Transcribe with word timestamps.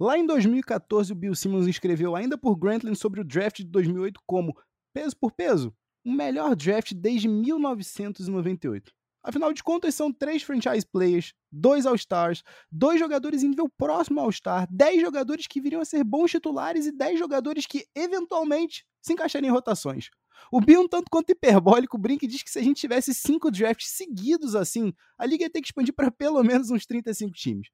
Lá 0.00 0.16
em 0.16 0.24
2014, 0.24 1.12
o 1.12 1.14
Bill 1.14 1.34
Simmons 1.34 1.66
escreveu 1.66 2.16
ainda 2.16 2.38
por 2.38 2.56
Grantland 2.56 2.96
sobre 2.96 3.20
o 3.20 3.24
draft 3.24 3.58
de 3.58 3.64
2008 3.64 4.18
como, 4.26 4.56
peso 4.94 5.14
por 5.14 5.30
peso, 5.30 5.74
o 6.02 6.10
melhor 6.10 6.56
draft 6.56 6.94
desde 6.94 7.28
1998. 7.28 8.90
Afinal 9.22 9.52
de 9.52 9.62
contas, 9.62 9.94
são 9.94 10.10
três 10.10 10.42
franchise 10.42 10.86
players, 10.90 11.34
dois 11.52 11.84
All-Stars, 11.84 12.42
dois 12.72 12.98
jogadores 12.98 13.42
em 13.42 13.50
nível 13.50 13.68
próximo 13.76 14.20
ao 14.20 14.24
All-Star, 14.24 14.66
dez 14.70 15.02
jogadores 15.02 15.46
que 15.46 15.60
viriam 15.60 15.82
a 15.82 15.84
ser 15.84 16.02
bons 16.02 16.30
titulares 16.30 16.86
e 16.86 16.92
dez 16.92 17.18
jogadores 17.18 17.66
que, 17.66 17.84
eventualmente, 17.94 18.86
se 19.02 19.12
encaixariam 19.12 19.50
em 19.50 19.52
rotações. 19.52 20.08
O 20.50 20.62
Bill, 20.62 20.80
um 20.80 20.88
tanto 20.88 21.10
quanto 21.10 21.28
hiperbólico, 21.28 21.98
brinca 21.98 22.24
e 22.24 22.28
diz 22.28 22.42
que 22.42 22.50
se 22.50 22.58
a 22.58 22.62
gente 22.62 22.80
tivesse 22.80 23.12
cinco 23.12 23.50
drafts 23.50 23.90
seguidos 23.90 24.54
assim, 24.54 24.94
a 25.18 25.26
liga 25.26 25.44
ia 25.44 25.50
ter 25.50 25.60
que 25.60 25.68
expandir 25.68 25.92
para 25.94 26.10
pelo 26.10 26.42
menos 26.42 26.70
uns 26.70 26.86
35 26.86 27.34
times. 27.34 27.68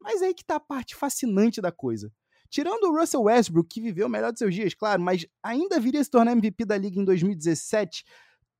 Mas 0.00 0.22
aí 0.22 0.34
que 0.34 0.44
tá 0.44 0.56
a 0.56 0.60
parte 0.60 0.94
fascinante 0.94 1.60
da 1.60 1.72
coisa. 1.72 2.12
Tirando 2.48 2.84
o 2.84 2.98
Russell 2.98 3.22
Westbrook, 3.22 3.68
que 3.68 3.80
viveu 3.80 4.06
o 4.06 4.10
melhor 4.10 4.32
de 4.32 4.38
seus 4.38 4.54
dias, 4.54 4.74
claro, 4.74 5.02
mas 5.02 5.26
ainda 5.42 5.80
viria 5.80 6.00
a 6.00 6.04
se 6.04 6.10
tornar 6.10 6.32
MVP 6.32 6.64
da 6.64 6.78
liga 6.78 7.00
em 7.00 7.04
2017, 7.04 8.04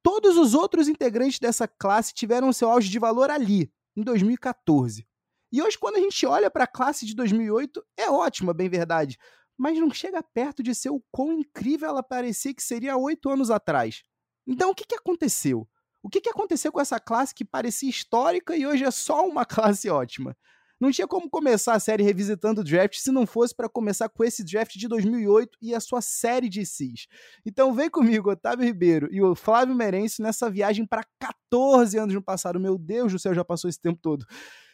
todos 0.02 0.36
os 0.36 0.54
outros 0.54 0.88
integrantes 0.88 1.38
dessa 1.38 1.68
classe 1.68 2.12
tiveram 2.12 2.52
seu 2.52 2.70
auge 2.70 2.88
de 2.88 2.98
valor 2.98 3.30
ali, 3.30 3.70
em 3.96 4.02
2014. 4.02 5.06
E 5.52 5.62
hoje, 5.62 5.78
quando 5.78 5.96
a 5.96 6.00
gente 6.00 6.26
olha 6.26 6.50
para 6.50 6.64
a 6.64 6.68
classe 6.68 7.06
de 7.06 7.14
2008, 7.14 7.84
é 7.96 8.10
ótima, 8.10 8.52
bem 8.52 8.68
verdade, 8.68 9.16
mas 9.56 9.78
não 9.78 9.90
chega 9.90 10.23
perto 10.23 10.62
de 10.62 10.74
ser 10.74 10.90
o 10.90 11.02
quão 11.10 11.32
incrível 11.32 11.88
ela 11.88 12.02
parecia 12.02 12.52
que 12.52 12.62
seria 12.62 12.95
há 12.95 12.96
oito 12.96 13.30
anos 13.30 13.50
atrás. 13.50 14.02
Então, 14.46 14.70
o 14.70 14.74
que, 14.74 14.84
que 14.84 14.95
aconteceu? 14.95 15.66
O 16.02 16.09
que, 16.09 16.20
que 16.20 16.28
aconteceu 16.28 16.70
com 16.70 16.80
essa 16.80 17.00
classe 17.00 17.34
que 17.34 17.45
parecia 17.45 17.88
histórica 17.88 18.56
e 18.56 18.66
hoje 18.66 18.84
é 18.84 18.90
só 18.90 19.26
uma 19.26 19.45
classe 19.46 19.88
ótima? 19.88 20.37
Não 20.80 20.90
tinha 20.90 21.06
como 21.06 21.28
começar 21.30 21.74
a 21.74 21.80
série 21.80 22.02
revisitando 22.02 22.60
o 22.60 22.64
draft 22.64 22.96
se 22.98 23.10
não 23.10 23.26
fosse 23.26 23.54
para 23.54 23.68
começar 23.68 24.08
com 24.08 24.22
esse 24.22 24.44
draft 24.44 24.76
de 24.76 24.86
2008 24.88 25.58
e 25.62 25.74
a 25.74 25.80
sua 25.80 26.00
série 26.00 26.48
de 26.48 26.66
CIS. 26.66 27.06
Então 27.45 27.73
vem 27.73 27.88
comigo, 27.88 28.30
Otávio 28.30 28.64
Ribeiro 28.64 29.09
e 29.10 29.23
o 29.23 29.34
Flávio 29.34 29.74
Merencio 29.74 30.23
nessa 30.23 30.51
viagem 30.51 30.86
para 30.86 31.02
14 31.18 31.98
anos 31.98 32.14
no 32.14 32.23
passado. 32.23 32.60
Meu 32.60 32.76
Deus 32.76 33.12
do 33.12 33.18
céu, 33.18 33.34
já 33.34 33.45
passou 33.45 33.70
esse 33.70 33.80
tempo 33.80 33.98
todo. 34.02 34.26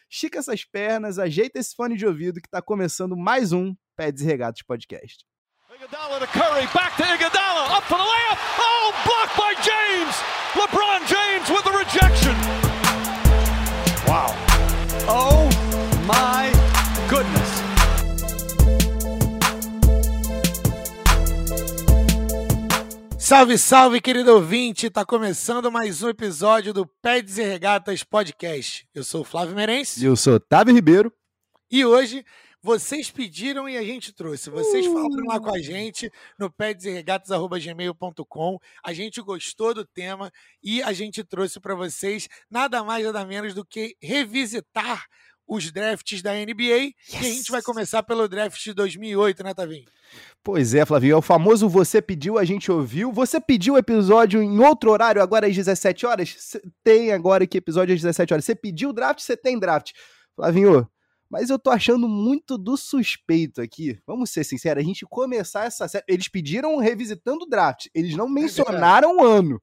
Estica 0.09 0.39
essas 0.39 0.63
pernas, 0.65 1.17
ajeita 1.17 1.57
esse 1.57 1.75
fone 1.75 1.95
de 1.95 2.05
ouvido 2.05 2.41
que 2.41 2.47
está 2.47 2.61
começando 2.61 3.15
mais 3.15 3.51
um 3.51 3.73
Pés 3.95 4.21
e 4.21 4.25
Regatos 4.25 4.61
Podcast. 4.61 5.25
Iguodala 5.73 6.19
to 6.19 6.27
Curry, 6.27 6.67
back 6.73 6.95
to 6.97 7.03
Iguodala, 7.03 7.77
up 7.77 7.87
for 7.87 7.97
the 7.97 8.03
layup. 8.03 8.37
Oh, 8.59 8.93
blocked 9.05 9.35
by 9.35 9.53
James. 9.63 10.15
LeBron 10.53 11.01
James 11.07 11.49
with 11.49 11.62
Salve, 23.23 23.57
salve, 23.57 23.99
querido 24.01 24.33
ouvinte! 24.33 24.89
Tá 24.89 25.05
começando 25.05 25.71
mais 25.71 26.03
um 26.03 26.09
episódio 26.09 26.73
do 26.73 26.85
Peds 26.85 27.37
e 27.37 27.43
Regatas 27.43 28.03
Podcast. 28.03 28.85
Eu 28.93 29.01
sou 29.01 29.21
o 29.21 29.23
Flávio 29.23 29.55
Merense. 29.55 30.03
E 30.03 30.05
eu 30.05 30.17
sou 30.17 30.33
Otávio 30.33 30.75
Ribeiro. 30.75 31.09
E 31.71 31.85
hoje 31.85 32.25
vocês 32.61 33.09
pediram 33.09 33.69
e 33.69 33.77
a 33.77 33.81
gente 33.81 34.11
trouxe. 34.11 34.49
Vocês 34.49 34.85
uh. 34.85 34.91
falaram 34.91 35.23
lá 35.25 35.39
com 35.39 35.55
a 35.55 35.59
gente 35.59 36.11
no 36.37 36.51
pedesregatas.gmail.com. 36.51 38.59
A 38.83 38.91
gente 38.91 39.21
gostou 39.21 39.73
do 39.73 39.85
tema 39.85 40.29
e 40.61 40.83
a 40.83 40.91
gente 40.91 41.23
trouxe 41.23 41.61
para 41.61 41.75
vocês 41.75 42.27
nada 42.51 42.83
mais 42.83 43.05
nada 43.05 43.25
menos 43.25 43.53
do 43.53 43.63
que 43.63 43.95
revisitar 44.01 45.05
os 45.47 45.71
drafts 45.71 46.21
da 46.21 46.33
NBA. 46.33 46.63
Yes. 46.63 47.13
E 47.13 47.17
a 47.17 47.21
gente 47.23 47.51
vai 47.51 47.61
começar 47.61 48.03
pelo 48.03 48.27
draft 48.27 48.61
de 48.61 48.73
2008, 48.73 49.43
né, 49.43 49.53
Tavinho? 49.53 49.85
Pois 50.43 50.73
é, 50.73 50.85
Flavinho, 50.85 51.13
é 51.13 51.17
o 51.17 51.21
famoso 51.21 51.67
você 51.69 52.01
pediu, 52.01 52.37
a 52.37 52.45
gente 52.45 52.71
ouviu. 52.71 53.11
Você 53.11 53.39
pediu 53.39 53.75
o 53.75 53.77
episódio 53.77 54.41
em 54.41 54.59
outro 54.59 54.91
horário, 54.91 55.21
agora 55.21 55.47
às 55.47 55.55
17 55.55 56.05
horas? 56.05 56.57
Tem 56.83 57.11
agora 57.11 57.47
que 57.47 57.57
episódio 57.57 57.93
às 57.93 58.01
17 58.01 58.33
horas. 58.33 58.45
Você 58.45 58.55
pediu 58.55 58.89
o 58.89 58.93
draft, 58.93 59.21
você 59.21 59.37
tem 59.37 59.59
draft. 59.59 59.91
Flavinho, 60.35 60.87
mas 61.29 61.49
eu 61.49 61.57
tô 61.57 61.71
achando 61.71 62.07
muito 62.07 62.57
do 62.57 62.77
suspeito 62.77 63.59
aqui. 63.59 63.97
Vamos 64.05 64.29
ser 64.29 64.43
sinceros, 64.43 64.83
a 64.83 64.85
gente 64.85 65.05
começar 65.05 65.65
essa 65.65 65.87
série. 65.87 66.03
Eles 66.07 66.27
pediram 66.27 66.77
revisitando 66.77 67.45
o 67.45 67.49
draft, 67.49 67.87
eles 67.93 68.15
não 68.15 68.27
é 68.27 68.31
mencionaram 68.31 69.17
o 69.17 69.25
ano. 69.25 69.61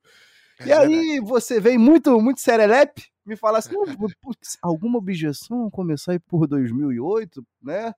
É 0.61 0.67
e 0.67 0.73
aí 0.73 1.21
você 1.21 1.61
vem 1.61 1.79
muito, 1.79 2.21
muito 2.21 2.41
serelepe 2.41 3.11
me 3.31 3.37
falasse, 3.37 3.73
não, 3.73 3.85
putz, 4.21 4.59
alguma 4.61 4.99
objeção 4.99 5.71
começar 5.71 6.13
aí 6.13 6.19
por 6.19 6.47
2008, 6.47 7.45
né? 7.63 7.95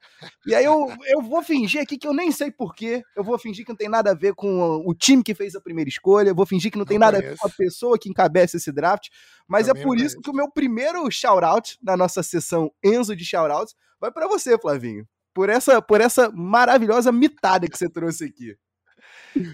E 0.47 0.55
aí 0.55 0.65
eu, 0.65 0.89
eu 1.07 1.23
vou 1.23 1.43
fingir 1.43 1.81
aqui 1.81 1.97
que 1.97 2.07
eu 2.07 2.13
nem 2.13 2.31
sei 2.31 2.51
porquê, 2.51 3.03
eu 3.17 3.25
vou 3.25 3.39
fingir 3.39 3.65
que 3.65 3.71
não 3.71 3.77
tem 3.77 3.89
nada 3.89 4.11
a 4.11 4.15
ver 4.15 4.35
com 4.35 4.83
o 4.87 4.95
time 4.95 5.23
que 5.23 5.35
fez 5.35 5.55
a 5.55 5.61
primeira 5.61 5.89
escolha, 5.89 6.31
eu 6.31 6.35
vou 6.35 6.47
fingir 6.47 6.71
que 6.71 6.79
não 6.79 6.85
tem 6.85 6.99
não 6.99 7.07
nada 7.07 7.19
conheço. 7.19 7.33
a 7.33 7.35
ver 7.35 7.41
com 7.41 7.47
a 7.49 7.67
pessoa 7.67 7.99
que 7.99 8.09
encabeça 8.09 8.57
esse 8.57 8.71
draft, 8.71 9.09
mas 9.49 9.67
Também 9.67 9.83
é 9.83 9.85
por 9.85 9.99
isso 9.99 10.21
que 10.21 10.31
o 10.31 10.35
meu 10.35 10.51
primeiro 10.51 11.11
shout-out 11.11 11.79
na 11.83 11.97
nossa 11.97 12.23
sessão 12.23 12.71
Enzo 12.85 13.17
de 13.17 13.25
shout-outs 13.25 13.75
vai 14.01 14.13
para 14.13 14.29
você, 14.29 14.59
Flavinho. 14.59 15.07
Por 15.35 15.49
essa, 15.49 15.81
por 15.81 16.01
essa 16.01 16.31
maravilhosa 16.31 17.11
mitada 17.11 17.67
que 17.67 17.79
você 17.79 17.89
trouxe 17.89 18.25
aqui. 18.25 18.55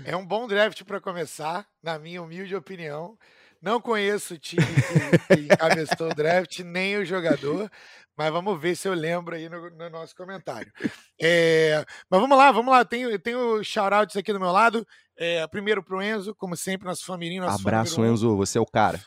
É 0.04 0.16
um 0.16 0.26
bom 0.26 0.46
draft 0.46 0.82
para 0.84 1.00
começar, 1.00 1.66
na 1.82 1.98
minha 1.98 2.22
humilde 2.22 2.54
opinião. 2.54 3.16
Não 3.60 3.80
conheço 3.80 4.34
o 4.34 4.38
time 4.38 4.64
que, 4.64 5.36
que 5.36 5.40
encabeçou 5.42 6.10
o 6.10 6.14
draft, 6.14 6.60
nem 6.60 6.96
o 6.96 7.04
jogador, 7.04 7.70
mas 8.16 8.32
vamos 8.32 8.60
ver 8.60 8.76
se 8.76 8.86
eu 8.86 8.94
lembro 8.94 9.34
aí 9.34 9.48
no, 9.48 9.70
no 9.70 9.90
nosso 9.90 10.14
comentário. 10.14 10.72
É, 11.20 11.84
mas 12.08 12.20
vamos 12.20 12.38
lá, 12.38 12.52
vamos 12.52 12.72
lá. 12.72 12.84
Tenho, 12.84 13.18
tenho 13.18 13.62
shoutouts 13.64 14.16
aqui 14.16 14.32
do 14.32 14.40
meu 14.40 14.52
lado. 14.52 14.86
É, 15.16 15.44
primeiro 15.48 15.82
para 15.82 15.96
o 15.96 16.02
Enzo, 16.02 16.34
como 16.34 16.56
sempre, 16.56 16.86
nosso 16.86 17.04
família. 17.04 17.40
Nosso 17.40 17.60
Abraço, 17.60 18.04
Enzo, 18.04 18.36
você 18.36 18.58
é 18.58 18.60
o 18.60 18.66
cara. 18.66 19.00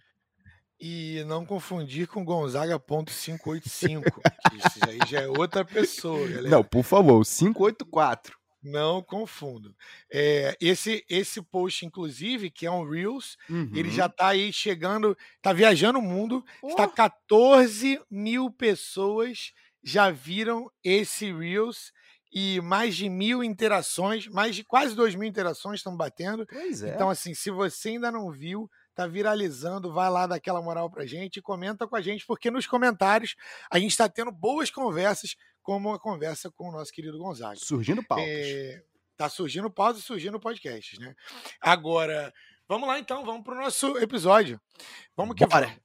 E 0.78 1.24
não 1.26 1.46
confundir 1.46 2.06
com 2.06 2.24
Gonzaga.585. 2.24 4.02
isso 4.52 4.78
aí 4.86 4.98
já 5.08 5.22
é 5.22 5.28
outra 5.28 5.64
pessoa, 5.64 6.28
galera. 6.28 6.50
Não, 6.50 6.62
por 6.62 6.82
favor, 6.82 7.24
584. 7.24 8.36
Não 8.62 9.00
confundo. 9.00 9.74
É, 10.12 10.56
esse, 10.60 11.04
esse 11.08 11.40
post, 11.40 11.86
inclusive, 11.86 12.50
que 12.50 12.66
é 12.66 12.70
um 12.70 12.88
Reels, 12.88 13.36
uhum. 13.48 13.70
ele 13.72 13.90
já 13.90 14.06
está 14.06 14.28
aí 14.28 14.52
chegando, 14.52 15.16
está 15.36 15.52
viajando 15.52 16.00
o 16.00 16.02
mundo, 16.02 16.44
oh. 16.60 16.68
está 16.68 16.88
14 16.88 18.00
mil 18.10 18.50
pessoas 18.50 19.52
já 19.84 20.10
viram 20.10 20.68
esse 20.82 21.32
Reels 21.32 21.92
e 22.32 22.60
mais 22.60 22.96
de 22.96 23.08
mil 23.08 23.42
interações, 23.42 24.26
mais 24.26 24.56
de 24.56 24.64
quase 24.64 24.96
dois 24.96 25.14
mil 25.14 25.28
interações 25.28 25.78
estão 25.78 25.96
batendo. 25.96 26.44
Pois 26.46 26.82
é. 26.82 26.94
Então, 26.94 27.08
assim, 27.08 27.34
se 27.34 27.50
você 27.50 27.90
ainda 27.90 28.10
não 28.10 28.32
viu, 28.32 28.68
tá 28.96 29.06
viralizando, 29.06 29.92
vai 29.92 30.08
lá 30.08 30.26
dar 30.26 30.36
aquela 30.36 30.62
moral 30.62 30.90
pra 30.90 31.04
gente 31.04 31.36
e 31.36 31.42
comenta 31.42 31.86
com 31.86 31.94
a 31.94 32.00
gente, 32.00 32.24
porque 32.24 32.50
nos 32.50 32.66
comentários 32.66 33.36
a 33.70 33.78
gente 33.78 33.90
está 33.90 34.08
tendo 34.08 34.32
boas 34.32 34.70
conversas, 34.70 35.36
como 35.62 35.92
a 35.92 36.00
conversa 36.00 36.50
com 36.50 36.70
o 36.70 36.72
nosso 36.72 36.90
querido 36.90 37.18
Gonzaga. 37.18 37.56
Surgindo 37.56 38.02
pautas. 38.02 38.26
É, 38.26 38.82
tá 39.14 39.28
surgindo 39.28 39.70
pautas 39.70 40.00
e 40.00 40.04
surgindo 40.04 40.40
podcasts, 40.40 40.98
né? 40.98 41.14
Agora, 41.60 42.32
vamos 42.66 42.88
lá 42.88 42.98
então, 42.98 43.22
vamos 43.22 43.44
pro 43.44 43.54
nosso 43.54 43.98
episódio. 43.98 44.58
Vamos 45.14 45.36
que 45.36 45.44
Bora. 45.46 45.66
vamos. 45.66 45.80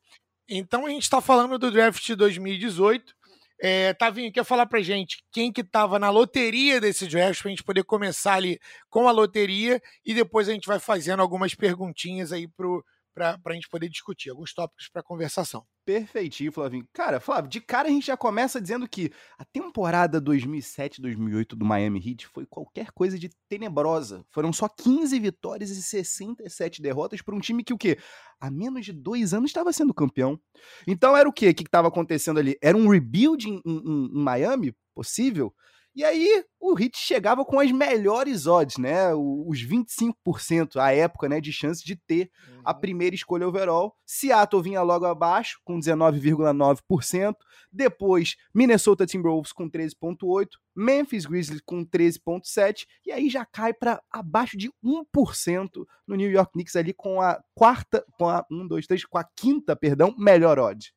Então 0.48 0.86
a 0.86 0.90
gente 0.90 1.04
está 1.04 1.20
falando 1.20 1.60
do 1.60 1.70
draft 1.70 2.06
de 2.06 2.16
2018. 2.16 3.14
É, 3.60 3.94
Tavinho, 3.94 4.32
quer 4.32 4.46
falar 4.46 4.66
pra 4.68 4.82
gente 4.82 5.22
quem 5.34 5.52
que 5.52 5.64
tava 5.66 6.00
na 6.00 6.10
loteria 6.10 6.80
desse 6.80 7.08
draft, 7.08 7.42
pra 7.42 7.52
gente 7.52 7.64
poder 7.64 7.84
começar 7.84 8.36
ali 8.36 8.58
com 8.90 9.08
a 9.08 9.12
loteria 9.12 9.82
e 10.06 10.14
depois 10.14 10.48
a 10.48 10.54
gente 10.54 10.68
vai 10.68 10.80
fazendo 10.80 11.22
algumas 11.22 11.54
perguntinhas 11.54 12.32
aí 12.32 12.48
pro, 12.48 12.84
para 13.14 13.38
a 13.46 13.54
gente 13.54 13.70
poder 13.70 13.90
discutir, 13.90 14.30
alguns 14.30 14.54
tópicos 14.54 14.90
para 14.90 15.04
conversação. 15.04 15.66
Perfeitinho, 15.86 16.52
Flavinho. 16.52 16.88
Cara, 16.94 17.20
Flávio, 17.20 17.50
de 17.50 17.60
cara 17.60 17.88
a 17.88 17.92
gente 17.92 18.06
já 18.06 18.16
começa 18.16 18.62
dizendo 18.62 18.88
que 18.88 19.12
a 19.38 19.44
temporada 19.46 20.22
2007-2008 20.22 21.56
do 21.56 21.66
Miami 21.66 22.00
Heat 22.00 22.28
foi 22.28 22.46
qualquer 22.46 22.92
coisa 22.92 23.18
de 23.18 23.30
tenebrosa. 23.50 24.24
Foram 24.30 24.54
só 24.54 24.70
15 24.70 25.20
vitórias 25.20 25.70
e 25.72 25.82
67 25.82 26.82
derrotas 26.82 27.22
para 27.22 27.36
um 27.36 27.40
time 27.40 27.64
que 27.64 27.74
o 27.74 27.78
quê? 27.78 27.98
Há 28.40 28.50
menos 28.52 28.86
de 28.86 28.94
dois 28.94 29.34
anos 29.34 29.50
estava 29.50 29.74
sendo 29.74 29.94
campeão. 29.94 30.40
Então 30.88 31.18
era 31.18 31.28
o 31.28 31.34
quê? 31.34 31.54
Que 31.54 31.64
estava 31.64 31.88
acontecendo 31.88 32.40
ali? 32.40 32.56
Era 32.62 32.78
um 32.78 32.88
rebuild 32.88 33.50
em, 33.50 33.62
em, 33.66 33.78
em 33.86 34.24
Miami? 34.24 34.74
Possível? 34.94 35.54
E 35.94 36.06
aí 36.06 36.46
o 36.58 36.80
Heat 36.80 36.98
chegava 36.98 37.44
com 37.44 37.60
as 37.60 37.70
melhores 37.70 38.48
odds, 38.48 38.78
né? 38.78 39.14
Os 39.14 39.60
25% 39.62 40.78
à 40.78 40.94
época, 40.94 41.28
né, 41.28 41.42
de 41.42 41.52
chance 41.52 41.84
de 41.84 41.98
ter 41.98 42.32
uhum. 42.48 42.62
a 42.64 42.74
primeira 42.74 43.14
escolha 43.14 43.46
overall. 43.46 43.94
Seattle 44.06 44.64
vinha 44.64 44.82
logo 44.82 45.06
abaixo 45.06 45.60
com 45.66 45.78
19,9%, 45.78 47.36
depois 47.70 48.38
Minnesota 48.54 49.06
Timberwolves 49.06 49.52
com 49.52 49.70
13.8, 49.70 50.48
Memphis 50.74 51.26
Grizzlies 51.26 51.62
com 51.66 51.86
13.7 51.86 52.86
e 53.06 53.12
aí 53.12 53.30
já 53.30 53.46
cai 53.46 53.74
para 53.74 54.02
abaixo 54.10 54.58
de 54.58 54.72
1% 54.84 55.70
no 56.08 56.16
New 56.16 56.32
York 56.32 56.54
Knicks 56.54 56.78
ali 56.78 56.94
com 56.94 57.20
a 57.20 57.42
quarta, 57.54 58.06
com 58.18 58.30
a 58.30 58.46
1 58.50 58.68
2 58.68 58.88
3, 58.88 59.06
com 59.06 59.18
a 59.18 59.26
quinta, 59.36 59.76
perdão, 59.76 60.16
melhor 60.18 60.58
odd. 60.58 60.94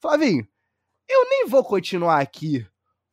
Flavinho, 0.00 0.46
eu 1.08 1.28
nem 1.30 1.46
vou 1.46 1.64
continuar 1.64 2.20
aqui 2.20 2.66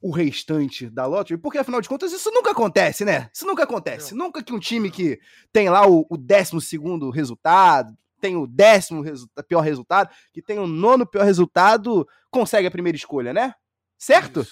o 0.05 0.11
restante 0.11 0.87
da 0.87 1.07
lottery, 1.07 1.35
porque 1.35 1.57
afinal 1.57 1.81
de 1.81 1.89
contas 1.89 2.13
isso 2.13 2.29
nunca 2.29 2.51
acontece, 2.51 3.03
né? 3.03 3.27
Isso 3.33 3.43
nunca 3.43 3.63
acontece. 3.63 4.13
Não. 4.13 4.27
Nunca 4.27 4.43
que 4.43 4.53
um 4.53 4.59
time 4.59 4.91
que 4.91 5.19
tem 5.51 5.67
lá 5.67 5.89
o, 5.89 6.05
o 6.07 6.15
décimo 6.15 6.61
segundo 6.61 7.09
resultado, 7.09 7.97
tem 8.21 8.35
o 8.35 8.45
décimo 8.45 9.01
resu 9.01 9.27
pior 9.47 9.61
resultado, 9.61 10.13
que 10.31 10.43
tem 10.43 10.59
o 10.59 10.67
nono 10.67 11.07
pior 11.07 11.25
resultado, 11.25 12.07
consegue 12.29 12.67
a 12.67 12.71
primeira 12.71 12.95
escolha, 12.95 13.33
né? 13.33 13.55
Certo? 13.97 14.45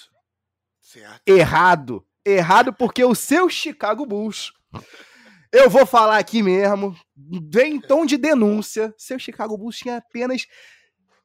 Certo. 0.80 1.22
Errado. 1.24 2.04
Errado 2.24 2.72
porque 2.72 3.04
o 3.04 3.14
seu 3.14 3.48
Chicago 3.48 4.04
Bulls. 4.04 4.52
Eu 5.52 5.70
vou 5.70 5.86
falar 5.86 6.18
aqui 6.18 6.42
mesmo, 6.42 6.96
em 7.64 7.80
tom 7.80 8.04
de 8.04 8.16
denúncia. 8.16 8.92
Seu 8.98 9.20
Chicago 9.20 9.56
Bulls 9.56 9.76
tinha 9.76 9.98
apenas 9.98 10.48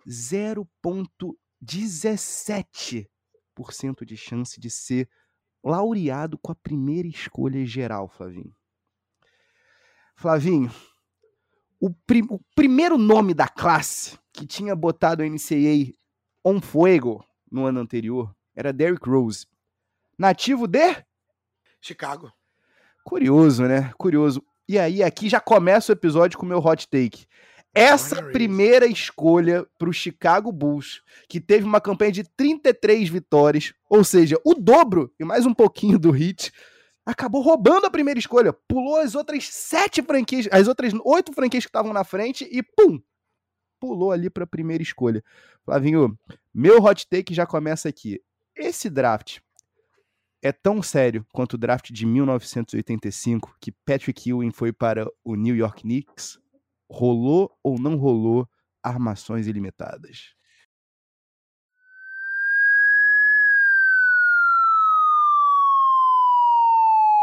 0,17 0.08 3.08
de 4.06 4.18
chance 4.18 4.60
de 4.60 4.70
ser 4.70 5.10
laureado 5.64 6.38
com 6.38 6.52
a 6.52 6.56
primeira 6.56 7.08
escolha 7.08 7.66
geral, 7.66 8.08
Flavinho. 8.08 8.56
Flavinho, 10.16 10.72
o, 11.80 11.90
prim 11.90 12.24
o 12.30 12.40
primeiro 12.56 12.98
nome 12.98 13.34
da 13.34 13.48
classe 13.48 14.18
que 14.34 14.46
tinha 14.46 14.76
botado 14.76 15.24
o 15.24 15.26
NCAA 15.26 15.94
on 16.44 16.62
fuego 16.62 17.26
no 17.52 17.66
ano 17.66 17.80
anterior 17.80 18.36
era 18.56 18.74
Derrick 18.74 19.10
Rose. 19.10 19.48
Nativo 20.18 20.68
de? 20.68 21.04
Chicago. 21.80 22.32
Curioso, 23.04 23.64
né? 23.64 23.94
Curioso. 23.98 24.44
E 24.68 24.78
aí, 24.78 25.02
aqui 25.02 25.30
já 25.30 25.40
começa 25.40 25.92
o 25.92 25.96
episódio 25.96 26.38
com 26.38 26.46
o 26.46 26.50
meu 26.50 26.60
hot 26.60 26.88
take. 26.90 27.26
Essa 27.74 28.24
primeira 28.32 28.88
escolha 28.88 29.66
para 29.78 29.90
o 29.90 29.94
Chicago 29.94 30.52
Bulls, 30.52 31.02
que 31.28 31.40
teve 31.40 31.66
uma 31.66 31.80
campanha 31.80 32.12
de 32.12 32.24
33 32.24 33.10
vitórias, 33.10 33.74
ou 33.90 34.04
seja, 34.04 34.40
o 34.44 34.56
dobro 34.56 35.14
e 35.20 35.24
mais 35.24 35.46
um 35.46 35.54
pouquinho 35.54 36.00
do 36.00 36.16
Heat, 36.16 36.52
acabou 37.06 37.42
roubando 37.42 37.86
a 37.86 37.92
primeira 37.92 38.20
escolha, 38.20 38.54
pulou 38.68 38.98
as 38.98 39.14
outras 39.14 39.48
sete 39.48 40.02
franquias, 40.02 40.48
as 40.52 40.68
outras 40.68 40.94
oito 41.06 41.32
franquias 41.32 41.64
que 41.64 41.70
estavam 41.70 41.94
na 41.94 42.04
frente 42.04 42.48
e 42.52 42.64
pum, 42.64 43.00
pulou 43.80 44.12
ali 44.12 44.30
para 44.30 44.44
a 44.44 44.48
primeira 44.48 44.82
escolha. 44.82 45.24
Flavinho, 45.64 46.18
meu 46.54 46.84
hot 46.84 47.08
take 47.08 47.34
já 47.34 47.46
começa 47.46 47.88
aqui. 47.88 48.20
Esse 48.56 48.90
draft 48.90 49.40
é 50.42 50.52
tão 50.52 50.82
sério 50.82 51.26
quanto 51.32 51.54
o 51.54 51.58
draft 51.58 51.92
de 51.92 52.06
1985 52.06 53.56
que 53.62 53.72
Patrick 53.72 54.30
Ewing 54.30 54.52
foi 54.52 54.74
para 54.74 55.08
o 55.24 55.36
New 55.36 55.56
York 55.56 55.84
Knicks 55.84 56.40
rolou 56.90 57.52
ou 57.64 57.80
não 57.80 57.96
rolou 57.96 58.48
armações 58.84 59.48
ilimitadas? 59.48 60.34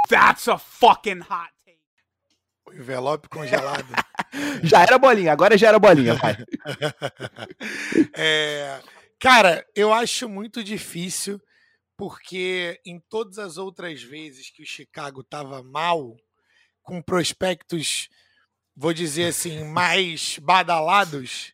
That's 0.08 0.46
a 0.46 0.56
fucking 0.56 1.20
hot 1.22 1.50
take. 1.64 1.78
O 2.66 2.72
envelope 2.72 3.28
congelado. 3.28 3.86
já 4.62 4.82
era 4.82 4.98
bolinha, 4.98 5.32
agora 5.32 5.58
já 5.58 5.68
era 5.68 5.78
bolinha, 5.78 6.16
pai. 6.18 6.36
é, 8.14 8.80
cara, 9.20 9.66
eu 9.74 9.92
acho 9.92 10.28
muito 10.28 10.62
difícil 10.62 11.40
porque 11.96 12.78
em 12.84 13.00
todas 13.10 13.38
as 13.38 13.56
outras 13.56 14.02
vezes 14.02 14.50
que 14.50 14.62
o 14.62 14.66
Chicago 14.66 15.22
estava 15.22 15.62
mal, 15.62 16.14
com 16.84 17.02
prospectos 17.02 18.08
vou 18.76 18.92
dizer 18.92 19.28
assim, 19.28 19.64
mais 19.64 20.38
badalados, 20.38 21.52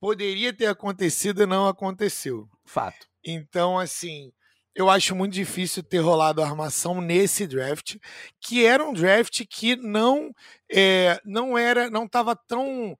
poderia 0.00 0.52
ter 0.52 0.66
acontecido 0.66 1.42
e 1.42 1.46
não 1.46 1.68
aconteceu. 1.68 2.48
Fato. 2.64 3.06
Então, 3.24 3.78
assim, 3.78 4.32
eu 4.74 4.90
acho 4.90 5.14
muito 5.14 5.32
difícil 5.32 5.82
ter 5.82 6.00
rolado 6.00 6.42
a 6.42 6.46
armação 6.46 7.00
nesse 7.00 7.46
draft, 7.46 7.96
que 8.40 8.66
era 8.66 8.84
um 8.84 8.92
draft 8.92 9.44
que 9.48 9.76
não 9.76 10.32
é, 10.70 11.20
não 11.24 11.56
era, 11.56 11.88
não 11.88 12.04
estava 12.04 12.36
tão 12.36 12.98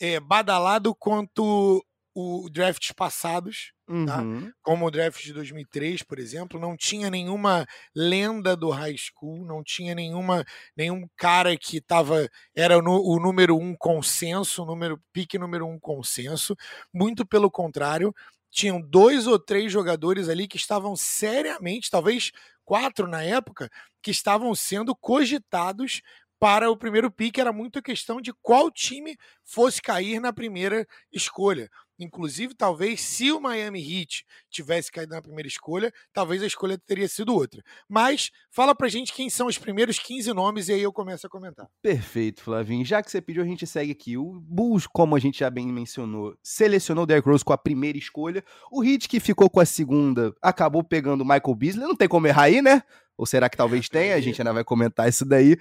é, 0.00 0.18
badalado 0.18 0.94
quanto 0.94 1.84
o 2.14 2.48
drafts 2.48 2.92
passados, 2.92 3.72
tá? 3.86 3.92
uhum. 3.92 4.06
tá? 4.46 4.52
como 4.62 4.86
o 4.86 4.90
draft 4.90 5.22
de 5.22 5.32
2003, 5.32 6.02
por 6.04 6.18
exemplo, 6.18 6.60
não 6.60 6.76
tinha 6.76 7.10
nenhuma 7.10 7.66
lenda 7.94 8.56
do 8.56 8.70
high 8.70 8.96
school, 8.96 9.44
não 9.44 9.64
tinha 9.64 9.94
nenhuma 9.94 10.44
nenhum 10.76 11.08
cara 11.16 11.56
que 11.56 11.80
tava 11.80 12.28
era 12.54 12.80
no, 12.80 13.02
o 13.02 13.18
número 13.18 13.56
um 13.58 13.74
consenso, 13.74 14.64
número 14.64 15.00
pique 15.12 15.38
número 15.38 15.66
um 15.66 15.78
consenso. 15.78 16.56
Muito 16.92 17.26
pelo 17.26 17.50
contrário, 17.50 18.14
tinham 18.48 18.80
dois 18.80 19.26
ou 19.26 19.38
três 19.38 19.72
jogadores 19.72 20.28
ali 20.28 20.46
que 20.46 20.56
estavam 20.56 20.94
seriamente, 20.94 21.90
talvez 21.90 22.30
quatro 22.64 23.08
na 23.08 23.22
época, 23.22 23.68
que 24.00 24.12
estavam 24.12 24.54
sendo 24.54 24.94
cogitados 24.94 26.00
para 26.38 26.70
o 26.70 26.76
primeiro 26.76 27.10
pique 27.10 27.40
era 27.40 27.52
muito 27.52 27.82
questão 27.82 28.20
de 28.20 28.32
qual 28.42 28.70
time 28.70 29.16
fosse 29.44 29.80
cair 29.80 30.20
na 30.20 30.32
primeira 30.32 30.86
escolha. 31.10 31.70
Inclusive, 31.98 32.54
talvez 32.54 33.00
se 33.00 33.30
o 33.30 33.40
Miami 33.40 33.80
Heat 33.80 34.24
tivesse 34.50 34.90
caído 34.90 35.14
na 35.14 35.22
primeira 35.22 35.46
escolha, 35.46 35.92
talvez 36.12 36.42
a 36.42 36.46
escolha 36.46 36.76
teria 36.76 37.08
sido 37.08 37.34
outra. 37.34 37.62
Mas 37.88 38.30
fala 38.50 38.74
pra 38.74 38.88
gente 38.88 39.12
quem 39.12 39.30
são 39.30 39.46
os 39.46 39.58
primeiros 39.58 39.98
15 39.98 40.32
nomes 40.32 40.68
e 40.68 40.72
aí 40.72 40.82
eu 40.82 40.92
começo 40.92 41.26
a 41.26 41.30
comentar. 41.30 41.68
Perfeito, 41.80 42.42
Flavinho. 42.42 42.84
Já 42.84 43.02
que 43.02 43.10
você 43.10 43.20
pediu, 43.20 43.42
a 43.42 43.46
gente 43.46 43.66
segue 43.66 43.92
aqui. 43.92 44.16
O 44.16 44.40
Bulls, 44.40 44.86
como 44.86 45.14
a 45.14 45.18
gente 45.18 45.38
já 45.38 45.50
bem 45.50 45.66
mencionou, 45.68 46.36
selecionou 46.42 47.04
o 47.04 47.06
Derrick 47.06 47.28
Rose 47.28 47.44
com 47.44 47.52
a 47.52 47.58
primeira 47.58 47.96
escolha. 47.96 48.44
O 48.70 48.82
Heat, 48.84 49.08
que 49.08 49.20
ficou 49.20 49.48
com 49.48 49.60
a 49.60 49.66
segunda, 49.66 50.34
acabou 50.42 50.82
pegando 50.82 51.22
o 51.22 51.24
Michael 51.24 51.54
Beasley. 51.54 51.86
Não 51.86 51.96
tem 51.96 52.08
como 52.08 52.26
errar 52.26 52.44
aí, 52.44 52.60
né? 52.60 52.82
Ou 53.16 53.26
será 53.26 53.48
que 53.48 53.56
talvez 53.56 53.88
tenha? 53.88 54.16
A 54.16 54.20
gente 54.20 54.40
ainda 54.40 54.52
vai 54.52 54.64
comentar 54.64 55.08
isso 55.08 55.24
daí. 55.24 55.56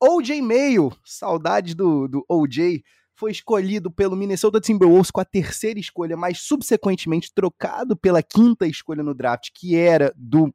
OJ 0.00 0.40
Mayo, 0.42 0.92
saudade 1.04 1.74
do, 1.74 2.08
do 2.08 2.24
OJ 2.28 2.82
foi 3.22 3.30
escolhido 3.30 3.88
pelo 3.88 4.16
Minnesota 4.16 4.60
Timberwolves 4.60 5.12
com 5.12 5.20
a 5.20 5.24
terceira 5.24 5.78
escolha, 5.78 6.16
mas 6.16 6.40
subsequentemente 6.40 7.30
trocado 7.32 7.96
pela 7.96 8.20
quinta 8.20 8.66
escolha 8.66 9.00
no 9.00 9.14
draft, 9.14 9.50
que 9.54 9.76
era 9.76 10.12
do 10.16 10.52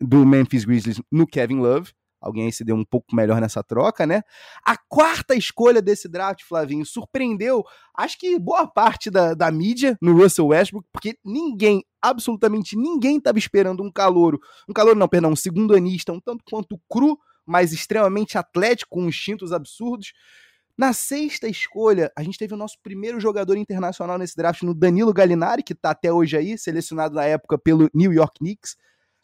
do 0.00 0.24
Memphis 0.24 0.64
Grizzlies 0.64 1.02
no 1.10 1.26
Kevin 1.26 1.58
Love. 1.58 1.90
Alguém 2.20 2.44
aí 2.44 2.52
se 2.52 2.62
deu 2.62 2.76
um 2.76 2.84
pouco 2.84 3.16
melhor 3.16 3.40
nessa 3.40 3.60
troca, 3.64 4.06
né? 4.06 4.22
A 4.64 4.76
quarta 4.76 5.34
escolha 5.34 5.82
desse 5.82 6.08
draft, 6.08 6.44
Flavinho, 6.44 6.86
surpreendeu, 6.86 7.64
acho 7.92 8.16
que 8.16 8.38
boa 8.38 8.68
parte 8.68 9.10
da, 9.10 9.34
da 9.34 9.50
mídia 9.50 9.98
no 10.00 10.16
Russell 10.16 10.46
Westbrook, 10.46 10.86
porque 10.92 11.18
ninguém, 11.24 11.84
absolutamente 12.00 12.76
ninguém 12.76 13.18
estava 13.18 13.38
esperando 13.38 13.82
um 13.82 13.90
calouro, 13.90 14.38
um 14.68 14.72
calouro 14.72 14.96
não, 14.96 15.08
perdão, 15.08 15.32
um 15.32 15.36
segundo 15.36 15.74
anista, 15.74 16.12
um 16.12 16.20
tanto 16.20 16.44
quanto 16.48 16.80
cru, 16.88 17.18
mas 17.44 17.72
extremamente 17.72 18.38
atlético, 18.38 18.90
com 18.90 19.08
instintos 19.08 19.52
absurdos. 19.52 20.12
Na 20.78 20.92
sexta 20.92 21.48
escolha, 21.48 22.12
a 22.14 22.22
gente 22.22 22.38
teve 22.38 22.52
o 22.52 22.56
nosso 22.56 22.76
primeiro 22.82 23.18
jogador 23.18 23.56
internacional 23.56 24.18
nesse 24.18 24.36
draft, 24.36 24.62
no 24.62 24.74
Danilo 24.74 25.12
Gallinari, 25.12 25.62
que 25.62 25.72
está 25.72 25.90
até 25.90 26.12
hoje 26.12 26.36
aí, 26.36 26.58
selecionado 26.58 27.14
na 27.14 27.24
época 27.24 27.56
pelo 27.56 27.88
New 27.94 28.12
York 28.12 28.38
Knicks. 28.40 28.76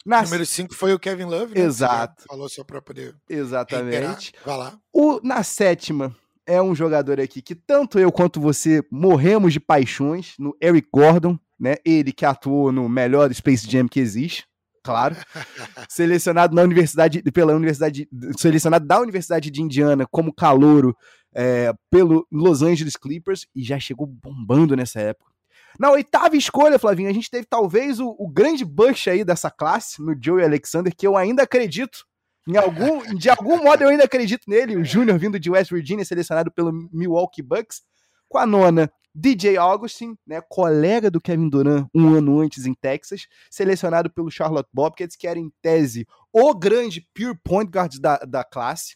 Na... 0.03 0.23
Número 0.23 0.45
5 0.45 0.73
foi 0.73 0.93
o 0.93 0.99
Kevin 0.99 1.25
Love, 1.25 1.53
né? 1.53 1.61
Exato. 1.61 2.23
Falou 2.27 2.49
só 2.49 2.63
para 2.63 2.81
poder. 2.81 3.15
Exatamente. 3.29 4.33
Vai 4.43 4.57
lá. 4.57 4.79
O, 4.91 5.19
na 5.23 5.43
sétima, 5.43 6.15
é 6.45 6.61
um 6.61 6.75
jogador 6.75 7.19
aqui 7.19 7.41
que 7.41 7.55
tanto 7.55 7.99
eu 7.99 8.11
quanto 8.11 8.39
você 8.41 8.83
morremos 8.91 9.53
de 9.53 9.59
paixões 9.59 10.33
no 10.39 10.57
Eric 10.61 10.87
Gordon, 10.91 11.37
né? 11.59 11.75
Ele 11.85 12.11
que 12.11 12.25
atuou 12.25 12.71
no 12.71 12.89
melhor 12.89 13.33
Space 13.33 13.69
Jam 13.69 13.87
que 13.87 13.99
existe, 13.99 14.45
claro. 14.83 15.15
selecionado 15.87 16.55
na 16.55 16.63
universidade, 16.63 17.21
pela 17.31 17.53
universidade, 17.53 18.09
selecionado 18.37 18.85
da 18.85 18.99
Universidade 18.99 19.49
de 19.49 19.61
Indiana 19.61 20.05
como 20.09 20.33
calouro 20.33 20.95
é, 21.33 21.73
pelo 21.89 22.27
Los 22.31 22.61
Angeles 22.61 22.95
Clippers 22.95 23.47
e 23.55 23.63
já 23.63 23.79
chegou 23.79 24.05
bombando 24.07 24.75
nessa 24.75 24.99
época. 24.99 25.31
Na 25.79 25.91
oitava 25.91 26.37
escolha, 26.37 26.77
Flavinho, 26.77 27.09
a 27.09 27.13
gente 27.13 27.29
teve 27.29 27.45
talvez 27.45 27.99
o, 27.99 28.15
o 28.19 28.27
grande 28.27 28.63
bush 28.63 29.07
aí 29.07 29.23
dessa 29.23 29.49
classe, 29.49 30.01
no 30.01 30.15
Joey 30.19 30.43
Alexander, 30.43 30.95
que 30.95 31.07
eu 31.07 31.17
ainda 31.17 31.43
acredito. 31.43 32.05
Em 32.47 32.57
algum, 32.57 33.01
de 33.15 33.29
algum 33.29 33.63
modo 33.63 33.83
eu 33.83 33.89
ainda 33.89 34.03
acredito 34.03 34.49
nele, 34.49 34.75
o 34.75 34.85
Júnior 34.85 35.17
vindo 35.17 35.39
de 35.39 35.49
West 35.49 35.71
Virginia, 35.71 36.05
selecionado 36.05 36.51
pelo 36.51 36.71
Milwaukee 36.91 37.41
Bucks. 37.41 37.81
Com 38.29 38.37
a 38.37 38.45
nona, 38.45 38.91
DJ 39.15 39.57
Augustin, 39.57 40.17
né, 40.25 40.41
colega 40.41 41.11
do 41.11 41.21
Kevin 41.21 41.47
Durant 41.47 41.87
um 41.93 42.15
ano 42.15 42.39
antes 42.39 42.65
em 42.65 42.73
Texas, 42.73 43.27
selecionado 43.49 44.11
pelo 44.11 44.31
Charlotte 44.31 44.69
Bobcats, 44.73 45.15
que 45.15 45.27
era 45.27 45.37
em 45.37 45.51
tese 45.61 46.07
o 46.31 46.53
grande 46.55 47.07
pure 47.13 47.37
point 47.43 47.69
guard 47.69 47.99
da, 47.99 48.17
da 48.17 48.43
classe. 48.43 48.95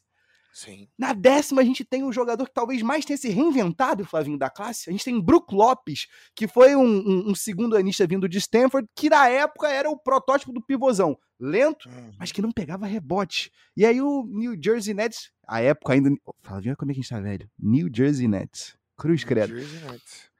Sim. 0.57 0.87
Na 0.97 1.13
décima, 1.13 1.61
a 1.61 1.63
gente 1.63 1.85
tem 1.85 2.03
um 2.03 2.11
jogador 2.11 2.43
que 2.47 2.51
talvez 2.51 2.81
mais 2.81 3.05
tenha 3.05 3.15
se 3.15 3.29
reinventado, 3.29 4.03
Flavinho, 4.03 4.39
da 4.39 4.49
classe. 4.49 4.89
A 4.89 4.91
gente 4.91 5.05
tem 5.05 5.21
Brook 5.21 5.53
Lopes, 5.53 6.07
que 6.33 6.47
foi 6.47 6.75
um, 6.75 6.83
um, 6.83 7.29
um 7.29 7.35
segundo 7.35 7.77
anista 7.77 8.07
vindo 8.07 8.27
de 8.27 8.39
Stanford, 8.39 8.89
que 8.95 9.07
na 9.07 9.29
época 9.29 9.69
era 9.69 9.87
o 9.87 9.95
protótipo 9.95 10.51
do 10.51 10.59
pivôzão. 10.59 11.15
Lento, 11.39 11.87
uhum. 11.87 12.11
mas 12.17 12.31
que 12.31 12.41
não 12.41 12.51
pegava 12.51 12.87
rebote. 12.87 13.51
E 13.75 13.85
aí 13.85 14.01
o 14.01 14.25
New 14.25 14.57
Jersey 14.59 14.95
Nets, 14.95 15.29
a 15.47 15.61
época 15.61 15.93
ainda. 15.93 16.09
Flavinho, 16.41 16.75
como 16.75 16.89
é 16.89 16.95
que 16.95 17.01
a 17.01 17.03
gente 17.03 17.09
tá 17.11 17.19
velho? 17.19 17.47
New 17.59 17.87
Jersey 17.93 18.27
Nets. 18.27 18.75
Cruz 18.97 19.23
credo. 19.23 19.53
New 19.53 19.63
Jersey 19.63 19.91
Nets. 19.91 20.31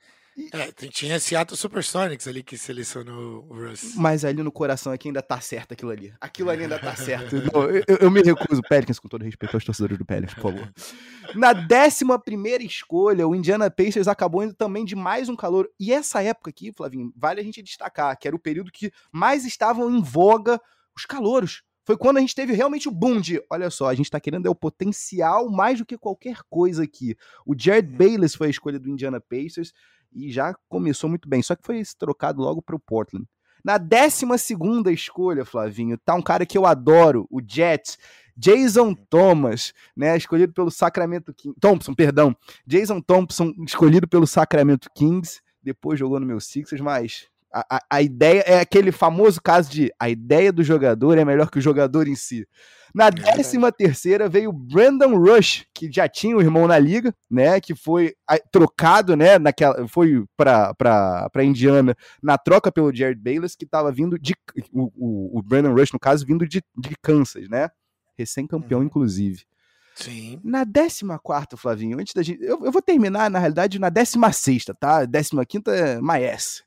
É, 0.54 0.72
tinha 0.90 1.20
Seattle 1.20 1.58
Supersonics 1.58 2.28
ali 2.28 2.44
que 2.44 2.58
selecionou 2.58 3.48
o 3.50 3.54
Russ. 3.56 3.96
Mas 3.96 4.24
ali 4.24 4.44
no 4.44 4.52
coração 4.52 4.94
aqui 4.94 5.10
ainda 5.10 5.22
tá 5.22 5.42
certo 5.42 5.72
aquilo 5.72 5.90
ali. 5.90 6.14
Aquilo 6.22 6.52
ali 6.52 6.64
ainda 6.64 6.78
tá 6.78 6.94
certo. 6.96 7.36
Não, 7.52 7.64
eu, 7.64 7.84
eu, 8.02 8.12
me 8.12 8.22
recuso, 8.22 8.62
Pelicans, 8.62 9.00
com 9.00 9.08
todo 9.08 9.24
respeito 9.24 9.56
aos 9.56 9.66
torcedores 9.66 9.98
do 9.98 10.06
Pelicans, 10.06 10.36
por 10.36 10.54
favor. 10.54 10.72
Na 11.34 11.54
décima 11.54 12.20
primeira 12.20 12.64
escolha, 12.64 13.28
o 13.28 13.36
Indiana 13.36 13.72
Pacers 13.72 14.08
acabou 14.08 14.44
indo 14.44 14.54
também 14.54 14.86
de 14.86 14.96
mais 14.96 15.28
um 15.28 15.36
calor. 15.36 15.68
E 15.80 15.92
essa 15.92 16.22
época 16.22 16.52
aqui, 16.52 16.72
Flavinho, 16.72 17.12
vale 17.16 17.42
a 17.42 17.44
gente 17.44 17.64
destacar, 17.64 18.18
que 18.18 18.28
era 18.28 18.36
o 18.36 18.40
período 18.40 18.72
que 18.72 18.92
mais 19.12 19.44
estavam 19.44 19.90
em 19.90 20.02
voga 20.02 20.62
os 20.96 21.06
calouros. 21.06 21.64
Foi 21.88 21.96
quando 21.96 22.18
a 22.18 22.20
gente 22.20 22.36
teve 22.36 22.52
realmente 22.52 22.90
o 22.90 22.92
boom 22.92 23.22
de, 23.22 23.42
olha 23.50 23.70
só, 23.70 23.88
a 23.88 23.96
gente 23.96 24.12
tá 24.12 24.20
querendo 24.20 24.46
é 24.46 24.50
o 24.50 24.56
potencial 24.56 25.50
mais 25.50 25.80
do 25.80 25.86
que 25.86 25.98
qualquer 25.98 26.40
coisa 26.50 26.84
aqui. 26.84 27.16
O 27.46 27.56
Jared. 27.58 27.88
Bayless 27.88 28.36
foi 28.36 28.48
a 28.48 28.50
escolha 28.50 28.78
do 28.78 28.90
Indiana 28.90 29.22
Pacers 29.22 29.72
e 30.14 30.32
já 30.32 30.54
começou 30.68 31.10
muito 31.10 31.28
bem, 31.28 31.42
só 31.42 31.56
que 31.56 31.66
foi 31.66 31.82
trocado 31.98 32.42
logo 32.42 32.62
para 32.62 32.76
o 32.76 32.80
Portland. 32.80 33.26
Na 33.64 33.78
12 33.78 34.26
escolha, 34.94 35.44
Flavinho, 35.44 35.98
tá 35.98 36.16
um 36.16 36.22
cara 36.22 36.46
que 36.46 36.58
eu 36.58 36.66
adoro, 36.66 37.28
o 37.30 37.42
Jets, 37.46 37.98
Jason 38.36 38.94
Thomas, 38.94 39.74
né, 39.96 40.16
escolhido 40.16 40.54
pelo 40.54 40.70
Sacramento 40.70 41.34
Kings, 41.34 41.58
Thompson, 41.60 41.94
perdão, 41.94 42.36
Jason 42.66 43.02
Thompson, 43.02 43.52
escolhido 43.66 44.08
pelo 44.08 44.28
Sacramento 44.28 44.90
Kings, 44.96 45.42
depois 45.62 46.00
jogou 46.00 46.20
no 46.20 46.26
meu 46.26 46.40
Sixers, 46.40 46.82
mas 46.82 47.28
a, 47.58 47.78
a, 47.78 47.82
a, 47.90 48.02
ideia 48.02 48.42
é 48.42 48.60
aquele 48.60 48.92
famoso 48.92 49.42
caso 49.42 49.72
de 49.72 49.92
a 50.00 50.10
ideia 50.10 50.52
do 50.52 50.64
jogador 50.64 51.18
é 51.18 51.26
melhor 51.26 51.50
que 51.50 51.58
o 51.58 51.62
jogador 51.62 52.08
em 52.08 52.16
si. 52.16 52.48
Na 52.94 53.12
13 53.12 53.64
é 53.66 53.72
terceira 53.72 54.30
veio 54.30 54.52
Brandon 54.52 55.18
Rush, 55.18 55.66
que 55.74 55.92
já 55.92 56.08
tinha 56.08 56.36
o 56.36 56.42
irmão 56.42 56.68
na 56.68 56.80
liga, 56.80 57.14
né? 57.30 57.60
Que 57.60 57.76
foi 57.76 58.14
trocado, 58.52 59.16
né? 59.16 59.38
Naquela, 59.38 59.88
foi 59.88 60.24
para 60.36 60.74
para 60.76 61.44
Indiana 61.44 61.96
na 62.22 62.38
troca 62.38 62.72
pelo 62.72 62.94
Jared 62.96 63.22
Bayless, 63.22 63.58
que 63.58 63.66
estava 63.66 63.92
vindo 63.92 64.18
de 64.18 64.34
o, 64.72 64.92
o, 64.96 65.40
o, 65.40 65.44
Brandon 65.44 65.74
Rush 65.74 65.92
no 65.92 66.00
caso 66.00 66.26
vindo 66.26 66.48
de, 66.48 66.64
de 66.78 66.96
Kansas, 67.02 67.50
né? 67.50 67.70
Recém-campeão, 68.18 68.80
uhum. 68.80 68.86
inclusive. 68.86 69.44
Sim. 69.96 70.40
Na 70.44 70.64
14, 70.64 71.56
Flavinho, 71.56 72.00
antes 72.00 72.14
da 72.14 72.22
gente. 72.22 72.44
Eu, 72.44 72.64
eu, 72.66 72.72
vou 72.72 72.82
terminar, 72.82 73.32
na 73.32 73.40
realidade, 73.40 73.80
na 73.80 73.90
16, 73.90 74.66
tá? 74.80 75.06
15 75.06 75.64
é 75.68 76.00
Maes. 76.00 76.67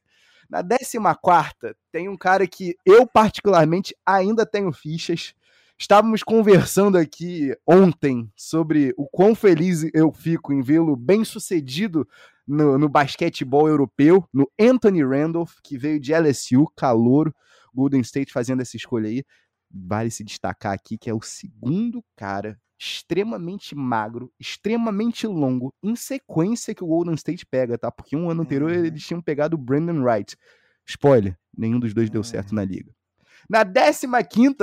Na 0.51 0.65
14, 0.65 1.77
tem 1.93 2.09
um 2.09 2.17
cara 2.17 2.45
que 2.45 2.75
eu, 2.85 3.07
particularmente, 3.07 3.95
ainda 4.05 4.45
tenho 4.45 4.73
fichas. 4.73 5.33
Estávamos 5.79 6.25
conversando 6.25 6.99
aqui 6.99 7.57
ontem 7.65 8.29
sobre 8.37 8.93
o 8.99 9.07
quão 9.09 9.33
feliz 9.33 9.89
eu 9.95 10.13
fico 10.13 10.53
em 10.53 10.61
vê-lo 10.61 10.97
bem 10.97 11.25
sucedido 11.25 12.07
no, 12.45 12.77
no, 12.77 12.89
basquetebol 12.89 13.69
europeu, 13.69 14.29
no 14.33 14.51
Anthony 14.61 15.05
Randolph, 15.05 15.55
que 15.63 15.79
veio 15.79 16.01
de 16.01 16.13
LSU, 16.13 16.67
calouro, 16.77 17.33
Golden 17.73 18.01
State 18.01 18.33
fazendo 18.33 18.61
essa 18.61 18.77
escolha 18.77 19.09
aí. 19.09 19.23
Vale 19.71 20.11
se 20.11 20.25
destacar 20.25 20.73
aqui 20.73 20.99
que 20.99 21.09
é 21.09 21.15
o 21.15 21.23
segundo 21.23 22.05
cara 22.17 22.59
extremamente 22.81 23.75
magro, 23.75 24.33
extremamente 24.41 25.27
longo, 25.27 25.75
em 25.83 25.95
sequência 25.95 26.75
que 26.75 26.83
o 26.83 26.87
Golden 26.87 27.15
State 27.15 27.45
pega, 27.45 27.77
tá? 27.77 27.91
Porque 27.91 28.17
um 28.17 28.31
ano 28.31 28.41
anterior 28.41 28.71
uhum. 28.71 28.85
eles 28.87 29.05
tinham 29.05 29.21
pegado 29.21 29.55
o 29.55 29.59
Brandon 29.59 30.03
Wright. 30.03 30.35
Spoiler, 30.87 31.37
nenhum 31.55 31.79
dos 31.79 31.93
dois 31.93 32.09
deu 32.09 32.25
certo 32.25 32.55
na 32.55 32.65
liga. 32.65 32.91
Na 33.49 33.65
15 33.65 34.07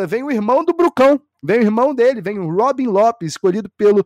vem 0.07 0.23
o 0.23 0.31
irmão 0.31 0.65
do 0.65 0.73
Brucão, 0.73 1.21
vem 1.43 1.59
o 1.59 1.63
irmão 1.63 1.93
dele, 1.93 2.19
vem 2.19 2.39
o 2.39 2.49
Robin 2.49 2.87
Lopes, 2.87 3.33
escolhido 3.33 3.69
pelo, 3.77 4.03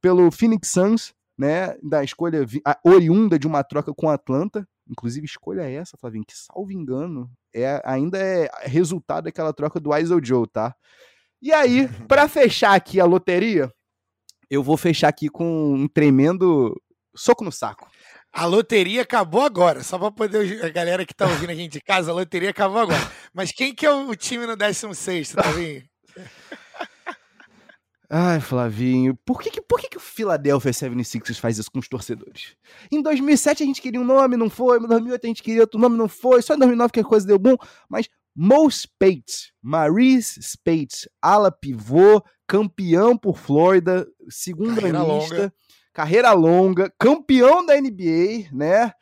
pelo 0.00 0.30
Phoenix 0.30 0.70
Suns, 0.70 1.12
né, 1.36 1.76
da 1.82 2.02
escolha 2.02 2.46
oriunda 2.82 3.38
de 3.38 3.46
uma 3.46 3.62
troca 3.62 3.92
com 3.92 4.08
Atlanta. 4.08 4.66
Inclusive, 4.88 5.26
escolha 5.26 5.70
essa, 5.70 5.98
Flavinho, 5.98 6.24
que 6.26 6.36
salvo 6.36 6.72
engano, 6.72 7.30
é, 7.54 7.80
ainda 7.84 8.18
é 8.18 8.48
resultado 8.62 9.24
daquela 9.24 9.52
troca 9.52 9.78
do 9.78 9.94
Iso 9.96 10.18
Joe, 10.22 10.46
tá? 10.48 10.74
E 11.42 11.52
aí, 11.52 11.88
para 12.06 12.28
fechar 12.28 12.74
aqui 12.74 13.00
a 13.00 13.04
loteria, 13.04 13.70
eu 14.50 14.62
vou 14.62 14.76
fechar 14.76 15.08
aqui 15.08 15.28
com 15.28 15.74
um 15.74 15.88
tremendo 15.88 16.74
soco 17.14 17.44
no 17.44 17.52
saco. 17.52 17.88
A 18.32 18.46
loteria 18.46 19.02
acabou 19.02 19.42
agora, 19.42 19.82
só 19.82 19.98
para 19.98 20.12
poder 20.12 20.64
a 20.64 20.68
galera 20.68 21.04
que 21.04 21.14
tá 21.14 21.26
ouvindo 21.26 21.50
a 21.50 21.54
gente 21.54 21.72
de 21.72 21.80
casa, 21.80 22.12
a 22.12 22.14
loteria 22.14 22.50
acabou 22.50 22.78
agora. 22.78 23.10
Mas 23.34 23.50
quem 23.50 23.74
que 23.74 23.84
é 23.84 23.92
o 23.92 24.14
time 24.14 24.46
no 24.46 24.56
16, 24.56 25.32
tá 25.32 25.42
vendo? 25.50 25.84
Ai, 28.12 28.40
Flavinho, 28.40 29.16
por 29.24 29.40
que, 29.40 29.60
por 29.62 29.78
que, 29.78 29.88
que 29.88 29.96
o 29.96 30.00
Philadelphia 30.00 30.72
76ers 30.72 31.38
faz 31.38 31.58
isso 31.58 31.70
com 31.70 31.78
os 31.78 31.88
torcedores? 31.88 32.56
Em 32.90 33.00
2007 33.00 33.62
a 33.62 33.66
gente 33.66 33.80
queria 33.80 34.00
um 34.00 34.04
nome, 34.04 34.36
não 34.36 34.50
foi. 34.50 34.78
Em 34.78 34.86
2008 34.88 35.24
a 35.24 35.28
gente 35.28 35.42
queria 35.44 35.60
outro 35.60 35.78
nome, 35.78 35.96
não 35.96 36.08
foi. 36.08 36.42
Só 36.42 36.54
em 36.54 36.58
2009 36.58 36.92
que 36.92 36.98
a 36.98 37.04
coisa 37.04 37.24
deu 37.24 37.38
bom. 37.38 37.56
Mas 37.88 38.08
Mo 38.34 38.70
Spates, 38.70 39.52
Maurice 39.62 40.40
Spates, 40.42 41.08
ala 41.20 41.50
pivô, 41.50 42.22
campeão 42.46 43.16
por 43.16 43.36
Flórida, 43.36 44.06
segundo 44.28 44.76
carreira 44.76 45.00
anista, 45.00 45.34
longa. 45.34 45.54
carreira 45.92 46.32
longa, 46.32 46.92
campeão 46.98 47.64
da 47.64 47.80
NBA, 47.80 48.50
né? 48.52 48.92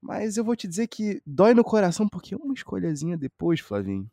Mas 0.00 0.36
eu 0.36 0.44
vou 0.44 0.54
te 0.54 0.68
dizer 0.68 0.86
que 0.86 1.20
dói 1.26 1.54
no 1.54 1.64
coração 1.64 2.08
porque 2.08 2.36
uma 2.36 2.54
escolhazinha 2.54 3.16
depois, 3.16 3.60
Flavinho, 3.60 4.08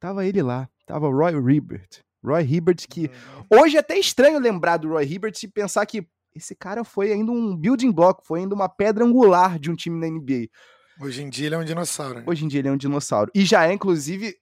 tava 0.00 0.26
ele 0.26 0.42
lá, 0.42 0.68
tava 0.86 1.08
Roy 1.08 1.32
Hibbert. 1.32 2.02
Roy 2.22 2.42
Hibbert 2.42 2.86
que 2.88 3.02
uhum. 3.02 3.60
hoje 3.60 3.76
é 3.76 3.80
até 3.80 3.98
estranho 3.98 4.38
lembrar 4.38 4.76
do 4.76 4.88
Roy 4.88 5.04
Hibbert 5.04 5.34
e 5.42 5.48
pensar 5.48 5.86
que 5.86 6.06
esse 6.34 6.54
cara 6.54 6.84
foi 6.84 7.12
ainda 7.12 7.32
um 7.32 7.56
building 7.56 7.90
block, 7.90 8.26
foi 8.26 8.40
ainda 8.40 8.54
uma 8.54 8.68
pedra 8.68 9.04
angular 9.04 9.58
de 9.58 9.70
um 9.70 9.74
time 9.74 9.98
na 9.98 10.06
NBA. 10.06 10.48
Hoje 11.00 11.22
em 11.22 11.30
dia 11.30 11.46
ele 11.46 11.54
é 11.54 11.58
um 11.58 11.64
dinossauro. 11.64 12.20
Né? 12.20 12.24
Hoje 12.26 12.44
em 12.44 12.48
dia 12.48 12.60
ele 12.60 12.68
é 12.68 12.72
um 12.72 12.76
dinossauro. 12.76 13.30
E 13.34 13.44
já 13.44 13.66
é, 13.66 13.72
inclusive, 13.72 14.38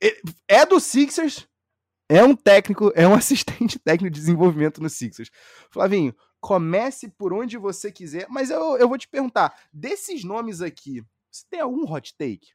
é 0.49 0.67
do 0.67 0.81
Sixers, 0.81 1.47
é 2.09 2.25
um 2.25 2.35
técnico, 2.35 2.93
é 2.95 3.07
um 3.07 3.15
assistente 3.15 3.79
técnico 3.79 4.13
de 4.13 4.21
desenvolvimento 4.21 4.83
no 4.83 4.91
Sixers. 4.91 5.31
Flavinho, 5.71 6.15
comece 6.41 7.09
por 7.09 7.33
onde 7.33 7.57
você 7.57 7.93
quiser, 7.93 8.27
mas 8.29 8.51
eu, 8.51 8.77
eu 8.77 8.89
vou 8.89 8.99
te 8.99 9.09
perguntar, 9.09 9.55
desses 9.73 10.25
nomes 10.25 10.61
aqui, 10.61 11.03
você 11.31 11.45
tem 11.49 11.61
algum 11.61 11.91
hot 11.91 12.15
take? 12.17 12.49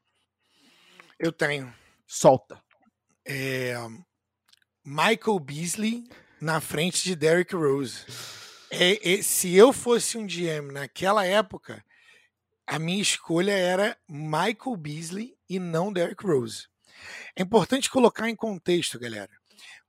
Eu 1.18 1.32
tenho. 1.32 1.72
Solta. 2.06 2.62
É, 3.26 3.74
Michael 4.84 5.38
Beasley 5.38 6.04
na 6.40 6.60
frente 6.60 7.02
de 7.02 7.16
Derrick 7.16 7.54
Rose. 7.54 8.04
É, 8.70 9.14
é, 9.14 9.22
se 9.22 9.54
eu 9.54 9.72
fosse 9.72 10.18
um 10.18 10.26
GM 10.26 10.72
naquela 10.72 11.24
época, 11.24 11.82
a 12.66 12.78
minha 12.78 13.02
escolha 13.02 13.52
era 13.52 13.96
Michael 14.08 14.76
Beasley 14.76 15.34
e 15.48 15.58
não 15.58 15.92
Derrick 15.92 16.26
Rose. 16.26 16.66
É 17.36 17.42
importante 17.42 17.90
colocar 17.90 18.28
em 18.28 18.36
contexto, 18.36 18.98
galera. 18.98 19.30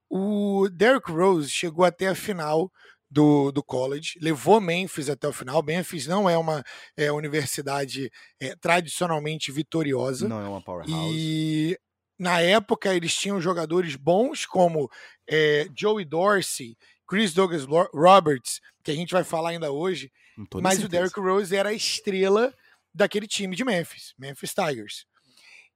O 0.09 0.67
Derrick 0.71 1.11
Rose 1.11 1.49
chegou 1.49 1.85
até 1.85 2.07
a 2.07 2.15
final 2.15 2.71
do, 3.09 3.51
do 3.51 3.63
college, 3.63 4.19
levou 4.21 4.59
Memphis 4.59 5.09
até 5.09 5.27
o 5.27 5.33
final. 5.33 5.63
Memphis 5.63 6.07
não 6.07 6.29
é 6.29 6.37
uma 6.37 6.63
é, 6.97 7.11
universidade 7.11 8.11
é, 8.39 8.55
tradicionalmente 8.55 9.51
vitoriosa. 9.51 10.27
Não 10.27 10.41
é 10.41 10.47
uma 10.47 10.61
powerhouse. 10.61 10.93
E 10.93 11.77
na 12.19 12.41
época 12.41 12.93
eles 12.93 13.15
tinham 13.15 13.41
jogadores 13.41 13.95
bons 13.95 14.45
como 14.45 14.89
é, 15.29 15.67
Joey 15.75 16.05
Dorsey, 16.05 16.77
Chris 17.07 17.33
Douglas 17.33 17.65
Roberts, 17.93 18.59
que 18.83 18.91
a 18.91 18.95
gente 18.95 19.13
vai 19.13 19.23
falar 19.23 19.49
ainda 19.49 19.71
hoje. 19.71 20.11
Mas 20.55 20.79
certeza. 20.79 20.85
o 20.85 20.89
Derrick 20.89 21.19
Rose 21.19 21.55
era 21.55 21.69
a 21.69 21.73
estrela 21.73 22.53
daquele 22.95 23.27
time 23.27 23.55
de 23.55 23.65
Memphis, 23.65 24.13
Memphis 24.17 24.53
Tigers. 24.53 25.05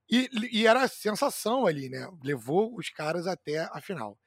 E, 0.09 0.29
e, 0.51 0.65
era 0.65 0.87
sensação 0.87 1.67
ali, 1.67 1.89
né? 1.89 2.09
Levou 2.23 2.75
os 2.75 2.89
caras 2.89 3.27
até 3.27 3.59
a 3.71 3.79
final. 3.79 4.17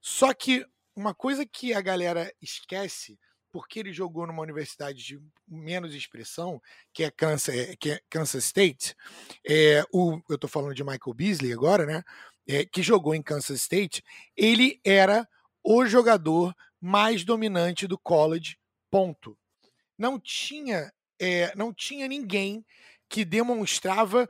Só 0.00 0.34
que 0.34 0.66
uma 0.94 1.14
coisa 1.14 1.46
que 1.46 1.72
a 1.72 1.80
galera 1.80 2.30
esquece, 2.42 3.18
porque 3.50 3.78
ele 3.78 3.92
jogou 3.92 4.26
numa 4.26 4.42
universidade 4.42 5.02
de 5.02 5.22
menos 5.48 5.94
expressão, 5.94 6.60
que 6.92 7.04
é 7.04 7.10
Kansas, 7.10 7.54
eh, 7.54 7.76
que 7.76 7.92
é 7.92 8.00
Kansas 8.10 8.44
State, 8.44 8.94
é, 9.46 9.82
o, 9.92 10.20
eu 10.28 10.34
estou 10.34 10.50
falando 10.50 10.74
de 10.74 10.84
Michael 10.84 11.14
Beasley 11.14 11.52
agora, 11.52 11.86
né? 11.86 12.02
É, 12.46 12.66
que 12.66 12.82
jogou 12.82 13.14
em 13.14 13.22
Kansas 13.22 13.60
State, 13.60 14.02
ele 14.36 14.80
era 14.84 15.26
o 15.62 15.86
jogador 15.86 16.54
mais 16.80 17.24
dominante 17.24 17.86
do 17.86 17.96
college, 17.96 18.58
ponto. 18.90 19.38
Não 19.96 20.18
tinha, 20.18 20.92
é, 21.22 21.52
não 21.54 21.72
tinha 21.72 22.08
ninguém 22.08 22.64
que 23.08 23.24
demonstrava 23.24 24.28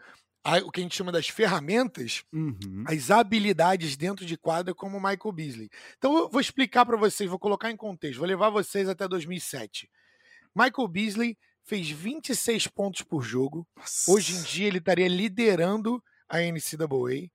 o 0.64 0.70
que 0.70 0.80
a 0.80 0.82
gente 0.82 0.96
chama 0.96 1.12
das 1.12 1.28
ferramentas, 1.28 2.24
uhum. 2.32 2.84
as 2.86 3.10
habilidades 3.10 3.96
dentro 3.96 4.26
de 4.26 4.36
quadra, 4.36 4.74
como 4.74 4.98
o 4.98 5.00
Michael 5.00 5.32
Beasley. 5.32 5.70
Então, 5.96 6.18
eu 6.18 6.28
vou 6.28 6.40
explicar 6.40 6.84
para 6.84 6.96
vocês, 6.96 7.30
vou 7.30 7.38
colocar 7.38 7.70
em 7.70 7.76
contexto, 7.76 8.18
vou 8.18 8.26
levar 8.26 8.50
vocês 8.50 8.88
até 8.88 9.06
2007. 9.06 9.88
Michael 10.54 10.88
Beasley 10.88 11.38
fez 11.64 11.88
26 11.88 12.66
pontos 12.66 13.02
por 13.02 13.22
jogo. 13.22 13.66
Nossa. 13.76 14.10
Hoje 14.10 14.34
em 14.34 14.42
dia, 14.42 14.66
ele 14.66 14.78
estaria 14.78 15.08
liderando 15.08 16.02
a 16.28 16.38
NCAA 16.40 17.30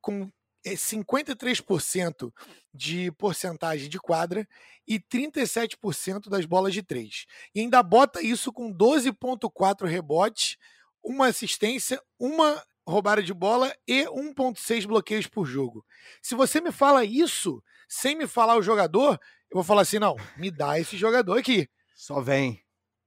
com 0.00 0.30
53% 0.70 2.28
é, 2.28 2.44
de 2.72 3.12
porcentagem 3.12 3.88
de 3.88 3.98
quadra 3.98 4.46
e 4.86 4.98
37% 4.98 6.28
das 6.28 6.44
bolas 6.44 6.72
de 6.72 6.82
três. 6.82 7.26
E 7.54 7.60
ainda 7.60 7.82
bota 7.82 8.22
isso 8.22 8.52
com 8.52 8.72
12,4 8.72 9.86
rebotes, 9.86 10.56
uma 11.02 11.26
assistência, 11.26 12.00
uma 12.18 12.62
roubada 12.86 13.22
de 13.22 13.32
bola 13.32 13.74
e 13.86 14.04
1.6 14.04 14.86
bloqueios 14.86 15.26
por 15.26 15.46
jogo. 15.46 15.84
Se 16.22 16.34
você 16.34 16.60
me 16.60 16.72
fala 16.72 17.04
isso 17.04 17.62
sem 17.88 18.16
me 18.16 18.26
falar 18.26 18.56
o 18.56 18.62
jogador, 18.62 19.18
eu 19.50 19.54
vou 19.54 19.64
falar 19.64 19.82
assim: 19.82 19.98
não, 19.98 20.16
me 20.36 20.50
dá 20.50 20.78
esse 20.78 20.96
jogador 20.96 21.38
aqui. 21.38 21.68
Só 21.94 22.20
vem. 22.20 22.63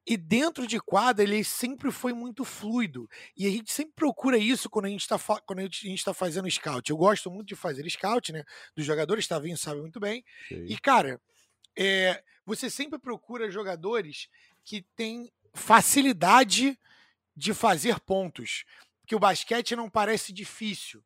E 0.09 0.15
dentro 0.15 0.65
de 0.65 0.79
quadra, 0.79 1.21
ele 1.21 1.43
sempre 1.43 1.91
foi 1.91 2.13
muito 2.13 2.45
fluido. 2.45 3.09
E 3.35 3.45
a 3.45 3.49
gente 3.49 3.73
sempre 3.73 3.93
procura 3.93 4.37
isso 4.37 4.69
quando 4.69 4.85
a 4.85 4.89
gente 4.89 5.01
está 5.01 5.19
quando 5.45 5.59
a 5.59 5.63
gente 5.63 6.05
tá 6.05 6.13
fazendo 6.13 6.49
scout. 6.49 6.89
Eu 6.89 6.95
gosto 6.95 7.29
muito 7.29 7.49
de 7.49 7.55
fazer 7.55 7.87
scout, 7.89 8.31
né? 8.31 8.45
Dos 8.73 8.85
jogadores, 8.85 9.27
Tavinho 9.27 9.57
sabe 9.57 9.81
muito 9.81 9.99
bem. 9.99 10.23
Sim. 10.47 10.65
E, 10.65 10.77
cara, 10.77 11.19
é, 11.77 12.23
você 12.45 12.69
sempre 12.69 12.97
procura 12.97 13.51
jogadores 13.51 14.29
que 14.63 14.81
têm 14.95 15.29
facilidade 15.53 16.79
de 17.35 17.53
fazer 17.53 17.99
pontos, 17.99 18.63
porque 19.01 19.15
o 19.15 19.19
basquete 19.19 19.75
não 19.75 19.89
parece 19.89 20.31
difícil. 20.31 21.03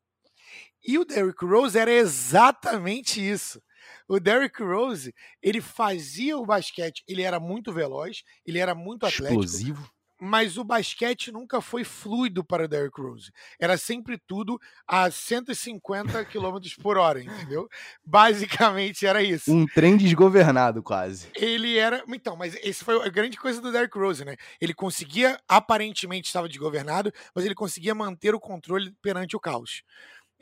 E 0.86 1.00
o 1.00 1.06
Derrick 1.06 1.44
Rose 1.44 1.78
era 1.78 1.92
exatamente 1.92 3.20
isso. 3.20 3.62
O 4.08 4.20
Derrick 4.20 4.62
Rose, 4.62 5.14
ele 5.42 5.62
fazia 5.62 6.38
o 6.38 6.46
basquete, 6.46 7.04
ele 7.08 7.22
era 7.22 7.40
muito 7.40 7.74
veloz, 7.74 8.24
ele 8.46 8.60
era 8.60 8.76
muito 8.76 9.06
atlético. 9.06 9.44
Explosivo 9.44 9.92
mas 10.24 10.56
o 10.56 10.64
basquete 10.64 11.32
nunca 11.32 11.60
foi 11.62 11.84
fluido 11.84 12.44
para 12.44 12.66
o 12.66 12.68
Derrick 12.68 13.02
Rose. 13.02 13.32
Era 13.60 13.76
sempre 13.76 14.20
tudo 14.20 14.62
a 14.88 15.10
150 15.10 16.24
km 16.26 16.60
por 16.80 16.96
hora, 16.96 17.24
entendeu? 17.24 17.68
Basicamente 18.06 19.08
era 19.08 19.24
isso. 19.24 19.52
Um 19.52 19.66
trem 19.66 19.98
desgovernado, 19.98 20.84
quase. 20.84 21.28
Ele 21.34 21.76
era. 21.76 22.04
Então, 22.08 22.36
mas 22.36 22.56
esse 22.62 22.84
foi 22.84 23.04
a 23.04 23.10
grande 23.10 23.36
coisa 23.36 23.60
do 23.60 23.72
Derrick 23.72 23.98
Rose, 23.98 24.24
né? 24.24 24.38
Ele 24.62 24.76
conseguia, 24.76 25.40
aparentemente 25.48 26.28
estava 26.28 26.48
desgovernado, 26.48 27.12
mas 27.34 27.44
ele 27.44 27.56
conseguia 27.56 27.96
manter 27.96 28.36
o 28.36 28.40
controle 28.40 28.94
perante 29.02 29.36
o 29.36 29.40
caos. 29.40 29.82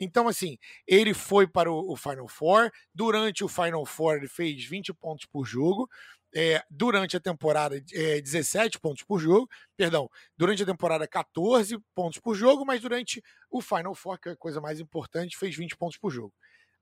Então, 0.00 0.26
assim, 0.26 0.56
ele 0.86 1.12
foi 1.12 1.46
para 1.46 1.70
o, 1.70 1.94
Final 1.94 2.26
Four. 2.26 2.72
Durante 2.94 3.44
o 3.44 3.48
Final 3.48 3.84
Four, 3.84 4.16
ele 4.16 4.28
fez 4.28 4.64
20 4.64 4.94
pontos 4.94 5.26
por 5.26 5.44
jogo 5.44 5.88
é, 6.34 6.62
durante 6.70 7.16
a 7.16 7.20
temporada 7.20 7.76
é, 7.92 8.20
17 8.20 8.78
pontos 8.78 9.02
por 9.02 9.18
jogo, 9.18 9.48
perdão, 9.76 10.08
durante 10.36 10.62
a 10.62 10.66
temporada 10.66 11.06
14 11.06 11.78
pontos 11.94 12.18
por 12.20 12.34
jogo, 12.34 12.64
mas 12.64 12.80
durante 12.80 13.22
o 13.50 13.60
Final 13.60 13.94
Four, 13.94 14.18
que 14.18 14.28
é 14.28 14.32
a 14.32 14.36
coisa 14.36 14.60
mais 14.60 14.80
importante, 14.80 15.36
fez 15.36 15.54
20 15.56 15.76
pontos 15.76 15.98
por 15.98 16.10
jogo. 16.10 16.32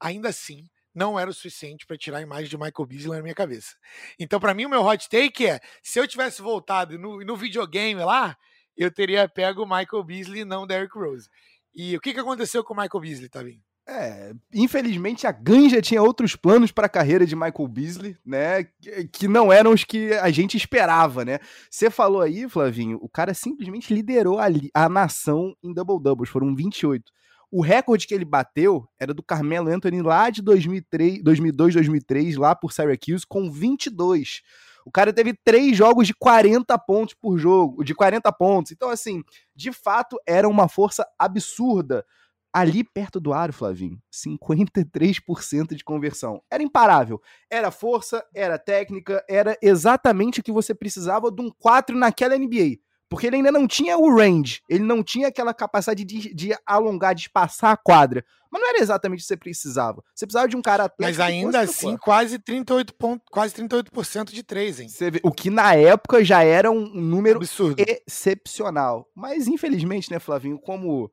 Ainda 0.00 0.28
assim, 0.28 0.68
não 0.94 1.18
era 1.18 1.31
o 1.31 1.35
suficiente 1.35 1.87
para 1.87 1.96
tirar 1.96 2.18
a 2.18 2.22
imagem 2.22 2.48
de 2.48 2.57
Michael 2.57 2.87
Beasley 2.87 3.16
na 3.16 3.22
minha 3.22 3.35
cabeça. 3.35 3.76
Então, 4.18 4.38
para 4.38 4.54
mim, 4.54 4.66
o 4.66 4.70
meu 4.70 4.85
hot 4.85 5.09
take 5.09 5.46
é: 5.46 5.61
se 5.83 5.98
eu 5.98 6.07
tivesse 6.07 6.42
voltado 6.42 6.98
no, 6.98 7.24
no 7.24 7.37
videogame 7.37 8.02
lá, 8.02 8.37
eu 8.76 8.90
teria 8.90 9.28
pego 9.28 9.62
o 9.62 9.66
Michael 9.68 10.04
Beasley 10.04 10.40
e 10.42 10.44
não 10.44 10.66
Derrick 10.66 10.96
Rose. 10.96 11.28
E 11.81 11.97
o 11.97 12.01
que, 12.01 12.12
que 12.12 12.19
aconteceu 12.19 12.64
com 12.64 12.75
o 12.75 12.77
Michael 12.77 13.01
Beasley, 13.01 13.29
Tavinho? 13.29 13.61
É, 13.87 14.35
infelizmente 14.53 15.29
a 15.29 15.33
Ganja 15.33 15.81
tinha 15.81 16.03
outros 16.03 16.35
planos 16.35 16.73
para 16.73 16.87
a 16.87 16.91
carreira 16.91 17.25
de 17.25 17.37
Michael 17.37 17.69
Beasley, 17.69 18.17
né? 18.27 18.64
Que 19.12 19.29
não 19.29 19.53
eram 19.53 19.73
os 19.73 19.85
que 19.85 20.12
a 20.14 20.29
gente 20.29 20.57
esperava, 20.57 21.25
né? 21.25 21.38
Você 21.71 21.88
falou 21.88 22.21
aí, 22.21 22.49
Flavinho, 22.49 22.99
o 23.01 23.09
cara 23.09 23.33
simplesmente 23.33 23.95
liderou 23.95 24.41
a, 24.41 24.47
a 24.75 24.88
nação 24.88 25.55
em 25.62 25.73
double 25.73 26.03
doubles, 26.03 26.29
foram 26.29 26.53
28. 26.53 27.12
O 27.49 27.62
recorde 27.62 28.09
que 28.09 28.12
ele 28.12 28.25
bateu 28.25 28.87
era 28.99 29.14
do 29.14 29.23
Carmelo 29.23 29.71
Anthony 29.71 30.03
lá 30.03 30.31
de 30.31 30.43
2003, 30.43 31.23
2002, 31.23 31.75
2003, 31.75 32.37
lá 32.37 32.57
por 32.57 32.73
Syracuse, 32.73 33.25
com 33.27 33.51
22. 33.51 34.43
O 34.88 34.90
cara 34.90 35.12
teve 35.12 35.35
três 35.44 35.77
jogos 35.77 36.07
de 36.07 36.14
40 36.14 36.77
pontos 36.79 37.14
por 37.14 37.37
jogo, 37.37 37.85
de 37.85 37.94
40 37.94 38.33
pontos. 38.33 38.72
Então, 38.72 38.88
assim, 38.88 39.22
de 39.55 39.70
fato, 39.70 40.18
era 40.27 40.48
uma 40.48 40.66
força 40.66 41.07
absurda 41.18 42.07
ali 42.51 42.83
perto 42.83 43.20
do 43.20 43.35
aro, 43.35 43.53
Flavinho, 43.53 44.01
53% 44.11 45.74
de 45.74 45.85
conversão. 45.85 46.42
Era 46.51 46.62
imparável. 46.62 47.20
Era 47.51 47.70
força, 47.70 48.24
era 48.35 48.59
técnica, 48.59 49.22
era 49.29 49.59
exatamente 49.61 50.40
o 50.40 50.42
que 50.42 50.51
você 50.51 50.74
precisava 50.74 51.31
de 51.31 51.42
um 51.42 51.51
4 51.51 51.94
naquela 51.94 52.38
NBA. 52.38 52.79
Porque 53.09 53.27
ele 53.27 53.37
ainda 53.37 53.51
não 53.51 53.66
tinha 53.66 53.97
o 53.97 54.14
range, 54.14 54.61
ele 54.68 54.85
não 54.85 55.03
tinha 55.03 55.29
aquela 55.29 55.55
capacidade 55.55 56.05
de, 56.05 56.35
de 56.35 56.55
alongar, 56.66 57.14
de 57.14 57.23
espaçar 57.23 57.73
a 57.73 57.77
quadra. 57.77 58.25
Mas 58.51 58.62
não 58.62 58.68
era 58.68 58.81
exatamente 58.81 59.21
o 59.21 59.23
que 59.23 59.27
você 59.27 59.37
precisava. 59.37 60.03
Você 60.14 60.27
precisava 60.27 60.49
de 60.49 60.57
um 60.57 60.62
cara 60.62 60.85
atlético. 60.85 61.18
Mas 61.18 61.21
ainda 61.21 61.61
assim, 61.61 61.97
quase 61.97 62.38
38%, 62.38 62.92
ponto, 62.99 63.23
quase 63.31 63.55
38 63.55 64.33
de 64.33 64.42
3, 64.42 64.81
hein? 64.81 64.88
Vê, 65.11 65.21
o 65.23 65.31
que 65.31 65.51
na 65.51 65.75
época 65.75 66.25
já 66.25 66.42
era 66.42 66.71
um 66.71 66.88
número 66.88 67.38
Absurdo. 67.38 67.83
excepcional. 67.87 69.07
Mas 69.14 69.47
infelizmente, 69.47 70.11
né, 70.11 70.18
Flavinho, 70.18 70.59
como 70.59 71.11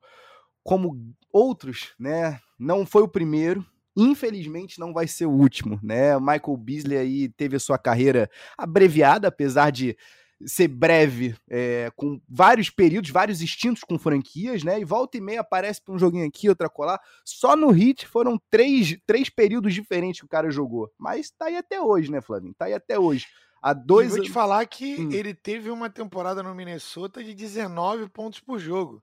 como 0.62 1.14
outros, 1.32 1.94
né? 1.98 2.40
Não 2.58 2.84
foi 2.84 3.02
o 3.02 3.08
primeiro, 3.08 3.64
infelizmente 3.96 4.80
não 4.80 4.92
vai 4.92 5.06
ser 5.06 5.26
o 5.26 5.30
último, 5.30 5.78
né? 5.82 6.18
Michael 6.18 6.56
Beasley 6.56 6.98
aí 6.98 7.28
teve 7.28 7.56
a 7.56 7.60
sua 7.60 7.78
carreira 7.78 8.28
abreviada, 8.58 9.28
apesar 9.28 9.70
de 9.70 9.96
ser 10.44 10.68
breve, 10.68 11.34
é, 11.48 11.90
com 11.96 12.20
vários 12.28 12.68
períodos, 12.68 13.10
vários 13.10 13.40
instintos 13.40 13.82
com 13.82 13.98
franquias, 13.98 14.62
né? 14.62 14.80
E 14.80 14.84
volta 14.84 15.16
e 15.16 15.20
meia 15.20 15.40
aparece 15.40 15.80
um 15.88 15.98
joguinho 15.98 16.26
aqui, 16.26 16.48
outra 16.48 16.68
colar. 16.68 17.00
Só 17.24 17.56
no 17.56 17.70
Hit 17.70 18.06
foram 18.06 18.38
três, 18.50 18.96
três 19.06 19.30
períodos 19.30 19.72
diferentes 19.72 20.20
que 20.20 20.26
o 20.26 20.28
cara 20.28 20.50
jogou. 20.50 20.90
Mas 20.98 21.30
tá 21.30 21.46
aí 21.46 21.56
até 21.56 21.80
hoje, 21.80 22.10
né, 22.10 22.20
Flavinho? 22.20 22.54
Tá 22.54 22.66
aí 22.66 22.74
até 22.74 22.98
hoje. 22.98 23.26
Há 23.66 23.72
dois 23.72 24.12
e 24.12 24.16
vou 24.18 24.24
te 24.24 24.30
falar 24.30 24.64
que 24.64 24.94
hum. 24.94 25.10
ele 25.10 25.34
teve 25.34 25.70
uma 25.70 25.90
temporada 25.90 26.40
no 26.40 26.54
Minnesota 26.54 27.24
de 27.24 27.34
19 27.34 28.08
pontos 28.10 28.38
por 28.38 28.60
jogo. 28.60 29.02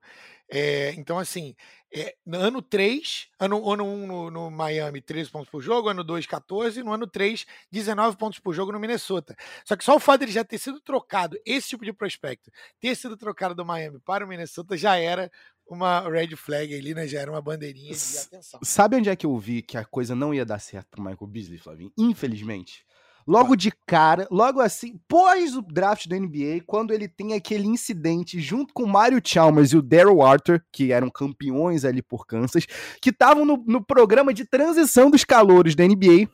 É, 0.50 0.94
então, 0.94 1.20
assim, 1.20 1.54
é, 1.94 2.16
no 2.26 2.38
ano 2.38 2.62
3, 2.62 3.28
ano, 3.38 3.70
ano 3.70 3.84
1 3.84 4.08
no, 4.08 4.32
no, 4.32 4.50
Miami, 4.50 5.02
13 5.02 5.30
pontos 5.30 5.50
por 5.50 5.62
jogo, 5.62 5.90
ano 5.90 6.02
2, 6.02 6.26
14, 6.26 6.82
no 6.82 6.94
ano 6.94 7.06
3, 7.06 7.46
19 7.70 8.16
pontos 8.16 8.40
por 8.40 8.54
jogo 8.54 8.72
no 8.72 8.80
Minnesota. 8.80 9.36
Só 9.66 9.76
que 9.76 9.84
só 9.84 9.98
o 9.98 10.00
fato 10.00 10.20
de 10.20 10.26
ele 10.28 10.32
já 10.32 10.46
ter 10.46 10.58
sido 10.58 10.80
trocado, 10.80 11.38
esse 11.46 11.68
tipo 11.68 11.84
de 11.84 11.92
prospecto, 11.92 12.50
ter 12.80 12.96
sido 12.96 13.18
trocado 13.18 13.54
do 13.54 13.66
Miami 13.66 14.00
para 14.00 14.24
o 14.24 14.30
Minnesota 14.30 14.78
já 14.78 14.96
era 14.96 15.30
uma 15.68 16.10
red 16.10 16.38
flag 16.38 16.74
ali, 16.74 16.94
né? 16.94 17.06
Já 17.06 17.20
era 17.20 17.30
uma 17.30 17.42
bandeirinha 17.42 17.94
de 17.94 18.18
atenção. 18.18 18.62
Sabe 18.64 18.96
onde 18.96 19.10
é 19.10 19.16
que 19.18 19.26
eu 19.26 19.38
vi 19.38 19.62
que 19.62 19.78
a 19.78 19.84
coisa 19.84 20.16
não 20.16 20.34
ia 20.34 20.46
dar 20.46 20.60
certo 20.60 20.88
pro 20.92 21.04
Michael 21.04 21.28
Beasley, 21.28 21.58
Flavinho? 21.58 21.92
Infelizmente. 21.98 22.86
Logo 23.26 23.56
de 23.56 23.72
cara, 23.86 24.28
logo 24.30 24.60
assim, 24.60 25.00
pós 25.08 25.56
o 25.56 25.62
draft 25.62 26.08
da 26.08 26.18
NBA, 26.18 26.62
quando 26.66 26.94
ele 26.94 27.08
tem 27.08 27.34
aquele 27.34 27.68
incidente 27.68 28.40
junto 28.40 28.74
com 28.74 28.84
o 28.84 28.88
Mario 28.88 29.22
Chalmers 29.24 29.72
e 29.72 29.78
o 29.78 29.82
Daryl 29.82 30.22
Arthur, 30.22 30.62
que 30.72 30.92
eram 30.92 31.10
campeões 31.10 31.86
ali 31.86 32.02
por 32.02 32.26
Kansas, 32.26 32.66
que 33.02 33.10
estavam 33.10 33.46
no, 33.46 33.64
no 33.66 33.84
programa 33.84 34.34
de 34.34 34.46
transição 34.46 35.10
dos 35.10 35.24
calouros 35.24 35.76
da 35.76 35.86
NBA, 35.86 36.28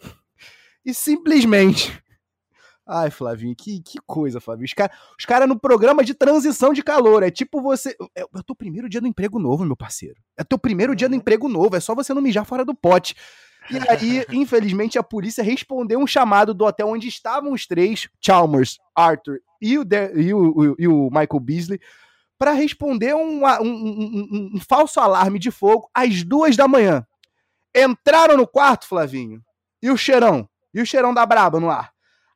e 0.86 0.94
simplesmente 0.94 2.02
Ai, 2.92 3.12
Flavinho, 3.12 3.56
que, 3.56 3.84
que 3.84 4.00
coisa, 4.08 4.42
Flavinho. 4.42 4.66
Os 4.66 4.74
caras 4.74 4.98
cara 5.28 5.46
no 5.46 5.60
programa 5.60 6.04
de 6.04 6.16
transição 6.16 6.74
de 6.74 6.82
calor. 6.82 7.22
É 7.22 7.30
tipo 7.30 7.62
você. 7.62 7.96
É, 8.16 8.22
é 8.22 8.26
o 8.34 8.42
teu 8.42 8.56
primeiro 8.56 8.90
dia 8.90 9.00
do 9.00 9.06
emprego 9.06 9.38
novo, 9.38 9.64
meu 9.64 9.78
parceiro. 9.78 10.16
É 10.36 10.42
o 10.42 10.46
teu 10.46 10.58
primeiro 10.58 10.96
dia 10.96 11.08
do 11.08 11.12
uhum. 11.12 11.20
emprego 11.20 11.48
novo. 11.48 11.76
É 11.76 11.80
só 11.80 11.94
você 11.94 12.16
não 12.16 12.22
mijar 12.22 12.46
fora 12.46 12.66
do 12.66 12.74
pote. 12.74 13.14
E 13.72 13.90
aí, 13.90 14.26
infelizmente, 14.32 14.98
a 14.98 15.04
polícia 15.04 15.44
respondeu 15.44 16.00
um 16.00 16.08
chamado 16.08 16.54
do 16.54 16.66
hotel 16.66 16.88
onde 16.90 17.08
estavam 17.08 17.54
os 17.54 17.68
três, 17.68 18.10
Chalmers, 18.20 18.80
Arthur 18.96 19.40
e 19.62 19.78
o, 19.78 19.84
De 19.84 20.12
e 20.16 20.34
o, 20.34 20.76
e 20.80 20.88
o 20.88 21.10
Michael 21.10 21.40
Beasley, 21.40 21.80
para 22.38 22.52
responder 22.52 23.14
um, 23.14 23.46
um, 23.46 23.62
um, 23.62 24.52
um, 24.56 24.60
falso 24.60 25.00
alarme 25.00 25.38
de 25.38 25.52
fogo 25.52 25.90
às 25.94 26.24
duas 26.24 26.56
da 26.56 26.68
manhã. 26.68 27.06
Entraram 27.76 28.38
no 28.38 28.48
quarto, 28.48 28.88
Flavinho, 28.88 29.44
e 29.84 29.92
o 29.92 29.98
cheirão, 29.98 30.50
e 30.74 30.82
o 30.82 30.86
cheirão 30.86 31.14
da 31.14 31.26
braba 31.26 31.60
no 31.60 31.70
ar. 31.70 31.92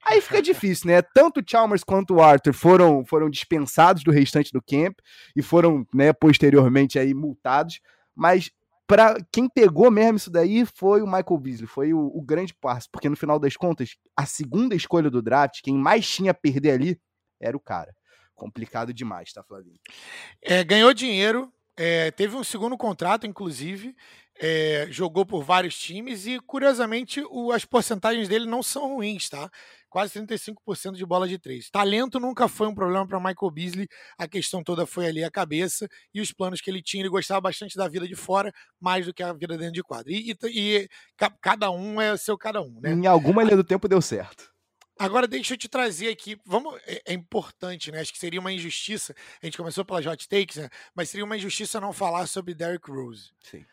Aí 0.05 0.19
fica 0.19 0.41
difícil, 0.41 0.87
né? 0.87 1.01
Tanto 1.01 1.39
o 1.39 1.43
Chalmers 1.47 1.83
quanto 1.83 2.15
o 2.15 2.21
Arthur 2.21 2.53
foram, 2.53 3.05
foram 3.05 3.29
dispensados 3.29 4.03
do 4.03 4.11
restante 4.11 4.51
do 4.51 4.61
camp 4.61 4.99
e 5.33 5.41
foram, 5.41 5.87
né, 5.93 6.11
posteriormente 6.11 6.99
aí 6.99 7.13
multados, 7.13 7.79
mas 8.13 8.51
para 8.87 9.17
quem 9.31 9.47
pegou 9.47 9.89
mesmo 9.89 10.17
isso 10.17 10.31
daí 10.31 10.65
foi 10.65 11.01
o 11.01 11.05
Michael 11.05 11.37
Beasley, 11.37 11.67
foi 11.67 11.93
o, 11.93 11.99
o, 11.99 12.21
grande 12.21 12.53
passo, 12.53 12.89
porque 12.91 13.09
no 13.09 13.15
final 13.15 13.39
das 13.39 13.55
contas, 13.55 13.95
a 14.15 14.25
segunda 14.25 14.75
escolha 14.75 15.09
do 15.09 15.21
draft, 15.21 15.61
quem 15.61 15.75
mais 15.75 16.07
tinha 16.09 16.31
a 16.31 16.33
perder 16.35 16.71
ali 16.71 17.01
era 17.39 17.55
o 17.55 17.59
cara. 17.59 17.95
Complicado 18.35 18.93
demais, 18.93 19.31
tá, 19.31 19.43
Flavinho? 19.43 19.79
É, 20.41 20.63
ganhou 20.63 20.93
dinheiro, 20.93 21.51
é, 21.77 22.11
teve 22.11 22.35
um 22.35 22.43
segundo 22.43 22.77
contrato, 22.77 23.25
inclusive, 23.25 23.95
é, 24.39 24.87
jogou 24.89 25.25
por 25.25 25.43
vários 25.43 25.77
times 25.77 26.25
e, 26.25 26.39
curiosamente, 26.39 27.23
o, 27.29 27.51
as 27.51 27.65
porcentagens 27.65 28.27
dele 28.27 28.45
não 28.45 28.63
são 28.63 28.95
ruins, 28.95 29.29
tá? 29.29 29.49
Quase 29.93 30.19
35% 30.19 30.93
de 30.93 31.05
bola 31.05 31.27
de 31.27 31.37
três. 31.37 31.69
Talento 31.69 32.19
nunca 32.19 32.47
foi 32.47 32.65
um 32.65 32.73
problema 32.73 33.05
para 33.05 33.19
Michael 33.19 33.51
Beasley, 33.51 33.87
a 34.17 34.27
questão 34.27 34.63
toda 34.63 34.87
foi 34.87 35.05
ali 35.05 35.23
a 35.23 35.29
cabeça 35.29 35.87
e 36.11 36.19
os 36.19 36.31
planos 36.31 36.61
que 36.61 36.71
ele 36.71 36.81
tinha. 36.81 37.03
Ele 37.03 37.09
gostava 37.09 37.39
bastante 37.39 37.77
da 37.77 37.87
vida 37.87 38.07
de 38.07 38.15
fora, 38.15 38.51
mais 38.79 39.05
do 39.05 39.13
que 39.13 39.21
a 39.21 39.31
vida 39.33 39.55
dentro 39.55 39.73
de 39.73 39.83
quadra. 39.83 40.11
E, 40.11 40.31
e, 40.31 40.37
e 40.45 40.89
cada 41.39 41.69
um 41.69 42.01
é 42.01 42.17
seu 42.17 42.35
cada 42.35 42.59
um, 42.59 42.79
né? 42.81 42.91
Em 42.91 43.05
alguma 43.05 43.43
linha 43.43 43.55
do 43.55 43.63
tempo 43.63 43.87
deu 43.87 44.01
certo. 44.01 44.51
Agora 44.97 45.27
deixa 45.27 45.53
eu 45.53 45.57
te 45.59 45.69
trazer 45.69 46.09
aqui, 46.09 46.39
vamos, 46.43 46.75
é, 46.87 47.03
é, 47.05 47.13
importante, 47.13 47.91
né? 47.91 47.99
Acho 47.99 48.11
que 48.11 48.17
seria 48.17 48.39
uma 48.39 48.51
injustiça. 48.51 49.13
A 49.43 49.45
gente 49.45 49.57
começou 49.57 49.85
pela 49.85 49.99
hot 49.99 50.27
takes, 50.27 50.55
né? 50.55 50.69
Mas 50.95 51.11
seria 51.11 51.23
uma 51.23 51.37
injustiça 51.37 51.79
não 51.79 51.93
falar 51.93 52.25
sobre 52.25 52.55
Derrick 52.55 52.89
Rose. 52.89 53.29
Sim. 53.43 53.63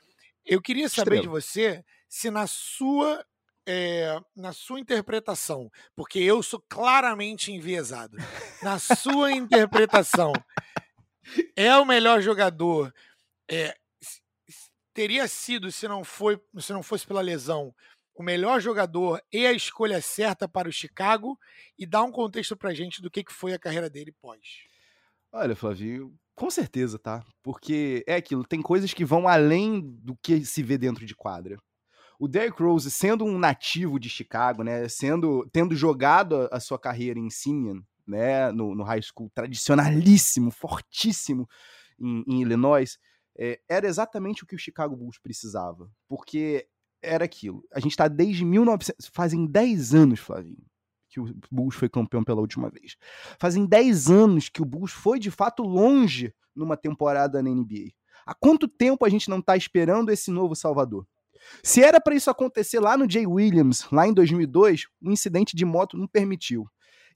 Eu 0.44 0.60
queria 0.60 0.90
saber 0.90 1.16
Estrela. 1.16 1.22
de 1.22 1.28
você 1.28 1.82
se 2.06 2.30
na 2.30 2.46
sua 2.46 3.24
é, 3.72 4.20
na 4.34 4.52
sua 4.52 4.80
interpretação, 4.80 5.70
porque 5.94 6.18
eu 6.18 6.42
sou 6.42 6.60
claramente 6.68 7.52
enviesado. 7.52 8.16
Na 8.64 8.80
sua 8.80 9.30
interpretação, 9.30 10.32
é 11.54 11.76
o 11.76 11.84
melhor 11.84 12.20
jogador? 12.20 12.92
É, 13.48 13.76
teria 14.92 15.28
sido 15.28 15.70
se 15.70 15.86
não 15.86 16.02
foi, 16.02 16.40
se 16.58 16.72
não 16.72 16.82
fosse 16.82 17.06
pela 17.06 17.20
lesão, 17.20 17.72
o 18.12 18.24
melhor 18.24 18.60
jogador 18.60 19.22
e 19.32 19.46
a 19.46 19.52
escolha 19.52 20.02
certa 20.02 20.48
para 20.48 20.68
o 20.68 20.72
Chicago? 20.72 21.38
E 21.78 21.86
dá 21.86 22.02
um 22.02 22.10
contexto 22.10 22.56
para 22.56 22.74
gente 22.74 23.00
do 23.00 23.10
que, 23.10 23.22
que 23.22 23.32
foi 23.32 23.52
a 23.52 23.58
carreira 23.58 23.88
dele 23.88 24.12
pós. 24.20 24.40
Olha, 25.32 25.54
Flavio, 25.54 26.12
com 26.34 26.50
certeza, 26.50 26.98
tá? 26.98 27.24
Porque 27.40 28.02
é 28.04 28.16
aquilo, 28.16 28.44
tem 28.44 28.60
coisas 28.60 28.92
que 28.92 29.04
vão 29.04 29.28
além 29.28 29.80
do 29.80 30.16
que 30.16 30.44
se 30.44 30.60
vê 30.60 30.76
dentro 30.76 31.06
de 31.06 31.14
quadra. 31.14 31.56
O 32.20 32.28
Derrick 32.28 32.62
Rose, 32.62 32.90
sendo 32.90 33.24
um 33.24 33.38
nativo 33.38 33.98
de 33.98 34.10
Chicago, 34.10 34.62
né, 34.62 34.86
sendo 34.90 35.48
tendo 35.50 35.74
jogado 35.74 36.36
a, 36.36 36.58
a 36.58 36.60
sua 36.60 36.78
carreira 36.78 37.18
em 37.18 37.30
Simeon, 37.30 37.80
né, 38.06 38.52
no, 38.52 38.74
no, 38.74 38.84
high 38.84 39.00
school 39.00 39.30
tradicionalíssimo, 39.34 40.50
fortíssimo 40.50 41.48
em, 41.98 42.22
em 42.28 42.42
Illinois, 42.42 42.98
é, 43.38 43.58
era 43.66 43.86
exatamente 43.86 44.44
o 44.44 44.46
que 44.46 44.54
o 44.54 44.58
Chicago 44.58 44.94
Bulls 44.94 45.18
precisava, 45.18 45.90
porque 46.06 46.68
era 47.02 47.24
aquilo. 47.24 47.64
A 47.72 47.80
gente 47.80 47.92
está 47.92 48.06
desde 48.06 48.44
1900, 48.44 49.06
fazem 49.14 49.46
10 49.46 49.94
anos, 49.94 50.20
Flavinho, 50.20 50.62
que 51.08 51.20
o 51.20 51.34
Bulls 51.50 51.74
foi 51.74 51.88
campeão 51.88 52.22
pela 52.22 52.42
última 52.42 52.68
vez. 52.68 52.96
Fazem 53.38 53.64
10 53.64 54.10
anos 54.10 54.50
que 54.50 54.60
o 54.60 54.66
Bulls 54.66 54.92
foi 54.92 55.18
de 55.18 55.30
fato 55.30 55.62
longe 55.62 56.34
numa 56.54 56.76
temporada 56.76 57.42
na 57.42 57.48
NBA. 57.48 57.92
Há 58.26 58.34
quanto 58.34 58.68
tempo 58.68 59.06
a 59.06 59.08
gente 59.08 59.30
não 59.30 59.38
está 59.38 59.56
esperando 59.56 60.10
esse 60.10 60.30
novo 60.30 60.54
Salvador? 60.54 61.06
Se 61.62 61.82
era 61.82 62.00
para 62.00 62.14
isso 62.14 62.30
acontecer 62.30 62.80
lá 62.80 62.96
no 62.96 63.10
Jay 63.10 63.26
Williams, 63.26 63.86
lá 63.90 64.06
em 64.06 64.12
2002, 64.14 64.84
um 65.02 65.10
incidente 65.12 65.56
de 65.56 65.64
moto 65.64 65.96
não 65.96 66.06
permitiu. 66.06 66.66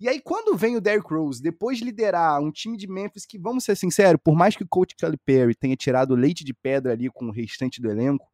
E 0.01 0.09
aí, 0.09 0.21
quando 0.21 0.57
vem 0.57 0.77
o 0.77 0.81
Derrick 0.81 1.13
Rose, 1.13 1.41
depois 1.41 1.79
de 1.79 1.85
liderar 1.85 2.41
um 2.41 2.51
time 2.51 2.77
de 2.77 2.89
Memphis 2.89 3.25
que, 3.25 3.39
vamos 3.39 3.65
ser 3.65 3.77
sinceros, 3.77 4.21
por 4.23 4.35
mais 4.35 4.57
que 4.57 4.65
o 4.65 4.69
coach 4.69 4.95
Calipari 4.97 5.55
tenha 5.55 5.77
tirado 5.77 6.17
leite 6.17 6.45
de 6.45 6.53
pedra 6.53 6.93
ali 6.93 7.09
com 7.11 7.27
o 7.27 7.33
restante 7.33 7.81
do 7.81 7.89
elenco, 7.89 8.29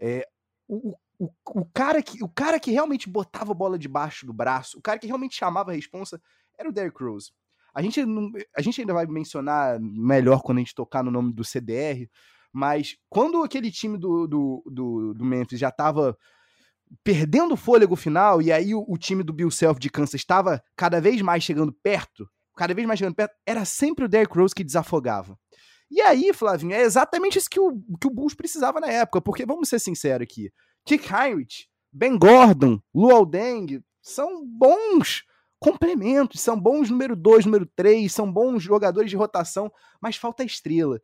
é, 0.00 0.26
o, 0.66 0.96
o, 1.18 1.30
o, 1.46 1.64
cara 1.72 2.02
que, 2.02 2.22
o 2.22 2.28
cara 2.28 2.58
que 2.58 2.72
realmente 2.72 3.08
botava 3.08 3.52
a 3.52 3.54
bola 3.54 3.78
debaixo 3.78 4.26
do 4.26 4.32
braço, 4.32 4.78
o 4.78 4.82
cara 4.82 4.98
que 4.98 5.06
realmente 5.06 5.36
chamava 5.36 5.70
a 5.70 5.74
responsa, 5.74 6.20
era 6.58 6.68
o 6.68 6.72
Derrick 6.72 7.02
Rose. 7.02 7.30
A 7.72 7.80
gente, 7.80 8.00
a 8.56 8.60
gente 8.60 8.80
ainda 8.80 8.92
vai 8.92 9.06
mencionar 9.06 9.78
melhor 9.80 10.42
quando 10.42 10.58
a 10.58 10.60
gente 10.60 10.74
tocar 10.74 11.04
no 11.04 11.12
nome 11.12 11.32
do 11.32 11.44
CDR, 11.44 12.08
mas 12.52 12.96
quando 13.08 13.42
aquele 13.42 13.70
time 13.70 13.98
do, 13.98 14.26
do, 14.26 14.62
do, 14.66 15.14
do 15.14 15.24
Memphis 15.24 15.58
já 15.58 15.68
estava 15.68 16.16
perdendo 17.04 17.54
o 17.54 17.56
fôlego 17.56 17.96
final, 17.96 18.40
e 18.40 18.50
aí 18.50 18.74
o, 18.74 18.84
o, 18.88 18.96
time 18.96 19.22
do 19.22 19.32
Bill 19.32 19.50
Self 19.50 19.78
de 19.78 19.90
Kansas 19.90 20.14
estava 20.14 20.62
cada 20.76 21.00
vez 21.00 21.20
mais 21.20 21.42
chegando 21.42 21.72
perto, 21.72 22.28
cada 22.56 22.74
vez 22.74 22.86
mais 22.86 22.98
chegando 22.98 23.14
perto, 23.14 23.34
era 23.46 23.64
sempre 23.64 24.04
o 24.04 24.08
Derrick 24.08 24.36
Rose 24.36 24.54
que 24.54 24.64
desafogava. 24.64 25.38
E 25.90 26.00
aí, 26.00 26.32
Flavinho, 26.34 26.74
é 26.74 26.82
exatamente 26.82 27.38
isso 27.38 27.48
que 27.48 27.60
o, 27.60 27.80
que 28.00 28.06
o 28.06 28.10
Bulls 28.10 28.34
precisava 28.34 28.80
na 28.80 28.88
época, 28.88 29.20
porque 29.20 29.46
vamos 29.46 29.68
ser 29.68 29.78
sinceros 29.78 30.24
aqui, 30.24 30.50
Kick 30.84 31.12
Heinrich, 31.12 31.66
Ben 31.92 32.18
Gordon, 32.18 32.80
Luol 32.94 33.26
Deng 33.26 33.82
são 34.02 34.44
bons 34.46 35.24
complementos, 35.58 36.40
são 36.40 36.58
bons 36.58 36.88
número 36.90 37.16
2, 37.16 37.46
número 37.46 37.66
3, 37.74 38.12
são 38.12 38.30
bons 38.30 38.62
jogadores 38.62 39.10
de 39.10 39.16
rotação, 39.16 39.72
mas 40.00 40.16
falta 40.16 40.44
estrela. 40.44 41.00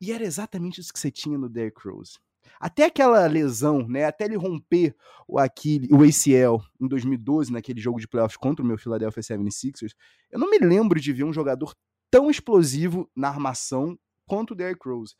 E 0.00 0.12
era 0.12 0.24
exatamente 0.24 0.80
isso 0.80 0.92
que 0.92 0.98
você 0.98 1.10
tinha 1.10 1.36
no 1.36 1.48
Derrick 1.48 1.86
Rose. 1.86 2.18
Até 2.58 2.86
aquela 2.86 3.26
lesão, 3.26 3.86
né, 3.86 4.04
até 4.04 4.24
ele 4.24 4.36
romper 4.36 4.94
o, 5.28 5.38
Achille, 5.38 5.88
o 5.92 6.02
ACL 6.02 6.62
em 6.80 6.88
2012, 6.88 7.52
naquele 7.52 7.80
jogo 7.80 8.00
de 8.00 8.08
playoffs 8.08 8.36
contra 8.36 8.64
o 8.64 8.66
meu 8.66 8.78
Philadelphia 8.78 9.22
76ers, 9.22 9.94
eu 10.30 10.38
não 10.38 10.50
me 10.50 10.58
lembro 10.58 11.00
de 11.00 11.12
ver 11.12 11.24
um 11.24 11.32
jogador 11.32 11.74
tão 12.10 12.30
explosivo 12.30 13.08
na 13.14 13.28
armação 13.28 13.96
quanto 14.26 14.52
o 14.52 14.54
Derrick 14.54 14.88
Rose. 14.88 15.16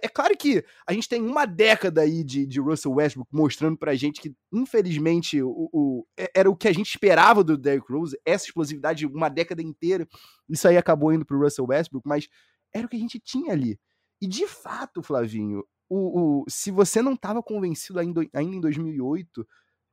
É 0.00 0.08
claro 0.08 0.36
que 0.36 0.64
a 0.86 0.92
gente 0.92 1.08
tem 1.08 1.20
uma 1.20 1.44
década 1.44 2.02
aí 2.02 2.22
de, 2.22 2.46
de 2.46 2.60
Russell 2.60 2.92
Westbrook 2.92 3.28
mostrando 3.34 3.76
pra 3.76 3.96
gente 3.96 4.20
que, 4.20 4.32
infelizmente, 4.52 5.42
o, 5.42 5.68
o, 5.72 6.06
é, 6.16 6.30
era 6.32 6.48
o 6.48 6.56
que 6.56 6.68
a 6.68 6.72
gente 6.72 6.88
esperava 6.88 7.42
do 7.42 7.58
Derrick 7.58 7.92
Rose, 7.92 8.16
essa 8.24 8.44
explosividade 8.44 9.04
uma 9.04 9.28
década 9.28 9.60
inteira. 9.60 10.06
Isso 10.48 10.68
aí 10.68 10.76
acabou 10.76 11.12
indo 11.12 11.26
pro 11.26 11.40
Russell 11.40 11.66
Westbrook, 11.68 12.06
mas 12.06 12.28
era 12.72 12.86
o 12.86 12.88
que 12.88 12.94
a 12.94 13.00
gente 13.00 13.18
tinha 13.18 13.52
ali. 13.52 13.80
E 14.22 14.28
de 14.28 14.46
fato, 14.46 15.02
Flavinho, 15.02 15.64
o, 15.90 16.42
o, 16.42 16.44
se 16.48 16.70
você 16.70 17.02
não 17.02 17.14
estava 17.14 17.42
convencido 17.42 17.98
ainda, 17.98 18.20
ainda 18.32 18.56
em 18.56 18.60
2008, 18.60 19.44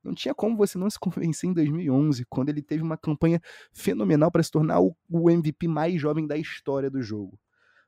não 0.04 0.14
tinha 0.14 0.32
como 0.32 0.56
você 0.56 0.78
não 0.78 0.88
se 0.88 0.96
convencer 1.02 1.50
em 1.50 1.52
2011, 1.52 2.24
quando 2.30 2.48
ele 2.48 2.62
teve 2.62 2.80
uma 2.80 2.96
campanha 2.96 3.40
fenomenal 3.72 4.30
para 4.30 4.44
se 4.44 4.52
tornar 4.52 4.80
o, 4.80 4.96
o 5.10 5.28
MVP 5.28 5.66
mais 5.66 6.00
jovem 6.00 6.28
da 6.28 6.36
história 6.36 6.88
do 6.88 7.02
jogo. 7.02 7.36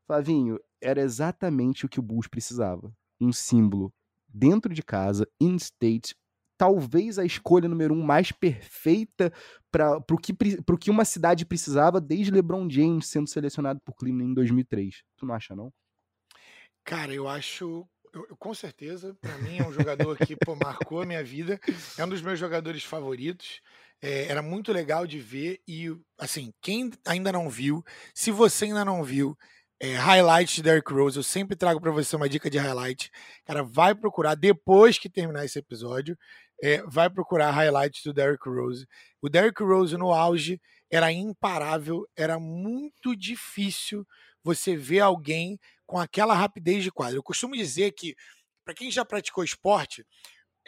Flavinho, 0.05 0.59
era 0.81 1.01
exatamente 1.01 1.87
o 1.87 1.89
que 1.89 2.01
o 2.01 2.03
Bulls 2.03 2.27
precisava. 2.27 2.93
Um 3.21 3.33
símbolo 3.33 3.95
dentro 4.27 4.75
de 4.75 4.83
casa, 4.83 5.29
in 5.41 5.55
state, 5.55 6.17
talvez 6.59 7.21
a 7.21 7.25
escolha 7.25 7.69
número 7.69 7.95
um 7.95 8.03
mais 8.03 8.33
perfeita 8.33 9.33
para 9.71 9.99
o 10.11 10.19
que, 10.19 10.35
que 10.81 10.91
uma 10.91 11.05
cidade 11.05 11.47
precisava 11.47 12.01
desde 12.01 12.33
LeBron 12.33 12.69
James 12.69 13.07
sendo 13.07 13.29
selecionado 13.29 13.81
por 13.85 13.95
Cleveland 13.95 14.33
em 14.33 14.35
2003. 14.35 15.05
Tu 15.17 15.25
não 15.25 15.37
acha, 15.37 15.55
não? 15.55 15.73
Cara, 16.85 17.13
eu 17.13 17.29
acho 17.29 17.87
eu, 18.13 18.27
eu, 18.29 18.37
com 18.37 18.53
certeza, 18.55 19.17
para 19.21 19.39
mim 19.39 19.59
é 19.59 19.67
um 19.67 19.73
jogador 19.73 20.17
que 20.19 20.37
pô, 20.37 20.55
marcou 20.55 21.01
a 21.01 21.07
minha 21.07 21.25
vida, 21.25 21.59
é 21.97 22.05
um 22.05 22.09
dos 22.09 22.21
meus 22.21 22.39
jogadores 22.39 22.85
favoritos. 22.85 23.61
É, 24.03 24.27
era 24.27 24.43
muito 24.43 24.73
legal 24.73 25.07
de 25.07 25.19
ver 25.21 25.61
e, 25.67 25.89
assim, 26.19 26.53
quem 26.61 26.91
ainda 27.07 27.31
não 27.31 27.49
viu, 27.49 27.85
se 28.13 28.33
você 28.33 28.65
ainda 28.65 28.85
não 28.85 29.05
viu, 29.05 29.39
é, 29.81 29.95
highlight 29.95 30.57
de 30.57 30.63
Derrick 30.63 30.93
Rose. 30.93 31.17
Eu 31.17 31.23
sempre 31.23 31.57
trago 31.57 31.81
para 31.81 31.91
você 31.91 32.15
uma 32.17 32.29
dica 32.29 32.51
de 32.51 32.59
highlight. 32.59 33.11
Cara, 33.45 33.63
vai 33.63 33.95
procurar 33.95 34.35
depois 34.35 34.99
que 34.99 35.09
terminar 35.09 35.45
esse 35.45 35.59
episódio. 35.59 36.19
É, 36.63 36.83
vai 36.85 37.11
procurar 37.11 37.51
highlights 37.51 38.03
do 38.05 38.13
Derrick 38.13 38.49
Rose. 38.49 38.87
O 39.21 39.29
Derrick 39.29 39.61
Rose 39.63 39.97
no 39.97 40.13
auge 40.13 40.61
era 40.91 41.11
imparável, 41.11 42.07
era 42.17 42.39
muito 42.39 43.17
difícil 43.17 44.07
você 44.43 44.77
ver 44.77 45.01
alguém 45.01 45.59
com 45.87 45.99
aquela 45.99 46.35
rapidez 46.35 46.83
de 46.83 46.91
quadra. 46.91 47.17
Eu 47.17 47.23
costumo 47.23 47.57
dizer 47.57 47.93
que, 47.93 48.17
para 48.65 48.75
quem 48.75 48.91
já 48.91 49.05
praticou 49.05 49.45
esporte, 49.45 50.07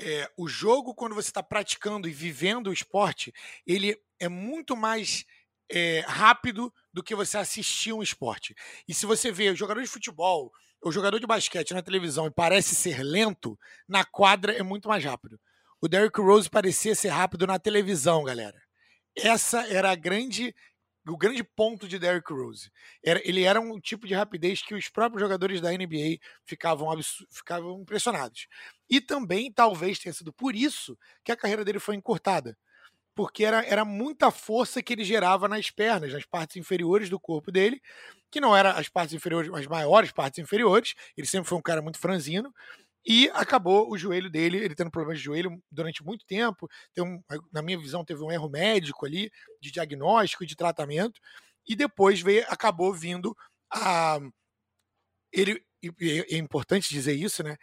é, 0.01 0.31
o 0.37 0.49
jogo, 0.49 0.95
quando 0.95 1.15
você 1.15 1.29
está 1.29 1.43
praticando 1.43 2.09
e 2.09 2.13
vivendo 2.13 2.69
o 2.69 2.73
esporte, 2.73 3.33
ele 3.67 3.97
é 4.19 4.29
muito 4.29 4.77
mais 4.77 5.25
é, 5.71 6.01
rápido 6.01 6.73
do 6.93 7.03
que 7.03 7.15
você 7.15 7.39
assistir 7.39 7.93
um 7.93 8.03
esporte. 8.03 8.55
E 8.87 8.95
se 8.95 9.07
você 9.07 9.31
vê 9.31 9.51
o 9.51 9.57
jogador 9.57 9.81
de 9.81 9.89
futebol 9.89 10.53
ou 10.81 10.93
jogador 10.93 11.19
de 11.19 11.27
basquete 11.27 11.73
na 11.73 11.83
televisão 11.83 12.27
e 12.27 12.31
parece 12.31 12.75
ser 12.75 13.03
lento, 13.03 13.59
na 13.89 14.05
quadra 14.05 14.53
é 14.53 14.63
muito 14.63 14.89
mais 14.89 15.05
rápido. 15.05 15.41
O 15.81 15.89
Derrick 15.89 16.21
Rose 16.21 16.49
parecia 16.49 16.95
ser 16.95 17.09
rápido 17.09 17.47
na 17.47 17.59
televisão, 17.59 18.25
galera. 18.25 18.61
Essa 19.17 19.67
era 19.69 19.91
a 19.91 19.95
grande 19.95 20.55
o 21.07 21.17
grande 21.17 21.45
ponto 21.45 21.87
de 21.87 21.99
Derrick 21.99 22.33
Rose. 22.33 22.71
Era, 23.05 23.21
ele 23.25 23.43
era 23.43 23.61
um 23.61 23.79
tipo 23.79 24.07
de 24.07 24.15
rapidez 24.15 24.63
que 24.63 24.75
os 24.75 24.89
próprios 24.89 25.21
jogadores 25.21 25.61
da 25.61 25.71
NBA 25.71 26.19
ficavam, 26.45 26.89
ficavam 27.31 27.81
impressionados. 27.81 28.47
E 28.89 29.01
também, 29.01 29.53
talvez 29.53 29.99
tenha 29.99 30.13
sido 30.13 30.33
por 30.33 30.55
isso 30.55 30.99
que 31.23 31.33
a 31.33 31.37
carreira 31.37 31.65
dele 31.65 31.79
foi 31.79 31.95
encurtada 31.95 32.57
porque 33.15 33.45
era, 33.45 33.65
era 33.65 33.85
muita 33.85 34.31
força 34.31 34.83
que 34.83 34.93
ele 34.93 35.05
gerava 35.05 35.47
nas 35.47 35.71
pernas, 35.71 36.13
nas 36.13 36.25
partes 36.25 36.57
inferiores 36.57 37.09
do 37.09 37.21
corpo 37.21 37.53
dele, 37.53 37.81
que 38.31 38.41
não 38.41 38.57
eram 38.57 38.71
as 38.71 38.89
partes 38.89 39.15
inferiores, 39.15 39.51
as 39.55 39.67
maiores 39.67 40.11
partes 40.11 40.41
inferiores. 40.41 40.95
Ele 41.17 41.27
sempre 41.27 41.49
foi 41.49 41.57
um 41.57 41.63
cara 41.63 41.81
muito 41.81 41.99
franzino. 41.99 42.53
E 43.07 43.29
acabou 43.35 43.91
o 43.91 43.99
joelho 43.99 44.31
dele, 44.31 44.57
ele 44.59 44.75
tendo 44.75 44.91
problemas 44.91 45.19
de 45.19 45.25
joelho 45.25 45.63
durante 45.71 46.03
muito 46.03 46.25
tempo. 46.25 46.69
Um, 46.99 47.21
na 47.53 47.61
minha 47.61 47.79
visão, 47.79 48.05
teve 48.05 48.23
um 48.23 48.33
erro 48.33 48.49
médico 48.49 49.05
ali, 49.05 49.31
de 49.61 49.71
diagnóstico 49.71 50.45
e 50.45 50.47
de 50.47 50.57
tratamento. 50.57 51.21
E 51.67 51.77
depois 51.77 52.21
veio, 52.21 52.45
acabou 52.49 52.93
vindo 52.95 53.37
a. 53.71 54.19
Ele, 55.33 55.63
é 56.31 56.37
importante 56.37 56.89
dizer 56.89 57.15
isso, 57.15 57.43
né? 57.43 57.57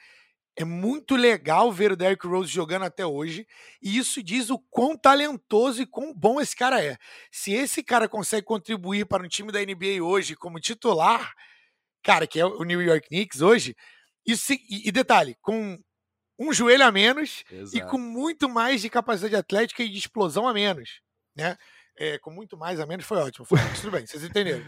É 0.55 0.65
muito 0.65 1.15
legal 1.15 1.71
ver 1.71 1.93
o 1.93 1.95
Derrick 1.95 2.27
Rose 2.27 2.51
jogando 2.51 2.83
até 2.83 3.05
hoje, 3.05 3.47
e 3.81 3.97
isso 3.97 4.21
diz 4.21 4.49
o 4.49 4.59
quão 4.69 4.97
talentoso 4.97 5.81
e 5.81 5.85
quão 5.85 6.13
bom 6.13 6.41
esse 6.41 6.55
cara 6.55 6.83
é. 6.83 6.97
Se 7.31 7.53
esse 7.53 7.81
cara 7.81 8.07
consegue 8.09 8.45
contribuir 8.45 9.05
para 9.05 9.23
um 9.23 9.29
time 9.29 9.51
da 9.51 9.61
NBA 9.61 10.03
hoje 10.03 10.35
como 10.35 10.59
titular, 10.59 11.33
cara, 12.03 12.27
que 12.27 12.39
é 12.39 12.45
o 12.45 12.63
New 12.63 12.81
York 12.81 13.07
Knicks 13.07 13.41
hoje, 13.41 13.75
e, 14.25 14.87
e 14.87 14.91
detalhe, 14.91 15.35
com 15.41 15.79
um 16.39 16.51
joelho 16.51 16.85
a 16.85 16.91
menos 16.91 17.43
Exato. 17.51 17.77
e 17.77 17.89
com 17.89 17.97
muito 17.97 18.49
mais 18.49 18.81
de 18.81 18.89
capacidade 18.89 19.35
atlética 19.35 19.83
e 19.83 19.89
de 19.89 19.97
explosão 19.97 20.47
a 20.47 20.53
menos, 20.53 21.01
né? 21.35 21.57
É, 21.97 22.17
com 22.17 22.31
muito 22.31 22.57
mais 22.57 22.79
a 22.79 22.85
menos 22.85 23.05
foi 23.05 23.17
ótimo, 23.17 23.45
foi 23.45 23.59
tudo 23.79 23.91
bem, 23.91 24.05
vocês 24.05 24.23
entenderam. 24.23 24.65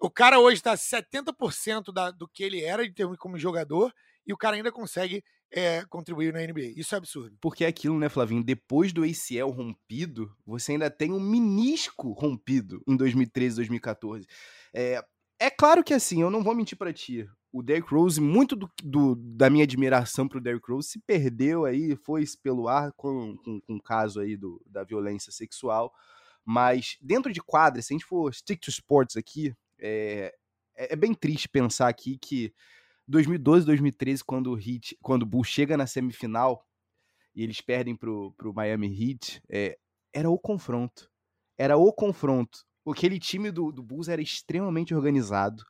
O 0.00 0.10
cara 0.10 0.40
hoje 0.40 0.56
está 0.56 0.74
70% 0.74 1.92
da, 1.92 2.10
do 2.10 2.26
que 2.26 2.42
ele 2.42 2.62
era 2.62 2.88
de 2.88 3.16
como 3.18 3.38
jogador 3.38 3.92
e 4.26 4.32
o 4.32 4.36
cara 4.36 4.56
ainda 4.56 4.72
consegue 4.72 5.22
é, 5.52 5.84
contribuir 5.84 6.32
na 6.32 6.40
NBA. 6.40 6.72
Isso 6.76 6.94
é 6.94 6.98
absurdo. 6.98 7.36
Porque 7.40 7.64
é 7.64 7.68
aquilo, 7.68 7.98
né, 7.98 8.08
Flavinho? 8.08 8.42
Depois 8.42 8.92
do 8.92 9.04
ACL 9.04 9.50
rompido, 9.50 10.34
você 10.46 10.72
ainda 10.72 10.90
tem 10.90 11.12
um 11.12 11.20
menisco 11.20 12.10
rompido 12.12 12.82
em 12.88 12.96
2013, 12.96 13.56
2014. 13.56 14.26
É, 14.74 15.04
é 15.38 15.50
claro 15.50 15.84
que 15.84 15.92
assim, 15.92 16.22
eu 16.22 16.30
não 16.30 16.42
vou 16.42 16.54
mentir 16.54 16.78
para 16.78 16.92
ti. 16.92 17.28
O 17.52 17.62
Derrick 17.62 17.92
Rose, 17.92 18.18
muito 18.18 18.56
do, 18.56 18.70
do, 18.82 19.14
da 19.14 19.50
minha 19.50 19.64
admiração 19.64 20.26
pro 20.26 20.40
Derrick 20.40 20.70
Rose 20.70 20.88
se 20.88 20.98
perdeu 21.00 21.66
aí, 21.66 21.94
foi 21.96 22.24
pelo 22.42 22.66
ar 22.66 22.92
com, 22.92 23.36
com, 23.36 23.60
com 23.60 23.76
o 23.76 23.82
caso 23.82 24.20
aí 24.20 24.36
do, 24.36 24.62
da 24.66 24.82
violência 24.82 25.30
sexual. 25.30 25.92
Mas 26.44 26.96
dentro 27.00 27.30
de 27.30 27.42
quadras, 27.42 27.86
se 27.86 27.92
a 27.92 27.94
gente 27.94 28.06
for 28.06 28.32
stick 28.34 28.58
to 28.60 28.70
sports 28.70 29.16
aqui, 29.16 29.54
é, 29.78 30.34
é, 30.74 30.94
é 30.94 30.96
bem 30.96 31.12
triste 31.12 31.48
pensar 31.48 31.88
aqui 31.88 32.16
que 32.16 32.52
2012, 33.06 33.66
2013, 33.66 34.24
quando 34.24 34.52
o 34.52 34.58
Heat, 34.58 34.96
quando 35.02 35.22
o 35.22 35.26
Bulls 35.26 35.48
chega 35.48 35.76
na 35.76 35.86
semifinal 35.86 36.66
e 37.34 37.42
eles 37.42 37.60
perdem 37.60 37.94
pro, 37.94 38.32
pro 38.32 38.54
Miami 38.54 38.88
Heat, 38.88 39.42
é, 39.48 39.78
era 40.12 40.30
o 40.30 40.38
confronto. 40.38 41.10
Era 41.56 41.76
o 41.76 41.92
confronto. 41.92 42.64
Aquele 42.86 43.18
time 43.18 43.50
do, 43.50 43.70
do 43.70 43.82
Bulls 43.82 44.08
era 44.08 44.20
extremamente 44.20 44.94
organizado. 44.94 45.62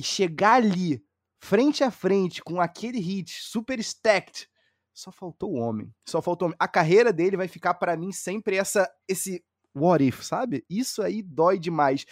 E 0.00 0.02
chegar 0.02 0.54
ali, 0.54 1.04
frente 1.38 1.84
a 1.84 1.90
frente, 1.90 2.42
com 2.42 2.58
aquele 2.58 2.98
Heat 2.98 3.30
super 3.42 3.78
stacked, 3.80 4.48
só 4.94 5.12
faltou 5.12 5.52
o 5.52 5.56
homem. 5.56 5.92
Só 6.08 6.22
faltou 6.22 6.46
o 6.46 6.48
homem. 6.48 6.56
A 6.58 6.66
carreira 6.66 7.12
dele 7.12 7.36
vai 7.36 7.46
ficar 7.46 7.74
para 7.74 7.98
mim 7.98 8.10
sempre 8.10 8.56
essa 8.56 8.90
esse 9.06 9.44
what 9.74 10.02
if, 10.02 10.22
sabe? 10.22 10.64
Isso 10.70 11.02
aí 11.02 11.20
dói 11.20 11.58
demais. 11.58 12.06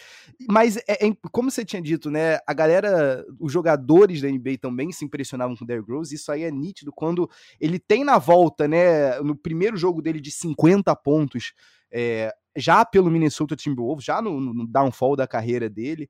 Mas, 0.47 0.77
é, 0.87 1.07
é, 1.07 1.17
como 1.31 1.49
você 1.49 1.65
tinha 1.65 1.81
dito, 1.81 2.11
né? 2.11 2.37
A 2.45 2.53
galera, 2.53 3.25
os 3.39 3.51
jogadores 3.51 4.21
da 4.21 4.29
NBA 4.29 4.59
também 4.61 4.91
se 4.91 5.03
impressionavam 5.03 5.55
com 5.55 5.63
o 5.63 5.67
Derrick 5.67 5.91
Rose. 5.91 6.13
Isso 6.13 6.31
aí 6.31 6.43
é 6.43 6.51
nítido 6.51 6.93
quando 6.93 7.27
ele 7.59 7.79
tem 7.79 8.03
na 8.03 8.19
volta, 8.19 8.67
né? 8.67 9.19
No 9.21 9.35
primeiro 9.35 9.75
jogo 9.75 9.99
dele 9.99 10.21
de 10.21 10.29
50 10.29 10.95
pontos, 10.97 11.53
é, 11.91 12.31
já 12.55 12.85
pelo 12.85 13.09
Minnesota 13.09 13.55
Timberwolves, 13.55 14.05
já 14.05 14.21
no, 14.21 14.39
no, 14.39 14.67
downfall 14.67 15.15
da 15.15 15.27
carreira 15.27 15.69
dele. 15.69 16.07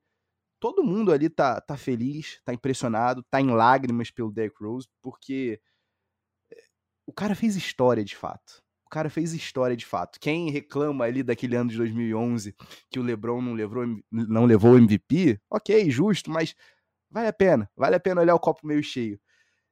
Todo 0.60 0.84
mundo 0.84 1.10
ali 1.10 1.28
tá, 1.28 1.60
tá 1.60 1.76
feliz, 1.76 2.40
tá 2.44 2.52
impressionado, 2.54 3.24
tá 3.30 3.40
em 3.40 3.50
lágrimas 3.50 4.10
pelo 4.10 4.30
Derrick 4.30 4.62
Rose, 4.62 4.86
porque 5.02 5.60
é, 6.52 6.56
o 7.06 7.12
cara 7.12 7.34
fez 7.34 7.56
história 7.56 8.04
de 8.04 8.14
fato 8.14 8.62
o 8.84 8.90
cara 8.90 9.08
fez 9.08 9.32
história 9.32 9.76
de 9.76 9.86
fato. 9.86 10.18
Quem 10.18 10.50
reclama 10.50 11.04
ali 11.04 11.22
daquele 11.22 11.54
ano 11.54 11.70
de 11.70 11.76
2011 11.76 12.56
que 12.90 12.98
o 12.98 13.02
LeBron 13.04 13.40
não 13.40 13.52
levou, 13.52 13.84
não 14.10 14.44
levou 14.44 14.72
o 14.72 14.78
MVP, 14.78 15.40
ok, 15.48 15.88
justo, 15.88 16.28
mas 16.28 16.56
vale 17.08 17.28
a 17.28 17.32
pena. 17.32 17.70
Vale 17.76 17.94
a 17.94 18.00
pena 18.00 18.20
olhar 18.20 18.34
o 18.34 18.40
copo 18.40 18.66
meio 18.66 18.82
cheio. 18.82 19.20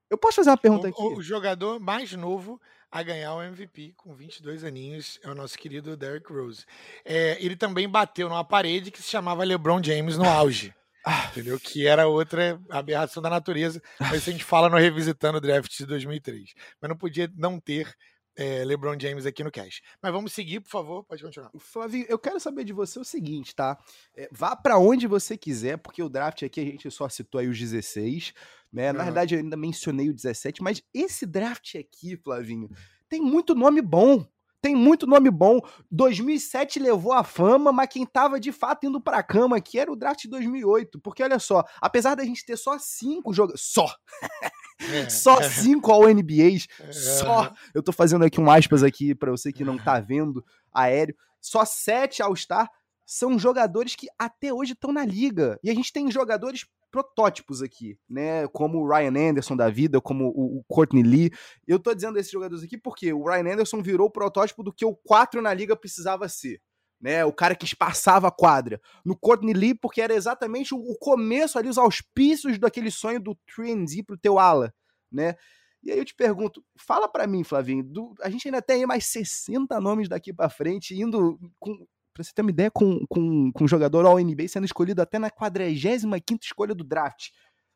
Eu 0.09 0.17
posso 0.17 0.37
fazer 0.37 0.51
uma 0.51 0.57
pergunta 0.57 0.87
o, 0.87 0.91
aqui? 0.91 1.03
O 1.03 1.21
jogador 1.21 1.81
mais 1.81 2.13
novo 2.13 2.61
a 2.91 3.03
ganhar 3.03 3.35
o 3.35 3.43
MVP 3.43 3.95
com 3.97 4.15
22 4.15 4.65
aninhos 4.65 5.19
é 5.23 5.31
o 5.31 5.35
nosso 5.35 5.59
querido 5.59 5.97
Derrick 5.97 6.33
Rose. 6.33 6.65
É, 7.05 7.37
ele 7.45 7.57
também 7.57 7.89
bateu 7.89 8.29
numa 8.29 8.45
parede 8.45 8.91
que 8.91 9.03
se 9.03 9.11
chamava 9.11 9.45
LeBron 9.45 9.83
James 9.83 10.17
no 10.17 10.25
auge. 10.25 10.75
Ah, 11.05 11.29
entendeu? 11.31 11.59
Que 11.59 11.87
era 11.87 12.07
outra 12.07 12.61
aberração 12.69 13.23
da 13.23 13.31
natureza. 13.31 13.81
Mas 13.99 14.29
a 14.29 14.31
gente 14.31 14.45
fala 14.45 14.69
no 14.69 14.77
Revisitando 14.77 15.39
o 15.39 15.41
Draft 15.41 15.75
de 15.75 15.87
2003. 15.87 16.53
Mas 16.81 16.89
não 16.89 16.97
podia 16.97 17.31
não 17.37 17.59
ter 17.61 17.95
é, 18.39 18.65
LeBron 18.65 18.97
James 18.99 19.27
aqui 19.27 19.43
no 19.43 19.51
Cash. 19.51 19.83
Mas 20.01 20.13
vamos 20.13 20.33
seguir, 20.33 20.61
por 20.61 20.71
favor, 20.71 21.03
pode 21.03 21.21
continuar. 21.23 21.51
Flavinho, 21.59 22.07
eu 22.09 22.19
quero 22.19 22.39
saber 22.39 22.63
de 22.63 22.73
você 22.73 23.01
o 23.01 23.05
seguinte, 23.05 23.53
tá? 23.53 23.77
É, 24.17 24.29
vá 24.31 24.55
para 24.55 24.79
onde 24.79 25.09
você 25.09 25.37
quiser, 25.37 25.77
porque 25.77 26.01
o 26.01 26.09
draft 26.09 26.45
aqui 26.45 26.61
a 26.61 26.65
gente 26.65 26.89
só 26.89 27.09
citou 27.09 27.41
aí 27.41 27.49
os 27.49 27.59
16, 27.59 28.33
né? 28.73 28.93
Na 28.93 29.01
uhum. 29.01 29.05
verdade, 29.07 29.35
eu 29.35 29.41
ainda 29.41 29.57
mencionei 29.57 30.09
o 30.09 30.15
17, 30.15 30.63
mas 30.63 30.81
esse 30.95 31.27
draft 31.27 31.75
aqui, 31.75 32.17
Flavinho, 32.17 32.71
tem 33.09 33.21
muito 33.21 33.57
nome 33.57 33.83
bom. 33.83 34.25
Tem 34.61 34.75
muito 34.75 35.07
nome 35.07 35.31
bom. 35.31 35.61
2007 35.91 36.79
levou 36.81 37.13
a 37.13 37.25
fama, 37.25 37.73
mas 37.73 37.89
quem 37.89 38.05
tava 38.05 38.41
de 38.41 38.53
fato 38.53 38.87
indo 38.87 39.01
pra 39.01 39.23
cama 39.23 39.57
aqui 39.57 39.79
era 39.79 39.91
o 39.91 39.97
draft 39.97 40.23
de 40.23 40.29
2008. 40.29 41.01
Porque 41.01 41.23
olha 41.23 41.39
só, 41.39 41.65
apesar 41.81 42.17
da 42.17 42.25
gente 42.25 42.45
ter 42.45 42.57
só 42.57 42.77
cinco 42.79 43.33
jogadores. 43.33 43.63
Só! 43.63 43.87
Só 45.11 45.43
cinco 45.43 45.91
All 45.91 46.09
NBAs. 46.09 46.67
Só. 46.93 47.53
Eu 47.75 47.83
tô 47.83 47.93
fazendo 47.93 48.25
aqui 48.25 48.41
um 48.41 48.51
aspas 48.51 48.83
aqui 48.83 49.15
para 49.15 49.31
você 49.31 49.53
que 49.53 49.65
não 49.65 49.77
tá 49.77 50.01
vendo 50.01 50.45
aéreo. 50.73 51.15
Só 51.41 51.65
sete 51.65 52.23
All-Star 52.23 52.69
são 53.07 53.39
jogadores 53.39 53.97
que 53.97 54.07
até 54.19 54.53
hoje 54.53 54.73
estão 54.73 54.93
na 54.93 55.05
liga. 55.05 55.59
E 55.63 55.71
a 55.71 55.75
gente 55.75 55.93
tem 55.93 56.11
jogadores 56.11 56.67
protótipos 56.91 57.63
aqui, 57.63 57.99
né? 58.09 58.47
Como 58.49 58.79
o 58.79 58.89
Ryan 58.89 59.31
Anderson 59.31 59.57
da 59.57 59.69
vida, 59.69 60.01
como 60.01 60.29
o, 60.29 60.65
Courtney 60.67 61.03
Lee. 61.03 61.31
Eu 61.67 61.79
tô 61.79 61.95
dizendo 61.95 62.19
esses 62.19 62.33
jogadores 62.33 62.65
aqui 62.65 62.79
porque 62.79 63.13
o 63.13 63.25
Ryan 63.25 63.53
Anderson 63.55 63.83
virou 63.83 64.09
o 64.09 64.11
protótipo 64.11 64.63
do 64.63 64.73
que 64.73 64.85
o 64.85 64.95
4 64.95 65.41
na 65.43 65.53
liga 65.53 65.77
precisava 65.77 66.29
ser 66.29 66.61
né? 67.01 67.25
O 67.25 67.33
cara 67.33 67.55
que 67.55 67.65
espaçava 67.65 68.29
a 68.29 68.33
quadra. 68.33 68.81
No 69.05 69.17
Courtney 69.17 69.55
Lee, 69.55 69.75
porque 69.75 70.01
era 70.01 70.15
exatamente 70.15 70.75
o, 70.75 70.97
começo 70.99 71.59
ali, 71.59 71.69
os 71.69 71.79
auspícios 71.79 72.59
daquele 72.59 72.91
sonho 72.91 73.21
do 73.21 73.37
3D 73.57 74.05
pro 74.05 74.19
teu 74.19 74.39
ala, 74.39 74.75
né? 75.11 75.37
E 75.83 75.93
aí 75.93 75.99
eu 75.99 76.05
te 76.05 76.15
pergunto, 76.15 76.65
fala 76.77 77.09
para 77.09 77.27
mim, 77.27 77.45
Flavinho, 77.45 77.85
do, 77.85 78.15
a 78.21 78.29
gente 78.29 78.49
ainda 78.49 78.61
tem 78.61 78.85
mais 78.85 79.07
60 79.07 79.81
nomes 79.81 80.09
daqui 80.09 80.33
para 80.33 80.51
frente, 80.51 81.01
indo 81.01 81.39
com, 81.59 81.87
pra 82.13 82.25
você 82.25 82.33
ter 82.35 82.43
uma 82.43 82.51
ideia, 82.51 82.71
com, 82.71 83.07
com, 83.09 83.53
com 83.53 83.65
um 83.65 83.69
jogador 83.69 84.05
All-NBA 84.05 84.49
sendo 84.49 84.65
escolhido 84.65 85.01
até 85.01 85.21
na 85.21 85.31
45ª 85.31 86.39
escolha 86.43 86.75
do 86.75 86.83
draft, 86.83 87.29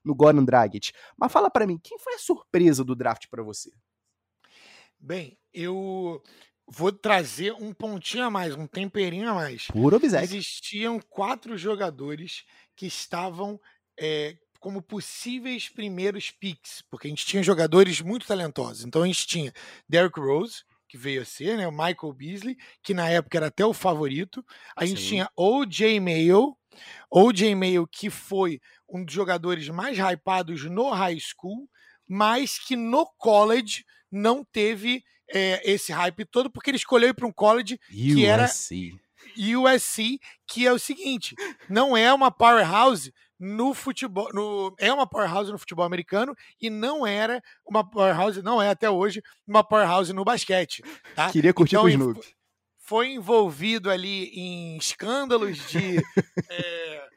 no 0.05 0.17
Goran 0.17 0.45
Dragic. 0.45 0.91
Mas 1.17 1.31
fala 1.31 1.49
para 1.49 1.67
mim, 1.67 1.79
quem 1.81 1.97
foi 1.99 2.15
a 2.15 2.19
surpresa 2.19 2.85
do 2.85 2.97
draft 2.97 3.29
para 3.31 3.43
você? 3.43 3.71
Bem, 4.99 5.39
eu 5.53 6.23
vou 6.75 6.91
trazer 6.91 7.53
um 7.53 7.73
pontinho 7.73 8.25
a 8.25 8.31
mais, 8.31 8.55
um 8.55 8.67
temperinho 8.67 9.29
a 9.29 9.35
mais. 9.35 9.67
Puro 9.67 9.97
obséquio. 9.97 10.25
Existiam 10.25 10.99
quatro 11.11 11.57
jogadores 11.59 12.45
que 12.75 12.87
estavam 12.87 13.61
é, 14.01 14.37
como 14.59 14.81
possíveis 14.81 15.69
primeiros 15.69 16.31
picks, 16.31 16.83
porque 16.91 17.07
a 17.07 17.11
gente 17.11 17.27
tinha 17.27 17.43
jogadores 17.43 18.01
muito 18.01 18.27
talentosos. 18.27 18.85
Então 18.85 19.03
a 19.03 19.07
gente 19.07 19.27
tinha 19.27 19.53
Derrick 19.87 20.19
Rose, 20.19 20.63
que 20.89 20.97
veio 20.97 21.23
a 21.23 21.25
ser, 21.27 21.59
né? 21.59 21.69
O 21.69 21.73
Michael 21.73 22.13
Beasley, 22.15 22.57
que 22.83 22.95
na 22.95 23.09
época 23.09 23.37
era 23.37 23.47
até 23.49 23.65
o 23.65 23.75
favorito. 23.75 24.45
A 24.75 24.87
gente 24.87 25.03
Sim. 25.03 25.09
tinha 25.09 25.31
O.J. 25.37 26.01
Mayo, 26.01 26.57
O.J. 27.11 27.55
Mayo, 27.55 27.87
que 27.87 28.09
foi 28.09 28.61
um 28.89 29.05
dos 29.05 29.15
jogadores 29.15 29.69
mais 29.69 29.99
hypados 29.99 30.65
no 30.65 30.91
high 30.91 31.19
school, 31.19 31.69
mas 32.09 32.59
que 32.59 32.77
no 32.77 33.07
college 33.19 33.85
não 34.11 34.45
teve 34.45 35.03
é, 35.33 35.61
esse 35.71 35.93
hype 35.93 36.25
todo, 36.25 36.51
porque 36.51 36.71
ele 36.71 36.77
escolheu 36.77 37.09
ir 37.09 37.15
para 37.15 37.27
um 37.27 37.33
college 37.33 37.79
USC. 37.91 38.15
que 38.15 38.27
era 38.27 38.47
USC, 39.37 40.21
que 40.47 40.67
é 40.67 40.73
o 40.73 40.79
seguinte, 40.79 41.35
não 41.69 41.97
é 41.97 42.13
uma 42.13 42.31
powerhouse 42.31 43.13
no 43.39 43.75
futebol, 43.75 44.29
no, 44.33 44.73
é 44.79 44.93
uma 44.93 45.07
powerhouse 45.07 45.51
no 45.51 45.59
futebol 45.59 45.85
americano 45.85 46.33
e 46.61 46.71
não 46.71 47.05
era 47.05 47.43
uma 47.67 47.83
powerhouse, 47.83 48.41
não 48.41 48.63
é 48.63 48.69
até 48.69 48.89
hoje, 48.89 49.21
uma 49.47 49.65
powerhouse 49.65 50.13
no 50.13 50.25
basquete. 50.25 50.83
Tá? 51.17 51.31
Queria 51.33 51.53
curtir 51.53 51.75
então, 51.75 51.83
com 51.83 51.89
o 51.89 51.91
Snoop. 51.91 52.21
Foi 52.79 53.13
envolvido 53.13 53.91
ali 53.91 54.27
em 54.27 54.77
escândalos 54.77 55.59
de 55.69 55.97
é, 56.49 57.09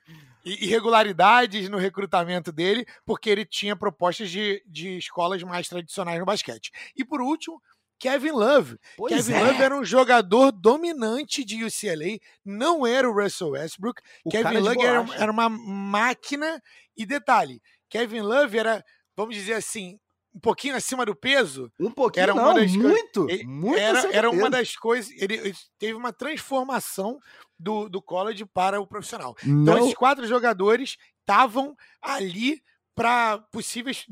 irregularidades 0.44 1.70
no 1.70 1.78
recrutamento 1.78 2.52
dele, 2.52 2.86
porque 3.06 3.30
ele 3.30 3.46
tinha 3.46 3.76
propostas 3.76 4.30
de, 4.30 4.64
de 4.66 4.98
escolas 4.98 5.44
mais 5.44 5.68
tradicionais 5.68 6.20
no 6.20 6.26
basquete. 6.26 6.72
E 6.96 7.04
por 7.04 7.22
último, 7.22 7.62
Kevin 8.00 8.32
Love. 8.32 8.78
Pois 8.98 9.14
Kevin 9.14 9.34
é. 9.34 9.44
Love 9.44 9.64
era 9.64 9.78
um 9.78 9.84
jogador 9.84 10.52
dominante 10.52 11.44
de 11.44 11.64
UCLA, 11.64 12.20
não 12.44 12.86
era 12.86 13.10
o 13.10 13.14
Russell 13.14 13.52
Westbrook. 13.52 14.02
O 14.24 14.30
Kevin 14.30 14.58
Love 14.58 14.82
era, 14.82 15.06
era, 15.16 15.32
uma 15.32 15.50
máquina. 15.50 16.62
E 16.96 17.06
detalhe, 17.06 17.62
Kevin 17.90 18.22
Love 18.22 18.58
era, 18.58 18.84
vamos 19.16 19.36
dizer 19.36 19.54
assim, 19.54 20.00
um 20.34 20.40
pouquinho 20.40 20.76
acima 20.76 21.06
do 21.06 21.16
peso. 21.16 21.72
Um 21.80 21.90
pouquinho, 21.90 22.24
era 22.24 22.34
uma 22.34 22.44
não, 22.44 22.54
das 22.56 22.76
muito, 22.76 23.30
ele, 23.30 23.46
muito 23.46 23.80
Era, 23.80 24.12
era 24.12 24.30
uma 24.30 24.50
das 24.50 24.76
coisas, 24.76 25.10
ele, 25.18 25.36
ele, 25.36 25.56
teve 25.80 25.94
uma 25.94 26.12
transformação 26.12 27.18
do, 27.58 27.88
do 27.88 28.02
college 28.02 28.46
para 28.46 28.82
o 28.82 28.88
profissional. 28.88 29.36
Então, 29.40 29.54
não. 29.54 29.62
Então 29.64 29.78
esses 29.80 29.94
quatro 29.94 30.28
jogadores 30.28 30.98
estavam 31.22 31.76
ali 32.02 32.62
para 32.94 33.40
possíveis 33.52 34.06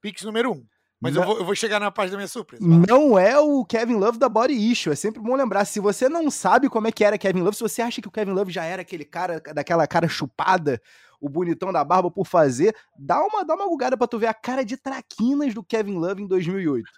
picks 0.00 0.24
número 0.24 0.52
um. 0.52 0.66
Mas 1.00 1.14
não, 1.14 1.22
eu, 1.22 1.26
vou, 1.26 1.38
eu, 1.38 1.44
vou, 1.46 1.54
chegar 1.54 1.80
na 1.80 1.90
parte 1.90 2.10
da 2.10 2.18
minha 2.18 2.28
surpresa. 2.28 2.62
Não 2.62 3.18
é 3.18 3.38
o 3.38 3.64
Kevin 3.64 3.94
Love 3.94 4.18
da 4.18 4.28
Body 4.28 4.52
Issue. 4.52 4.92
É 4.92 4.96
sempre 4.96 5.20
bom 5.20 5.34
lembrar. 5.34 5.64
Se 5.64 5.80
você 5.80 6.10
não 6.10 6.30
sabe 6.30 6.68
como 6.68 6.88
é 6.88 6.92
que 6.92 7.02
era 7.02 7.16
Kevin 7.16 7.40
Love, 7.40 7.56
se 7.56 7.62
você 7.62 7.80
acha 7.80 8.02
que 8.02 8.08
o 8.08 8.10
Kevin 8.10 8.32
Love 8.32 8.52
já 8.52 8.64
era 8.64 8.82
aquele 8.82 9.06
cara, 9.06 9.40
daquela 9.54 9.86
cara 9.86 10.06
chupada, 10.08 10.80
o 11.18 11.26
bonitão 11.26 11.72
da 11.72 11.82
barba 11.82 12.10
por 12.10 12.26
fazer, 12.26 12.76
dá 12.98 13.18
uma, 13.24 13.44
dá 13.44 13.54
uma 13.54 13.66
bugada 13.66 13.96
pra 13.96 14.06
tu 14.06 14.18
ver 14.18 14.26
a 14.26 14.34
cara 14.34 14.62
de 14.62 14.76
traquinas 14.76 15.54
do 15.54 15.64
Kevin 15.64 15.96
Love 15.96 16.22
em 16.22 16.26
2008. 16.26 16.90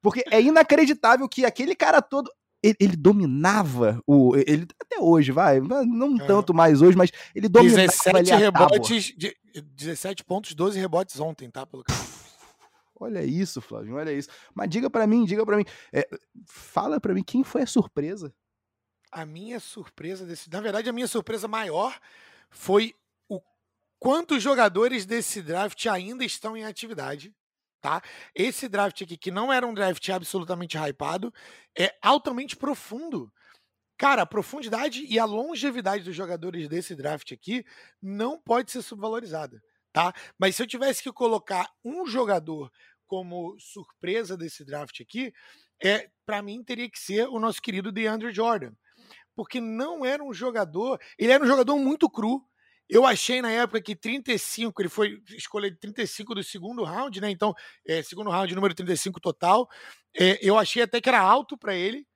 Porque 0.00 0.24
é 0.30 0.40
inacreditável 0.40 1.28
que 1.28 1.44
aquele 1.44 1.74
cara 1.74 2.00
todo. 2.00 2.30
Ele, 2.62 2.76
ele, 2.78 2.96
dominava 2.96 4.02
o. 4.06 4.36
Ele 4.36 4.66
até 4.80 4.98
hoje, 4.98 5.32
vai. 5.32 5.60
Não 5.60 6.16
é. 6.16 6.26
tanto 6.26 6.52
mais 6.54 6.80
hoje, 6.80 6.96
mas 6.96 7.10
ele 7.34 7.48
dominava 7.48 7.86
17 7.86 8.34
rebotes, 8.34 9.14
17 9.76 10.24
pontos, 10.24 10.54
12 10.54 10.78
rebotes 10.78 11.18
ontem, 11.20 11.50
tá? 11.50 11.66
Pelo 11.66 11.84
caso. 11.84 12.09
Olha 13.00 13.24
isso, 13.24 13.62
Flávio, 13.62 13.96
olha 13.96 14.12
isso. 14.12 14.28
Mas 14.54 14.68
diga 14.68 14.90
para 14.90 15.06
mim, 15.06 15.24
diga 15.24 15.44
para 15.46 15.56
mim. 15.56 15.64
É, 15.90 16.06
fala 16.46 17.00
para 17.00 17.14
mim 17.14 17.24
quem 17.24 17.42
foi 17.42 17.62
a 17.62 17.66
surpresa. 17.66 18.34
A 19.10 19.24
minha 19.24 19.58
surpresa 19.58 20.26
desse. 20.26 20.50
Na 20.50 20.60
verdade, 20.60 20.90
a 20.90 20.92
minha 20.92 21.08
surpresa 21.08 21.48
maior 21.48 21.98
foi 22.50 22.94
o 23.26 23.40
quantos 23.98 24.42
jogadores 24.42 25.06
desse 25.06 25.40
draft 25.40 25.86
ainda 25.86 26.24
estão 26.24 26.54
em 26.54 26.64
atividade. 26.64 27.34
Tá? 27.80 28.02
Esse 28.34 28.68
draft 28.68 29.00
aqui, 29.00 29.16
que 29.16 29.30
não 29.30 29.50
era 29.50 29.66
um 29.66 29.72
draft 29.72 30.06
absolutamente 30.10 30.76
hypado, 30.76 31.32
é 31.76 31.96
altamente 32.02 32.54
profundo. 32.54 33.32
Cara, 33.96 34.22
a 34.22 34.26
profundidade 34.26 35.06
e 35.08 35.18
a 35.18 35.24
longevidade 35.24 36.04
dos 36.04 36.14
jogadores 36.14 36.68
desse 36.68 36.94
draft 36.94 37.32
aqui 37.32 37.64
não 38.00 38.38
pode 38.38 38.70
ser 38.70 38.82
subvalorizada, 38.82 39.62
tá? 39.92 40.12
Mas 40.38 40.56
se 40.56 40.62
eu 40.62 40.66
tivesse 40.66 41.02
que 41.02 41.12
colocar 41.12 41.68
um 41.84 42.06
jogador 42.06 42.70
como 43.06 43.58
surpresa 43.58 44.36
desse 44.36 44.64
draft 44.64 45.00
aqui, 45.00 45.32
é 45.82 46.08
para 46.24 46.42
mim 46.42 46.62
teria 46.62 46.88
que 46.88 46.98
ser 46.98 47.26
o 47.28 47.40
nosso 47.40 47.60
querido 47.60 47.90
DeAndre 47.90 48.32
Jordan. 48.32 48.72
Porque 49.34 49.60
não 49.60 50.04
era 50.04 50.22
um 50.22 50.32
jogador, 50.32 51.00
ele 51.18 51.32
era 51.32 51.42
um 51.42 51.46
jogador 51.46 51.76
muito 51.76 52.08
cru. 52.08 52.44
Eu 52.88 53.06
achei 53.06 53.40
na 53.40 53.50
época 53.50 53.80
que 53.80 53.94
35, 53.94 54.82
ele 54.82 54.88
foi 54.88 55.22
escolhido 55.30 55.76
35 55.78 56.34
do 56.34 56.42
segundo 56.42 56.82
round, 56.82 57.20
né? 57.20 57.30
Então, 57.30 57.54
é, 57.86 58.02
segundo 58.02 58.30
round, 58.30 58.52
número 58.54 58.74
35 58.74 59.20
total. 59.20 59.68
É, 60.18 60.38
eu 60.46 60.58
achei 60.58 60.82
até 60.82 61.00
que 61.00 61.08
era 61.08 61.20
alto 61.20 61.56
para 61.56 61.74
ele. 61.74 62.06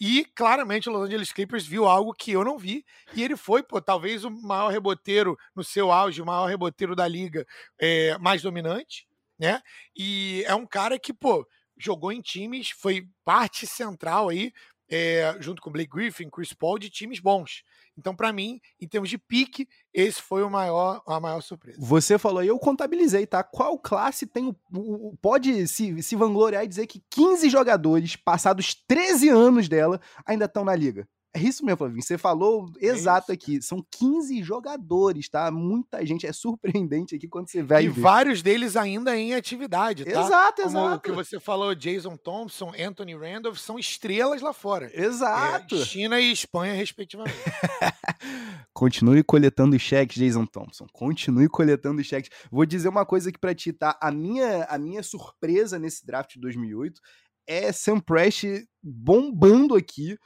E 0.00 0.24
claramente 0.34 0.88
o 0.88 0.92
Los 0.92 1.06
Angeles 1.06 1.32
Clippers 1.32 1.66
viu 1.66 1.86
algo 1.86 2.12
que 2.12 2.32
eu 2.32 2.44
não 2.44 2.58
vi. 2.58 2.84
E 3.14 3.22
ele 3.22 3.36
foi, 3.36 3.62
pô, 3.62 3.80
talvez 3.80 4.24
o 4.24 4.30
maior 4.30 4.68
reboteiro 4.68 5.38
no 5.54 5.62
seu 5.62 5.92
auge, 5.92 6.20
o 6.20 6.26
maior 6.26 6.46
reboteiro 6.46 6.96
da 6.96 7.06
liga 7.06 7.46
é, 7.78 8.18
mais 8.18 8.42
dominante 8.42 9.06
né? 9.38 9.60
E 9.94 10.42
é 10.46 10.54
um 10.54 10.66
cara 10.66 10.98
que, 10.98 11.12
pô, 11.12 11.46
jogou 11.76 12.12
em 12.12 12.20
times, 12.20 12.70
foi 12.70 13.08
parte 13.24 13.66
central 13.66 14.28
aí, 14.28 14.52
é, 14.88 15.36
junto 15.40 15.60
com 15.60 15.70
Blake 15.70 15.90
Griffin, 15.90 16.30
Chris 16.30 16.52
Paul, 16.52 16.78
de 16.78 16.88
times 16.88 17.20
bons. 17.20 17.62
Então, 17.98 18.14
para 18.14 18.32
mim, 18.32 18.60
em 18.80 18.86
termos 18.86 19.08
de 19.08 19.16
pique, 19.16 19.66
esse 19.92 20.20
foi 20.20 20.42
o 20.42 20.50
maior, 20.50 21.02
a 21.06 21.18
maior 21.18 21.40
surpresa. 21.40 21.78
Você 21.80 22.18
falou 22.18 22.40
aí, 22.40 22.48
eu 22.48 22.58
contabilizei, 22.58 23.26
tá? 23.26 23.42
Qual 23.42 23.78
classe 23.78 24.26
tem 24.26 24.48
o. 24.48 24.56
o 24.74 25.16
pode 25.20 25.66
se, 25.66 26.02
se 26.02 26.14
vangloriar 26.14 26.64
e 26.64 26.68
dizer 26.68 26.86
que 26.86 27.02
15 27.10 27.48
jogadores, 27.48 28.14
passados 28.16 28.74
13 28.86 29.28
anos 29.30 29.68
dela, 29.68 30.00
ainda 30.26 30.44
estão 30.44 30.64
na 30.64 30.74
liga? 30.74 31.08
É 31.36 31.38
isso 31.38 31.66
mesmo, 31.66 31.76
Flavinho. 31.76 32.02
Você 32.02 32.16
falou 32.16 32.72
é 32.80 32.86
exato 32.86 33.30
é 33.30 33.34
aqui. 33.34 33.60
São 33.60 33.84
15 33.90 34.42
jogadores, 34.42 35.28
tá? 35.28 35.50
Muita 35.50 36.04
gente. 36.06 36.26
É 36.26 36.32
surpreendente 36.32 37.14
aqui 37.14 37.28
quando 37.28 37.50
você 37.50 37.62
vai. 37.62 37.84
E 37.84 37.88
ver. 37.88 38.00
vários 38.00 38.40
deles 38.40 38.74
ainda 38.74 39.14
em 39.14 39.34
atividade, 39.34 40.06
tá? 40.06 40.22
Exato, 40.22 40.62
Como 40.62 40.78
exato. 40.78 40.96
O 40.96 41.00
que 41.00 41.12
você 41.12 41.38
falou, 41.38 41.74
Jason 41.74 42.16
Thompson, 42.16 42.72
Anthony 42.78 43.14
Randolph, 43.14 43.58
são 43.58 43.78
estrelas 43.78 44.40
lá 44.40 44.54
fora. 44.54 44.90
Exato. 44.94 45.76
É, 45.76 45.84
China 45.84 46.18
e 46.18 46.32
Espanha, 46.32 46.72
respectivamente. 46.72 47.36
Continue 48.72 49.22
coletando 49.22 49.78
cheques, 49.78 50.16
Jason 50.16 50.46
Thompson. 50.46 50.86
Continue 50.90 51.50
coletando 51.50 52.02
cheques. 52.02 52.30
Vou 52.50 52.64
dizer 52.64 52.88
uma 52.88 53.04
coisa 53.04 53.28
aqui 53.28 53.38
pra 53.38 53.54
ti, 53.54 53.74
tá? 53.74 53.98
A 54.00 54.10
minha, 54.10 54.64
a 54.64 54.78
minha 54.78 55.02
surpresa 55.02 55.78
nesse 55.78 56.06
draft 56.06 56.32
de 56.32 56.40
2008 56.40 56.98
é 57.46 57.70
Sam 57.72 58.00
Prest 58.00 58.44
bombando 58.82 59.74
aqui 59.74 60.18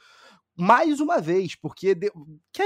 mais 0.57 0.99
uma 0.99 1.19
vez, 1.19 1.55
porque 1.55 1.95
de... 1.95 2.11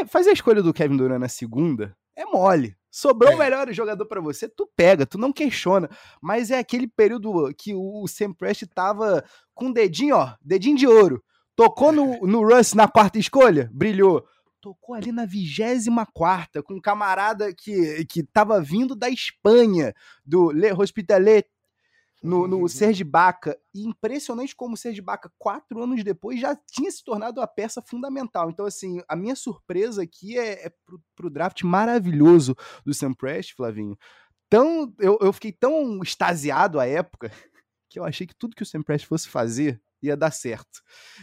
fazer 0.08 0.32
a 0.32 0.34
escolha 0.34 0.62
do 0.62 0.74
Kevin 0.74 0.98
Durant 0.98 1.20
na 1.20 1.30
segunda 1.30 1.96
é 2.16 2.26
mole. 2.26 2.76
Sobrou 2.90 3.32
é. 3.32 3.36
o 3.36 3.38
melhor 3.38 3.72
jogador 3.74 4.06
para 4.06 4.22
você, 4.22 4.48
tu 4.48 4.70
pega, 4.76 5.06
tu 5.06 5.18
não 5.18 5.34
questiona. 5.34 5.90
Mas 6.22 6.50
é 6.50 6.58
aquele 6.58 6.88
período 6.88 7.54
que 7.58 7.74
o 7.76 8.08
Sam 8.08 8.34
Prest 8.34 8.64
tava 8.74 9.24
com 9.54 9.68
o 9.68 9.74
dedinho, 9.74 10.16
ó, 10.16 10.34
dedinho 10.42 10.78
de 10.78 10.88
ouro. 10.88 11.22
Tocou 11.56 11.92
no, 11.92 12.20
no 12.26 12.48
Russ 12.48 12.74
na 12.74 12.88
quarta 12.88 13.20
escolha, 13.20 13.70
brilhou. 13.74 14.26
Tocou 14.62 14.96
ali 14.96 15.12
na 15.12 15.26
vigésima 15.26 16.06
quarta, 16.06 16.64
com 16.64 16.76
um 16.76 16.82
camarada 16.82 17.54
que, 17.54 18.06
que 18.06 18.24
tava 18.24 18.62
vindo 18.62 18.96
da 18.96 19.10
Espanha, 19.10 19.94
do 20.26 20.50
Le 20.52 20.72
Hospitalet 20.72 21.46
no, 22.26 22.48
no 22.48 22.68
Serge 22.68 23.04
Baca. 23.04 23.58
E 23.74 23.86
impressionante 23.86 24.56
como 24.56 24.74
o 24.74 24.78
Serge 24.78 25.02
Baca, 25.02 25.32
quatro 25.38 25.82
anos 25.82 26.04
depois, 26.04 26.40
já 26.40 26.56
tinha 26.56 26.90
se 26.92 27.04
tornado 27.04 27.42
a 27.42 27.48
peça 27.48 27.82
fundamental. 27.82 28.50
Então, 28.50 28.66
assim, 28.66 29.02
a 29.08 29.16
minha 29.16 29.36
surpresa 29.36 30.04
aqui 30.04 30.38
é, 30.38 30.66
é 30.66 30.70
pro, 30.86 31.02
pro 31.16 31.30
draft 31.30 31.62
maravilhoso 31.64 32.56
do 32.86 32.94
Sam 32.94 33.14
Prest, 33.14 33.54
Flavinho. 33.56 33.98
Tão, 34.50 34.94
eu, 35.00 35.18
eu 35.22 35.34
fiquei 35.34 35.52
tão 35.52 36.02
extasiado 36.02 36.80
à 36.80 36.86
época 36.86 37.32
que 37.90 38.00
eu 38.00 38.04
achei 38.04 38.26
que 38.26 38.36
tudo 38.36 38.56
que 38.56 38.64
o 38.64 38.66
Sam 38.66 38.82
Prest 38.82 39.06
fosse 39.06 39.30
fazer 39.30 39.82
ia 40.08 40.18
dar 40.18 40.32
certo. 40.32 40.82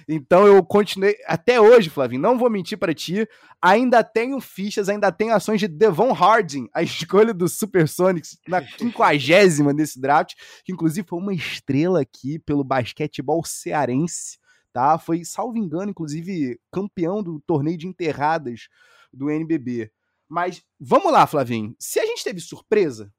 Então 0.09 0.47
eu 0.47 0.63
continuei 0.65 1.17
até 1.27 1.61
hoje, 1.61 1.91
Flavinho, 1.91 2.21
não 2.21 2.39
vou 2.39 2.51
mentir 2.51 2.79
para 2.79 2.95
ti, 2.95 3.27
ainda 3.61 4.03
tenho 4.03 4.41
fichas, 4.41 4.89
ainda 4.89 5.11
tenho 5.13 5.35
ações 5.35 5.61
de 5.61 5.69
Devon 5.69 6.13
Harding, 6.13 6.69
a 6.73 6.83
escolha 6.83 7.33
do 7.33 7.49
Supersonics 7.49 8.39
na 8.47 8.63
quinquagésima 8.63 9.73
desse 9.73 10.01
draft, 10.01 10.35
que 10.65 10.73
inclusive 10.73 11.07
foi 11.07 11.19
uma 11.19 11.35
estrela 11.35 12.01
aqui 12.01 12.39
pelo 12.39 12.65
basquetebol 12.65 13.45
cearense, 13.45 14.39
tá? 14.73 14.99
Foi, 14.99 15.25
salvo 15.25 15.57
engano, 15.57 15.91
inclusive 15.91 16.59
campeão 16.71 17.23
do 17.23 17.41
torneio 17.47 17.79
de 17.79 17.87
enterradas 17.87 18.69
do 19.13 19.31
NBB. 19.31 19.91
Mas 20.29 20.63
vamos 20.81 21.13
lá, 21.13 21.27
Flavinho. 21.27 21.77
Se 21.79 22.01
a 22.01 22.07
gente 22.07 22.25
teve 22.25 22.41
surpresa, 22.41 23.13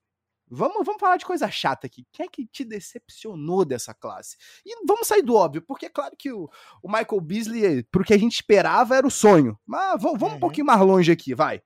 Vamos, 0.50 0.86
vamos 0.86 1.00
falar 1.00 1.18
de 1.18 1.26
coisa 1.26 1.50
chata 1.50 1.88
aqui. 1.88 2.06
Quem 2.12 2.26
é 2.26 2.30
que 2.30 2.46
te 2.46 2.64
decepcionou 2.64 3.66
dessa 3.66 3.94
classe? 3.94 4.38
E 4.66 4.86
vamos 4.86 5.08
sair 5.08 5.22
do 5.22 5.36
óbvio, 5.36 5.62
porque 5.62 5.88
é 5.88 5.90
claro 5.90 6.16
que 6.18 6.32
o, 6.32 6.50
o 6.82 6.88
Michael 6.88 7.22
Beasley, 7.22 7.84
porque 7.92 8.14
a 8.14 8.18
gente 8.18 8.36
esperava, 8.36 8.96
era 8.96 9.08
o 9.08 9.12
sonho. 9.12 9.58
Mas 9.66 10.02
vamos, 10.02 10.20
vamos 10.20 10.32
uhum. 10.32 10.38
um 10.38 10.40
pouquinho 10.40 10.68
mais 10.68 10.82
longe 10.82 11.12
aqui, 11.12 11.34
vai. 11.34 11.62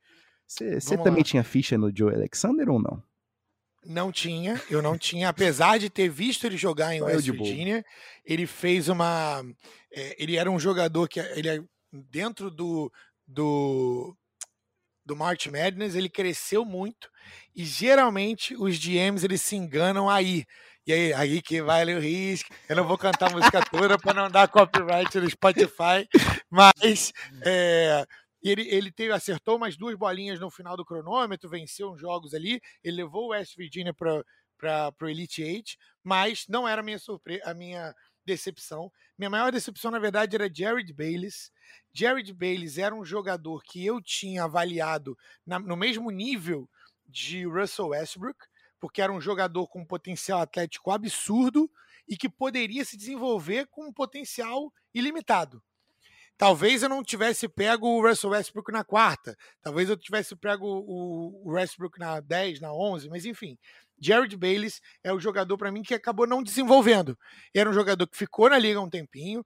Você 0.47 0.97
também 0.97 1.17
lá. 1.17 1.23
tinha 1.23 1.43
ficha 1.43 1.78
no 1.78 1.91
Joe 1.95 2.13
Alexander 2.13 2.69
ou 2.69 2.82
não? 2.82 3.03
Não 3.86 4.11
tinha, 4.11 4.61
eu 4.69 4.82
não 4.82 4.97
tinha. 4.97 5.30
Apesar 5.30 5.78
de 5.78 5.89
ter 5.89 6.09
visto 6.09 6.45
ele 6.45 6.57
jogar 6.57 6.93
em 6.95 7.01
West 7.01 7.30
Virginia, 7.30 7.86
ele 8.25 8.45
fez 8.45 8.89
uma. 8.89 9.43
É, 9.91 10.21
ele 10.21 10.36
era 10.36 10.49
um 10.51 10.59
jogador 10.59 11.07
que 11.07 11.19
ele 11.19 11.47
é 11.47 11.63
dentro 11.91 12.51
do, 12.51 12.91
do, 13.25 14.15
do 15.08 15.16
March 15.16 15.47
Madness, 15.47 15.95
ele 15.95 16.10
cresceu 16.10 16.66
muito 16.66 17.10
e 17.55 17.64
geralmente 17.64 18.55
os 18.55 18.78
GMs 18.78 19.26
eles 19.26 19.41
se 19.41 19.55
enganam 19.55 20.10
aí. 20.10 20.45
E 20.86 20.93
aí, 20.93 21.14
aí 21.14 21.41
que 21.41 21.62
vale 21.62 21.95
o 21.95 21.99
risco. 21.99 22.53
Eu 22.70 22.76
não 22.76 22.88
vou 22.88 22.97
cantar 22.97 23.30
a 23.30 23.34
música 23.34 23.62
toda 23.66 23.97
para 23.97 24.14
não 24.14 24.30
dar 24.30 24.47
copyright 24.47 25.18
no 25.18 25.30
Spotify, 25.30 26.08
mas 26.51 27.12
é, 27.43 28.05
ele, 28.41 28.68
ele 28.70 28.91
teve, 28.91 29.12
acertou 29.14 29.58
umas 29.58 29.76
duas 29.76 29.95
bolinhas 29.95 30.39
no 30.39 30.51
final 30.51 30.78
do 30.78 30.86
cronômetro, 30.86 31.49
venceu 31.49 31.91
uns 31.91 31.99
jogos 31.99 32.34
ali, 32.34 32.62
ele 32.84 32.97
levou 32.97 33.26
o 33.26 33.30
West 33.30 33.55
Virginia 33.58 33.93
para 33.93 34.93
o 35.01 35.08
Elite 35.08 35.41
Eight, 35.41 35.78
mas 36.03 36.45
não 36.47 36.68
era 36.68 36.82
a 36.82 36.86
minha 36.86 36.99
surpresa, 36.99 37.43
a 37.45 37.53
minha 37.53 37.93
decepção. 38.28 38.91
Minha 39.17 39.30
maior 39.30 39.51
decepção, 39.51 39.89
na 39.89 39.97
verdade, 39.97 40.36
era 40.36 40.53
Jared 40.53 40.91
Bayless. 40.93 41.49
Jared 41.93 42.32
Bayless 42.34 42.80
era 42.80 42.93
um 42.93 43.05
jogador 43.05 43.63
que 43.63 43.84
eu 43.84 44.01
tinha 44.01 44.43
avaliado 44.43 45.17
na, 45.45 45.57
no 45.57 45.78
mesmo 45.78 46.11
nível 46.11 46.69
de 47.07 47.45
Russell 47.45 47.88
Westbrook, 47.88 48.38
porque 48.80 49.01
era 49.01 49.11
um 49.11 49.21
jogador 49.21 49.67
com 49.67 49.80
um 49.80 49.86
potencial 49.86 50.41
atlético 50.41 50.91
absurdo 50.91 51.71
e 52.07 52.17
que 52.17 52.30
poderia 52.30 52.84
se 52.84 52.97
desenvolver 52.97 53.67
com 53.67 53.88
um 53.88 53.93
potencial 53.93 54.71
ilimitado. 54.93 55.63
Talvez 56.38 56.84
eu 56.84 56.89
não 56.89 57.03
tivesse 57.03 57.47
pego 57.47 57.88
o 57.88 58.07
Russell 58.07 58.30
Westbrook 58.30 58.71
na 58.71 58.84
quarta, 58.84 59.36
talvez 59.59 59.89
eu 59.89 59.97
tivesse 59.97 60.36
pego 60.36 60.67
o, 60.67 61.49
Westbrook 61.51 61.97
na 61.97 62.19
10, 62.19 62.59
na 62.59 62.71
11, 62.71 63.09
mas 63.09 63.25
enfim. 63.25 63.57
Jared 63.99 64.35
Bayless 64.37 64.79
é 65.03 65.11
o 65.11 65.19
jogador 65.19 65.57
para 65.57 65.71
mim 65.71 65.83
que 65.83 65.93
acabou 65.93 66.27
não 66.27 66.43
desenvolvendo. 66.43 67.17
Era 67.55 67.69
um 67.69 67.73
jogador 67.73 68.07
que 68.07 68.17
ficou 68.17 68.49
na 68.49 68.57
liga 68.57 68.79
um 68.79 68.89
tempinho, 68.89 69.43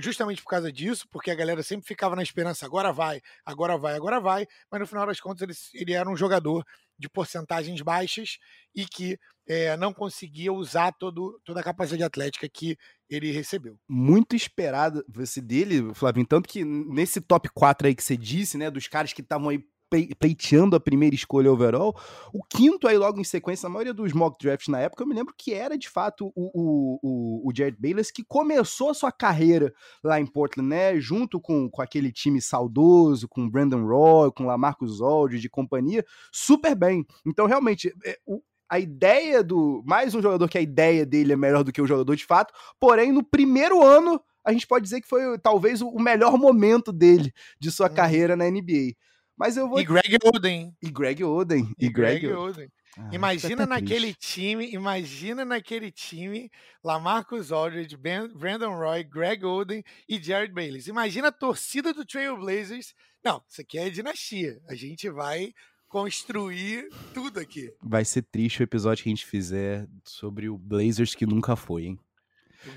justamente 0.00 0.42
por 0.42 0.50
causa 0.50 0.70
disso, 0.70 1.06
porque 1.10 1.30
a 1.30 1.34
galera 1.34 1.62
sempre 1.62 1.86
ficava 1.86 2.14
na 2.14 2.22
esperança, 2.22 2.66
agora 2.66 2.92
vai, 2.92 3.20
agora 3.44 3.78
vai, 3.78 3.94
agora 3.94 4.20
vai, 4.20 4.46
mas 4.70 4.80
no 4.80 4.86
final 4.86 5.06
das 5.06 5.20
contas 5.20 5.42
ele, 5.42 5.82
ele 5.82 5.92
era 5.94 6.08
um 6.08 6.16
jogador 6.16 6.64
de 6.98 7.08
porcentagens 7.08 7.80
baixas 7.80 8.38
e 8.74 8.84
que 8.84 9.18
é, 9.48 9.76
não 9.78 9.94
conseguia 9.94 10.52
usar 10.52 10.92
todo, 10.92 11.40
toda 11.44 11.60
a 11.60 11.64
capacidade 11.64 12.02
atlética 12.02 12.48
que 12.48 12.76
ele 13.08 13.32
recebeu. 13.32 13.78
Muito 13.88 14.36
esperado 14.36 15.02
você 15.08 15.40
dele, 15.40 15.94
Flavinho, 15.94 16.26
tanto 16.26 16.48
que 16.48 16.64
nesse 16.64 17.20
top 17.20 17.48
4 17.54 17.88
aí 17.88 17.94
que 17.94 18.04
você 18.04 18.16
disse, 18.16 18.58
né, 18.58 18.70
dos 18.70 18.86
caras 18.86 19.14
que 19.14 19.22
estavam 19.22 19.48
aí 19.48 19.64
pleiteando 19.88 20.76
a 20.76 20.80
primeira 20.80 21.14
escolha 21.14 21.50
overall. 21.50 21.98
O 22.32 22.42
quinto 22.42 22.86
aí 22.86 22.96
logo 22.96 23.20
em 23.20 23.24
sequência, 23.24 23.68
na 23.68 23.72
maioria 23.72 23.94
dos 23.94 24.12
mock 24.12 24.36
drafts 24.42 24.68
na 24.68 24.80
época, 24.80 25.02
eu 25.02 25.06
me 25.06 25.14
lembro 25.14 25.34
que 25.36 25.52
era 25.52 25.76
de 25.78 25.88
fato 25.88 26.32
o, 26.34 26.50
o, 26.54 27.48
o, 27.48 27.52
Jared 27.54 27.78
Bayless 27.80 28.12
que 28.12 28.24
começou 28.24 28.90
a 28.90 28.94
sua 28.94 29.10
carreira 29.10 29.72
lá 30.02 30.20
em 30.20 30.26
Portland, 30.26 30.68
né? 30.68 31.00
Junto 31.00 31.40
com, 31.40 31.70
com 31.70 31.82
aquele 31.82 32.12
time 32.12 32.40
saudoso, 32.40 33.28
com 33.28 33.48
Brandon 33.48 33.84
Roy, 33.86 34.30
com 34.32 34.46
Lamarcus 34.46 35.00
Aldridge 35.00 35.42
de 35.42 35.48
companhia, 35.48 36.04
super 36.32 36.74
bem. 36.74 37.06
Então, 37.26 37.46
realmente, 37.46 37.92
é, 38.04 38.18
o, 38.26 38.42
a 38.68 38.78
ideia 38.78 39.42
do. 39.42 39.82
Mais 39.86 40.14
um 40.14 40.20
jogador 40.20 40.48
que 40.48 40.58
a 40.58 40.62
ideia 40.62 41.06
dele 41.06 41.32
é 41.32 41.36
melhor 41.36 41.64
do 41.64 41.72
que 41.72 41.80
o 41.80 41.86
jogador 41.86 42.14
de 42.14 42.26
fato, 42.26 42.52
porém, 42.78 43.12
no 43.12 43.24
primeiro 43.24 43.82
ano, 43.82 44.20
a 44.44 44.52
gente 44.52 44.66
pode 44.66 44.84
dizer 44.84 45.00
que 45.00 45.08
foi 45.08 45.38
talvez 45.38 45.80
o 45.80 45.98
melhor 45.98 46.38
momento 46.38 46.92
dele 46.92 47.32
de 47.58 47.70
sua 47.70 47.86
hum. 47.86 47.94
carreira 47.94 48.36
na 48.36 48.48
NBA. 48.50 48.94
Mas 49.38 49.56
eu 49.56 49.68
vou. 49.68 49.78
E 49.78 49.84
Greg 49.84 50.18
Oden. 50.24 50.74
E 50.82 50.90
Greg 50.90 51.22
Oden. 51.22 51.72
E, 51.78 51.86
e 51.86 51.90
Greg, 51.90 52.20
Greg 52.20 52.34
Oden. 52.34 52.68
Ah, 52.98 53.10
imagina 53.12 53.64
naquele 53.64 54.12
triste. 54.12 54.40
time, 54.40 54.72
imagina 54.72 55.44
naquele 55.44 55.92
time 55.92 56.50
Lamarcus 56.82 57.52
Aldridge, 57.52 57.96
ben, 57.96 58.28
Brandon 58.36 58.74
Roy, 58.76 59.04
Greg 59.04 59.44
Oden 59.44 59.84
e 60.08 60.20
Jared 60.20 60.52
Bayless. 60.52 60.90
Imagina 60.90 61.28
a 61.28 61.32
torcida 61.32 61.94
do 61.94 62.04
Trailblazers. 62.04 62.94
Não, 63.24 63.40
isso 63.48 63.60
aqui 63.60 63.78
é 63.78 63.88
dinastia. 63.88 64.60
A 64.68 64.74
gente 64.74 65.08
vai 65.08 65.52
construir 65.88 66.88
tudo 67.14 67.38
aqui. 67.38 67.72
Vai 67.80 68.04
ser 68.04 68.22
triste 68.22 68.60
o 68.60 68.64
episódio 68.64 69.04
que 69.04 69.08
a 69.08 69.12
gente 69.12 69.26
fizer 69.26 69.86
sobre 70.04 70.48
o 70.48 70.58
Blazers 70.58 71.14
que 71.14 71.24
nunca 71.24 71.54
foi, 71.54 71.86
hein? 71.86 72.00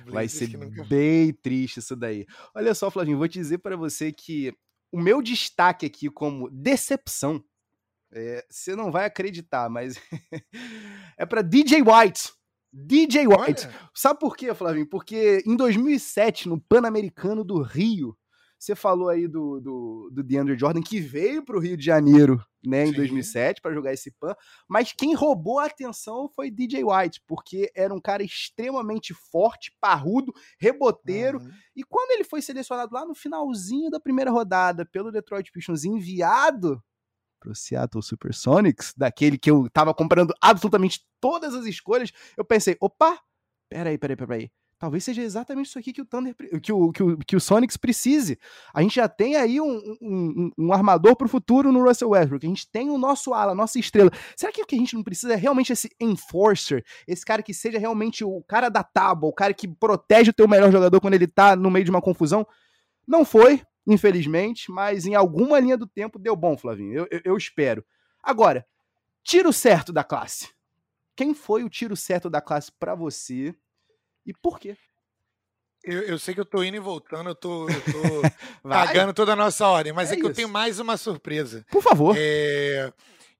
Vai 0.06 0.28
ser 0.28 0.50
bem 0.88 1.34
triste 1.34 1.80
isso 1.80 1.96
daí. 1.96 2.26
Olha 2.54 2.76
só, 2.76 2.92
Flavinho, 2.92 3.18
vou 3.18 3.28
te 3.28 3.40
dizer 3.40 3.58
para 3.58 3.76
você 3.76 4.12
que 4.12 4.54
o 4.92 5.00
meu 5.00 5.22
destaque 5.22 5.86
aqui 5.86 6.10
como 6.10 6.50
decepção, 6.50 7.44
é, 8.12 8.46
você 8.50 8.76
não 8.76 8.92
vai 8.92 9.06
acreditar, 9.06 9.70
mas 9.70 9.96
é 11.18 11.26
para 11.26 11.42
DJ 11.42 11.82
White. 11.82 12.34
DJ 12.74 13.28
White. 13.28 13.68
Olha. 13.68 13.90
Sabe 13.94 14.20
por 14.20 14.36
quê, 14.36 14.54
Flavinho? 14.54 14.88
Porque 14.88 15.44
em 15.46 15.56
2007, 15.56 16.48
no 16.48 16.60
Pan-Americano 16.60 17.44
do 17.44 17.62
Rio, 17.62 18.18
você 18.62 18.76
falou 18.76 19.10
aí 19.10 19.28
do, 19.28 19.60
do, 19.60 20.10
do 20.12 20.24
DeAndre 20.24 20.56
Jordan, 20.56 20.84
que 20.84 21.00
veio 21.00 21.44
para 21.44 21.58
o 21.58 21.60
Rio 21.60 21.76
de 21.76 21.84
Janeiro 21.84 22.40
né, 22.64 22.86
em 22.86 22.94
2007 22.94 23.60
para 23.60 23.74
jogar 23.74 23.92
esse 23.92 24.12
PAN, 24.12 24.36
mas 24.70 24.94
quem 24.94 25.16
roubou 25.16 25.58
a 25.58 25.66
atenção 25.66 26.30
foi 26.30 26.52
DJ 26.52 26.84
White, 26.84 27.24
porque 27.26 27.72
era 27.76 27.92
um 27.92 28.00
cara 28.00 28.22
extremamente 28.22 29.16
forte, 29.16 29.76
parrudo, 29.82 30.32
reboteiro, 30.60 31.40
uhum. 31.40 31.52
e 31.76 31.84
quando 31.84 32.12
ele 32.12 32.24
foi 32.24 32.40
selecionado 32.40 32.94
lá 32.94 33.04
no 33.04 33.16
finalzinho 33.16 33.90
da 33.90 34.00
primeira 34.00 34.30
rodada 34.30 34.86
pelo 34.86 35.12
Detroit 35.12 35.52
Pistons, 35.52 35.84
enviado 35.84 36.80
para 37.40 37.52
o 37.52 37.56
Seattle 37.56 38.04
Supersonics, 38.04 38.94
daquele 38.96 39.40
que 39.40 39.50
eu 39.50 39.66
estava 39.66 39.92
comprando 39.92 40.36
absolutamente 40.40 41.04
todas 41.20 41.56
as 41.56 41.66
escolhas, 41.66 42.12
eu 42.38 42.46
pensei, 42.46 42.78
opa, 42.80 43.20
peraí, 43.68 43.98
peraí, 43.98 44.16
peraí, 44.16 44.52
Talvez 44.82 45.04
seja 45.04 45.22
exatamente 45.22 45.68
isso 45.68 45.78
aqui 45.78 45.94
que 45.94 46.02
o 46.02 46.06
Thunder, 46.06 46.36
que 46.60 46.74
o, 46.74 46.92
que 46.92 47.04
o, 47.04 47.18
que 47.20 47.36
o 47.36 47.40
Sonics 47.40 47.78
precise. 47.78 48.40
A 48.74 48.82
gente 48.82 48.96
já 48.96 49.08
tem 49.08 49.36
aí 49.36 49.62
um, 49.62 49.96
um, 50.02 50.52
um 50.58 50.74
armador 50.74 51.16
para 51.16 51.26
o 51.26 51.30
futuro 51.30 51.72
no 51.72 51.84
Russell 51.84 52.10
Westbrook. 52.10 52.44
A 52.44 52.50
gente 52.50 52.68
tem 52.68 52.90
o 52.90 52.98
nosso 52.98 53.32
ala, 53.32 53.52
a 53.52 53.56
nossa 53.56 53.78
estrela. 53.78 54.10
Será 54.36 54.52
que 54.52 54.60
o 54.60 54.66
que 54.66 54.74
a 54.74 54.80
gente 54.80 54.96
não 54.96 55.04
precisa 55.04 55.34
é 55.34 55.36
realmente 55.36 55.72
esse 55.72 55.92
enforcer? 56.00 56.84
Esse 57.08 57.24
cara 57.24 57.44
que 57.44 57.54
seja 57.54 57.78
realmente 57.78 58.24
o 58.24 58.42
cara 58.42 58.70
da 58.70 58.84
tábua, 58.84 59.30
o 59.30 59.34
cara 59.34 59.54
que 59.54 59.68
protege 59.68 60.32
o 60.32 60.34
teu 60.34 60.48
melhor 60.48 60.72
jogador 60.72 61.00
quando 61.00 61.14
ele 61.14 61.28
tá 61.28 61.56
no 61.56 61.70
meio 61.70 61.86
de 61.86 61.92
uma 61.92 62.02
confusão? 62.02 62.44
Não 63.08 63.24
foi, 63.24 63.62
infelizmente, 63.86 64.72
mas 64.72 65.06
em 65.06 65.14
alguma 65.14 65.60
linha 65.60 65.78
do 65.78 65.86
tempo 65.86 66.18
deu 66.18 66.36
bom, 66.36 66.58
Flavinho. 66.58 66.92
Eu, 66.92 67.08
eu, 67.12 67.22
eu 67.24 67.38
espero. 67.38 67.86
Agora, 68.24 68.66
tiro 69.24 69.54
certo 69.54 69.94
da 69.94 70.04
classe. 70.04 70.50
Quem 71.16 71.36
foi 71.36 71.64
o 71.64 71.70
tiro 71.70 71.96
certo 71.96 72.32
da 72.32 72.42
classe 72.42 72.72
para 72.72 72.96
você? 72.96 73.54
E 74.26 74.34
por 74.34 74.60
quê? 74.60 74.78
Eu, 75.84 76.02
eu, 76.04 76.20
sei 76.20 76.36
que 76.36 76.40
eu 76.40 76.46
tô 76.46 76.64
indo 76.64 76.78
e 76.78 76.80
voltando, 76.80 77.30
eu 77.30 77.36
tô, 77.36 77.68
eu 77.68 77.82
tô 77.82 78.22
pagando 78.70 79.14
toda 79.14 79.34
a 79.34 79.36
nossa 79.36 79.68
ordem, 79.68 79.92
mas 79.92 80.10
é, 80.10 80.14
é 80.14 80.16
que 80.16 80.22
isso. 80.22 80.30
eu 80.30 80.36
tenho 80.36 80.50
mais 80.50 80.80
uma 80.80 80.96
surpresa. 80.96 81.66
Por 81.72 81.82
favor. 81.82 82.16
É, 82.18 82.94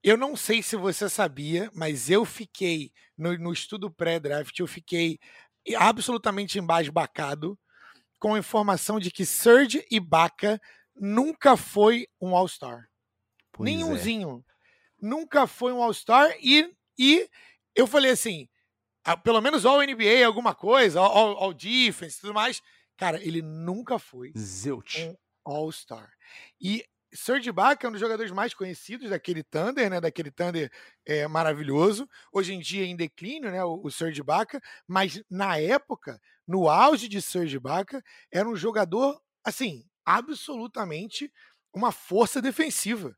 eu 0.04 0.18
não 0.18 0.36
sei 0.36 0.64
se 0.64 0.76
você 0.76 1.08
sabia, 1.08 1.70
mas 1.76 2.10
eu 2.10 2.26
fiquei, 2.26 2.92
no, 3.16 3.38
no 3.38 3.54
estudo 3.54 3.92
pré-draft, 3.92 4.58
eu 4.58 4.66
fiquei 4.66 5.20
absolutamente 5.78 6.58
embasbacado 6.58 7.58
com 8.20 8.34
a 8.34 8.40
informação 8.40 9.00
de 9.00 9.12
que 9.12 9.26
Serge 9.26 9.86
Ibaka 9.92 10.60
nunca 10.96 11.56
foi 11.56 12.08
um 12.20 12.36
All-Star. 12.36 12.88
Nenhumzinho. 13.60 14.44
É. 14.48 15.06
Nunca 15.06 15.46
foi 15.46 15.72
um 15.72 15.82
All-Star 15.82 16.36
e, 16.42 16.72
e 16.98 17.30
eu 17.76 17.86
falei 17.86 18.12
assim, 18.12 18.48
pelo 19.24 19.42
menos 19.42 19.66
All 19.66 19.82
NBA, 19.82 20.26
alguma 20.26 20.54
coisa, 20.54 21.00
All, 21.00 21.38
all 21.38 21.54
Defense 21.54 22.18
e 22.18 22.22
tudo 22.22 22.34
mais. 22.34 22.62
Cara, 22.98 23.22
ele 23.24 23.42
nunca 23.42 23.98
foi 23.98 24.32
Zilch. 24.38 25.04
um 25.04 25.16
All-Star. 25.44 26.12
E 26.60 26.86
Serge 27.14 27.50
Ibaka 27.50 27.86
é 27.86 27.90
um 27.90 27.92
dos 27.92 28.00
jogadores 28.00 28.32
mais 28.32 28.54
conhecidos 28.54 29.10
daquele 29.10 29.44
Thunder, 29.44 29.90
né? 29.90 30.00
Daquele 30.00 30.32
Thunder 30.32 30.72
é, 31.06 31.28
maravilhoso. 31.28 32.08
Hoje 32.32 32.54
em 32.54 32.60
dia 32.60 32.86
em 32.86 32.96
declínio, 32.96 33.52
né? 33.52 33.64
O, 33.64 33.82
o 33.84 33.92
Serge 33.92 34.22
Ibaka, 34.22 34.62
mas 34.88 35.22
na 35.30 35.58
época, 35.58 36.22
no 36.48 36.70
auge 36.70 37.10
de 37.10 37.22
Serge 37.22 37.58
Ibaka, 37.58 38.02
era 38.32 38.48
um 38.48 38.56
jogador 38.56 39.20
assim 39.44 39.84
absolutamente 40.06 41.32
uma 41.74 41.92
força 41.92 42.42
defensiva. 42.42 43.16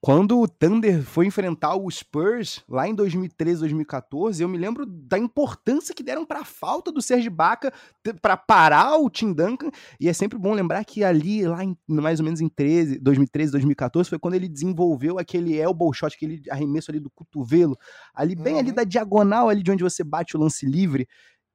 Quando 0.00 0.38
o 0.38 0.46
Thunder 0.46 1.02
foi 1.02 1.24
enfrentar 1.26 1.76
o 1.76 1.90
Spurs 1.90 2.62
lá 2.68 2.86
em 2.86 2.94
2013, 2.94 3.60
2014, 3.60 4.42
eu 4.42 4.48
me 4.48 4.58
lembro 4.58 4.84
da 4.84 5.18
importância 5.18 5.94
que 5.94 6.02
deram 6.02 6.26
para 6.26 6.40
a 6.40 6.44
falta 6.44 6.92
do 6.92 7.00
Serge 7.00 7.30
Baca 7.30 7.72
para 8.20 8.36
parar 8.36 8.98
o 8.98 9.08
Tim 9.08 9.32
Duncan. 9.32 9.70
E 9.98 10.06
é 10.06 10.12
sempre 10.12 10.36
bom 10.36 10.52
lembrar 10.52 10.84
que 10.84 11.02
ali, 11.02 11.46
lá 11.46 11.64
em, 11.64 11.74
mais 11.88 12.20
ou 12.20 12.24
menos 12.24 12.42
em 12.42 12.50
13, 12.50 12.98
2013, 12.98 13.52
2014, 13.52 14.10
foi 14.10 14.18
quando 14.18 14.34
ele 14.34 14.46
desenvolveu 14.46 15.18
aquele 15.18 15.58
elbow 15.58 15.90
shot, 15.94 16.14
aquele 16.14 16.42
arremesso 16.50 16.90
ali 16.90 17.00
do 17.00 17.08
cotovelo, 17.08 17.74
ali 18.14 18.34
bem 18.34 18.54
uhum. 18.54 18.60
ali 18.60 18.72
da 18.72 18.84
diagonal 18.84 19.48
ali 19.48 19.62
de 19.62 19.70
onde 19.70 19.82
você 19.82 20.04
bate 20.04 20.36
o 20.36 20.40
lance 20.40 20.66
livre 20.66 21.08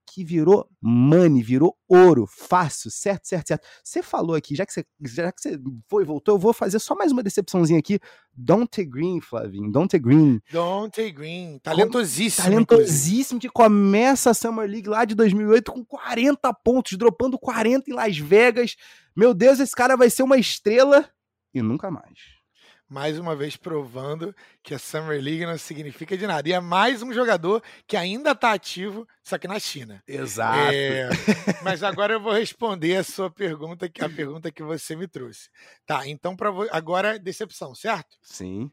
aqui 0.09 0.23
virou 0.23 0.67
money, 0.81 1.41
virou 1.41 1.77
ouro, 1.87 2.25
fácil, 2.27 2.89
certo, 2.89 3.27
certo, 3.27 3.47
certo. 3.47 3.67
Você 3.83 4.01
falou 4.01 4.35
aqui, 4.35 4.55
já 4.55 4.65
que 4.65 4.73
você, 4.73 4.85
já 5.05 5.31
que 5.31 5.41
você 5.41 5.59
foi 5.87 6.03
e 6.03 6.05
voltou, 6.05 6.35
eu 6.35 6.39
vou 6.39 6.53
fazer 6.53 6.79
só 6.79 6.95
mais 6.95 7.11
uma 7.11 7.21
decepçãozinha 7.21 7.79
aqui. 7.79 7.99
Dante 8.33 8.83
Green, 8.83 9.21
Flavinho, 9.21 9.71
Dante 9.71 9.99
Green. 9.99 10.41
Dante 10.51 11.11
Green, 11.11 11.59
talentosíssimo. 11.59 12.43
Talentosíssimo, 12.43 13.39
que 13.39 13.49
começa 13.49 14.31
a 14.31 14.33
Summer 14.33 14.67
League 14.67 14.89
lá 14.89 15.05
de 15.05 15.13
2008 15.15 15.71
com 15.71 15.85
40 15.85 16.53
pontos, 16.55 16.97
dropando 16.97 17.37
40 17.37 17.89
em 17.89 17.93
Las 17.93 18.17
Vegas. 18.17 18.75
Meu 19.15 19.33
Deus, 19.33 19.59
esse 19.59 19.75
cara 19.75 19.95
vai 19.95 20.09
ser 20.09 20.23
uma 20.23 20.37
estrela 20.37 21.07
e 21.53 21.61
nunca 21.61 21.91
mais 21.91 22.38
mais 22.89 23.19
uma 23.19 23.35
vez 23.35 23.55
provando 23.55 24.35
que 24.63 24.73
a 24.73 24.79
Summer 24.79 25.21
League 25.21 25.45
não 25.45 25.57
significa 25.57 26.17
de 26.17 26.25
nada. 26.25 26.49
E 26.49 26.53
é 26.53 26.59
mais 26.59 27.03
um 27.03 27.13
jogador 27.13 27.63
que 27.85 27.95
ainda 27.95 28.31
está 28.31 28.51
ativo, 28.51 29.07
só 29.23 29.37
que 29.37 29.47
na 29.47 29.59
China. 29.59 30.03
Exato. 30.07 30.73
É, 30.73 31.09
mas 31.63 31.83
agora 31.83 32.13
eu 32.13 32.19
vou 32.19 32.33
responder 32.33 32.97
a 32.97 33.03
sua 33.03 33.29
pergunta, 33.29 33.85
a 33.85 34.09
pergunta 34.09 34.51
que 34.51 34.63
você 34.63 34.95
me 34.95 35.07
trouxe. 35.07 35.49
Tá, 35.85 36.07
então 36.07 36.35
para 36.35 36.49
agora 36.71 37.19
decepção, 37.19 37.75
certo? 37.75 38.17
Sim. 38.23 38.71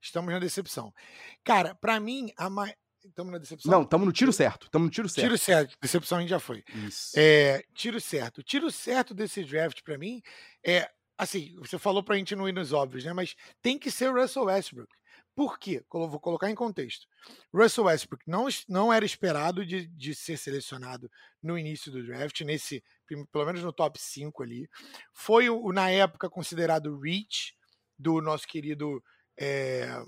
Estamos 0.00 0.32
na 0.32 0.38
decepção. 0.38 0.92
Cara, 1.42 1.74
para 1.74 1.98
mim 1.98 2.30
a 2.36 2.50
mais 2.50 2.74
Estamos 3.04 3.32
na 3.32 3.38
decepção? 3.38 3.70
Não, 3.70 3.82
estamos 3.82 4.06
no 4.06 4.12
tiro 4.12 4.32
certo. 4.32 4.66
Estamos 4.66 4.86
no 4.86 4.92
tiro 4.92 5.08
certo. 5.08 5.24
Tiro 5.24 5.38
certo. 5.38 5.76
Decepção 5.80 6.18
a 6.18 6.20
gente 6.20 6.30
já 6.30 6.40
foi. 6.40 6.62
Isso. 6.86 7.12
É, 7.16 7.62
tiro 7.72 8.00
certo. 8.00 8.42
Tiro 8.42 8.70
certo 8.70 9.14
desse 9.14 9.42
draft, 9.44 9.82
para 9.82 9.96
mim, 9.96 10.20
é 10.64 10.90
assim, 11.18 11.54
você 11.58 11.78
falou 11.78 12.02
para 12.02 12.14
a 12.14 12.18
gente 12.18 12.36
não 12.36 12.48
ir 12.48 12.52
nos 12.52 12.72
óbvios, 12.72 13.04
né? 13.04 13.12
Mas 13.12 13.34
tem 13.60 13.76
que 13.78 13.90
ser 13.90 14.08
o 14.08 14.20
Russell 14.20 14.44
Westbrook. 14.44 14.94
Por 15.34 15.58
quê? 15.58 15.84
Vou 15.90 16.18
colocar 16.18 16.50
em 16.50 16.54
contexto. 16.54 17.06
Russell 17.52 17.84
Westbrook 17.84 18.24
não, 18.26 18.48
não 18.68 18.92
era 18.92 19.04
esperado 19.04 19.64
de, 19.64 19.86
de 19.86 20.14
ser 20.14 20.36
selecionado 20.36 21.10
no 21.42 21.58
início 21.58 21.92
do 21.92 22.04
draft, 22.04 22.40
nesse, 22.40 22.82
pelo 23.30 23.46
menos 23.46 23.62
no 23.62 23.72
top 23.72 24.00
5 24.00 24.42
ali. 24.42 24.68
Foi, 25.12 25.48
o, 25.48 25.72
na 25.72 25.90
época, 25.90 26.30
considerado 26.30 26.98
reach 26.98 27.54
do 27.98 28.20
nosso 28.20 28.46
querido. 28.46 29.02
É, 29.36 30.02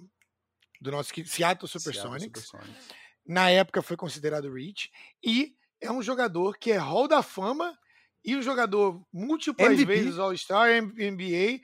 do 0.81 0.91
nosso 0.91 1.13
Seattle 1.27 1.69
Supersonics. 1.69 2.43
Seattle 2.43 2.43
Supersonics. 2.43 2.89
Na 3.27 3.51
época 3.51 3.83
foi 3.83 3.97
considerado 3.97 4.53
reach. 4.53 4.91
E 5.23 5.55
é 5.81 5.93
um 5.93 6.03
jogador 6.03 6.59
que 6.59 6.73
é 6.73 6.77
Hall 6.77 7.07
da 7.07 7.23
Fama 7.23 7.79
e 8.25 8.37
um 8.37 8.43
jogador 8.43 9.01
múltiplas 9.13 9.73
MVP. 9.73 9.87
vezes 9.87 10.19
All-Star, 10.19 10.69
NBA, 10.83 11.61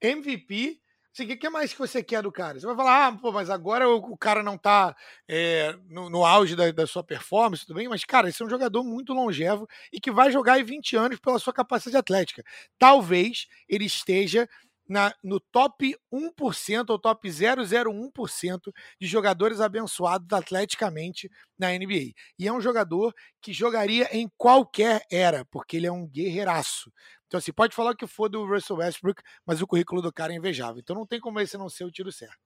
MVP. 0.00 0.80
Assim, 1.12 1.24
o 1.24 1.36
que, 1.36 1.50
mais 1.50 1.72
que 1.72 1.78
você 1.78 2.04
quer 2.04 2.22
do 2.22 2.30
cara? 2.30 2.58
Você 2.58 2.66
vai 2.66 2.76
falar, 2.76 3.06
ah, 3.06 3.12
pô, 3.12 3.32
mas 3.32 3.50
agora 3.50 3.88
o, 3.88 3.96
o 3.96 4.16
cara 4.16 4.44
não 4.44 4.56
tá 4.56 4.94
é, 5.28 5.76
no, 5.88 6.08
no, 6.08 6.24
auge 6.24 6.54
da, 6.54 6.70
da, 6.70 6.86
sua 6.86 7.02
performance, 7.02 7.66
tudo 7.66 7.76
bem? 7.76 7.88
Mas, 7.88 8.04
cara, 8.04 8.28
esse 8.28 8.40
é 8.40 8.46
um 8.46 8.50
jogador 8.50 8.84
muito 8.84 9.12
longevo 9.12 9.68
e 9.92 10.00
que 10.00 10.10
vai 10.10 10.30
jogar 10.30 10.60
em 10.60 10.64
20 10.64 10.96
anos 10.96 11.18
pela 11.18 11.40
sua 11.40 11.52
capacidade 11.52 11.96
atlética. 11.96 12.44
Talvez 12.78 13.48
ele 13.68 13.86
esteja 13.86 14.48
na, 14.90 15.14
no 15.22 15.38
top 15.38 15.96
1% 16.12 16.90
ou 16.90 16.98
top 16.98 17.30
001% 17.30 18.72
de 19.00 19.06
jogadores 19.06 19.60
abençoados 19.60 20.26
atleticamente 20.32 21.30
na 21.56 21.68
NBA. 21.70 22.12
E 22.36 22.48
é 22.48 22.52
um 22.52 22.60
jogador 22.60 23.14
que 23.40 23.52
jogaria 23.52 24.08
em 24.10 24.28
qualquer 24.36 25.02
era, 25.08 25.44
porque 25.44 25.76
ele 25.76 25.86
é 25.86 25.92
um 25.92 26.08
guerreiraço. 26.08 26.92
Então, 27.28 27.38
assim, 27.38 27.52
pode 27.52 27.76
falar 27.76 27.92
o 27.92 27.96
que 27.96 28.06
for 28.08 28.28
do 28.28 28.44
Russell 28.44 28.78
Westbrook, 28.78 29.22
mas 29.46 29.62
o 29.62 29.66
currículo 29.66 30.02
do 30.02 30.12
cara 30.12 30.32
é 30.32 30.36
invejável. 30.36 30.80
Então 30.80 30.96
não 30.96 31.06
tem 31.06 31.20
como 31.20 31.38
esse 31.38 31.56
não 31.56 31.68
ser 31.68 31.84
o 31.84 31.92
tiro 31.92 32.10
certo. 32.10 32.40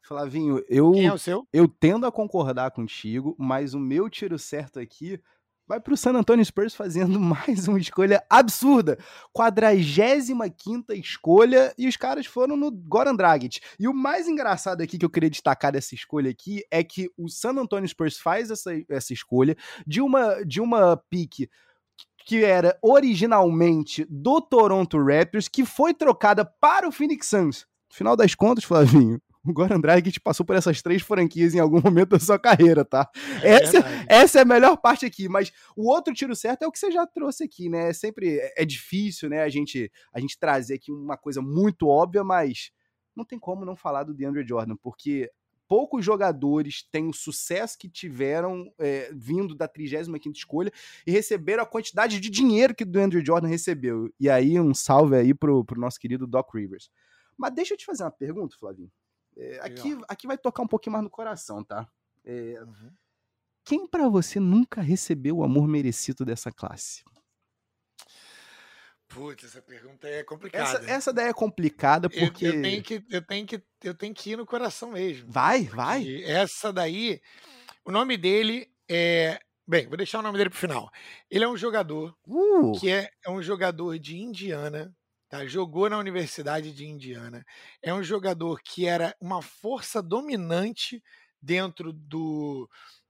Flavinho, 0.00 0.64
eu, 0.68 0.92
Quem 0.92 1.06
é 1.06 1.12
o 1.12 1.18
seu? 1.18 1.46
eu 1.52 1.66
tendo 1.66 2.06
a 2.06 2.12
concordar 2.12 2.70
contigo, 2.70 3.34
mas 3.36 3.74
o 3.74 3.80
meu 3.80 4.08
tiro 4.08 4.38
certo 4.38 4.78
aqui 4.78 5.20
vai 5.68 5.78
para 5.78 5.92
o 5.92 5.96
San 5.96 6.12
Antonio 6.12 6.44
Spurs 6.44 6.74
fazendo 6.74 7.20
mais 7.20 7.68
uma 7.68 7.78
escolha 7.78 8.24
absurda. 8.30 8.98
45 9.32 10.92
escolha 10.94 11.74
e 11.76 11.86
os 11.86 11.96
caras 11.96 12.24
foram 12.26 12.56
no 12.56 12.70
Goran 12.70 13.14
Dragic. 13.14 13.60
E 13.78 13.86
o 13.86 13.92
mais 13.92 14.26
engraçado 14.26 14.80
aqui 14.80 14.98
que 14.98 15.04
eu 15.04 15.10
queria 15.10 15.28
destacar 15.28 15.70
dessa 15.70 15.94
escolha 15.94 16.30
aqui 16.30 16.64
é 16.70 16.82
que 16.82 17.10
o 17.16 17.28
San 17.28 17.50
Antonio 17.50 17.88
Spurs 17.88 18.18
faz 18.18 18.50
essa, 18.50 18.70
essa 18.88 19.12
escolha 19.12 19.54
de 19.86 20.00
uma, 20.00 20.42
de 20.42 20.60
uma 20.60 20.96
pique 20.96 21.50
que 22.24 22.44
era 22.44 22.78
originalmente 22.82 24.06
do 24.08 24.40
Toronto 24.40 25.02
Raptors, 25.02 25.48
que 25.48 25.64
foi 25.64 25.94
trocada 25.94 26.44
para 26.44 26.86
o 26.88 26.92
Phoenix 26.92 27.26
Suns. 27.26 27.66
No 27.90 27.96
final 27.96 28.16
das 28.16 28.34
contas, 28.34 28.64
Flavinho, 28.64 29.18
o 29.50 29.52
Goran 29.52 29.80
Dragic 29.80 30.20
passou 30.20 30.44
por 30.44 30.54
essas 30.56 30.82
três 30.82 31.02
franquias 31.02 31.54
em 31.54 31.58
algum 31.58 31.80
momento 31.80 32.10
da 32.10 32.20
sua 32.20 32.38
carreira, 32.38 32.84
tá? 32.84 33.08
É 33.42 33.62
essa, 33.62 33.78
essa 34.08 34.38
é 34.38 34.42
a 34.42 34.44
melhor 34.44 34.76
parte 34.76 35.06
aqui, 35.06 35.28
mas 35.28 35.50
o 35.76 35.88
outro 35.88 36.12
tiro 36.12 36.36
certo 36.36 36.62
é 36.62 36.66
o 36.66 36.72
que 36.72 36.78
você 36.78 36.90
já 36.90 37.06
trouxe 37.06 37.44
aqui, 37.44 37.68
né? 37.68 37.88
É 37.88 37.92
sempre 37.92 38.38
é 38.56 38.64
difícil, 38.64 39.28
né, 39.28 39.42
a 39.42 39.48
gente, 39.48 39.90
a 40.12 40.20
gente 40.20 40.38
trazer 40.38 40.74
aqui 40.74 40.92
uma 40.92 41.16
coisa 41.16 41.40
muito 41.40 41.88
óbvia, 41.88 42.22
mas 42.22 42.70
não 43.16 43.24
tem 43.24 43.38
como 43.38 43.64
não 43.64 43.74
falar 43.74 44.04
do 44.04 44.14
DeAndre 44.14 44.46
Jordan, 44.46 44.76
porque 44.76 45.30
poucos 45.66 46.04
jogadores 46.04 46.82
têm 46.90 47.08
o 47.08 47.12
sucesso 47.12 47.76
que 47.78 47.88
tiveram 47.88 48.72
é, 48.78 49.10
vindo 49.12 49.54
da 49.54 49.68
35ª 49.68 50.32
escolha 50.34 50.72
e 51.06 51.10
receberam 51.10 51.62
a 51.62 51.66
quantidade 51.66 52.18
de 52.18 52.30
dinheiro 52.30 52.74
que 52.74 52.84
o 52.84 52.86
DeAndre 52.86 53.24
Jordan 53.24 53.48
recebeu. 53.48 54.10
E 54.18 54.30
aí 54.30 54.58
um 54.58 54.72
salve 54.72 55.16
aí 55.16 55.34
pro, 55.34 55.64
pro 55.64 55.80
nosso 55.80 55.98
querido 56.00 56.26
Doc 56.26 56.54
Rivers. 56.54 56.90
Mas 57.36 57.54
deixa 57.54 57.74
eu 57.74 57.78
te 57.78 57.84
fazer 57.84 58.02
uma 58.02 58.10
pergunta, 58.10 58.56
Flavinho. 58.58 58.90
É, 59.38 59.60
aqui, 59.62 59.96
aqui 60.08 60.26
vai 60.26 60.36
tocar 60.36 60.64
um 60.64 60.66
pouquinho 60.66 60.92
mais 60.92 61.04
no 61.04 61.10
coração, 61.10 61.62
tá? 61.62 61.88
É, 62.24 62.60
uhum. 62.60 62.92
Quem 63.64 63.86
para 63.86 64.08
você 64.08 64.40
nunca 64.40 64.82
recebeu 64.82 65.36
o 65.36 65.44
amor 65.44 65.68
merecido 65.68 66.24
dessa 66.24 66.50
classe? 66.50 67.04
Putz, 69.06 69.44
essa 69.44 69.62
pergunta 69.62 70.08
é 70.08 70.24
complicada. 70.24 70.78
Essa, 70.78 70.90
essa 70.90 71.12
daí 71.12 71.28
é 71.28 71.32
complicada 71.32 72.10
porque. 72.10 72.46
Eu, 72.46 72.54
eu, 72.54 72.62
tenho 72.62 72.82
que, 72.82 73.04
eu, 73.08 73.22
tenho 73.22 73.46
que, 73.46 73.62
eu 73.84 73.94
tenho 73.94 74.14
que 74.14 74.30
ir 74.30 74.36
no 74.36 74.44
coração 74.44 74.90
mesmo. 74.90 75.30
Vai, 75.30 75.64
vai. 75.64 76.22
Essa 76.24 76.72
daí, 76.72 77.20
o 77.84 77.92
nome 77.92 78.16
dele 78.16 78.70
é. 78.88 79.40
Bem, 79.66 79.86
vou 79.86 79.96
deixar 79.98 80.18
o 80.18 80.22
nome 80.22 80.36
dele 80.36 80.50
pro 80.50 80.58
final. 80.58 80.90
Ele 81.30 81.44
é 81.44 81.48
um 81.48 81.56
jogador 81.56 82.16
uh. 82.26 82.72
que 82.80 82.90
é, 82.90 83.10
é 83.24 83.30
um 83.30 83.42
jogador 83.42 83.98
de 83.98 84.16
Indiana, 84.16 84.94
Tá? 85.28 85.46
Jogou 85.46 85.90
na 85.90 85.98
Universidade 85.98 86.72
de 86.72 86.86
Indiana. 86.86 87.44
É 87.82 87.92
um 87.92 88.02
jogador 88.02 88.60
que 88.62 88.86
era 88.86 89.14
uma 89.20 89.42
força 89.42 90.02
dominante 90.02 91.02
dentro 91.40 91.92
do, 91.92 92.68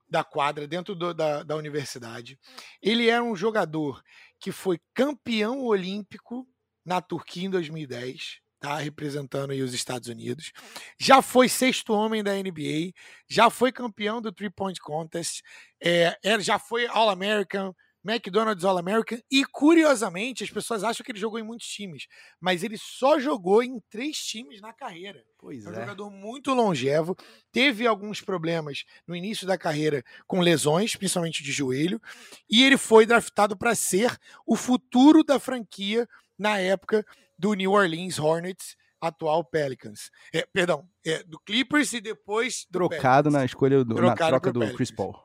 da 0.08 0.24
quadra, 0.24 0.66
dentro 0.66 0.94
do, 0.94 1.14
da, 1.14 1.42
da 1.42 1.56
universidade. 1.56 2.38
Ele 2.82 3.08
era 3.08 3.22
um 3.22 3.36
jogador 3.36 4.02
que 4.40 4.50
foi 4.50 4.80
campeão 4.94 5.62
olímpico 5.64 6.46
na 6.84 7.00
Turquia 7.00 7.46
em 7.46 7.50
2010. 7.50 8.40
Tá, 8.60 8.76
representando 8.78 9.52
os 9.52 9.72
Estados 9.72 10.08
Unidos. 10.08 10.50
Já 10.98 11.22
foi 11.22 11.48
sexto 11.48 11.92
homem 11.92 12.24
da 12.24 12.34
NBA, 12.34 12.90
já 13.28 13.48
foi 13.50 13.70
campeão 13.70 14.20
do 14.20 14.32
Three 14.32 14.50
Point 14.50 14.80
Contest, 14.80 15.42
é, 15.80 16.18
já 16.40 16.58
foi 16.58 16.84
All-American, 16.88 17.72
McDonald's 18.04 18.64
All-American 18.64 19.18
e, 19.30 19.44
curiosamente, 19.44 20.44
as 20.44 20.50
pessoas 20.50 20.84
acham 20.84 21.04
que 21.04 21.12
ele 21.12 21.18
jogou 21.18 21.38
em 21.38 21.42
muitos 21.42 21.66
times, 21.66 22.06
mas 22.40 22.62
ele 22.62 22.76
só 22.78 23.18
jogou 23.18 23.62
em 23.62 23.80
três 23.90 24.18
times 24.18 24.60
na 24.60 24.72
carreira. 24.72 25.24
Pois 25.38 25.66
é 25.66 25.68
um 25.68 25.72
é. 25.72 25.80
jogador 25.80 26.10
muito 26.10 26.52
longevo, 26.54 27.16
teve 27.52 27.86
alguns 27.86 28.20
problemas 28.20 28.84
no 29.06 29.14
início 29.14 29.46
da 29.46 29.58
carreira 29.58 30.02
com 30.26 30.40
lesões, 30.40 30.96
principalmente 30.96 31.42
de 31.42 31.52
joelho, 31.52 32.00
e 32.48 32.64
ele 32.64 32.76
foi 32.76 33.06
draftado 33.06 33.56
para 33.56 33.74
ser 33.74 34.16
o 34.46 34.56
futuro 34.56 35.22
da 35.22 35.38
franquia 35.38 36.08
na 36.38 36.58
época 36.58 37.04
do 37.38 37.54
New 37.54 37.72
Orleans 37.72 38.18
Hornets, 38.18 38.76
atual 39.00 39.44
Pelicans. 39.44 40.10
É, 40.32 40.46
perdão, 40.52 40.88
é, 41.06 41.22
do 41.22 41.38
Clippers 41.38 41.92
e 41.92 42.00
depois 42.00 42.66
trocado 42.70 43.24
Pelicans. 43.24 43.32
na 43.32 43.44
escolha 43.44 43.84
do, 43.84 43.94
na 43.94 44.14
troca 44.14 44.52
do 44.52 44.60
Pelicans. 44.60 44.76
Chris 44.76 44.90
Paul. 44.90 45.16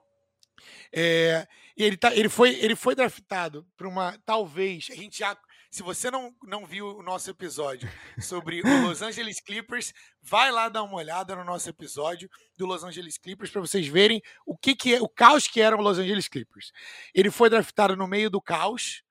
É, 0.91 1.47
e 1.75 1.83
ele, 1.83 1.97
tá, 1.97 2.13
ele, 2.15 2.29
foi, 2.29 2.53
ele 2.55 2.75
foi 2.75 2.95
draftado 2.95 3.67
para 3.75 3.87
uma. 3.87 4.17
Talvez. 4.25 4.87
A 4.91 4.95
gente 4.95 5.19
já. 5.19 5.37
Se 5.71 5.81
você 5.81 6.11
não, 6.11 6.31
não 6.43 6.67
viu 6.67 6.97
o 6.97 7.01
nosso 7.01 7.31
episódio 7.31 7.89
sobre 8.21 8.61
o 8.61 8.87
Los 8.87 9.01
Angeles 9.01 9.41
Clippers, 9.41 9.91
vai 10.21 10.51
lá 10.51 10.69
dar 10.69 10.83
uma 10.83 10.97
olhada 10.97 11.35
no 11.35 11.43
nosso 11.43 11.67
episódio 11.67 12.29
do 12.55 12.67
Los 12.67 12.83
Angeles 12.83 13.17
Clippers 13.17 13.49
para 13.49 13.61
vocês 13.61 13.87
verem 13.87 14.21
o 14.45 14.55
que, 14.55 14.75
que 14.75 14.93
é 14.93 15.01
o 15.01 15.09
caos 15.09 15.47
que 15.47 15.59
era 15.59 15.75
o 15.75 15.81
Los 15.81 15.97
Angeles 15.97 16.27
Clippers. 16.27 16.71
Ele 17.11 17.31
foi 17.31 17.49
draftado 17.49 17.95
no 17.97 18.07
meio 18.07 18.29
do 18.29 18.39
caos, 18.39 19.01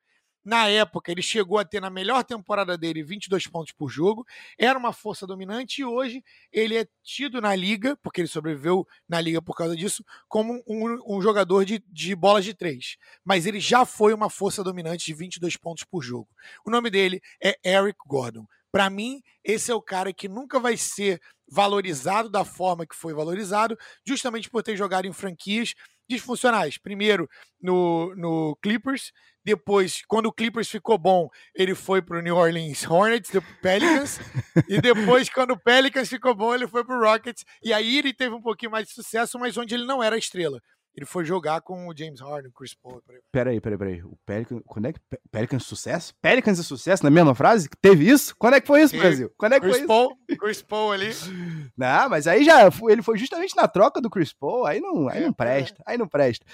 na 0.45 0.67
época, 0.69 1.13
ele 1.13 1.23
chegou 1.23 1.59
a 1.59 1.65
ter 1.65 1.81
na 1.81 1.89
melhor 1.89 2.25
temporada 2.25 2.77
dele 2.77 3.03
22 3.03 3.47
pontos 3.47 3.73
por 3.73 3.89
jogo, 3.89 4.27
era 4.59 4.79
uma 4.79 4.93
força 4.93 5.27
dominante 5.27 5.83
e 5.83 5.85
hoje 5.85 6.25
ele 6.53 6.77
é 6.77 6.87
tido 7.03 7.41
na 7.41 7.55
liga, 7.55 7.97
porque 8.03 8.21
ele 8.21 8.29
sobreviveu 8.29 8.87
na 9.09 9.21
liga 9.21 9.41
por 9.41 9.57
causa 9.57 9.77
disso, 9.77 10.05
como 10.29 10.63
um, 10.67 11.17
um 11.17 11.23
jogador 11.23 11.65
de, 11.65 11.83
de 11.89 12.15
bolas 12.17 12.45
de 12.45 12.55
três. 12.55 12.97
Mas 13.25 13.47
ele 13.47 13.61
já 13.61 13.85
foi 13.85 14.13
uma 14.13 14.29
força 14.29 14.65
dominante 14.65 15.07
de 15.07 15.15
22 15.15 15.57
pontos 15.57 15.85
por 15.85 16.03
jogo. 16.03 16.29
O 16.67 16.71
nome 16.71 16.91
dele 16.91 17.21
é 17.43 17.57
Eric 17.65 17.99
Gordon. 18.07 18.47
Para 18.73 18.89
mim, 18.89 19.23
esse 19.45 19.71
é 19.71 19.75
o 19.75 19.83
cara 19.83 20.13
que 20.13 20.29
nunca 20.29 20.59
vai 20.59 20.77
ser 20.77 21.21
valorizado 21.47 22.31
da 22.31 22.45
forma 22.45 22.87
que 22.87 22.97
foi 22.97 23.13
valorizado, 23.13 23.77
justamente 24.07 24.49
por 24.49 24.63
ter 24.63 24.75
jogado 24.75 25.07
em 25.07 25.13
franquias 25.13 25.75
disfuncionais. 26.09 26.79
Primeiro 26.79 27.29
no, 27.61 28.15
no 28.17 28.57
Clippers, 28.63 29.13
depois, 29.45 30.03
quando 30.07 30.27
o 30.27 30.33
Clippers 30.33 30.69
ficou 30.69 30.97
bom, 30.97 31.29
ele 31.55 31.75
foi 31.75 32.01
para 32.01 32.19
o 32.19 32.23
New 32.23 32.37
Orleans 32.37 32.85
Hornets, 32.89 33.31
depois 33.31 33.57
Pelicans, 33.61 34.21
e 34.69 34.81
depois, 34.81 35.29
quando 35.29 35.53
o 35.53 35.59
Pelicans 35.59 36.09
ficou 36.09 36.35
bom, 36.35 36.55
ele 36.55 36.69
foi 36.69 36.85
para 36.85 36.97
o 36.97 37.03
Rockets. 37.03 37.45
E 37.63 37.73
aí 37.73 37.99
ele 37.99 38.13
teve 38.13 38.35
um 38.35 38.41
pouquinho 38.41 38.71
mais 38.71 38.87
de 38.87 38.95
sucesso, 38.95 39.39
mas 39.39 39.57
onde 39.57 39.75
ele 39.75 39.85
não 39.85 40.03
era 40.03 40.17
estrela 40.17 40.61
ele 40.95 41.07
foi 41.07 41.25
jogar 41.25 41.63
com 41.63 41.89
o 41.89 41.97
James 41.97 42.21
Harden, 42.21 42.51
o 42.51 42.53
Chris 42.53 42.75
Paul. 42.75 43.03
Peraí, 43.31 43.61
peraí, 43.61 43.79
peraí. 43.79 44.03
O 44.03 44.17
Pelican, 44.27 44.61
quando 44.67 44.87
é 44.87 44.93
que 44.93 45.01
Pelicans 45.31 45.65
sucesso? 45.65 46.15
Pelicans 46.21 46.59
é 46.59 46.63
sucesso 46.63 47.03
na 47.03 47.11
mesma 47.11 47.35
frase? 47.35 47.69
Teve 47.81 48.09
isso? 48.09 48.37
Quando 48.37 48.55
é 48.55 48.61
que 48.61 48.67
foi 48.67 48.83
isso, 48.83 48.97
Brasil? 48.97 49.33
Quando 49.39 49.55
é 49.55 49.61
que 49.61 49.67
Chris 49.67 49.79
foi 49.79 49.87
Paul, 49.87 50.19
isso? 50.29 50.39
Chris 50.39 50.63
Paul 50.63 50.93
ali. 50.93 51.09
Não, 51.77 52.09
mas 52.11 52.27
aí 52.27 52.45
já 52.45 52.69
ele 52.89 53.03
foi 53.03 53.17
justamente 53.17 53.57
na 53.57 53.67
troca 53.67 54.03
do 54.03 54.11
Chris 54.11 54.35
Paul, 54.35 54.67
aí 54.67 54.81
não, 54.81 55.09
aí 55.09 55.21
não 55.21 55.31
é, 55.31 55.33
presta, 55.33 55.83
é. 55.87 55.93
aí 55.93 55.99
não 55.99 56.07
presta. 56.07 56.45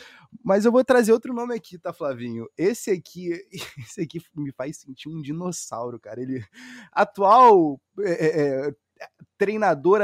Mas 0.44 0.64
eu 0.64 0.70
vou 0.70 0.84
trazer 0.84 1.12
outro 1.12 1.34
nome 1.34 1.54
aqui, 1.54 1.76
tá, 1.76 1.92
Flavinho? 1.92 2.46
Esse 2.56 2.90
aqui, 2.90 3.32
esse 3.78 4.00
aqui 4.00 4.20
me 4.36 4.52
faz 4.52 4.78
sentir 4.78 5.08
um 5.08 5.20
dinossauro, 5.20 5.98
cara. 5.98 6.20
Ele 6.22 6.44
atual 6.92 7.80
é, 8.00 8.12
é, 8.12 8.68
é 8.68 9.08
treinador 9.36 10.00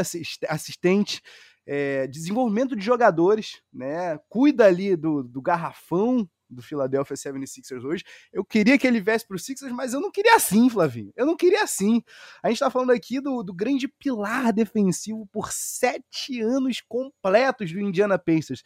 assistente 0.49 1.22
é, 1.67 2.07
desenvolvimento 2.07 2.77
de 2.77 2.85
jogadores, 2.85 3.62
né? 3.73 4.19
Cuida 4.29 4.67
ali 4.67 4.97
do, 4.97 5.23
do 5.23 5.41
garrafão 5.41 6.29
do 6.49 6.62
Philadelphia 6.62 7.17
76ers 7.17 7.85
hoje. 7.85 8.05
Eu 8.33 8.45
queria 8.45 8.79
que 8.79 8.87
ele 8.87 9.01
viesse 9.01 9.27
para 9.27 9.37
o 9.37 9.39
Sixers, 9.39 9.73
mas 9.73 9.93
eu 9.93 10.01
não 10.01 10.11
queria 10.11 10.37
assim, 10.37 10.69
Flavinho. 10.71 11.12
Eu 11.17 11.27
não 11.27 11.37
queria 11.37 11.62
assim. 11.62 12.03
A 12.43 12.49
gente 12.49 12.57
está 12.57 12.71
falando 12.71 12.91
aqui 12.91 13.21
do, 13.21 13.43
do 13.43 13.53
grande 13.53 13.89
pilar 13.89 14.53
defensivo 14.53 15.27
por 15.27 15.53
sete 15.53 16.41
anos 16.41 16.81
completos 16.81 17.73
do 17.73 17.81
Indiana 17.81 18.19
Pacers, 18.19 18.62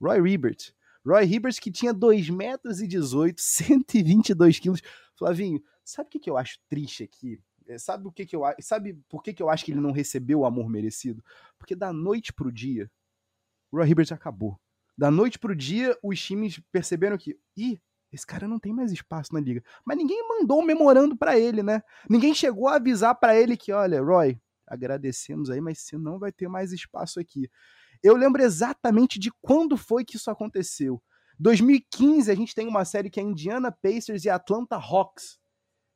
Roy 0.00 0.18
Hibbert. 0.30 0.72
Roy 1.04 1.24
Hibbert 1.24 1.60
que 1.60 1.70
tinha 1.70 1.92
2 1.92 2.30
metros 2.30 2.80
e 2.80 2.86
18, 2.86 3.40
122 3.40 4.58
quilos. 4.58 4.82
Flavinho, 5.16 5.62
sabe 5.84 6.06
o 6.08 6.10
que, 6.10 6.20
que 6.20 6.30
eu 6.30 6.36
acho 6.36 6.58
triste 6.68 7.02
aqui? 7.02 7.40
É, 7.66 7.78
sabe 7.78 8.06
o 8.06 8.12
que, 8.12 8.26
que 8.26 8.36
eu 8.36 8.42
sabe 8.60 8.98
por 9.08 9.22
que, 9.22 9.32
que 9.32 9.42
eu 9.42 9.48
acho 9.48 9.64
que 9.64 9.72
ele 9.72 9.80
não 9.80 9.92
recebeu 9.92 10.40
o 10.40 10.46
amor 10.46 10.68
merecido? 10.68 11.24
Porque 11.58 11.74
da 11.74 11.92
noite 11.92 12.32
pro 12.32 12.52
dia, 12.52 12.90
o 13.70 13.78
Roy 13.78 13.88
Hibbert 13.88 14.12
acabou. 14.12 14.58
Da 14.96 15.10
noite 15.10 15.38
pro 15.38 15.56
dia, 15.56 15.96
os 16.02 16.20
times 16.20 16.60
perceberam 16.70 17.16
que, 17.16 17.38
ih, 17.56 17.80
esse 18.12 18.26
cara 18.26 18.46
não 18.46 18.58
tem 18.58 18.72
mais 18.72 18.92
espaço 18.92 19.32
na 19.32 19.40
liga. 19.40 19.62
Mas 19.84 19.96
ninguém 19.96 20.26
mandou 20.28 20.60
um 20.60 20.64
memorando 20.64 21.16
para 21.16 21.38
ele, 21.38 21.62
né? 21.62 21.82
Ninguém 22.08 22.34
chegou 22.34 22.68
a 22.68 22.76
avisar 22.76 23.14
para 23.14 23.34
ele 23.34 23.56
que, 23.56 23.72
olha, 23.72 24.02
Roy, 24.02 24.38
agradecemos 24.66 25.48
aí, 25.48 25.60
mas 25.60 25.78
você 25.78 25.96
não 25.96 26.18
vai 26.18 26.30
ter 26.30 26.48
mais 26.48 26.72
espaço 26.72 27.18
aqui. 27.18 27.50
Eu 28.02 28.14
lembro 28.16 28.42
exatamente 28.42 29.18
de 29.18 29.30
quando 29.40 29.76
foi 29.76 30.04
que 30.04 30.16
isso 30.16 30.30
aconteceu. 30.30 31.02
2015, 31.38 32.30
a 32.30 32.34
gente 32.34 32.54
tem 32.54 32.68
uma 32.68 32.84
série 32.84 33.08
que 33.08 33.18
é 33.18 33.22
Indiana 33.22 33.72
Pacers 33.72 34.24
e 34.24 34.30
Atlanta 34.30 34.76
Hawks. 34.76 35.38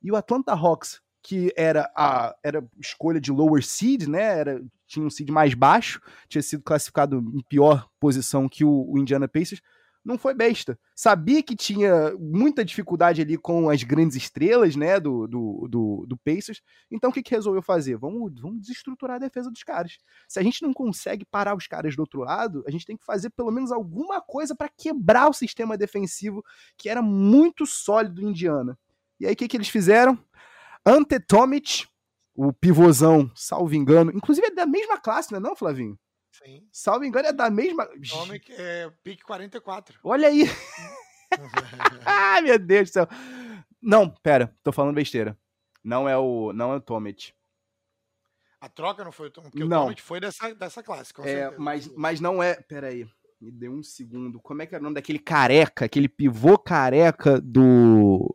E 0.03 0.11
o 0.11 0.17
Atlanta 0.17 0.53
Hawks 0.53 1.01
que 1.27 1.53
era 1.57 1.91
a 1.97 2.37
era 2.41 2.65
escolha 2.81 3.21
de 3.21 3.33
lower 3.33 3.61
seed, 3.61 4.07
né? 4.07 4.23
Era, 4.23 4.65
tinha 4.87 5.05
um 5.05 5.11
seed 5.11 5.29
mais 5.29 5.55
baixo, 5.55 6.01
tinha 6.29 6.41
sido 6.41 6.63
classificado 6.63 7.19
em 7.35 7.43
pior 7.49 7.89
posição 7.99 8.49
que 8.49 8.65
o, 8.65 8.89
o 8.89 8.97
Indiana 8.97 9.27
Pacers. 9.27 9.61
Não 10.05 10.17
foi 10.17 10.35
besta. 10.35 10.79
Sabia 10.95 11.43
que 11.43 11.57
tinha 11.57 12.17
muita 12.17 12.65
dificuldade 12.65 13.21
ali 13.21 13.37
com 13.37 13.69
as 13.69 13.83
grandes 13.83 14.17
estrelas, 14.17 14.77
né, 14.77 15.01
do, 15.01 15.27
do, 15.27 15.67
do, 15.69 16.07
do 16.07 16.17
Pacers. 16.17 16.63
Então 16.93 17.11
o 17.11 17.13
que, 17.13 17.25
que 17.25 17.35
resolveu 17.35 17.61
fazer? 17.61 17.97
Vamos, 17.97 18.33
vamos 18.41 18.61
desestruturar 18.61 19.17
a 19.17 19.19
defesa 19.19 19.51
dos 19.51 19.65
caras. 19.65 19.99
Se 20.29 20.39
a 20.39 20.45
gente 20.45 20.63
não 20.63 20.73
consegue 20.73 21.25
parar 21.25 21.57
os 21.57 21.67
caras 21.67 21.97
do 21.97 22.03
outro 22.03 22.21
lado, 22.21 22.63
a 22.69 22.71
gente 22.71 22.87
tem 22.87 22.97
que 22.97 23.05
fazer 23.05 23.31
pelo 23.31 23.51
menos 23.51 23.73
alguma 23.73 24.21
coisa 24.21 24.55
para 24.55 24.69
quebrar 24.69 25.29
o 25.29 25.33
sistema 25.33 25.77
defensivo 25.77 26.45
que 26.79 26.89
era 26.89 27.03
muito 27.03 27.67
sólido 27.67 28.15
do 28.15 28.31
Indiana. 28.31 28.79
E 29.19 29.27
aí 29.27 29.33
o 29.33 29.37
que, 29.37 29.49
que 29.49 29.57
eles 29.57 29.69
fizeram? 29.69 30.17
Ante 30.87 31.19
Tomic, 31.19 31.87
o 32.35 32.53
pivôzão, 32.53 33.31
salvo 33.35 33.75
engano. 33.75 34.13
Inclusive 34.15 34.47
é 34.47 34.51
da 34.51 34.67
mesma 34.67 34.99
classe, 34.99 35.33
não 35.33 35.39
é 35.39 35.43
não, 35.43 35.57
Flavinho? 35.57 35.99
Sim. 36.31 36.67
Salvo 36.71 37.05
engano, 37.05 37.29
é 37.29 37.33
da 37.33 37.51
mesma. 37.51 37.89
Tomic 38.09 38.53
é 38.53 38.91
pique 39.03 39.25
44. 39.25 39.99
Olha 40.05 40.29
aí. 40.29 40.45
ah, 42.07 42.41
meu 42.43 42.59
Deus 42.59 42.91
do 42.91 42.93
céu. 42.93 43.09
Não, 43.83 44.09
pera, 44.09 44.55
tô 44.63 44.71
falando 44.71 44.95
besteira. 44.95 45.37
Não 45.83 46.09
é 46.09 46.17
o, 46.17 46.53
não 46.53 46.73
é 46.73 46.77
o 46.77 46.81
Tomic. 46.81 47.33
A 48.61 48.69
troca 48.69 49.05
não 49.05 49.13
foi 49.13 49.29
o 49.29 49.31
Tomic, 49.31 49.53
porque 49.53 49.67
não. 49.67 49.79
o 49.79 49.85
Tomic 49.85 50.03
foi 50.03 50.21
dessa, 50.21 50.55
dessa 50.55 50.83
classe, 50.83 51.13
é, 51.23 51.57
mas, 51.59 51.89
mas 51.95 52.21
não 52.21 52.43
é. 52.43 52.55
Pera 52.55 52.89
aí. 52.89 53.09
Me 53.41 53.51
deu 53.51 53.73
um 53.73 53.83
segundo. 53.83 54.41
Como 54.41 54.63
é 54.63 54.67
que 54.67 54.75
era 54.75 54.83
o 54.83 54.85
nome 54.85 54.95
daquele 54.95 55.19
careca, 55.19 55.85
aquele 55.85 56.09
pivô 56.09 56.59
careca 56.59 57.41
do. 57.41 58.35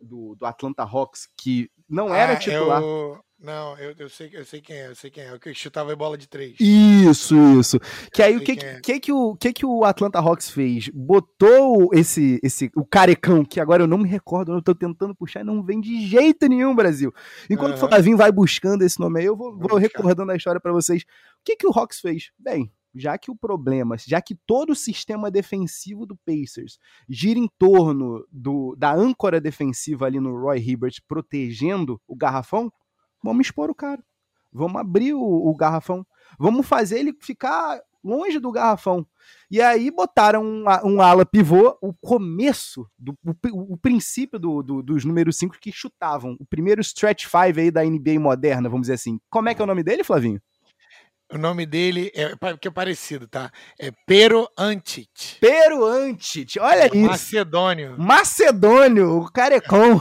Do, 0.00 0.36
do 0.36 0.46
Atlanta 0.46 0.84
Hawks, 0.84 1.28
que 1.36 1.70
não 1.88 2.14
era 2.14 2.32
ah, 2.32 2.36
titular. 2.36 2.82
Eu... 2.82 3.18
Não, 3.38 3.76
eu, 3.76 3.94
eu, 3.98 4.08
sei, 4.08 4.30
eu 4.32 4.46
sei 4.46 4.62
quem 4.62 4.76
é, 4.76 4.88
eu 4.88 4.94
sei 4.94 5.10
quem 5.10 5.22
é. 5.22 5.34
O 5.34 5.38
que 5.38 5.52
chutava 5.52 5.92
a 5.92 5.96
bola 5.96 6.16
de 6.16 6.26
três. 6.26 6.56
Isso, 6.58 7.36
isso. 7.60 7.78
Que 8.10 8.22
aí 8.22 8.34
o 8.34 8.40
que, 8.40 8.52
é. 8.52 8.80
que, 8.80 8.98
que, 8.98 9.12
o, 9.12 9.36
que 9.36 9.52
que 9.52 9.66
o 9.66 9.84
Atlanta 9.84 10.18
Hawks 10.18 10.48
fez? 10.48 10.88
Botou 10.88 11.90
esse, 11.92 12.40
esse 12.42 12.70
o 12.74 12.84
carecão, 12.84 13.44
que 13.44 13.60
agora 13.60 13.82
eu 13.82 13.86
não 13.86 13.98
me 13.98 14.08
recordo, 14.08 14.52
eu 14.52 14.62
tô 14.62 14.74
tentando 14.74 15.14
puxar 15.14 15.40
e 15.40 15.44
não 15.44 15.62
vem 15.62 15.80
de 15.80 16.06
jeito 16.06 16.48
nenhum, 16.48 16.74
Brasil. 16.74 17.12
Enquanto 17.50 17.78
uhum. 17.78 17.84
o 17.84 17.88
Flavinho 17.88 18.16
vai 18.16 18.32
buscando 18.32 18.82
esse 18.82 18.98
nome 18.98 19.20
aí, 19.20 19.26
eu 19.26 19.36
vou, 19.36 19.56
vou 19.56 19.76
recordando 19.78 20.32
a 20.32 20.36
história 20.36 20.60
para 20.60 20.72
vocês. 20.72 21.02
O 21.02 21.06
que 21.44 21.56
que 21.56 21.66
o 21.66 21.72
Hawks 21.78 22.00
fez? 22.00 22.30
Bem, 22.38 22.72
já 22.96 23.18
que 23.18 23.30
o 23.30 23.36
problema, 23.36 23.96
já 23.98 24.20
que 24.20 24.34
todo 24.34 24.70
o 24.70 24.76
sistema 24.76 25.30
defensivo 25.30 26.06
do 26.06 26.16
Pacers 26.16 26.78
gira 27.08 27.38
em 27.38 27.48
torno 27.58 28.26
do, 28.30 28.74
da 28.76 28.92
âncora 28.92 29.40
defensiva 29.40 30.06
ali 30.06 30.18
no 30.18 30.36
Roy 30.36 30.58
Hibbert 30.58 30.96
protegendo 31.06 32.00
o 32.06 32.16
garrafão, 32.16 32.72
vamos 33.22 33.46
expor 33.46 33.70
o 33.70 33.74
cara. 33.74 34.02
Vamos 34.52 34.80
abrir 34.80 35.12
o, 35.12 35.20
o 35.20 35.54
garrafão. 35.54 36.06
Vamos 36.38 36.66
fazer 36.66 36.98
ele 36.98 37.12
ficar 37.20 37.80
longe 38.02 38.38
do 38.38 38.52
garrafão. 38.52 39.06
E 39.50 39.60
aí 39.60 39.90
botaram 39.90 40.42
um, 40.42 40.64
um 40.84 41.02
ala 41.02 41.26
pivô, 41.26 41.76
o 41.82 41.92
começo, 41.92 42.88
do, 42.96 43.12
o, 43.24 43.74
o 43.74 43.76
princípio 43.76 44.38
do, 44.38 44.62
do, 44.62 44.82
dos 44.82 45.04
números 45.04 45.36
5 45.36 45.58
que 45.60 45.72
chutavam. 45.72 46.36
O 46.40 46.46
primeiro 46.46 46.80
stretch 46.80 47.24
5 47.26 47.36
aí 47.60 47.70
da 47.70 47.84
NBA 47.84 48.18
moderna, 48.20 48.68
vamos 48.68 48.84
dizer 48.84 48.94
assim. 48.94 49.18
Como 49.28 49.48
é 49.48 49.54
que 49.54 49.60
é 49.60 49.64
o 49.64 49.66
nome 49.66 49.82
dele, 49.82 50.04
Flavinho? 50.04 50.40
O 51.32 51.38
nome 51.38 51.66
dele 51.66 52.12
é 52.14 52.30
que 52.56 52.68
é 52.68 52.70
parecido, 52.70 53.26
tá? 53.26 53.50
É 53.80 53.90
Pero 54.06 54.48
Antit. 54.56 55.38
Pero 55.40 55.84
Antit, 55.84 56.58
olha 56.58 56.84
é 56.84 56.86
isso. 56.86 56.96
Macedônio. 56.96 57.98
Macedônio, 57.98 59.18
o 59.18 59.32
carecon. 59.32 60.00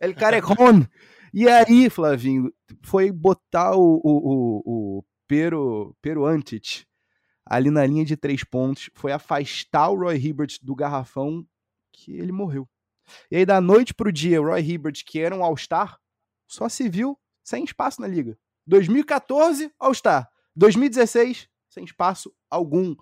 El 0.00 0.14
carecon. 0.14 0.86
E 1.34 1.46
aí, 1.50 1.90
Flavinho, 1.90 2.50
foi 2.82 3.12
botar 3.12 3.76
o, 3.76 4.00
o, 4.02 4.02
o, 4.04 4.62
o 4.98 5.04
Pero, 5.28 5.94
Pero 6.00 6.24
Antit 6.24 6.86
ali 7.46 7.70
na 7.70 7.86
linha 7.86 8.04
de 8.04 8.16
três 8.16 8.42
pontos, 8.42 8.90
foi 8.94 9.12
afastar 9.12 9.88
o 9.88 9.96
Roy 9.96 10.16
Hibbert 10.16 10.58
do 10.60 10.74
garrafão 10.74 11.46
que 11.92 12.16
ele 12.16 12.32
morreu. 12.32 12.68
E 13.30 13.36
aí, 13.36 13.46
da 13.46 13.60
noite 13.60 13.94
pro 13.94 14.12
dia, 14.12 14.42
o 14.42 14.46
Roy 14.46 14.60
Hibbert, 14.60 15.04
que 15.06 15.20
era 15.20 15.34
um 15.34 15.44
All-Star, 15.44 15.96
só 16.48 16.68
se 16.68 16.88
viu 16.88 17.16
sem 17.44 17.62
espaço 17.62 18.00
na 18.00 18.08
liga. 18.08 18.36
2014, 18.66 19.72
All-Star. 19.78 20.28
2016, 20.56 21.48
sem 21.68 21.84
espaço 21.84 22.32
algum, 22.50 22.96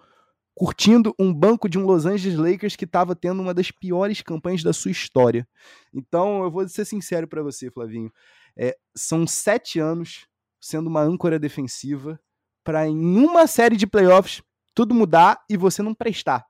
curtindo 0.54 1.14
um 1.18 1.32
banco 1.32 1.68
de 1.68 1.78
um 1.78 1.86
Los 1.86 2.06
Angeles 2.06 2.38
Lakers 2.38 2.76
que 2.76 2.84
estava 2.84 3.14
tendo 3.14 3.40
uma 3.40 3.54
das 3.54 3.70
piores 3.70 4.20
campanhas 4.20 4.62
da 4.62 4.72
sua 4.72 4.90
história. 4.90 5.46
Então, 5.92 6.42
eu 6.42 6.50
vou 6.50 6.68
ser 6.68 6.84
sincero 6.84 7.26
para 7.28 7.42
você, 7.42 7.70
Flavinho. 7.70 8.12
É, 8.56 8.76
são 8.96 9.26
sete 9.26 9.78
anos 9.78 10.26
sendo 10.60 10.88
uma 10.88 11.02
âncora 11.02 11.38
defensiva 11.38 12.18
para 12.62 12.88
em 12.88 12.96
uma 12.96 13.46
série 13.46 13.76
de 13.76 13.86
playoffs 13.86 14.42
tudo 14.74 14.94
mudar 14.94 15.44
e 15.48 15.56
você 15.56 15.82
não 15.82 15.94
prestar. 15.94 16.44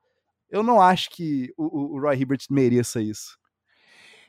Eu 0.49 0.63
não 0.63 0.81
acho 0.81 1.11
que 1.11 1.53
o, 1.57 1.97
o 1.97 2.01
Roy 2.01 2.17
Hibbert 2.17 2.47
mereça 2.51 3.03
isso. 3.03 3.39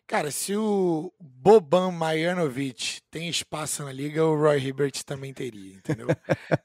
Cara, 0.07 0.29
se 0.29 0.55
o 0.55 1.11
Boban 1.19 1.89
Marjanovic 1.89 3.01
tem 3.09 3.27
espaço 3.27 3.83
na 3.83 3.91
liga, 3.91 4.23
o 4.23 4.35
Roy 4.39 4.59
Hibbert 4.59 5.03
também 5.03 5.33
teria, 5.33 5.73
entendeu? 5.73 6.07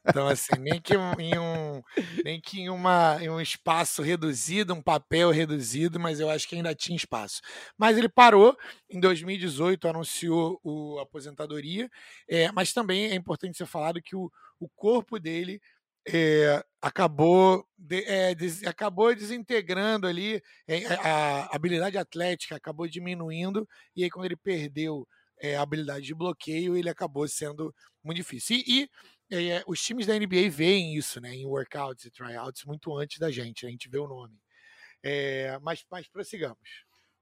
Então, 0.07 0.29
assim, 0.29 0.59
nem 0.59 0.79
que 0.79 0.93
em 0.95 1.39
um, 1.39 1.83
nem 2.23 2.39
que 2.39 2.61
em, 2.61 2.69
uma, 2.69 3.17
em 3.19 3.31
um 3.31 3.41
espaço 3.41 4.03
reduzido, 4.03 4.75
um 4.75 4.83
papel 4.83 5.31
reduzido, 5.31 5.99
mas 5.99 6.21
eu 6.21 6.29
acho 6.29 6.47
que 6.47 6.55
ainda 6.55 6.75
tinha 6.75 6.95
espaço. 6.95 7.41
Mas 7.79 7.97
ele 7.97 8.11
parou 8.11 8.55
em 8.91 9.01
2018, 9.01 9.89
anunciou 9.89 10.61
o, 10.63 10.99
aposentadoria, 10.99 11.89
é, 12.29 12.53
mas 12.53 12.75
também 12.75 13.07
é 13.07 13.15
importante 13.15 13.57
ser 13.57 13.67
falado 13.67 14.03
que 14.03 14.15
o, 14.15 14.31
o 14.59 14.69
corpo 14.69 15.19
dele 15.19 15.63
é, 16.09 16.65
acabou, 16.81 17.67
de, 17.77 18.03
é, 18.05 18.35
des, 18.35 18.65
acabou 18.65 19.15
desintegrando 19.15 20.07
ali 20.07 20.43
é, 20.67 20.87
a 20.87 21.55
habilidade 21.55 21.99
atlética, 21.99 22.57
acabou 22.57 22.89
diminuindo, 22.89 23.69
e 23.95 24.05
aí 24.05 24.11
quando 24.11 24.27
ele 24.27 24.37
perdeu 24.37 25.07
a 25.57 25.63
habilidade 25.63 26.05
de 26.05 26.15
bloqueio, 26.15 26.77
ele 26.77 26.91
acabou 26.91 27.27
sendo 27.27 27.75
muito 28.05 28.19
difícil. 28.19 28.57
E, 28.59 28.91
e 29.31 29.63
os 29.67 29.81
times 29.81 30.07
da 30.07 30.19
NBA 30.19 30.51
veem 30.51 30.95
isso, 30.95 31.19
né, 31.21 31.35
em 31.35 31.47
workouts 31.47 32.05
e 32.05 32.11
tryouts 32.11 32.65
muito 32.67 32.95
antes 32.95 33.19
da 33.19 33.31
gente, 33.31 33.67
a 33.67 33.71
gente 33.71 33.89
vê 33.89 33.99
o 33.99 34.07
nome. 34.07 34.37
Mas, 35.63 35.83
mas 35.91 36.09
prossigamos. 36.09 36.59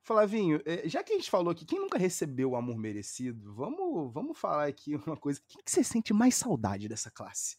Flavinho, 0.03 0.61
já 0.87 1.05
que 1.05 1.13
a 1.13 1.17
gente 1.17 1.31
falou 1.31 1.53
aqui, 1.53 1.67
quem 1.67 1.79
nunca 1.79 1.99
recebeu 1.99 2.51
o 2.51 2.57
amor 2.57 2.79
merecido, 2.79 3.55
vamos, 3.55 4.13
vamos 4.13 4.39
falar 4.39 4.67
aqui 4.67 4.95
uma 5.07 5.17
coisa. 5.17 5.41
Quem 5.47 5.63
que 5.63 5.71
você 5.71 5.85
sente 5.85 6.13
mais 6.13 6.35
saudade 6.35 6.89
dessa 6.89 7.11
classe? 7.11 7.57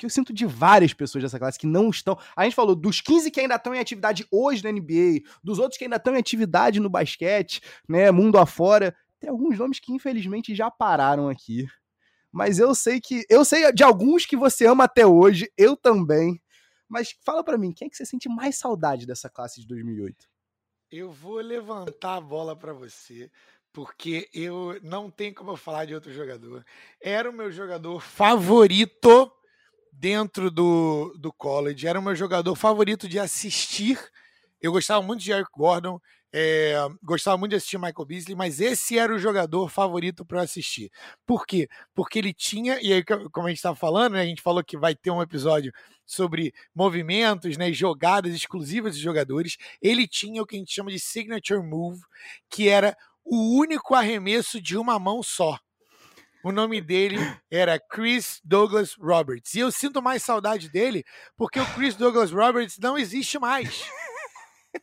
Porque 0.00 0.06
eu 0.06 0.10
sinto 0.10 0.32
de 0.32 0.46
várias 0.46 0.94
pessoas 0.94 1.22
dessa 1.22 1.38
classe 1.38 1.58
que 1.58 1.66
não 1.66 1.90
estão. 1.90 2.18
A 2.34 2.44
gente 2.44 2.56
falou 2.56 2.74
dos 2.74 3.02
15 3.02 3.30
que 3.30 3.38
ainda 3.38 3.56
estão 3.56 3.74
em 3.74 3.78
atividade 3.78 4.26
hoje 4.30 4.64
na 4.64 4.72
NBA, 4.72 5.28
dos 5.44 5.58
outros 5.58 5.76
que 5.76 5.84
ainda 5.84 5.96
estão 5.96 6.14
em 6.14 6.18
atividade 6.18 6.80
no 6.80 6.88
basquete, 6.88 7.60
né, 7.86 8.10
mundo 8.10 8.38
afora. 8.38 8.96
Tem 9.18 9.28
alguns 9.28 9.58
nomes 9.58 9.78
que 9.78 9.92
infelizmente 9.92 10.54
já 10.54 10.70
pararam 10.70 11.28
aqui. 11.28 11.66
Mas 12.32 12.58
eu 12.58 12.74
sei 12.74 12.98
que. 12.98 13.26
Eu 13.28 13.44
sei 13.44 13.70
de 13.72 13.84
alguns 13.84 14.24
que 14.24 14.38
você 14.38 14.66
ama 14.66 14.84
até 14.84 15.06
hoje, 15.06 15.52
eu 15.54 15.76
também. 15.76 16.40
Mas 16.88 17.14
fala 17.22 17.44
para 17.44 17.58
mim, 17.58 17.70
quem 17.70 17.84
é 17.84 17.90
que 17.90 17.96
você 17.96 18.06
sente 18.06 18.26
mais 18.26 18.56
saudade 18.56 19.06
dessa 19.06 19.28
classe 19.28 19.60
de 19.60 19.66
2008? 19.66 20.16
Eu 20.90 21.10
vou 21.10 21.40
levantar 21.40 22.16
a 22.16 22.20
bola 22.22 22.56
para 22.56 22.72
você, 22.72 23.30
porque 23.70 24.30
eu 24.32 24.80
não 24.82 25.10
tenho 25.10 25.34
como 25.34 25.50
eu 25.50 25.56
falar 25.58 25.84
de 25.84 25.94
outro 25.94 26.10
jogador. 26.10 26.64
Era 26.98 27.28
o 27.28 27.34
meu 27.34 27.52
jogador 27.52 28.00
favorito 28.00 29.30
dentro 29.92 30.50
do, 30.50 31.14
do 31.18 31.32
college, 31.32 31.86
era 31.86 31.98
o 31.98 32.02
meu 32.02 32.14
jogador 32.14 32.54
favorito 32.54 33.08
de 33.08 33.18
assistir. 33.18 33.98
Eu 34.60 34.72
gostava 34.72 35.02
muito 35.02 35.22
de 35.22 35.32
Eric 35.32 35.50
Gordon, 35.56 36.00
é, 36.32 36.76
gostava 37.02 37.36
muito 37.36 37.50
de 37.50 37.56
assistir 37.56 37.76
Michael 37.76 38.04
Beasley, 38.06 38.36
mas 38.36 38.60
esse 38.60 38.98
era 38.98 39.12
o 39.12 39.18
jogador 39.18 39.68
favorito 39.68 40.24
para 40.24 40.42
assistir. 40.42 40.90
Por 41.26 41.44
quê? 41.44 41.68
Porque 41.94 42.18
ele 42.18 42.32
tinha, 42.32 42.78
e 42.80 42.92
aí, 42.92 43.04
como 43.04 43.46
a 43.46 43.50
gente 43.50 43.58
estava 43.58 43.74
falando, 43.74 44.12
né, 44.12 44.22
a 44.22 44.26
gente 44.26 44.42
falou 44.42 44.62
que 44.62 44.76
vai 44.76 44.94
ter 44.94 45.10
um 45.10 45.22
episódio 45.22 45.72
sobre 46.06 46.52
movimentos, 46.74 47.56
né, 47.56 47.72
jogadas 47.72 48.34
exclusivas 48.34 48.96
de 48.96 49.02
jogadores. 49.02 49.56
Ele 49.82 50.06
tinha 50.06 50.42
o 50.42 50.46
que 50.46 50.56
a 50.56 50.58
gente 50.58 50.72
chama 50.72 50.90
de 50.90 51.00
signature 51.00 51.62
move, 51.62 52.00
que 52.48 52.68
era 52.68 52.96
o 53.24 53.58
único 53.58 53.94
arremesso 53.94 54.60
de 54.60 54.76
uma 54.76 54.98
mão 54.98 55.22
só. 55.22 55.58
O 56.42 56.52
nome 56.52 56.80
dele 56.80 57.18
era 57.50 57.78
Chris 57.78 58.40
Douglas 58.44 58.94
Roberts. 58.94 59.54
E 59.54 59.60
eu 59.60 59.70
sinto 59.70 60.02
mais 60.02 60.22
saudade 60.22 60.68
dele 60.68 61.04
porque 61.36 61.60
o 61.60 61.66
Chris 61.74 61.94
Douglas 61.94 62.30
Roberts 62.30 62.78
não 62.78 62.96
existe 62.96 63.38
mais. 63.38 63.84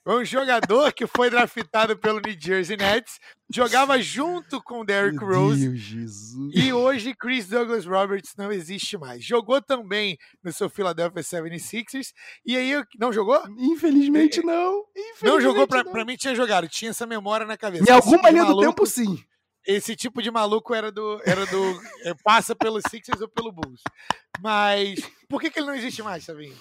Foi 0.03 0.21
um 0.21 0.25
jogador 0.25 0.91
que 0.93 1.07
foi 1.07 1.29
draftado 1.29 1.97
pelo 1.97 2.19
New 2.19 2.35
Jersey 2.37 2.75
Nets, 2.75 3.19
jogava 3.49 4.01
junto 4.01 4.61
com 4.61 4.83
Derrick 4.83 5.23
Rose. 5.23 5.67
Deus, 5.67 5.79
Jesus. 5.79 6.53
E 6.55 6.73
hoje 6.73 7.15
Chris 7.15 7.47
Douglas 7.47 7.85
Roberts 7.85 8.33
não 8.37 8.51
existe 8.51 8.97
mais. 8.97 9.23
Jogou 9.23 9.61
também 9.61 10.17
no 10.43 10.51
seu 10.51 10.69
Philadelphia 10.69 11.21
76ers. 11.21 12.13
E 12.45 12.57
aí, 12.57 12.83
não 12.99 13.13
jogou? 13.13 13.41
Infelizmente 13.57 14.43
não. 14.43 14.83
Infelizmente 14.95 15.23
não 15.23 15.41
jogou, 15.41 15.67
pra, 15.67 15.83
não. 15.83 15.91
pra 15.91 16.05
mim 16.05 16.17
tinha 16.17 16.35
jogado, 16.35 16.67
tinha 16.67 16.91
essa 16.91 17.07
memória 17.07 17.45
na 17.45 17.57
cabeça. 17.57 17.89
Em 17.89 17.93
alguma 17.93 18.29
linha 18.29 18.45
do 18.45 18.59
tempo, 18.59 18.85
sim. 18.85 19.23
Esse 19.67 19.97
tipo 19.97 20.21
de 20.21 20.31
maluco 20.31 20.73
era 20.73 20.89
do. 20.89 21.21
Era 21.25 21.45
do 21.45 21.81
é, 22.03 22.13
passa 22.23 22.55
pelo 22.55 22.79
Sixers 22.89 23.19
ou 23.19 23.27
pelo 23.27 23.51
Bulls. 23.51 23.81
Mas 24.41 24.99
por 25.27 25.41
que, 25.41 25.51
que 25.51 25.59
ele 25.59 25.67
não 25.67 25.75
existe 25.75 26.01
mais, 26.01 26.25
Flavinho? 26.25 26.55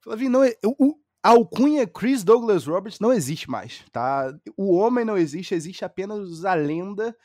Flavinho, 0.00 0.30
não, 0.30 0.40
o, 0.64 0.98
a 1.22 1.30
alcunha 1.30 1.86
Chris 1.86 2.24
Douglas 2.24 2.66
Roberts 2.66 2.98
não 2.98 3.12
existe 3.12 3.48
mais, 3.48 3.84
tá? 3.92 4.34
O 4.56 4.74
homem 4.74 5.04
não 5.04 5.16
existe, 5.16 5.54
existe 5.54 5.84
apenas 5.84 6.44
a 6.44 6.54
lenda. 6.54 7.16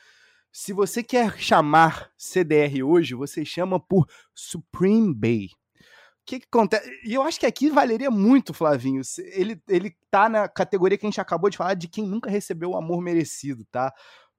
Se 0.52 0.72
você 0.72 1.02
quer 1.02 1.36
chamar 1.36 2.12
CDR 2.16 2.84
hoje, 2.84 3.14
você 3.14 3.44
chama 3.44 3.80
por 3.80 4.06
Supreme 4.32 5.12
Bay. 5.12 5.46
O 5.46 6.26
que, 6.26 6.40
que 6.40 6.46
acontece? 6.46 6.88
E 7.04 7.12
eu 7.12 7.22
acho 7.22 7.38
que 7.38 7.44
aqui 7.44 7.68
valeria 7.68 8.10
muito, 8.10 8.54
Flavinho. 8.54 9.02
Ele, 9.32 9.60
ele 9.68 9.94
tá 10.10 10.28
na 10.28 10.48
categoria 10.48 10.96
que 10.96 11.04
a 11.04 11.10
gente 11.10 11.20
acabou 11.20 11.50
de 11.50 11.56
falar 11.56 11.74
de 11.74 11.88
quem 11.88 12.06
nunca 12.06 12.30
recebeu 12.30 12.70
o 12.70 12.76
amor 12.76 13.02
merecido, 13.02 13.64
tá? 13.70 13.92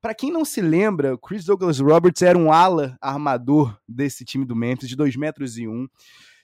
Para 0.05 0.13
quem 0.13 0.31
não 0.31 0.45
se 0.45 0.61
lembra, 0.61 1.17
Chris 1.17 1.45
Douglas 1.45 1.79
Roberts 1.79 2.21
era 2.21 2.37
um 2.37 2.53
ala 2.53 2.95
armador 3.01 3.75
desse 3.89 4.23
time 4.23 4.45
do 4.45 4.55
Memphis, 4.55 4.87
de 4.87 4.95
2 4.95 5.15
metros 5.15 5.57
e 5.57 5.67
1. 5.67 5.71
Um. 5.71 5.87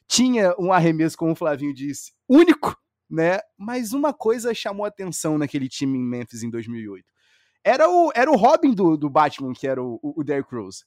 Tinha 0.08 0.56
um 0.58 0.74
arremesso, 0.74 1.16
como 1.16 1.34
o 1.34 1.36
Flavinho 1.36 1.72
disse, 1.72 2.12
único 2.28 2.76
né? 3.08 3.38
Mas 3.56 3.94
uma 3.94 4.14
coisa 4.16 4.52
chamou 4.52 4.84
atenção 4.84 5.38
naquele 5.38 5.70
time 5.70 5.96
em 5.96 6.04
Memphis 6.04 6.42
em 6.42 6.50
2008. 6.50 7.06
Era 7.64 7.88
o, 7.88 8.12
era 8.16 8.32
o 8.32 8.36
Robin 8.36 8.74
do, 8.74 8.98
do 8.98 9.12
Batman, 9.12 9.54
que 9.54 9.68
era 9.68 9.80
o, 9.80 10.00
o 10.02 10.24
Derrick 10.24 10.56
Rose. 10.56 10.84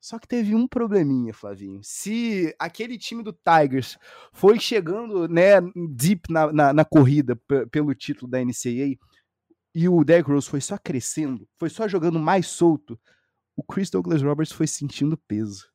Só 0.00 0.16
que 0.16 0.28
teve 0.28 0.54
um 0.54 0.68
probleminha, 0.68 1.34
Flavinho. 1.34 1.80
Se 1.82 2.54
aquele 2.56 2.98
time 2.98 3.24
do 3.24 3.32
Tigers 3.32 3.98
foi 4.32 4.60
chegando 4.60 5.26
né, 5.26 5.54
deep 5.90 6.32
na, 6.32 6.52
na, 6.52 6.72
na 6.72 6.84
corrida 6.84 7.34
pelo 7.72 7.92
título 7.96 8.30
da 8.30 8.38
NCAA 8.38 8.96
e 9.74 9.88
o 9.88 10.04
Derrick 10.04 10.30
Rose 10.30 10.48
foi 10.48 10.60
só 10.60 10.76
crescendo, 10.76 11.48
foi 11.58 11.70
só 11.70 11.88
jogando 11.88 12.18
mais 12.18 12.46
solto, 12.46 12.98
o 13.56 13.62
Chris 13.62 13.90
Douglas 13.90 14.22
Roberts 14.22 14.52
foi 14.52 14.66
sentindo 14.66 15.16
peso. 15.16 15.66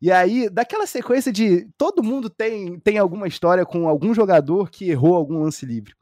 E 0.00 0.12
aí, 0.12 0.48
daquela 0.48 0.86
sequência 0.86 1.32
de 1.32 1.68
todo 1.76 2.02
mundo 2.02 2.30
tem, 2.30 2.78
tem 2.80 2.98
alguma 2.98 3.26
história 3.26 3.66
com 3.66 3.88
algum 3.88 4.14
jogador 4.14 4.70
que 4.70 4.88
errou 4.88 5.14
algum 5.14 5.42
lance 5.42 5.66
livre. 5.66 5.92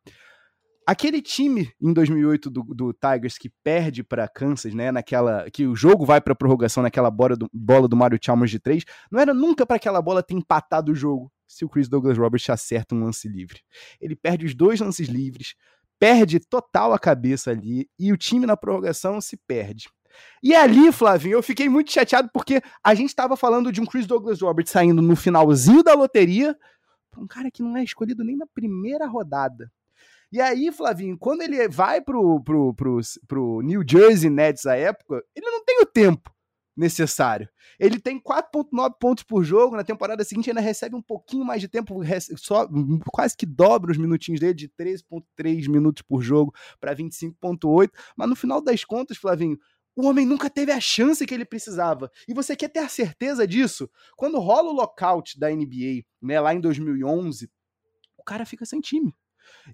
Aquele 0.87 1.21
time 1.21 1.73
em 1.83 1.93
2008 1.93 2.49
do, 2.49 2.63
do 2.63 2.93
Tigers 2.93 3.37
que 3.37 3.51
perde 3.65 4.05
para 4.05 4.29
Kansas, 4.29 4.73
né, 4.73 4.93
naquela 4.93 5.51
que 5.51 5.67
o 5.67 5.75
jogo 5.75 6.05
vai 6.05 6.21
para 6.21 6.35
prorrogação 6.35 6.81
naquela 6.81 7.11
bola 7.11 7.37
do, 7.37 7.49
bola 7.53 7.89
do 7.89 7.97
Mario 7.97 8.21
Chalmers 8.23 8.53
de 8.53 8.61
três, 8.61 8.85
não 9.11 9.19
era 9.19 9.35
nunca 9.35 9.67
para 9.67 9.77
aquela 9.77 10.01
bola 10.01 10.23
ter 10.23 10.35
empatado 10.35 10.93
o 10.93 10.95
jogo 10.95 11.33
se 11.45 11.65
o 11.65 11.69
Chris 11.69 11.89
Douglas 11.89 12.19
Roberts 12.19 12.49
acerta 12.51 12.95
um 12.95 13.03
lance 13.03 13.29
livre. 13.29 13.61
Ele 14.01 14.15
perde 14.15 14.47
os 14.47 14.55
dois 14.55 14.79
lances 14.79 15.09
livres, 15.09 15.55
perde 15.99 16.41
total 16.41 16.93
a 16.93 16.99
cabeça 16.99 17.51
ali 17.51 17.89
e 17.99 18.13
o 18.13 18.17
time 18.17 18.47
na 18.47 18.57
prorrogação 18.57 19.21
se 19.21 19.37
perde. 19.37 19.89
E 20.43 20.55
ali, 20.55 20.91
Flavinho, 20.93 21.35
eu 21.35 21.43
fiquei 21.43 21.69
muito 21.69 21.93
chateado 21.93 22.31
porque 22.33 22.63
a 22.83 22.95
gente 22.95 23.09
estava 23.09 23.37
falando 23.37 23.71
de 23.71 23.81
um 23.81 23.87
Chris 23.87 24.07
Douglas 24.07 24.41
Roberts 24.41 24.73
saindo 24.73 25.03
no 25.03 25.15
finalzinho 25.15 25.83
da 25.83 25.93
loteria 25.95 26.57
um 27.19 27.27
cara 27.27 27.51
que 27.51 27.63
não 27.63 27.77
é 27.77 27.83
escolhido 27.83 28.25
nem 28.25 28.37
na 28.37 28.47
primeira 28.47 29.07
rodada. 29.07 29.71
E 30.31 30.41
aí, 30.41 30.71
Flavinho, 30.73 31.17
quando 31.17 31.43
ele 31.43 31.69
vai 31.69 32.01
pro, 32.01 32.43
pro, 32.43 32.75
pro, 32.75 33.01
pro 33.27 33.61
New 33.63 33.83
Jersey 33.89 34.29
Nets 34.29 34.67
à 34.67 34.77
época, 34.77 35.23
ele 35.35 35.49
não 35.51 35.65
tem 35.65 35.81
o 35.81 35.87
tempo 35.87 36.36
necessário. 36.77 37.49
Ele 37.79 37.99
tem 37.99 38.20
4.9 38.20 38.95
pontos 39.01 39.24
por 39.24 39.43
jogo, 39.43 39.77
na 39.77 39.85
temporada 39.85 40.22
seguinte 40.24 40.51
ainda 40.51 40.61
recebe 40.61 40.95
um 40.95 41.03
pouquinho 41.03 41.45
mais 41.45 41.61
de 41.61 41.68
tempo, 41.68 42.01
só 42.37 42.68
quase 43.11 43.37
que 43.37 43.47
dobra 43.47 43.91
os 43.91 43.99
minutinhos 43.99 44.41
dele 44.41 44.55
de 44.55 44.68
13.3 44.68 45.68
minutos 45.68 46.03
por 46.03 46.22
jogo 46.22 46.55
para 46.79 46.95
25.8, 46.95 47.91
mas 48.16 48.29
no 48.29 48.37
final 48.37 48.61
das 48.61 48.85
contas, 48.85 49.16
Flavinho, 49.16 49.59
o 49.97 50.07
homem 50.07 50.27
nunca 50.27 50.51
teve 50.51 50.70
a 50.70 50.79
chance 50.79 51.24
que 51.24 51.33
ele 51.33 51.47
precisava. 51.47 52.11
E 52.29 52.35
você 52.35 52.55
quer 52.55 52.68
ter 52.68 52.81
a 52.81 52.89
certeza 52.89 53.47
disso? 53.47 53.89
Quando 54.14 54.39
rola 54.39 54.68
o 54.68 54.74
lockout 54.74 55.39
da 55.39 55.49
NBA, 55.49 56.05
né, 56.20 56.39
lá 56.39 56.55
em 56.55 56.61
2011, 56.61 57.51
o 58.18 58.22
cara 58.22 58.45
fica 58.45 58.66
sem 58.66 58.79
time. 58.81 59.14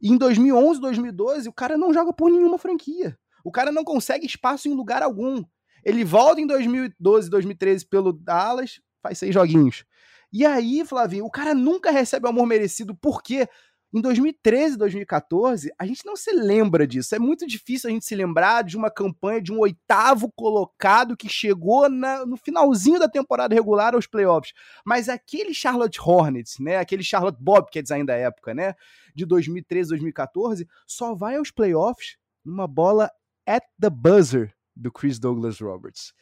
E 0.01 0.11
em 0.11 0.17
2011, 0.17 0.81
2012, 0.81 1.49
o 1.49 1.53
cara 1.53 1.77
não 1.77 1.93
joga 1.93 2.13
por 2.13 2.31
nenhuma 2.31 2.57
franquia. 2.57 3.19
O 3.45 3.51
cara 3.51 3.73
não 3.73 3.83
consegue 3.83 4.25
espaço 4.25 4.69
em 4.69 4.75
lugar 4.75 5.03
algum. 5.03 5.43
Ele 5.85 6.05
volta 6.05 6.41
em 6.41 6.47
2012, 6.47 7.29
2013 7.31 7.87
pelo 7.87 8.13
Dallas, 8.13 8.81
faz 9.03 9.19
seis 9.19 9.35
joguinhos. 9.35 9.85
E 10.33 10.47
aí, 10.47 10.85
Flavinho, 10.85 11.27
o 11.27 11.31
cara 11.31 11.55
nunca 11.55 11.91
recebe 11.91 12.27
o 12.27 12.31
amor 12.31 12.47
merecido, 12.47 12.95
por 12.95 13.23
quê? 13.23 13.47
Em 13.95 14.01
2013, 14.01 14.79
2014, 14.79 15.71
a 15.79 15.85
gente 15.85 16.07
não 16.07 16.17
se 16.17 16.33
lembra 16.33 16.87
disso. 16.87 17.15
É 17.15 17.19
muito 17.19 17.47
difícil 17.47 17.91
a 17.91 17.93
gente 17.93 18.07
se 18.07 18.15
lembrar 18.15 18.65
de 18.65 18.75
uma 18.75 18.91
campanha 18.91 19.43
de 19.43 19.53
um 19.53 19.59
oitavo 19.59 20.33
colocado 20.35 21.15
que 21.15 21.29
chegou 21.29 21.91
na, 21.91 22.25
no 22.25 22.39
finalzinho 22.39 22.99
da 22.99 23.07
temporada 23.07 23.55
regular 23.55 23.95
aos 23.95 24.07
playoffs. 24.07 24.55
Mas 24.83 25.11
aquele 25.11 25.53
Charlotte 25.53 26.01
Hornets, 26.01 26.59
né, 26.59 26.79
aquele 26.79 27.03
Charlotte 27.03 27.37
Bobcats 27.39 27.91
ainda 27.91 28.15
da 28.15 28.19
época, 28.19 28.55
né, 28.55 28.75
de 29.15 29.27
2013, 29.27 29.91
2014, 29.91 30.67
só 30.87 31.15
vai 31.15 31.37
aos 31.37 31.51
playoffs 31.51 32.17
numa 32.43 32.67
bola 32.67 33.11
at 33.47 33.65
the 33.79 33.91
buzzer 33.91 34.55
do 34.75 34.91
Chris 34.91 35.19
Douglas 35.19 35.61
Roberts. 35.61 36.13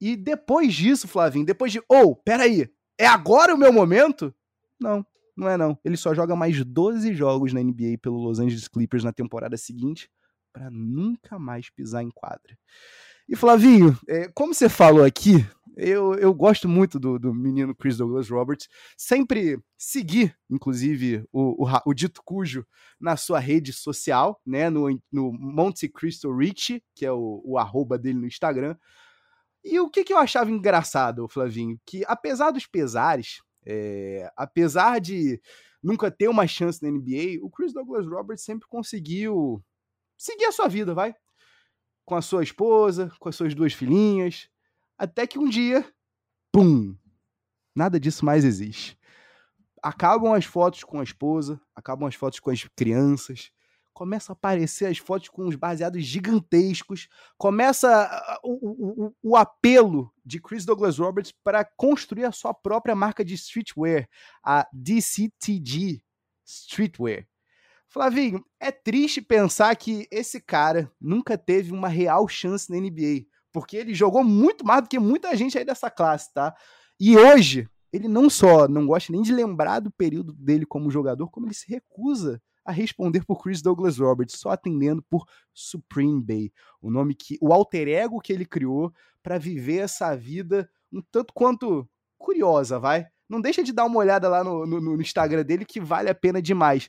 E 0.00 0.16
depois 0.16 0.74
disso, 0.74 1.06
Flavinho, 1.06 1.46
depois 1.46 1.72
de, 1.72 1.80
oh, 1.88 2.16
peraí, 2.16 2.68
é 2.98 3.06
agora 3.06 3.54
o 3.54 3.58
meu 3.58 3.72
momento? 3.72 4.34
Não, 4.80 5.06
não 5.36 5.48
é 5.48 5.56
não. 5.56 5.78
Ele 5.84 5.96
só 5.96 6.14
joga 6.14 6.34
mais 6.34 6.62
12 6.64 7.14
jogos 7.14 7.52
na 7.52 7.62
NBA 7.62 7.98
pelo 8.00 8.18
Los 8.18 8.38
Angeles 8.38 8.68
Clippers 8.68 9.04
na 9.04 9.12
temporada 9.12 9.56
seguinte 9.56 10.10
para 10.52 10.70
nunca 10.70 11.38
mais 11.38 11.70
pisar 11.70 12.02
em 12.02 12.10
quadra. 12.10 12.58
E 13.28 13.36
Flavinho, 13.36 13.96
é, 14.08 14.28
como 14.34 14.52
você 14.52 14.68
falou 14.68 15.04
aqui, 15.04 15.46
eu, 15.76 16.14
eu 16.14 16.34
gosto 16.34 16.68
muito 16.68 16.98
do, 16.98 17.18
do 17.18 17.34
menino 17.34 17.74
Chris 17.74 17.96
Douglas 17.96 18.28
Roberts. 18.28 18.68
Sempre 18.96 19.58
segui, 19.78 20.32
inclusive, 20.50 21.24
o, 21.32 21.64
o, 21.64 21.80
o, 21.86 21.94
dito 21.94 22.22
cujo 22.24 22.66
na 23.00 23.16
sua 23.16 23.38
rede 23.38 23.72
social, 23.72 24.40
né? 24.44 24.68
No, 24.68 24.88
no 25.10 25.32
Monte 25.32 25.88
Cristo 25.88 26.34
Rich, 26.34 26.82
que 26.94 27.06
é 27.06 27.12
o, 27.12 27.42
o 27.44 27.58
arroba 27.58 27.98
dele 27.98 28.18
no 28.18 28.26
Instagram. 28.26 28.76
E 29.64 29.78
o 29.80 29.88
que, 29.88 30.04
que 30.04 30.12
eu 30.12 30.18
achava 30.18 30.50
engraçado, 30.50 31.28
Flavinho? 31.28 31.78
Que 31.86 32.02
apesar 32.06 32.50
dos 32.50 32.66
pesares, 32.66 33.40
É, 33.64 34.28
apesar 34.36 35.00
de 35.00 35.40
nunca 35.82 36.10
ter 36.10 36.28
uma 36.28 36.46
chance 36.46 36.82
na 36.82 36.90
NBA, 36.90 37.38
o 37.42 37.50
Chris 37.50 37.72
Douglas 37.72 38.06
Roberts 38.06 38.44
sempre 38.44 38.68
conseguiu 38.68 39.62
seguir 40.18 40.46
a 40.46 40.52
sua 40.52 40.68
vida, 40.68 40.94
vai? 40.94 41.14
Com 42.04 42.16
a 42.16 42.22
sua 42.22 42.42
esposa, 42.42 43.10
com 43.20 43.28
as 43.28 43.36
suas 43.36 43.54
duas 43.54 43.72
filhinhas, 43.72 44.48
até 45.02 45.26
que 45.26 45.36
um 45.36 45.48
dia, 45.48 45.84
pum, 46.52 46.96
nada 47.74 47.98
disso 47.98 48.24
mais 48.24 48.44
existe. 48.44 48.96
Acabam 49.82 50.32
as 50.32 50.44
fotos 50.44 50.84
com 50.84 51.00
a 51.00 51.02
esposa, 51.02 51.60
acabam 51.74 52.06
as 52.06 52.14
fotos 52.14 52.38
com 52.38 52.50
as 52.50 52.62
crianças, 52.76 53.50
começa 53.92 54.30
a 54.30 54.34
aparecer 54.34 54.86
as 54.86 54.98
fotos 54.98 55.28
com 55.28 55.48
os 55.48 55.56
baseados 55.56 56.04
gigantescos, 56.04 57.08
começa 57.36 58.38
o, 58.44 59.06
o, 59.08 59.14
o 59.20 59.36
apelo 59.36 60.08
de 60.24 60.40
Chris 60.40 60.64
Douglas 60.64 61.00
Roberts 61.00 61.34
para 61.42 61.64
construir 61.64 62.24
a 62.24 62.30
sua 62.30 62.54
própria 62.54 62.94
marca 62.94 63.24
de 63.24 63.34
streetwear, 63.34 64.08
a 64.40 64.68
DCTG 64.72 66.00
Streetwear. 66.46 67.26
Flavinho, 67.88 68.44
é 68.60 68.70
triste 68.70 69.20
pensar 69.20 69.74
que 69.74 70.06
esse 70.12 70.40
cara 70.40 70.92
nunca 71.00 71.36
teve 71.36 71.72
uma 71.72 71.88
real 71.88 72.28
chance 72.28 72.70
na 72.70 72.78
NBA, 72.78 73.26
porque 73.52 73.76
ele 73.76 73.94
jogou 73.94 74.24
muito 74.24 74.64
mais 74.64 74.82
do 74.82 74.88
que 74.88 74.98
muita 74.98 75.36
gente 75.36 75.58
aí 75.58 75.64
dessa 75.64 75.90
classe, 75.90 76.32
tá? 76.32 76.54
E 76.98 77.16
hoje, 77.16 77.68
ele 77.92 78.08
não 78.08 78.30
só 78.30 78.66
não 78.66 78.86
gosta 78.86 79.12
nem 79.12 79.22
de 79.22 79.32
lembrar 79.32 79.80
do 79.80 79.90
período 79.90 80.32
dele 80.32 80.64
como 80.64 80.90
jogador, 80.90 81.28
como 81.28 81.46
ele 81.46 81.54
se 81.54 81.68
recusa 81.68 82.40
a 82.64 82.72
responder 82.72 83.24
por 83.24 83.42
Chris 83.42 83.60
Douglas 83.60 83.98
Roberts, 83.98 84.38
só 84.38 84.50
atendendo 84.50 85.02
por 85.02 85.26
Supreme 85.52 86.22
Bay, 86.22 86.52
o 86.80 86.90
nome 86.90 87.14
que 87.14 87.36
o 87.40 87.52
alter 87.52 87.88
ego 87.88 88.20
que 88.20 88.32
ele 88.32 88.46
criou 88.46 88.92
para 89.22 89.36
viver 89.36 89.78
essa 89.78 90.16
vida 90.16 90.70
um 90.92 91.02
tanto 91.10 91.32
quanto 91.34 91.88
curiosa, 92.18 92.78
vai? 92.78 93.06
Não 93.28 93.40
deixa 93.40 93.62
de 93.62 93.72
dar 93.72 93.84
uma 93.84 93.98
olhada 93.98 94.28
lá 94.28 94.44
no, 94.44 94.66
no, 94.66 94.80
no 94.80 95.00
Instagram 95.00 95.42
dele 95.42 95.64
que 95.64 95.80
vale 95.80 96.08
a 96.08 96.14
pena 96.14 96.40
demais. 96.40 96.88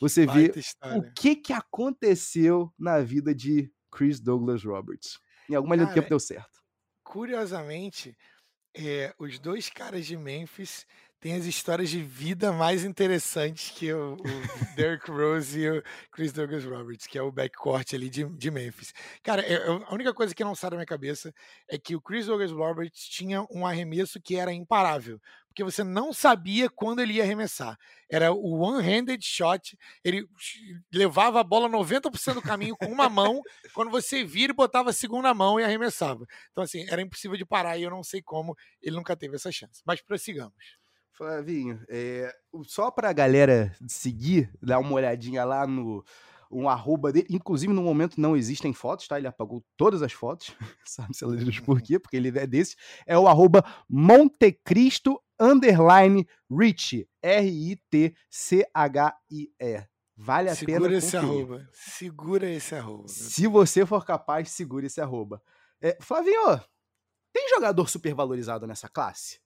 Você 0.00 0.26
vê 0.26 0.52
o 0.96 1.02
que 1.12 1.34
que 1.34 1.52
aconteceu 1.52 2.72
na 2.78 3.00
vida 3.00 3.34
de 3.34 3.72
Chris 3.90 4.20
Douglas 4.20 4.62
Roberts. 4.64 5.18
Em 5.48 5.54
alguma 5.54 5.76
linha 5.76 5.88
do 5.88 5.94
tempo 5.94 6.08
deu 6.08 6.20
certo. 6.20 6.62
Curiosamente, 7.02 8.16
é, 8.74 9.14
os 9.18 9.38
dois 9.38 9.70
caras 9.70 10.06
de 10.06 10.16
Memphis 10.16 10.86
tem 11.20 11.34
as 11.34 11.44
histórias 11.44 11.90
de 11.90 12.00
vida 12.00 12.52
mais 12.52 12.84
interessantes 12.84 13.70
que 13.70 13.92
o, 13.92 14.14
o 14.14 14.16
Derrick 14.76 15.10
Rose 15.10 15.58
e 15.58 15.68
o 15.68 15.82
Chris 16.12 16.32
Douglas 16.32 16.64
Roberts, 16.64 17.06
que 17.06 17.18
é 17.18 17.22
o 17.22 17.32
backcourt 17.32 17.92
ali 17.94 18.08
de, 18.08 18.24
de 18.24 18.50
Memphis. 18.50 18.92
Cara, 19.22 19.46
eu, 19.46 19.84
a 19.86 19.94
única 19.94 20.14
coisa 20.14 20.34
que 20.34 20.44
não 20.44 20.54
sai 20.54 20.70
da 20.70 20.76
minha 20.76 20.86
cabeça 20.86 21.34
é 21.68 21.76
que 21.76 21.96
o 21.96 22.00
Chris 22.00 22.26
Douglas 22.26 22.52
Roberts 22.52 23.08
tinha 23.08 23.44
um 23.50 23.66
arremesso 23.66 24.20
que 24.20 24.36
era 24.36 24.52
imparável, 24.52 25.20
porque 25.48 25.64
você 25.64 25.82
não 25.82 26.12
sabia 26.12 26.70
quando 26.70 27.00
ele 27.00 27.14
ia 27.14 27.24
arremessar. 27.24 27.76
Era 28.08 28.32
o 28.32 28.60
one-handed 28.60 29.24
shot, 29.24 29.76
ele 30.04 30.24
levava 30.92 31.40
a 31.40 31.44
bola 31.44 31.68
90% 31.68 32.34
do 32.34 32.42
caminho 32.42 32.76
com 32.76 32.86
uma 32.86 33.08
mão, 33.08 33.42
quando 33.74 33.90
você 33.90 34.22
vira, 34.22 34.54
botava 34.54 34.90
a 34.90 34.92
segunda 34.92 35.34
mão 35.34 35.58
e 35.58 35.64
arremessava. 35.64 36.24
Então, 36.52 36.62
assim, 36.62 36.86
era 36.88 37.02
impossível 37.02 37.36
de 37.36 37.44
parar 37.44 37.76
e 37.76 37.82
eu 37.82 37.90
não 37.90 38.04
sei 38.04 38.22
como 38.22 38.56
ele 38.80 38.94
nunca 38.94 39.16
teve 39.16 39.34
essa 39.34 39.50
chance. 39.50 39.82
Mas 39.84 40.00
prossigamos. 40.00 40.54
Flavinho, 41.18 41.84
é, 41.88 42.32
só 42.62 42.92
pra 42.92 43.12
galera 43.12 43.74
seguir, 43.88 44.48
dar 44.62 44.78
uma 44.78 44.92
olhadinha 44.92 45.44
lá 45.44 45.66
no 45.66 46.04
um 46.48 46.68
arroba 46.68 47.12
dele. 47.12 47.26
Inclusive, 47.28 47.72
no 47.72 47.82
momento 47.82 48.20
não 48.20 48.36
existem 48.36 48.72
fotos, 48.72 49.08
tá? 49.08 49.18
Ele 49.18 49.26
apagou 49.26 49.64
todas 49.76 50.00
as 50.00 50.12
fotos. 50.12 50.54
Sabe 50.86 51.12
se 51.16 51.24
elas 51.24 51.58
por 51.58 51.82
quê? 51.82 51.98
Porque 51.98 52.16
ele 52.16 52.28
é 52.38 52.46
desse. 52.46 52.76
É 53.04 53.18
o 53.18 53.26
arroba 53.26 53.64
Montecristo 53.88 55.20
underline 55.40 56.24
Rich. 56.48 57.04
R-I-T-C-H-I-E. 57.20 58.16
Vale 60.16 60.50
a 60.50 60.54
segura 60.54 60.88
pena. 60.88 60.88
Segura 60.88 60.96
esse 60.98 61.16
arroba. 61.16 61.68
Segura 61.72 62.48
esse 62.48 62.74
arroba. 62.76 63.08
Se 63.08 63.46
você 63.48 63.84
for 63.84 64.06
capaz, 64.06 64.50
segure 64.50 64.86
esse 64.86 65.00
arroba. 65.00 65.42
É, 65.80 65.98
Flavinho, 66.00 66.60
tem 67.32 67.48
jogador 67.48 67.88
supervalorizado 67.88 68.68
nessa 68.68 68.88
classe? 68.88 69.40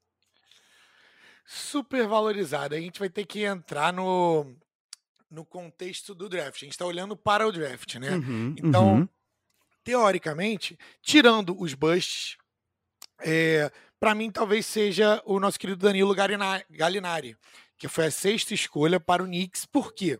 Super 1.52 2.06
valorizada. 2.06 2.76
A 2.76 2.80
gente 2.80 2.98
vai 2.98 3.10
ter 3.10 3.26
que 3.26 3.44
entrar 3.44 3.92
no, 3.92 4.46
no 5.30 5.44
contexto 5.44 6.14
do 6.14 6.28
draft. 6.28 6.56
A 6.56 6.64
gente 6.64 6.72
está 6.72 6.86
olhando 6.86 7.14
para 7.14 7.46
o 7.46 7.52
draft, 7.52 7.96
né? 7.96 8.12
Uhum, 8.12 8.54
então, 8.56 8.94
uhum. 8.94 9.08
teoricamente, 9.84 10.78
tirando 11.02 11.54
os 11.60 11.74
busts, 11.74 12.38
é, 13.20 13.70
para 14.00 14.14
mim 14.14 14.30
talvez 14.30 14.64
seja 14.64 15.22
o 15.26 15.38
nosso 15.38 15.58
querido 15.58 15.84
Danilo 15.84 16.14
Galinari, 16.70 17.36
que 17.76 17.86
foi 17.86 18.06
a 18.06 18.10
sexta 18.10 18.54
escolha 18.54 18.98
para 18.98 19.22
o 19.22 19.26
Knicks. 19.26 19.66
Por 19.66 19.92
quê? 19.92 20.18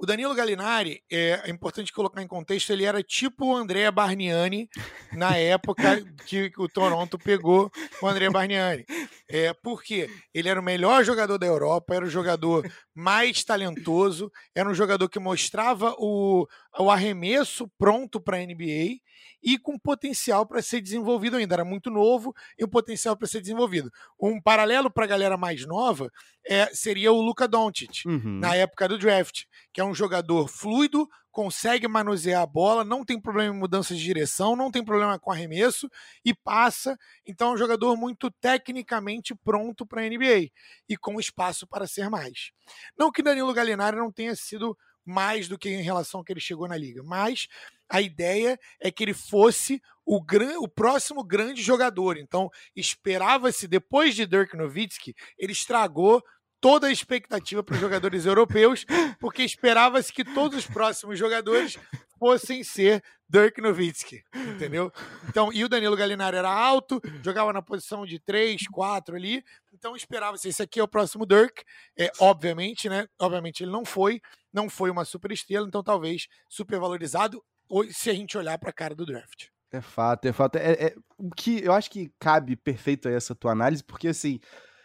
O 0.00 0.06
Danilo 0.06 0.32
Gallinari, 0.32 1.02
é, 1.10 1.42
é, 1.44 1.50
importante 1.50 1.92
colocar 1.92 2.22
em 2.22 2.28
contexto, 2.28 2.70
ele 2.70 2.84
era 2.84 3.02
tipo 3.02 3.46
o 3.46 3.56
Andrea 3.56 3.90
Barniani 3.90 4.68
na 5.12 5.36
época 5.36 6.04
que 6.24 6.52
o 6.56 6.68
Toronto 6.68 7.18
pegou 7.18 7.68
o 8.00 8.06
Andrea 8.06 8.30
Barniani. 8.30 8.86
É, 9.28 9.52
porque 9.52 10.08
ele 10.32 10.48
era 10.48 10.60
o 10.60 10.62
melhor 10.62 11.02
jogador 11.02 11.36
da 11.36 11.46
Europa, 11.46 11.96
era 11.96 12.04
o 12.04 12.10
jogador 12.10 12.64
mais 12.94 13.42
talentoso, 13.42 14.30
era 14.54 14.70
um 14.70 14.74
jogador 14.74 15.08
que 15.08 15.18
mostrava 15.18 15.92
o, 15.98 16.46
o 16.78 16.90
arremesso 16.92 17.68
pronto 17.76 18.20
para 18.20 18.36
a 18.36 18.46
NBA 18.46 19.00
e 19.42 19.58
com 19.58 19.78
potencial 19.78 20.46
para 20.46 20.62
ser 20.62 20.80
desenvolvido 20.80 21.36
ainda. 21.36 21.54
Era 21.54 21.64
muito 21.64 21.90
novo 21.90 22.34
e 22.58 22.64
um 22.64 22.68
potencial 22.68 23.16
para 23.16 23.26
ser 23.26 23.40
desenvolvido. 23.40 23.90
Um 24.20 24.40
paralelo 24.40 24.90
para 24.90 25.04
a 25.04 25.08
galera 25.08 25.36
mais 25.36 25.66
nova 25.66 26.10
é, 26.46 26.66
seria 26.74 27.12
o 27.12 27.20
Luka 27.20 27.46
Doncic, 27.46 28.06
uhum. 28.06 28.38
na 28.38 28.54
época 28.54 28.88
do 28.88 28.98
draft, 28.98 29.44
que 29.72 29.80
é 29.80 29.84
um 29.84 29.94
jogador 29.94 30.48
fluido, 30.48 31.08
consegue 31.30 31.86
manusear 31.86 32.42
a 32.42 32.46
bola, 32.46 32.82
não 32.82 33.04
tem 33.04 33.20
problema 33.20 33.54
em 33.54 33.58
mudança 33.58 33.94
de 33.94 34.02
direção, 34.02 34.56
não 34.56 34.72
tem 34.72 34.84
problema 34.84 35.18
com 35.20 35.30
arremesso 35.30 35.88
e 36.24 36.34
passa. 36.34 36.96
Então 37.24 37.50
é 37.50 37.54
um 37.54 37.56
jogador 37.56 37.96
muito 37.96 38.30
tecnicamente 38.40 39.34
pronto 39.44 39.86
para 39.86 40.02
a 40.02 40.08
NBA 40.08 40.50
e 40.88 40.96
com 40.96 41.20
espaço 41.20 41.66
para 41.66 41.86
ser 41.86 42.10
mais. 42.10 42.50
Não 42.98 43.12
que 43.12 43.22
Danilo 43.22 43.54
Gallinari 43.54 43.96
não 43.96 44.10
tenha 44.10 44.34
sido 44.34 44.76
mais 45.08 45.48
do 45.48 45.58
que 45.58 45.68
em 45.68 45.82
relação 45.82 46.20
ao 46.20 46.24
que 46.24 46.32
ele 46.32 46.40
chegou 46.40 46.68
na 46.68 46.76
liga. 46.76 47.02
Mas 47.02 47.48
a 47.88 48.00
ideia 48.00 48.58
é 48.80 48.90
que 48.90 49.02
ele 49.02 49.14
fosse 49.14 49.80
o, 50.04 50.22
gran, 50.22 50.58
o 50.58 50.68
próximo 50.68 51.24
grande 51.24 51.62
jogador. 51.62 52.16
Então, 52.16 52.50
esperava-se, 52.76 53.66
depois 53.66 54.14
de 54.14 54.26
Dirk 54.26 54.56
Nowitzki, 54.56 55.14
ele 55.38 55.52
estragou 55.52 56.22
toda 56.60 56.88
a 56.88 56.92
expectativa 56.92 57.62
para 57.62 57.74
os 57.74 57.80
jogadores 57.80 58.26
europeus, 58.26 58.84
porque 59.20 59.42
esperava-se 59.42 60.12
que 60.12 60.24
todos 60.24 60.58
os 60.58 60.66
próximos 60.66 61.18
jogadores 61.18 61.78
fossem 62.18 62.64
ser 62.64 63.02
Dirk 63.28 63.60
Nowitzki, 63.60 64.22
entendeu? 64.34 64.90
Então, 65.28 65.52
e 65.52 65.64
o 65.64 65.68
Danilo 65.68 65.96
Gallinari 65.96 66.36
era 66.36 66.50
alto, 66.50 67.00
jogava 67.22 67.52
na 67.52 67.62
posição 67.62 68.04
de 68.04 68.18
3, 68.18 68.66
4 68.72 69.14
ali, 69.14 69.44
então 69.72 69.94
esperava-se, 69.94 70.48
esse 70.48 70.62
aqui 70.62 70.80
é 70.80 70.82
o 70.82 70.88
próximo 70.88 71.26
Dirk, 71.26 71.62
é, 71.96 72.10
obviamente, 72.18 72.88
né? 72.88 73.06
Obviamente 73.20 73.62
ele 73.62 73.70
não 73.70 73.84
foi, 73.84 74.20
não 74.52 74.68
foi 74.68 74.90
uma 74.90 75.04
super 75.04 75.32
estrela, 75.32 75.66
então 75.66 75.82
talvez 75.82 76.26
super 76.48 76.78
valorizado, 76.78 77.42
se 77.90 78.10
a 78.10 78.14
gente 78.14 78.36
olhar 78.36 78.58
para 78.58 78.70
a 78.70 78.72
cara 78.72 78.94
do 78.94 79.06
draft. 79.06 79.46
É 79.70 79.80
fato, 79.80 80.26
é 80.26 80.32
fato. 80.32 80.56
É, 80.56 80.72
é, 80.72 80.94
o 81.18 81.30
que 81.30 81.62
eu 81.62 81.72
acho 81.72 81.90
que 81.90 82.10
cabe 82.18 82.56
perfeito 82.56 83.08
a 83.08 83.12
essa 83.12 83.34
tua 83.34 83.52
análise, 83.52 83.84
porque 83.84 84.08
assim, 84.08 84.40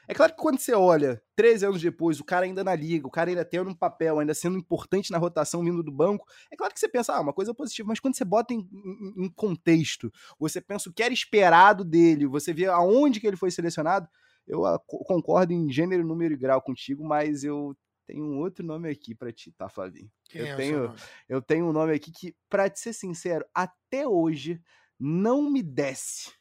é 0.07 0.14
claro 0.14 0.34
que 0.34 0.41
quando 0.41 0.59
você 0.59 0.74
olha, 0.74 1.22
13 1.36 1.66
anos 1.66 1.82
depois, 1.82 2.20
o 2.20 2.26
cara 2.26 2.45
ainda 2.45 2.64
na 2.64 2.76
liga, 2.76 3.07
o 3.07 3.11
cara 3.11 3.30
ainda 3.30 3.45
tendo 3.45 3.70
um 3.70 3.76
papel, 3.76 4.20
ainda 4.20 4.34
sendo 4.34 4.57
importante 4.57 5.09
na 5.11 5.18
rotação 5.18 5.64
vindo 5.64 5.82
do 5.82 5.91
banco, 5.91 6.26
é 6.51 6.57
claro 6.57 6.74
que 6.74 6.80
você 6.80 6.89
pensa, 6.89 7.16
ah, 7.16 7.22
uma 7.22 7.34
coisa 7.34 7.53
positiva, 7.53 7.88
mas 7.88 8.01
quando 8.01 8.18
você 8.18 8.26
bota 8.26 8.53
em, 8.53 8.59
em, 8.59 9.26
em 9.26 9.30
contexto, 9.34 10.11
você 10.38 10.59
pensa 10.59 10.89
o 10.89 10.93
que 10.93 11.01
era 11.01 11.14
esperado 11.14 11.86
dele, 11.86 12.28
você 12.28 12.53
vê 12.53 12.66
aonde 12.66 13.22
que 13.22 13.28
ele 13.28 13.38
foi 13.38 13.51
selecionado, 13.51 14.09
eu 14.45 14.61
concordo 14.88 15.53
em 15.53 15.72
gênero, 15.72 16.05
número 16.05 16.34
e 16.34 16.38
grau 16.38 16.61
contigo, 16.61 17.05
mas 17.05 17.45
eu 17.45 17.74
tenho 18.06 18.26
um 18.26 18.38
outro 18.39 18.66
nome 18.66 18.89
aqui 18.89 19.16
para 19.16 19.32
ti, 19.32 19.51
tá, 19.51 19.70
Flavinho? 19.70 20.12
Quem 20.30 20.41
eu 20.41 20.47
é 20.47 20.56
tenho, 20.56 20.95
eu 21.30 21.41
tenho 21.41 21.66
um 21.68 21.74
nome 21.74 21.93
aqui 21.93 22.12
que, 22.12 22.36
para 22.49 22.70
te 22.70 22.80
ser 22.80 22.93
sincero, 22.93 23.45
até 23.54 24.08
hoje 24.08 24.62
não 24.99 25.49
me 25.49 25.62
desce. 25.62 26.32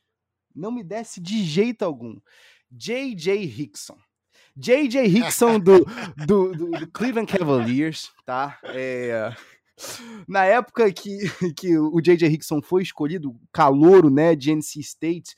Não 0.54 0.70
me 0.70 0.82
desce 0.82 1.20
de 1.20 1.42
jeito 1.42 1.84
algum. 1.84 2.18
J.J. 2.70 3.42
Hickson. 3.42 3.98
J.J. 4.56 5.06
Hickson 5.06 5.58
do, 5.58 5.84
do, 6.26 6.52
do, 6.52 6.70
do, 6.70 6.90
Cleveland 6.90 7.30
Cavaliers, 7.30 8.12
tá? 8.24 8.58
É, 8.64 9.34
na 10.28 10.44
época 10.44 10.92
que, 10.92 11.18
que 11.56 11.76
o 11.78 12.00
J.J. 12.00 12.28
Hickson 12.28 12.60
foi 12.60 12.82
escolhido, 12.82 13.38
calouro, 13.52 14.10
né, 14.10 14.34
de 14.34 14.52
NC 14.52 14.80
State, 14.80 15.36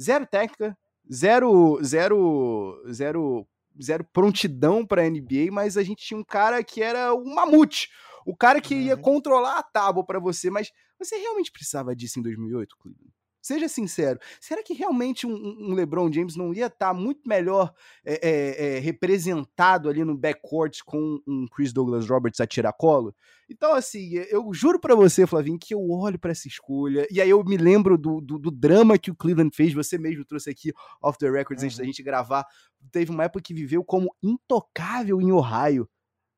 zero 0.00 0.26
técnica, 0.26 0.76
zero, 1.12 1.78
zero, 1.82 2.82
zero, 2.92 3.46
zero 3.82 4.04
prontidão 4.12 4.86
para 4.86 5.08
NBA, 5.08 5.50
mas 5.50 5.76
a 5.76 5.82
gente 5.82 6.04
tinha 6.04 6.18
um 6.18 6.24
cara 6.24 6.62
que 6.62 6.82
era 6.82 7.14
um 7.14 7.34
mamute, 7.34 7.88
o 8.26 8.36
cara 8.36 8.60
que 8.60 8.74
ia 8.74 8.96
uhum. 8.96 9.02
controlar 9.02 9.58
a 9.58 9.62
tábua 9.62 10.04
para 10.04 10.18
você, 10.18 10.50
mas 10.50 10.70
você 10.98 11.16
realmente 11.16 11.50
precisava 11.50 11.94
disso 11.94 12.18
em 12.18 12.22
2008, 12.22 12.76
Cleveland? 12.78 13.19
Seja 13.42 13.68
sincero. 13.68 14.18
Será 14.40 14.62
que 14.62 14.74
realmente 14.74 15.26
um, 15.26 15.32
um 15.32 15.74
LeBron 15.74 16.12
James 16.12 16.36
não 16.36 16.52
ia 16.52 16.66
estar 16.66 16.88
tá 16.88 16.94
muito 16.94 17.26
melhor 17.26 17.72
é, 18.04 18.14
é, 18.22 18.76
é, 18.76 18.78
representado 18.78 19.88
ali 19.88 20.04
no 20.04 20.16
backcourt 20.16 20.80
com 20.84 21.20
um 21.26 21.46
Chris 21.46 21.72
Douglas 21.72 22.08
Roberts 22.08 22.40
a 22.40 22.46
tiracolo? 22.46 23.14
Então, 23.48 23.74
assim, 23.74 24.14
eu 24.30 24.52
juro 24.52 24.78
para 24.78 24.94
você, 24.94 25.26
Flavinho, 25.26 25.58
que 25.58 25.74
eu 25.74 25.90
olho 25.90 26.18
para 26.18 26.30
essa 26.30 26.46
escolha 26.46 27.06
e 27.10 27.20
aí 27.20 27.30
eu 27.30 27.42
me 27.42 27.56
lembro 27.56 27.98
do, 27.98 28.20
do, 28.20 28.38
do, 28.38 28.50
drama 28.50 28.98
que 28.98 29.10
o 29.10 29.16
Cleveland 29.16 29.54
fez. 29.56 29.72
Você 29.72 29.98
mesmo 29.98 30.24
trouxe 30.24 30.50
aqui 30.50 30.72
off 31.02 31.18
the 31.18 31.28
records 31.28 31.62
uhum. 31.62 31.66
antes 31.66 31.78
da 31.78 31.82
uhum. 31.82 31.88
gente 31.88 32.02
gravar. 32.02 32.46
Teve 32.92 33.10
uma 33.10 33.24
época 33.24 33.42
que 33.42 33.54
viveu 33.54 33.82
como 33.82 34.14
intocável 34.22 35.20
em 35.20 35.32
Ohio. 35.32 35.88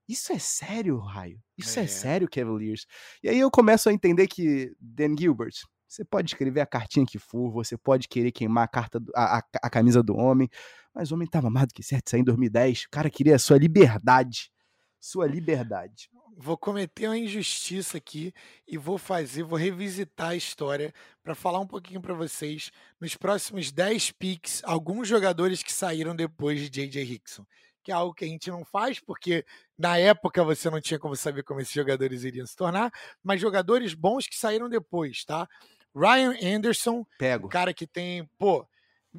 Isso 0.09 0.33
é 0.33 0.39
sério, 0.39 0.97
Ohio? 0.97 1.41
Isso 1.57 1.79
é, 1.79 1.85
é 1.85 1.87
sério, 1.87 2.29
Cavaliers? 2.31 2.87
E 3.23 3.29
aí 3.29 3.39
eu 3.39 3.51
começo 3.51 3.89
a 3.89 3.93
entender 3.93 4.27
que 4.27 4.75
Dan 4.81 5.17
Gilbert, 5.17 5.55
você 5.93 6.05
pode 6.07 6.31
escrever 6.31 6.61
a 6.63 6.67
cartinha 6.67 7.05
que 7.05 7.19
for, 7.19 7.51
você 7.51 7.77
pode 7.77 8.09
querer 8.09 8.33
queimar 8.33 8.65
a, 8.65 8.69
carta 8.69 8.99
do, 8.99 9.13
a, 9.15 9.39
a, 9.39 9.43
a, 9.63 9.69
camisa 9.69 10.03
do 10.03 10.17
homem, 10.17 10.49
mas 10.95 11.11
o 11.11 11.15
homem 11.15 11.27
estava 11.27 11.51
mais 11.51 11.67
do 11.67 11.75
que 11.75 11.83
certo 11.83 12.09
sair 12.09 12.21
em 12.21 12.25
2010. 12.25 12.85
O 12.85 12.91
cara 12.91 13.11
queria 13.11 13.37
a 13.37 13.39
sua 13.39 13.59
liberdade. 13.59 14.51
Sua 14.99 15.27
liberdade. 15.27 16.09
Vou 16.35 16.57
cometer 16.57 17.09
uma 17.09 17.19
injustiça 17.19 17.99
aqui 17.99 18.33
e 18.67 18.79
vou 18.79 18.97
fazer, 18.97 19.43
vou 19.43 19.59
revisitar 19.59 20.31
a 20.31 20.37
história 20.37 20.95
para 21.23 21.35
falar 21.35 21.61
um 21.61 21.67
pouquinho 21.67 22.01
para 22.01 22.15
vocês 22.15 22.71
nos 22.99 23.15
próximos 23.15 23.71
10 23.71 24.13
picks, 24.13 24.63
alguns 24.65 25.07
jogadores 25.07 25.63
que 25.63 25.73
saíram 25.73 26.17
depois 26.17 26.59
de 26.59 26.71
J.J. 26.71 27.03
Hickson 27.03 27.45
que 27.83 27.91
é 27.91 27.95
algo 27.95 28.15
que 28.15 28.25
a 28.25 28.29
gente 28.29 28.49
não 28.49 28.65
faz, 28.65 29.01
porque 29.01 29.45
na 29.77 29.99
época 29.99 30.45
você 30.45 30.71
não 30.71 30.81
tinha 30.81 30.99
como 31.01 31.17
saber 31.17 31.43
como 31.43 31.61
esses 31.61 31.75
jogadores 31.75 32.23
iriam 32.23 32.47
se 32.47 32.55
tornar, 32.55 32.93
mas 33.23 33.41
jogadores 33.41 33.93
bons 33.93 34.29
que 34.29 34.37
saíram 34.37 34.69
depois, 34.69 35.25
tá? 35.25 35.49
Ryan 35.95 36.35
Anderson, 36.43 37.05
Pego. 37.19 37.49
cara 37.49 37.75
que 37.75 37.87
tem, 37.87 38.29
pô, 38.39 38.67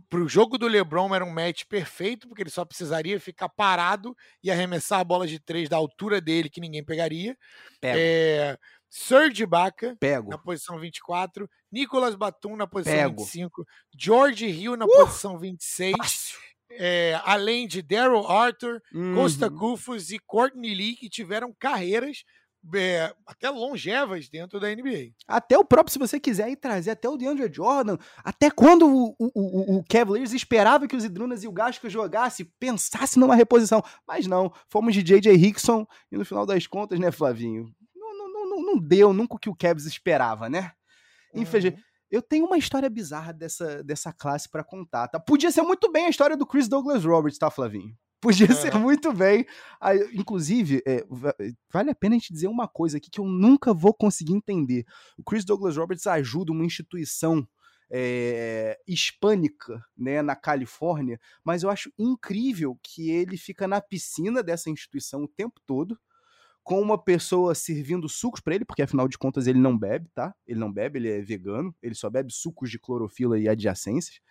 pro 0.10 0.28
jogo 0.28 0.58
do 0.58 0.68
LeBron 0.68 1.14
era 1.14 1.26
um 1.26 1.32
match 1.32 1.66
perfeito, 1.66 2.28
porque 2.28 2.42
ele 2.42 2.50
só 2.50 2.66
precisaria 2.66 3.20
ficar 3.20 3.50
parado 3.50 4.16
e 4.44 4.50
arremessar 4.50 5.00
a 5.00 5.04
bola 5.04 5.28
de 5.28 5.40
três 5.40 5.70
da 5.70 5.78
altura 5.78 6.20
dele, 6.20 6.50
que 6.50 6.62
ninguém 6.62 6.84
pegaria. 6.84 7.38
Pego. 7.80 7.98
É, 8.00 8.58
Serge 8.90 9.44
Ibaka, 9.44 9.96
Pego. 10.00 10.30
na 10.30 10.38
posição 10.38 10.80
24. 10.80 11.50
Nicolas 11.72 12.16
Batum 12.16 12.56
na 12.56 12.68
posição 12.68 12.96
Pego. 12.96 13.24
25. 13.24 13.66
George 13.98 14.46
Hill 14.46 14.78
na 14.78 14.86
uh! 14.86 14.90
posição 14.90 15.38
26. 15.38 16.36
É, 16.72 17.20
além 17.24 17.68
de 17.68 17.82
Daryl 17.84 18.28
Arthur, 18.28 18.82
uhum. 18.94 19.16
Costa 19.16 19.48
Gufus 19.48 20.10
e 20.10 20.18
Courtney 20.18 20.74
Lee, 20.74 20.96
que 20.96 21.08
tiveram 21.08 21.54
carreiras 21.60 22.24
é, 22.74 23.14
até 23.26 23.50
longevas 23.50 24.30
dentro 24.30 24.60
da 24.60 24.74
NBA. 24.74 25.12
Até 25.28 25.58
o 25.58 25.66
próprio, 25.66 25.92
se 25.92 26.00
você 26.00 26.20
quiser 26.20 26.50
ir 26.50 26.56
trazer 26.56 26.92
até 26.92 27.10
o 27.10 27.18
DeAndre 27.18 27.52
Jordan, 27.52 27.98
até 28.24 28.50
quando 28.50 28.88
o, 28.88 29.16
o, 29.20 29.78
o, 29.78 29.84
Cavaliers 29.84 30.34
esperava 30.34 30.88
que 30.88 30.96
os 30.96 31.04
Idrunas 31.04 31.44
e 31.44 31.48
o 31.48 31.52
Gasco 31.52 31.90
jogassem, 31.90 32.52
pensasse 32.60 33.20
numa 33.20 33.36
reposição. 33.36 33.84
Mas 34.08 34.28
não, 34.28 34.52
fomos 34.70 34.94
de 34.94 35.04
J.J. 35.04 35.34
Hickson 35.34 35.86
e 36.12 36.18
no 36.18 36.26
final 36.26 36.46
das 36.46 36.66
contas, 36.68 37.00
né, 37.00 37.12
Flavinho? 37.12 37.74
Não, 37.96 38.18
não, 38.18 38.50
não, 38.50 38.62
não 38.62 38.80
deu 38.80 39.14
nunca 39.14 39.36
o 39.36 39.40
que 39.40 39.50
o 39.50 39.56
Cavs 39.56 39.86
esperava, 39.86 40.50
né? 40.50 40.72
Infelizmente. 41.34 41.78
Uhum. 41.78 41.94
Eu 42.12 42.22
tenho 42.22 42.46
uma 42.46 42.60
história 42.60 42.88
bizarra 42.92 43.34
dessa, 43.34 43.84
dessa 43.84 44.14
classe 44.14 44.48
para 44.48 44.64
contar, 44.64 45.08
tá? 45.08 45.20
Podia 45.20 45.52
ser 45.52 45.64
muito 45.64 45.92
bem 45.92 46.06
a 46.06 46.10
história 46.10 46.38
do 46.38 46.46
Chris 46.46 46.68
Douglas 46.68 47.04
Roberts, 47.04 47.40
tá, 47.40 47.50
Flavinho? 47.50 47.98
Podia 48.24 48.48
é. 48.50 48.54
ser 48.54 48.74
muito 48.76 49.12
bem. 49.12 49.46
Inclusive, 50.14 50.82
é, 50.88 51.06
vale 51.70 51.92
a 51.92 51.96
pena 51.96 52.16
a 52.16 52.18
gente 52.18 52.32
dizer 52.32 52.48
uma 52.48 52.70
coisa 52.70 52.96
aqui 52.96 53.12
que 53.12 53.20
eu 53.20 53.26
nunca 53.26 53.74
vou 53.74 53.94
conseguir 53.94 54.32
entender. 54.32 54.86
O 55.18 55.24
Chris 55.24 55.44
Douglas 55.44 55.76
Roberts 55.76 56.08
ajuda 56.08 56.54
uma 56.54 56.64
instituição 56.64 57.46
é, 57.92 58.80
hispânica 58.88 59.84
né, 59.96 60.22
na 60.22 60.38
Califórnia, 60.38 61.20
mas 61.44 61.64
eu 61.64 61.70
acho 61.70 61.92
incrível 62.00 62.80
que 62.82 63.12
ele 63.12 63.36
fica 63.36 63.68
na 63.68 63.82
piscina 63.82 64.42
dessa 64.42 64.70
instituição 64.70 65.26
o 65.26 65.28
tempo 65.28 65.60
todo, 65.66 66.00
com 66.64 66.82
uma 66.82 66.98
pessoa 66.98 67.54
servindo 67.54 68.08
sucos 68.08 68.40
para 68.40 68.56
ele, 68.56 68.64
porque 68.64 68.82
afinal 68.82 69.06
de 69.10 69.18
contas 69.18 69.48
ele 69.48 69.60
não 69.60 69.78
bebe, 69.78 70.10
tá? 70.16 70.34
Ele 70.48 70.62
não 70.62 70.72
bebe, 70.72 70.98
ele 70.98 71.10
é 71.10 71.22
vegano, 71.22 71.76
ele 71.84 71.94
só 71.94 72.10
bebe 72.10 72.32
sucos 72.32 72.72
de 72.72 72.80
clorofila 72.80 73.38
e 73.38 73.50
adjacências 73.50 74.22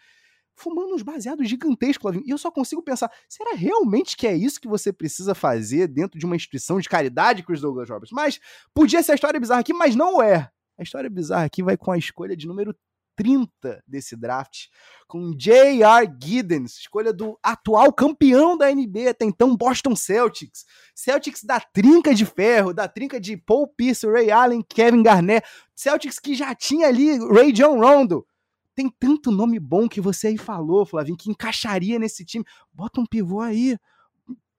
fumando 0.55 0.95
uns 0.95 1.03
baseados 1.03 1.49
gigantescos, 1.49 2.17
E 2.25 2.31
eu 2.31 2.39
só 2.39 2.51
consigo 2.51 2.83
pensar, 2.83 3.11
será 3.29 3.55
realmente 3.55 4.17
que 4.17 4.27
é 4.27 4.37
isso 4.37 4.61
que 4.61 4.69
você 4.69 4.93
precisa 4.93 5.35
fazer 5.35 5.89
dentro 5.89 6.19
de 6.19 6.27
uma 6.27 6.37
instituição 6.37 6.81
de 6.81 6.89
caridade, 6.89 7.43
Chris 7.43 7.61
Douglas 7.61 7.89
Roberts? 7.89 8.13
Mas 8.13 8.41
podia 8.75 9.03
ser 9.03 9.13
a 9.13 9.15
história 9.15 9.41
bizarra 9.41 9.61
aqui, 9.61 9.73
mas 9.73 9.95
não 9.95 10.23
é. 10.23 10.51
A 10.79 10.83
história 10.83 11.11
bizarra 11.11 11.45
aqui 11.45 11.63
vai 11.63 11.77
com 11.77 11.93
a 11.93 11.99
escolha 11.99 12.37
de 12.37 12.47
número 12.47 12.75
30 13.17 13.83
desse 13.87 14.17
draft, 14.17 14.69
com 15.07 15.37
J.R. 15.37 16.11
Giddens, 16.23 16.79
escolha 16.79 17.13
do 17.13 17.39
atual 17.43 17.93
campeão 17.93 18.57
da 18.57 18.73
NBA 18.73 19.11
até 19.11 19.25
então, 19.25 19.57
Boston 19.57 19.95
Celtics. 19.95 20.65
Celtics 20.95 21.45
da 21.45 21.61
trinca 21.61 22.15
de 22.15 22.25
ferro, 22.25 22.73
da 22.73 22.89
trinca 22.89 23.21
de 23.21 23.37
Paul 23.37 23.69
Pierce, 23.69 24.07
Ray 24.07 24.31
Allen, 24.31 24.65
Kevin 24.69 25.03
Garnett. 25.03 25.47
Celtics 25.75 26.19
que 26.19 26.35
já 26.35 26.55
tinha 26.55 26.89
ali 26.89 27.19
Ray 27.29 27.53
John 27.53 27.79
Rondo. 27.79 28.27
Tem 28.75 28.89
tanto 28.89 29.31
nome 29.31 29.59
bom 29.59 29.89
que 29.89 30.01
você 30.01 30.29
aí 30.29 30.39
falou, 30.39 30.87
Flavinho, 30.87 31.17
que 31.17 31.31
encaixaria 31.31 31.99
nesse 31.99 32.25
time. 32.25 32.45
Bota 32.73 33.01
um 33.01 33.07
pivô 33.07 33.41
aí. 33.41 33.77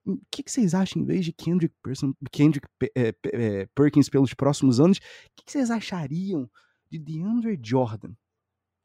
O 0.06 0.18
que, 0.30 0.42
que 0.42 0.50
vocês 0.50 0.74
acham, 0.74 1.02
em 1.02 1.04
vez 1.04 1.24
de 1.24 1.32
Kendrick, 1.32 1.74
Person, 1.82 2.12
Kendrick 2.30 2.68
é, 2.94 3.14
é, 3.32 3.66
Perkins 3.74 4.08
pelos 4.08 4.34
próximos 4.34 4.78
anos, 4.78 4.98
o 4.98 5.00
que, 5.36 5.44
que 5.46 5.52
vocês 5.52 5.70
achariam 5.70 6.48
de 6.90 6.98
DeAndre 6.98 7.58
Jordan? 7.62 8.10
O 8.10 8.16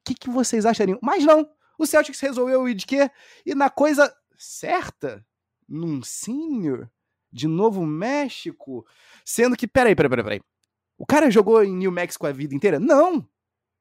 que, 0.06 0.16
que 0.16 0.30
vocês 0.30 0.66
achariam? 0.66 0.98
Mas 1.04 1.26
não, 1.26 1.48
o 1.78 1.86
Celtics 1.86 2.20
resolveu 2.20 2.68
ir 2.68 2.74
de 2.74 2.86
quê? 2.86 3.12
E 3.46 3.54
na 3.54 3.70
coisa 3.70 4.14
certa, 4.38 5.26
num 5.68 6.02
senior 6.02 6.90
de 7.32 7.48
Novo 7.48 7.86
México, 7.86 8.86
sendo 9.24 9.56
que, 9.56 9.68
peraí, 9.68 9.96
peraí, 9.96 10.10
peraí, 10.10 10.24
peraí. 10.24 10.42
O 10.98 11.06
cara 11.06 11.30
jogou 11.30 11.64
em 11.64 11.76
New 11.76 11.92
Mexico 11.92 12.26
a 12.26 12.32
vida 12.32 12.56
inteira? 12.56 12.80
Não! 12.80 13.28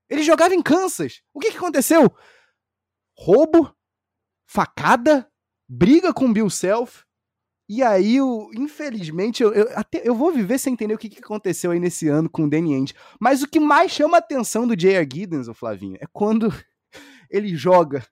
Ele 0.08 0.22
jogava 0.22 0.54
em 0.54 0.62
Kansas. 0.62 1.22
O 1.34 1.40
que, 1.40 1.50
que 1.50 1.56
aconteceu? 1.56 2.12
Roubo, 3.16 3.74
facada, 4.46 5.30
briga 5.68 6.12
com 6.12 6.32
Bill 6.32 6.48
Self. 6.48 7.04
E 7.68 7.82
aí, 7.82 8.18
o, 8.20 8.50
infelizmente, 8.54 9.42
eu, 9.42 9.52
eu, 9.52 9.68
até, 9.76 10.00
eu 10.02 10.14
vou 10.14 10.32
viver 10.32 10.58
sem 10.58 10.72
entender 10.72 10.94
o 10.94 10.98
que, 10.98 11.10
que 11.10 11.18
aconteceu 11.18 11.70
aí 11.70 11.78
nesse 11.78 12.08
ano 12.08 12.30
com 12.30 12.44
o 12.44 12.50
Danny 12.50 12.74
Ainge. 12.74 12.94
Mas 13.20 13.42
o 13.42 13.48
que 13.48 13.60
mais 13.60 13.92
chama 13.92 14.16
a 14.16 14.20
atenção 14.20 14.66
do 14.66 14.74
J.R. 14.74 15.06
Giddens, 15.12 15.48
o 15.48 15.54
Flavinho, 15.54 15.98
é 16.00 16.06
quando 16.10 16.48
ele 17.30 17.54
joga 17.54 18.06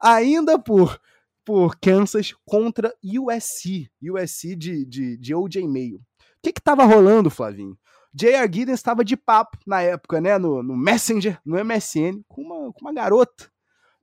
ainda 0.00 0.58
por, 0.58 0.98
por 1.44 1.76
Kansas 1.78 2.34
contra 2.46 2.94
USC. 3.04 3.90
USC 4.02 4.56
de, 4.56 4.86
de, 4.86 5.16
de 5.18 5.34
O.J. 5.34 5.66
Mayo. 5.68 5.98
O 5.98 6.42
que 6.42 6.52
que 6.54 6.62
tava 6.62 6.84
rolando, 6.84 7.28
Flavinho? 7.30 7.76
J.R. 8.14 8.52
Giddens 8.52 8.78
estava 8.78 9.04
de 9.04 9.16
papo 9.16 9.58
na 9.66 9.80
época, 9.80 10.20
né, 10.20 10.36
no, 10.36 10.62
no 10.62 10.76
Messenger, 10.76 11.40
no 11.44 11.62
MSN, 11.64 12.22
com 12.28 12.42
uma, 12.42 12.72
com 12.72 12.80
uma 12.82 12.92
garota, 12.92 13.50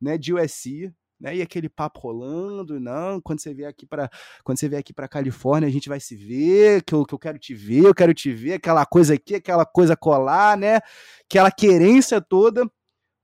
né, 0.02 0.18
de 0.18 0.34
USC, 0.34 0.92
né, 1.20 1.36
e 1.36 1.42
aquele 1.42 1.70
papo 1.70 2.00
rolando, 2.00 2.80
não, 2.80 3.22
quando 3.22 3.40
você 3.40 3.54
vier 3.54 3.70
aqui 3.70 3.86
para 3.86 4.10
quando 4.44 4.60
você 4.60 4.68
vier 4.68 4.80
aqui 4.80 4.94
para 4.94 5.08
Califórnia, 5.08 5.68
a 5.68 5.72
gente 5.72 5.90
vai 5.90 6.00
se 6.00 6.16
ver, 6.16 6.84
que 6.84 6.96
eu, 6.96 7.06
que 7.06 7.14
eu 7.14 7.20
quero 7.20 7.38
te 7.38 7.54
ver, 7.54 7.86
eu 7.86 7.94
quero 7.94 8.14
te 8.14 8.32
ver, 8.32 8.54
aquela 8.54 8.86
coisa 8.86 9.14
aqui, 9.14 9.36
aquela 9.36 9.66
coisa 9.66 9.96
colar, 9.96 10.58
né, 10.58 10.80
aquela 11.30 11.52
querência 11.52 12.20
toda. 12.20 12.70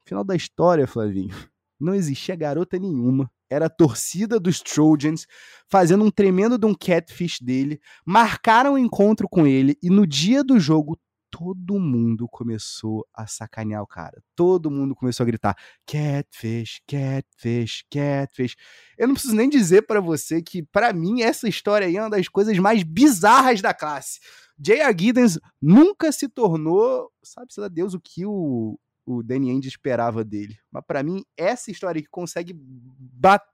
Final 0.07 0.23
da 0.23 0.35
história, 0.35 0.85
Flavinho, 0.85 1.35
não 1.79 1.95
existia 1.95 2.35
garota 2.35 2.77
nenhuma 2.77 3.29
era 3.55 3.67
a 3.67 3.69
torcida 3.69 4.39
dos 4.39 4.59
Trojans 4.59 5.25
fazendo 5.67 6.03
um 6.03 6.11
tremendo 6.11 6.57
de 6.57 6.65
um 6.65 6.75
catfish 6.75 7.39
dele, 7.39 7.79
marcaram 8.05 8.71
o 8.71 8.73
um 8.75 8.77
encontro 8.77 9.27
com 9.29 9.47
ele 9.47 9.77
e 9.81 9.89
no 9.89 10.05
dia 10.05 10.43
do 10.43 10.59
jogo 10.59 10.99
todo 11.31 11.77
mundo 11.79 12.27
começou 12.29 13.05
a 13.13 13.27
sacanear 13.27 13.81
o 13.81 13.87
cara. 13.87 14.23
Todo 14.35 14.71
mundo 14.71 14.95
começou 14.95 15.23
a 15.23 15.27
gritar: 15.27 15.55
catfish, 15.85 16.81
catfish, 16.87 17.83
catfish. 17.91 18.55
Eu 18.97 19.07
não 19.07 19.15
preciso 19.15 19.35
nem 19.35 19.49
dizer 19.49 19.81
para 19.81 19.99
você 19.99 20.41
que, 20.41 20.63
para 20.63 20.93
mim, 20.93 21.21
essa 21.21 21.49
história 21.49 21.87
aí 21.87 21.97
é 21.97 22.01
uma 22.01 22.09
das 22.09 22.29
coisas 22.29 22.57
mais 22.57 22.83
bizarras 22.83 23.61
da 23.61 23.73
classe. 23.73 24.19
J.R. 24.57 24.95
Giddens 24.97 25.37
nunca 25.61 26.11
se 26.13 26.29
tornou, 26.29 27.11
sabe-se 27.21 27.59
lá 27.59 27.67
Deus, 27.67 27.93
o 27.93 27.99
que 27.99 28.25
o, 28.25 28.79
o 29.05 29.21
Danny 29.21 29.51
Ainge 29.51 29.67
esperava 29.67 30.23
dele. 30.23 30.57
Mas 30.71 30.83
para 30.85 31.03
mim, 31.03 31.23
essa 31.37 31.69
história 31.69 32.01
que 32.01 32.09
consegue 32.09 32.53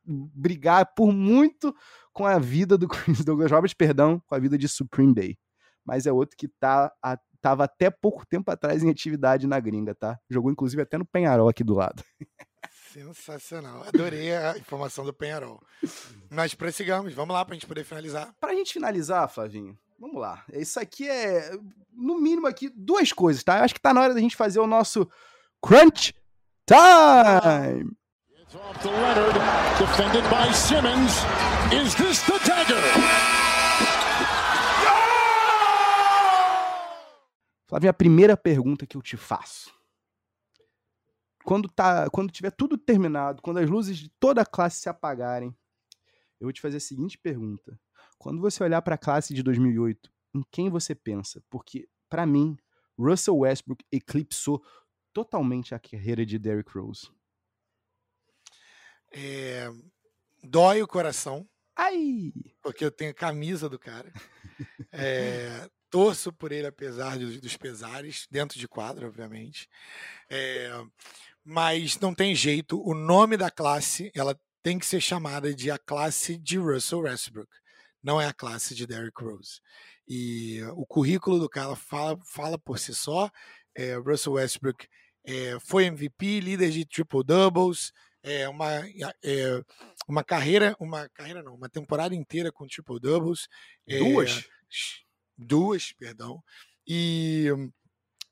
brigar 0.05 0.93
por 0.95 1.11
muito 1.11 1.75
com 2.13 2.25
a 2.25 2.39
vida 2.39 2.77
do 2.77 2.87
Chris 2.87 3.23
Douglas 3.25 3.51
Roberts, 3.51 3.73
perdão, 3.73 4.21
com 4.25 4.35
a 4.35 4.39
vida 4.39 4.57
de 4.57 4.67
Supreme 4.67 5.13
Bay. 5.13 5.37
Mas 5.83 6.05
é 6.05 6.11
outro 6.11 6.37
que 6.37 6.47
tá 6.47 6.91
a, 7.01 7.17
tava 7.41 7.63
até 7.65 7.89
pouco 7.89 8.25
tempo 8.25 8.49
atrás 8.51 8.83
em 8.83 8.89
atividade 8.89 9.47
na 9.47 9.59
gringa, 9.59 9.95
tá? 9.95 10.17
Jogou 10.29 10.51
inclusive 10.51 10.81
até 10.81 10.97
no 10.97 11.05
Penharol 11.05 11.49
aqui 11.49 11.63
do 11.63 11.73
lado. 11.73 12.03
Sensacional. 12.93 13.83
Adorei 13.83 14.35
a 14.35 14.57
informação 14.57 15.05
do 15.05 15.13
Penharol. 15.13 15.61
Nós 16.29 16.53
prossigamos. 16.53 17.13
Vamos 17.13 17.33
lá 17.33 17.43
para 17.45 17.53
a 17.53 17.55
gente 17.55 17.67
poder 17.67 17.85
finalizar. 17.85 18.35
Para 18.39 18.51
a 18.51 18.55
gente 18.55 18.73
finalizar, 18.73 19.29
Flavinho, 19.29 19.77
vamos 19.97 20.19
lá. 20.19 20.43
Isso 20.51 20.77
aqui 20.77 21.07
é, 21.07 21.51
no 21.93 22.19
mínimo 22.19 22.47
aqui, 22.47 22.69
duas 22.69 23.13
coisas, 23.13 23.43
tá? 23.43 23.59
Eu 23.59 23.63
acho 23.63 23.73
que 23.73 23.81
tá 23.81 23.93
na 23.93 24.01
hora 24.01 24.13
da 24.13 24.19
gente 24.19 24.35
fazer 24.35 24.59
o 24.59 24.67
nosso 24.67 25.09
Crunch 25.64 26.12
Time! 26.66 27.95
It's 28.41 28.55
off 28.55 28.82
to 28.82 28.89
Leonard, 28.89 29.36
defended 29.78 30.24
by 30.24 30.51
Simmons. 30.51 31.12
Is 31.72 31.93
this 31.93 32.24
the 32.24 32.39
dagger? 32.43 32.82
Flávio, 37.68 37.89
a 37.91 37.93
primeira 37.93 38.36
pergunta 38.36 38.88
que 38.88 38.97
eu 38.97 39.03
te 39.03 39.16
faço. 39.16 39.72
Quando, 41.45 41.70
tá, 41.70 42.09
quando 42.09 42.32
tiver 42.32 42.51
tudo 42.51 42.76
terminado, 42.76 43.41
quando 43.43 43.59
as 43.59 43.70
luzes 43.70 43.97
de 43.97 44.09
toda 44.20 44.41
a 44.41 44.45
classe 44.45 44.82
se 44.82 44.89
apagarem, 44.89 45.55
eu 46.39 46.45
vou 46.47 46.51
te 46.51 46.59
fazer 46.59 46.78
a 46.78 46.82
seguinte 46.82 47.20
pergunta. 47.20 47.80
Quando 48.18 48.41
você 48.41 48.64
olhar 48.64 48.82
para 48.82 48.95
a 48.95 48.97
classe 48.97 49.32
de 49.32 49.43
2008, 49.43 50.12
em 50.34 50.43
quem 50.51 50.72
você 50.72 50.95
pensa? 50.95 51.41
Porque, 51.51 51.88
para 52.09 52.26
mim, 52.26 52.57
Russell 52.97 53.38
Westbrook 53.38 53.86
eclipsou 53.91 54.64
totalmente 55.14 55.74
a 55.76 55.80
carreira 55.80 56.26
de 56.26 56.38
Derrick 56.38 56.72
Rose. 56.78 57.09
É, 59.12 59.70
dói 60.43 60.82
o 60.82 60.88
coração. 60.88 61.47
Ai! 61.76 62.34
Porque 62.62 62.86
eu 62.86 62.91
tenho 62.91 63.14
camisa 63.14 63.70
do 63.70 63.80
cara. 63.80 64.12
É, 64.93 65.70
torço 65.89 66.32
por 66.34 66.51
ele, 66.51 66.68
apesar 66.68 67.18
dos, 67.18 67.57
pesares, 67.57 68.28
dentro 68.30 68.59
de 68.59 68.68
quadro, 68.68 69.07
obviamente. 69.07 69.68
É, 70.30 70.70
mas 71.43 71.99
não 71.99 72.14
tem 72.14 72.36
jeito. 72.36 72.82
O 72.86 72.93
nome 72.93 73.38
da 73.38 73.49
classe, 73.49 74.12
ela 74.14 74.39
tem 74.62 74.78
que 74.78 74.86
ser 74.86 75.01
chamada 75.01 75.53
de 75.53 75.72
a 75.72 75.78
classe 75.78 76.38
de 76.38 76.57
Russell 76.57 77.01
Westbrook. 77.01 77.49
Não 78.03 78.20
é 78.20 78.28
a 78.28 78.34
classe 78.34 78.76
de 78.76 78.86
Derrick 78.86 79.24
Rose. 79.24 79.62
E 80.07 80.62
o 80.76 80.86
currículo 80.86 81.39
do 81.39 81.49
cara 81.49 81.76
fala, 81.76 82.20
fala 82.26 82.57
por 82.57 82.78
si 82.78 82.93
só. 82.93 83.30
É, 83.76 83.95
Russell 83.95 84.34
Westbrook 84.34 84.88
é, 85.24 85.57
foi 85.59 85.86
MVP, 85.86 86.39
líder 86.39 86.72
de 86.72 86.86
triple 86.86 87.24
doubles, 87.24 87.91
é, 88.24 88.47
uma, 88.47 88.69
é, 89.24 89.63
uma 90.07 90.24
carreira, 90.24 90.76
uma 90.80 91.09
carreira 91.09 91.41
não, 91.41 91.55
uma 91.55 91.69
temporada 91.69 92.15
inteira 92.15 92.51
com 92.51 92.67
triple 92.67 92.99
doubles. 92.99 93.47
Duas? 93.88 94.49
Duas, 95.38 95.93
perdão. 95.93 96.43
E 96.88 97.47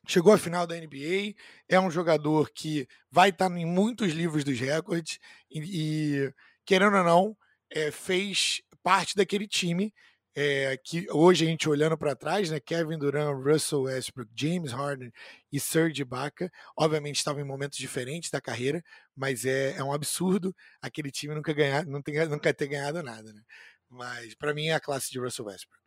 chegou 0.08 0.34
à 0.34 0.38
final 0.38 0.66
da 0.66 0.76
NBA, 0.76 1.36
é 1.68 1.80
um 1.80 1.92
jogador 1.92 2.50
que 2.52 2.88
vai 3.12 3.30
estar 3.30 3.52
em 3.52 3.66
muitos 3.66 4.12
livros 4.14 4.44
dos 4.44 4.60
recordes 4.60 5.20
e, 5.52 5.60
e 5.60 6.34
querendo 6.66 6.98
ou 6.98 7.04
não, 7.04 7.38
é, 7.70 7.92
fez 7.92 8.62
parte 8.84 9.16
daquele 9.16 9.48
time 9.48 9.94
é, 10.36 10.78
que 10.78 11.08
hoje 11.12 11.46
a 11.46 11.48
gente 11.48 11.68
olhando 11.68 11.98
para 11.98 12.16
trás, 12.16 12.50
né, 12.50 12.60
Kevin 12.60 12.98
Durant, 12.98 13.36
Russell 13.44 13.84
Westbrook, 13.84 14.32
James 14.36 14.72
Harden 14.72 15.12
e 15.52 15.60
Serge 15.60 16.02
Ibaka, 16.02 16.52
obviamente 16.78 17.18
estavam 17.18 17.42
em 17.42 17.46
momentos 17.46 17.78
diferentes 17.78 18.30
da 18.30 18.40
carreira, 18.40 18.84
mas 19.16 19.46
é, 19.46 19.76
é 19.78 19.84
um 19.84 19.92
absurdo 19.92 20.56
aquele 20.82 21.12
time 21.12 21.36
nunca 21.36 21.54
ganhar, 21.54 21.86
não 21.86 22.02
tem, 22.02 22.16
nunca 22.28 22.54
ter 22.54 22.68
ganhado 22.68 23.02
nada, 23.04 23.34
né? 23.34 23.42
Mas 23.90 24.36
para 24.36 24.54
mim 24.54 24.68
é 24.68 24.74
a 24.74 24.80
classe 24.80 25.12
de 25.12 25.20
Russell 25.20 25.46
Westbrook. 25.46 25.80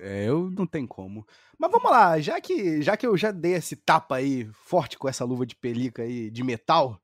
É, 0.00 0.24
eu 0.28 0.50
não 0.50 0.66
tem 0.66 0.84
como. 0.86 1.24
Mas 1.56 1.70
vamos 1.70 1.90
lá, 1.90 2.18
já 2.18 2.40
que 2.40 2.82
já 2.82 2.96
que 2.96 3.06
eu 3.06 3.16
já 3.16 3.30
dei 3.30 3.54
esse 3.54 3.76
tapa 3.76 4.16
aí 4.16 4.50
forte 4.64 4.98
com 4.98 5.08
essa 5.08 5.24
luva 5.24 5.46
de 5.46 5.54
pelica 5.54 6.02
aí 6.02 6.30
de 6.30 6.42
metal, 6.42 7.00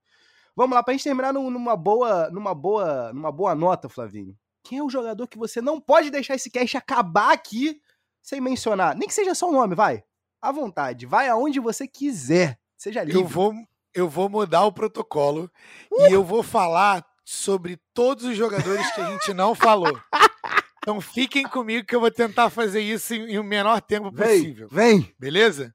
vamos 0.57 0.75
lá 0.75 0.83
pra 0.83 0.93
gente 0.93 1.05
terminar 1.05 1.33
numa 1.33 1.77
boa, 1.77 2.29
numa 2.31 2.55
boa, 2.55 3.13
numa 3.13 3.31
boa 3.31 3.55
nota, 3.55 3.89
Flavinho. 3.89 4.37
Quem 4.69 4.81
é 4.81 4.83
o 4.83 4.91
jogador 4.91 5.27
que 5.27 5.39
você 5.39 5.63
não 5.63 5.81
pode 5.81 6.11
deixar 6.11 6.35
esse 6.35 6.51
cast 6.51 6.77
acabar 6.77 7.33
aqui 7.33 7.81
sem 8.21 8.39
mencionar? 8.39 8.95
Nem 8.95 9.09
que 9.09 9.15
seja 9.15 9.35
só 9.35 9.49
o 9.49 9.53
nome, 9.53 9.75
vai. 9.75 10.05
À 10.43 10.53
vontade, 10.53 11.07
vai 11.07 11.27
aonde 11.27 11.59
você 11.59 11.89
quiser. 11.89 12.61
Seja 12.77 13.03
livre. 13.03 13.19
Eu 13.19 13.27
vou, 13.27 13.55
eu 13.95 14.11
vou 14.11 14.29
mudar 14.29 14.67
o 14.67 14.73
protocolo 14.73 15.51
uh! 15.91 16.07
e 16.07 16.13
eu 16.13 16.23
vou 16.23 16.43
falar 16.43 17.03
sobre 17.25 17.81
todos 17.95 18.27
os 18.27 18.37
jogadores 18.37 18.91
que 18.93 19.01
a 19.01 19.11
gente 19.11 19.33
não 19.33 19.55
falou. 19.55 19.99
Então 20.81 21.03
fiquem 21.03 21.43
comigo 21.43 21.87
que 21.87 21.95
eu 21.95 22.01
vou 22.01 22.11
tentar 22.11 22.49
fazer 22.49 22.81
isso 22.81 23.13
em, 23.13 23.33
em 23.33 23.39
o 23.39 23.45
menor 23.45 23.79
tempo 23.83 24.11
possível. 24.11 24.69
Vem, 24.71 25.01
vem. 25.01 25.15
Beleza? 25.19 25.75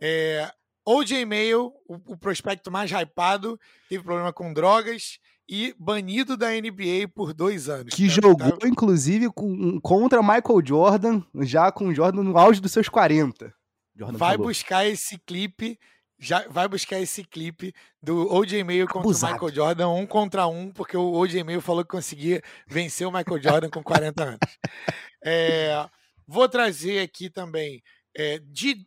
É, 0.00 0.50
OJ 0.82 1.26
Mail, 1.26 1.74
o, 1.86 2.12
o 2.12 2.16
prospecto 2.16 2.70
mais 2.70 2.90
hypado, 2.90 3.60
teve 3.86 4.02
problema 4.02 4.32
com 4.32 4.54
drogas 4.54 5.18
e 5.50 5.74
banido 5.76 6.36
da 6.36 6.50
NBA 6.52 7.08
por 7.12 7.34
dois 7.34 7.68
anos. 7.68 7.92
Que 7.92 8.06
tá, 8.06 8.14
jogou, 8.14 8.56
tá... 8.56 8.68
inclusive, 8.68 9.28
com, 9.30 9.80
contra 9.80 10.22
Michael 10.22 10.64
Jordan, 10.64 11.22
já 11.40 11.72
com 11.72 11.88
o 11.88 11.94
Jordan 11.94 12.22
no 12.22 12.38
auge 12.38 12.60
dos 12.60 12.70
seus 12.70 12.88
40. 12.88 13.52
Jordan 13.96 14.16
vai 14.16 14.36
falou. 14.36 14.46
buscar 14.46 14.86
esse 14.86 15.18
clipe, 15.18 15.76
já 16.16 16.46
vai 16.48 16.68
buscar 16.68 17.00
esse 17.00 17.24
clipe 17.24 17.74
do 18.00 18.32
OJ 18.32 18.62
Mail 18.62 18.86
contra 18.86 19.00
Abusado. 19.00 19.32
o 19.32 19.34
Michael 19.34 19.54
Jordan, 19.54 19.88
um 19.88 20.06
contra 20.06 20.46
um, 20.46 20.70
porque 20.70 20.96
o 20.96 21.12
OJ 21.14 21.42
Mail 21.42 21.60
falou 21.60 21.82
que 21.82 21.90
conseguia 21.90 22.40
vencer 22.68 23.04
o 23.08 23.10
Michael 23.10 23.42
Jordan 23.42 23.70
com 23.70 23.82
40 23.82 24.22
anos. 24.22 24.38
É, 25.22 25.86
vou 26.26 26.48
trazer 26.48 27.00
aqui 27.00 27.28
também 27.28 27.82
é, 28.16 28.40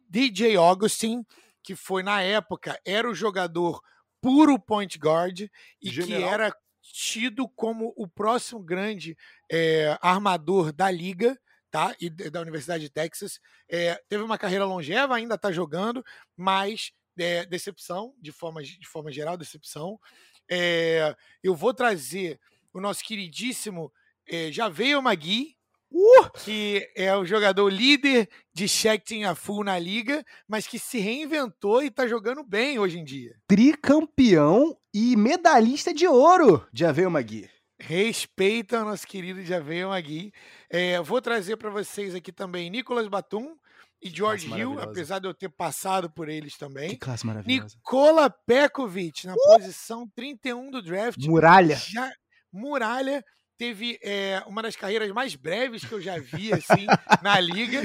DJ 0.09 0.55
Augustin, 0.55 1.23
que 1.61 1.75
foi 1.75 2.01
na 2.01 2.23
época, 2.23 2.75
era 2.83 3.07
o 3.07 3.13
jogador 3.13 3.79
puro 4.23 4.57
point 4.57 4.97
guard 4.97 5.41
e 5.81 5.89
General. 5.89 6.29
que 6.29 6.33
era 6.33 6.57
tido 6.81 7.47
como 7.49 7.93
o 7.97 8.07
próximo 8.07 8.63
grande 8.63 9.17
é, 9.51 9.97
armador 10.01 10.71
da 10.71 10.89
liga. 10.89 11.37
Tá? 11.69 11.95
E 11.99 12.07
da 12.07 12.39
Universidade 12.39 12.83
de 12.83 12.89
Texas. 12.91 13.39
É, 13.67 13.99
teve 14.07 14.21
uma 14.23 14.37
carreira 14.37 14.63
longeva, 14.63 15.15
ainda 15.15 15.33
está 15.33 15.51
jogando, 15.51 16.05
mas 16.37 16.91
é, 17.17 17.47
decepção, 17.47 18.13
de 18.21 18.31
forma, 18.31 18.61
de 18.61 18.87
forma 18.87 19.11
geral, 19.11 19.35
decepção. 19.35 19.99
É, 20.47 21.15
eu 21.41 21.55
vou 21.55 21.73
trazer 21.73 22.39
o 22.71 22.79
nosso 22.79 23.03
queridíssimo 23.03 23.91
é, 24.27 24.51
Javeio 24.51 25.01
Magui, 25.01 25.57
Uh! 25.93 26.29
Que 26.43 26.89
é 26.95 27.15
o 27.15 27.23
jogador 27.23 27.69
líder 27.69 28.27
de 28.51 28.67
Shektin 28.67 29.25
Afu 29.25 29.63
na 29.63 29.77
liga, 29.77 30.25
mas 30.47 30.65
que 30.65 30.79
se 30.79 30.97
reinventou 30.97 31.83
e 31.83 31.91
tá 31.91 32.07
jogando 32.07 32.43
bem 32.43 32.79
hoje 32.79 32.97
em 32.97 33.03
dia. 33.03 33.35
Tricampeão 33.47 34.75
e 34.91 35.15
medalhista 35.15 35.93
de 35.93 36.07
ouro 36.07 36.65
de 36.73 36.83
Aveio 36.83 37.11
Magui. 37.11 37.47
Respeita 37.79 38.81
o 38.81 38.85
nosso 38.85 39.05
querido 39.05 39.43
Javeio 39.43 39.89
Magui. 39.89 40.31
É, 40.69 40.99
vou 41.01 41.21
trazer 41.21 41.57
para 41.57 41.69
vocês 41.69 42.15
aqui 42.15 42.31
também 42.31 42.69
Nicolas 42.69 43.07
Batum 43.07 43.55
e 44.01 44.09
George 44.09 44.49
Hill, 44.49 44.79
apesar 44.79 45.19
de 45.19 45.27
eu 45.27 45.33
ter 45.33 45.49
passado 45.49 46.09
por 46.09 46.29
eles 46.29 46.57
também. 46.57 46.89
Que 46.89 46.97
classe 46.97 47.25
maravilhosa. 47.25 47.75
Nicola 47.75 48.29
Pekovic, 48.29 49.27
na 49.27 49.33
uh! 49.33 49.37
posição 49.37 50.07
31 50.15 50.71
do 50.71 50.81
draft. 50.81 51.17
Muralha. 51.25 51.75
Já, 51.75 52.11
muralha 52.51 53.23
teve 53.63 53.97
é, 54.03 54.43
uma 54.45 54.61
das 54.61 54.75
carreiras 54.75 55.09
mais 55.11 55.35
breves 55.35 55.85
que 55.85 55.93
eu 55.93 56.01
já 56.01 56.19
vi 56.19 56.51
assim 56.51 56.85
na 57.23 57.39
liga, 57.39 57.81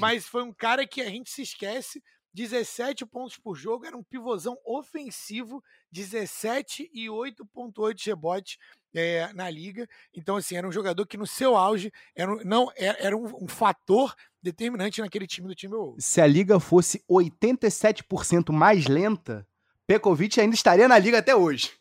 mas 0.00 0.26
foi 0.26 0.42
um 0.42 0.52
cara 0.52 0.84
que 0.84 1.00
a 1.00 1.08
gente 1.08 1.30
se 1.30 1.42
esquece. 1.42 2.02
17 2.34 3.06
pontos 3.06 3.36
por 3.36 3.56
jogo, 3.56 3.86
era 3.86 3.96
um 3.96 4.02
pivôzão 4.02 4.56
ofensivo, 4.64 5.62
17 5.90 6.90
e 6.92 7.06
8.8 7.06 8.06
rebotes 8.06 8.56
é, 8.94 9.32
na 9.32 9.48
liga. 9.48 9.88
Então, 10.14 10.36
assim, 10.36 10.56
era 10.56 10.66
um 10.66 10.72
jogador 10.72 11.06
que 11.06 11.16
no 11.16 11.26
seu 11.26 11.56
auge 11.56 11.92
era, 12.14 12.32
não, 12.44 12.70
era, 12.76 12.98
era 13.00 13.16
um, 13.16 13.44
um, 13.44 13.48
fator 13.48 14.14
determinante 14.42 15.00
naquele 15.00 15.26
time 15.26 15.48
do 15.48 15.54
time 15.56 15.74
Se 15.98 16.20
a 16.20 16.26
liga 16.26 16.60
fosse 16.60 17.04
87% 17.08 18.52
mais 18.52 18.86
lenta, 18.86 19.46
Pekovic 19.86 20.40
ainda 20.40 20.54
estaria 20.54 20.86
na 20.86 20.98
liga 20.98 21.18
até 21.18 21.34
hoje. 21.34 21.72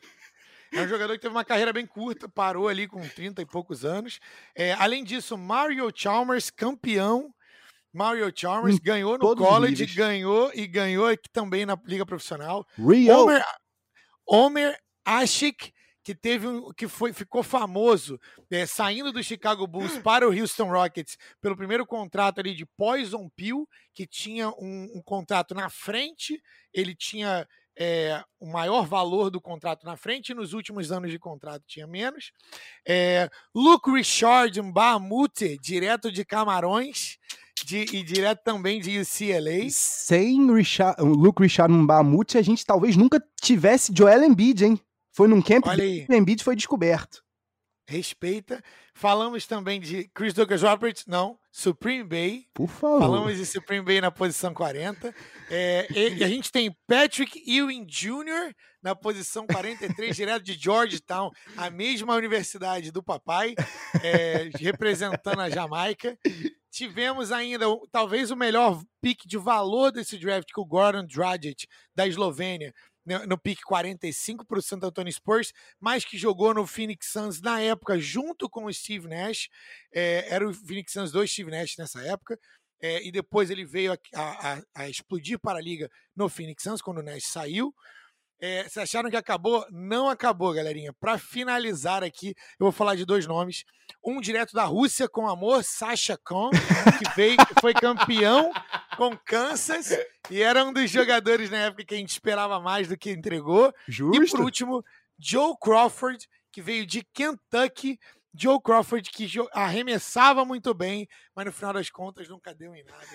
É 0.72 0.82
um 0.82 0.88
jogador 0.88 1.14
que 1.14 1.20
teve 1.20 1.34
uma 1.34 1.46
carreira 1.46 1.74
bem 1.74 1.86
curta, 1.86 2.30
parou 2.30 2.68
ali 2.68 2.88
com 2.88 3.02
30 3.08 3.42
e 3.42 3.46
poucos 3.46 3.84
anos. 3.84 4.20
É, 4.56 4.74
além 4.74 5.04
disso, 5.04 5.38
Mario 5.38 5.92
Chalmers, 5.94 6.50
campeão. 6.50 7.34
Mario 7.92 8.32
Chalmers 8.36 8.76
em 8.76 8.80
ganhou 8.80 9.18
no 9.18 9.36
college, 9.36 9.86
ganhou 9.88 10.52
e 10.54 10.68
ganhou 10.68 11.08
aqui 11.08 11.28
também 11.32 11.66
na 11.66 11.78
liga 11.86 12.06
profissional. 12.06 12.66
Rio. 12.78 13.12
Homer, 13.12 13.44
Homer 14.28 14.78
Ashik, 15.04 15.74
que 16.04 16.14
teve 16.14 16.48
um, 16.48 16.72
que 16.72 16.88
foi, 16.88 17.14
ficou 17.14 17.42
famoso 17.42 18.20
é, 18.52 18.66
saindo 18.66 19.12
do 19.12 19.24
Chicago 19.24 19.66
Bulls 19.66 19.98
para 20.04 20.28
o 20.28 20.32
Houston 20.32 20.70
Rockets 20.70 21.18
pelo 21.42 21.58
primeiro 21.58 21.86
contrato 21.86 22.40
ali 22.40 22.54
de 22.54 22.66
Poison 22.66 23.28
Pill, 23.36 23.68
que 23.94 24.06
tinha 24.06 24.50
um, 24.50 24.92
um 24.96 25.02
contrato 25.04 25.56
na 25.56 25.70
frente, 25.70 26.42
ele 26.74 26.96
tinha 26.96 27.48
é, 27.80 28.22
o 28.40 28.46
maior 28.46 28.86
valor 28.86 29.30
do 29.30 29.40
contrato 29.40 29.86
na 29.86 29.96
frente, 29.96 30.34
nos 30.34 30.52
últimos 30.52 30.92
anos 30.92 31.10
de 31.10 31.18
contrato 31.18 31.64
tinha 31.66 31.88
menos. 31.88 32.32
É, 32.86 33.30
Luke 33.56 33.90
Richard 33.90 34.62
Mbamute, 34.62 35.58
direto 35.62 36.12
de 36.12 36.26
Camarões, 36.26 37.18
de, 37.66 37.86
e 37.96 38.04
direto 38.04 38.44
também 38.44 38.82
de 38.82 39.00
UCLA. 39.00 39.70
Sem 39.70 40.54
Richard, 40.54 41.02
Luke 41.02 41.42
Richard 41.42 41.74
Mbamute, 41.74 42.38
a 42.38 42.42
gente 42.42 42.66
talvez 42.66 42.98
nunca 42.98 43.24
tivesse 43.42 43.94
Joel 43.96 44.24
Embiid, 44.24 44.66
hein? 44.66 44.80
Foi 45.14 45.28
num 45.28 45.42
camp 45.42 45.64
que 45.64 46.06
o 46.10 46.16
Embiid 46.16 46.44
foi 46.44 46.56
descoberto. 46.56 47.24
Respeita. 47.90 48.64
Falamos 48.94 49.48
também 49.48 49.80
de 49.80 50.08
Chris 50.14 50.34
Douglas 50.34 50.62
Roberts, 50.62 51.06
não, 51.08 51.40
Supreme 51.52 52.04
Bay. 52.04 52.46
Por 52.54 52.68
favor. 52.68 53.00
Falamos 53.00 53.36
de 53.36 53.46
Supreme 53.46 53.84
Bay 53.84 54.00
na 54.00 54.12
posição 54.12 54.54
40. 54.54 55.14
É, 55.50 55.88
e, 55.92 56.24
a 56.24 56.28
gente 56.28 56.52
tem 56.52 56.76
Patrick 56.88 57.42
Ewing 57.48 57.86
Jr. 57.86 58.54
na 58.84 58.96
posição 58.96 59.48
43, 59.48 60.16
direto 60.16 60.44
de 60.44 60.54
Georgetown, 60.54 61.32
a 61.58 61.70
mesma 61.70 62.14
universidade 62.14 62.92
do 62.92 63.02
papai, 63.02 63.56
é, 64.04 64.50
representando 64.60 65.42
a 65.42 65.50
Jamaica. 65.50 66.18
Tivemos 66.72 67.32
ainda, 67.32 67.66
talvez, 67.92 68.30
o 68.30 68.36
melhor 68.36 68.80
pique 69.02 69.28
de 69.28 69.38
valor 69.38 69.92
desse 69.92 70.18
draft, 70.18 70.50
que 70.54 70.62
o 70.62 70.66
Gordon 70.66 71.06
Dragic, 71.06 71.66
da 71.96 72.08
Eslovênia, 72.08 72.74
no 73.28 73.38
pique 73.38 73.62
45 73.64 74.46
para 74.46 74.60
o 74.60 74.62
Santo 74.62 74.86
Antonio 74.86 75.12
Spurs, 75.12 75.52
mas 75.80 76.06
que 76.06 76.18
jogou 76.18 76.54
no 76.54 76.68
Phoenix 76.68 77.12
Suns 77.12 77.42
na 77.42 77.60
época 77.60 78.00
junto 78.00 78.50
com 78.50 78.66
o 78.66 78.74
Steve 78.74 79.08
Nash. 79.08 79.50
É, 79.94 80.28
era 80.30 80.48
o 80.48 80.54
Phoenix 80.54 80.92
Suns 80.92 81.12
2 81.12 81.32
Steve 81.32 81.52
Nash 81.52 81.76
nessa 81.78 82.02
época. 82.02 82.40
É, 82.82 83.06
e 83.06 83.12
depois 83.12 83.50
ele 83.50 83.66
veio 83.66 83.92
a, 83.92 83.98
a, 84.16 84.62
a, 84.74 84.90
explodir 84.90 85.38
para 85.38 85.60
a 85.60 85.62
liga 85.62 85.90
no 86.16 86.30
Phoenix 86.30 86.64
Suns 86.64 86.82
quando 86.82 87.00
o 87.00 87.04
Nash 87.04 87.26
saiu. 87.26 87.74
É, 88.42 88.64
vocês 88.64 88.78
acharam 88.78 89.10
que 89.10 89.18
acabou? 89.18 89.66
Não 89.70 90.10
acabou, 90.10 90.54
galerinha. 90.54 90.94
Para 90.94 91.18
finalizar 91.18 92.04
aqui, 92.04 92.30
eu 92.58 92.66
vou 92.66 92.72
falar 92.72 92.96
de 92.96 93.04
dois 93.04 93.28
nomes. 93.28 93.66
Um 94.02 94.22
direto 94.22 94.54
da 94.54 94.64
Rússia 94.64 95.10
com 95.10 95.28
amor, 95.28 95.62
Sasha 95.62 96.18
Khan, 96.18 96.50
que 96.52 97.16
veio, 97.18 97.36
foi 97.60 97.74
campeão 97.74 98.50
com 99.00 99.18
Kansas 99.18 99.98
e 100.30 100.42
era 100.42 100.66
um 100.66 100.74
dos 100.74 100.92
jogadores 100.92 101.50
na 101.50 101.58
época 101.58 101.86
que 101.86 101.96
a 101.96 101.98
gente 101.98 102.10
esperava 102.10 102.60
mais 102.60 102.90
do 102.90 102.98
que 102.98 103.10
entregou. 103.10 103.74
Justo. 103.88 104.22
E 104.22 104.30
por 104.30 104.42
último, 104.42 104.84
Joe 105.18 105.54
Crawford, 105.58 106.28
que 106.52 106.62
veio 106.62 106.86
de 106.86 107.02
Kentucky. 107.14 107.98
Joe 108.36 108.60
Crawford, 108.62 109.10
que 109.10 109.26
arremessava 109.54 110.44
muito 110.44 110.74
bem, 110.74 111.08
mas 111.34 111.46
no 111.46 111.54
final 111.54 111.74
das 111.74 111.90
contas 111.90 112.28
nunca 112.28 112.54
deu 112.54 112.76
em 112.76 112.84
nada. 112.84 113.08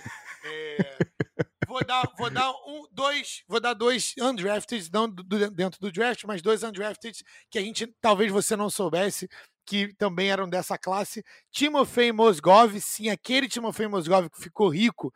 É, 0.45 0.99
vou 1.69 1.85
dar, 1.85 2.11
vou 2.17 2.31
dar 2.31 2.51
um, 2.51 2.87
dois, 2.91 3.45
vou 3.47 3.61
dar 3.61 3.75
dois 3.75 4.15
undrafted, 4.19 4.91
não 4.91 5.09
do, 5.09 5.23
dentro 5.51 5.79
do 5.81 5.93
draft, 5.93 6.25
mas 6.25 6.41
dois 6.41 6.63
undrafted 6.63 7.23
que 7.51 7.59
a 7.59 7.63
gente 7.63 7.87
talvez 8.01 8.33
você 8.33 8.57
não 8.57 8.71
soubesse 8.71 9.29
que 9.67 9.95
também 9.95 10.31
eram 10.31 10.49
dessa 10.49 10.77
classe. 10.77 11.25
Timofey 11.51 12.11
Mozgov, 12.11 12.79
sim, 12.81 13.09
aquele 13.09 13.49
Timofey 13.49 13.87
Mozgov 13.87 14.29
que 14.29 14.41
ficou 14.41 14.69
rico 14.69 15.13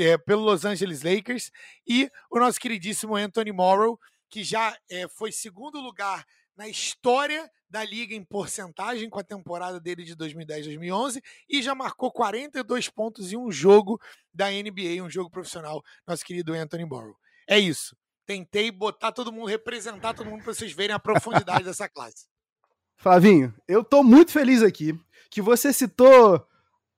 é, 0.00 0.16
pelo 0.18 0.42
Los 0.42 0.64
Angeles 0.64 1.02
Lakers, 1.02 1.50
e 1.86 2.10
o 2.30 2.38
nosso 2.38 2.58
queridíssimo 2.58 3.16
Anthony 3.16 3.52
Morrow, 3.52 3.98
que 4.28 4.42
já 4.42 4.76
é, 4.90 5.06
foi 5.08 5.32
segundo 5.32 5.80
lugar 5.80 6.24
na 6.56 6.68
história 6.68 7.50
da 7.68 7.84
liga 7.84 8.14
em 8.14 8.24
porcentagem 8.24 9.08
com 9.08 9.18
a 9.18 9.24
temporada 9.24 9.80
dele 9.80 10.02
de 10.04 10.16
2010-2011 10.16 11.22
e 11.48 11.62
já 11.62 11.74
marcou 11.74 12.10
42 12.10 12.88
pontos 12.88 13.32
em 13.32 13.36
um 13.36 13.50
jogo 13.50 14.00
da 14.34 14.50
NBA, 14.50 15.02
um 15.02 15.08
jogo 15.08 15.30
profissional, 15.30 15.82
nosso 16.06 16.24
querido 16.24 16.52
Anthony 16.52 16.84
Morrow. 16.84 17.16
É 17.48 17.58
isso. 17.58 17.96
Tentei 18.26 18.70
botar 18.70 19.12
todo 19.12 19.32
mundo, 19.32 19.46
representar 19.46 20.14
todo 20.14 20.28
mundo 20.28 20.42
para 20.42 20.52
vocês 20.52 20.72
verem 20.72 20.94
a 20.94 20.98
profundidade 20.98 21.64
dessa 21.64 21.88
classe. 21.88 22.26
Flavinho, 22.96 23.54
eu 23.66 23.82
tô 23.82 24.02
muito 24.02 24.30
feliz 24.30 24.62
aqui 24.62 24.92
que 25.30 25.40
você 25.40 25.72
citou 25.72 26.46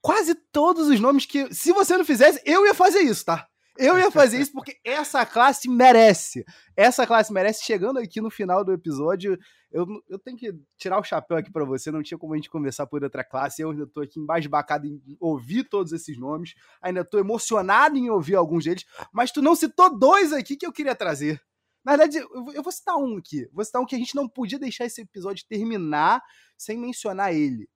quase 0.03 0.35
todos 0.35 0.89
os 0.89 1.01
nomes 1.01 1.25
que, 1.25 1.55
se 1.55 1.73
você 1.73 1.97
não 1.97 2.05
fizesse, 2.05 2.43
eu 2.45 2.67
ia 2.67 2.75
fazer 2.75 3.01
isso, 3.01 3.25
tá? 3.25 3.49
Eu 3.79 3.99
ia 3.99 4.11
fazer 4.11 4.39
isso 4.39 4.53
porque 4.53 4.77
essa 4.85 5.25
classe 5.25 5.69
merece. 5.69 6.45
Essa 6.77 7.07
classe 7.07 7.33
merece. 7.33 7.65
Chegando 7.65 7.99
aqui 7.99 8.21
no 8.21 8.31
final 8.31 8.63
do 8.65 8.73
episódio, 8.73 9.39
eu, 9.71 9.87
eu 10.09 10.19
tenho 10.19 10.37
que 10.37 10.55
tirar 10.77 10.99
o 11.01 11.05
chapéu 11.05 11.39
aqui 11.39 11.51
para 11.51 11.65
você. 11.65 11.91
Não 11.91 12.03
tinha 12.03 12.19
como 12.19 12.35
a 12.35 12.37
gente 12.37 12.51
conversar 12.51 12.87
por 12.87 13.03
outra 13.03 13.25
classe. 13.25 13.63
Eu 13.63 13.71
ainda 13.71 13.87
tô 13.87 14.03
aqui 14.03 14.21
embasbacado 14.21 14.87
em 14.87 15.01
ouvir 15.19 15.65
todos 15.65 15.93
esses 15.93 16.19
nomes. 16.19 16.55
Ainda 16.83 17.05
tô 17.05 17.19
emocionado 17.19 17.97
em 17.97 18.11
ouvir 18.11 18.35
alguns 18.35 18.65
deles. 18.65 18.85
Mas 19.11 19.33
tu 19.33 19.41
não 19.41 19.55
citou 19.55 19.99
dois 19.99 20.33
aqui 20.33 20.57
que 20.57 20.67
eu 20.67 20.73
queria 20.73 20.95
trazer. 20.95 21.41
Na 21.85 21.97
verdade, 21.97 22.19
eu 22.55 22.63
vou 22.63 22.73
citar 22.73 22.97
um 22.97 23.17
aqui. 23.17 23.49
Vou 23.53 23.65
citar 23.65 23.81
um 23.81 23.87
que 23.87 23.97
a 23.97 23.99
gente 23.99 24.15
não 24.15 24.29
podia 24.29 24.59
deixar 24.59 24.85
esse 24.85 25.01
episódio 25.01 25.47
terminar 25.49 26.23
sem 26.59 26.79
mencionar 26.79 27.35
ele. 27.35 27.69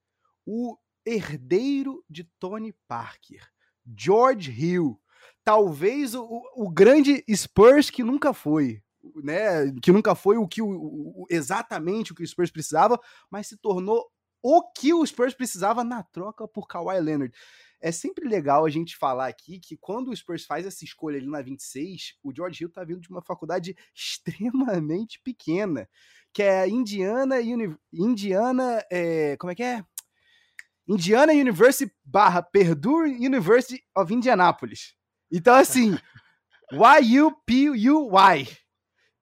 O 0.44 0.77
herdeiro 1.07 2.05
de 2.09 2.24
Tony 2.39 2.74
Parker, 2.89 3.47
George 3.97 4.51
Hill. 4.51 5.01
Talvez 5.45 6.15
o, 6.15 6.43
o 6.57 6.69
grande 6.69 7.24
Spurs 7.33 7.89
que 7.89 8.03
nunca 8.03 8.33
foi, 8.33 8.83
né? 9.23 9.73
Que 9.81 9.93
nunca 9.93 10.15
foi 10.15 10.37
o 10.37 10.49
que 10.49 10.61
o, 10.61 10.69
o, 10.69 11.27
exatamente 11.31 12.12
o 12.12 12.15
que 12.15 12.24
o 12.24 12.27
Spurs 12.27 12.51
precisava, 12.51 13.01
mas 13.31 13.47
se 13.47 13.57
tornou 13.57 14.05
o 14.43 14.62
que 14.73 14.93
o 14.93 15.05
Spurs 15.07 15.35
precisava 15.35 15.83
na 15.85 16.03
troca 16.03 16.47
por 16.47 16.66
Kawhi 16.66 17.01
Leonard 17.01 17.33
é 17.81 17.93
sempre 17.93 18.28
legal 18.28 18.65
a 18.65 18.70
gente 18.70 18.97
falar 18.97 19.28
aqui 19.28 19.59
que 19.59 19.77
quando 19.77 20.09
o 20.09 20.16
Spurs 20.16 20.45
faz 20.45 20.66
essa 20.66 20.85
escolha 20.85 21.19
ali 21.19 21.27
na 21.28 21.43
26, 21.43 22.15
o 22.23 22.35
George 22.35 22.62
Hill 22.62 22.70
tá 22.70 22.83
vindo 22.85 23.01
de 23.01 23.09
uma 23.09 23.23
faculdade 23.23 23.77
extremamente 23.95 25.20
pequena, 25.23 25.89
que 26.33 26.43
é 26.43 26.61
a 26.61 26.69
Indiana, 26.69 27.37
Indiana, 27.93 28.85
é, 28.91 29.37
como 29.37 29.51
é 29.51 29.55
que 29.55 29.62
é? 29.62 29.85
Indiana 30.89 31.33
University 31.33 31.93
barra 32.05 32.43
Purdue 32.43 33.07
University 33.07 33.83
of 33.97 34.13
Indianapolis. 34.13 34.95
Então, 35.31 35.55
assim, 35.55 35.99
Y-U-P-U-Y, 36.73 38.49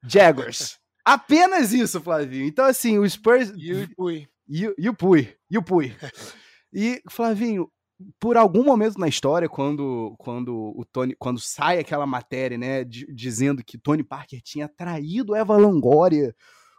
Jaguars. 0.07 0.79
Apenas 1.05 1.73
isso, 1.73 2.01
Flavinho. 2.01 2.47
Então, 2.47 2.65
assim, 2.65 2.99
o 2.99 3.09
Spurs... 3.09 3.53
Yupui. 3.57 4.29
Yupui. 4.49 5.35
Yupui. 5.53 5.97
E, 6.77 7.01
Flavinho, 7.09 7.71
por 8.19 8.37
algum 8.37 8.65
momento 8.65 8.99
na 8.99 9.07
história, 9.07 9.49
quando, 9.49 10.17
quando 10.19 10.73
o 10.77 10.85
Tony, 10.85 11.15
quando 11.17 11.39
sai 11.39 11.79
aquela 11.79 12.05
matéria, 12.05 12.59
né, 12.59 12.83
dizendo 12.83 13.63
que 13.65 13.79
Tony 13.79 14.03
Parker 14.03 14.41
tinha 14.43 14.69
traído 14.69 15.37
Eva 15.37 15.57
Longoria 15.57 16.35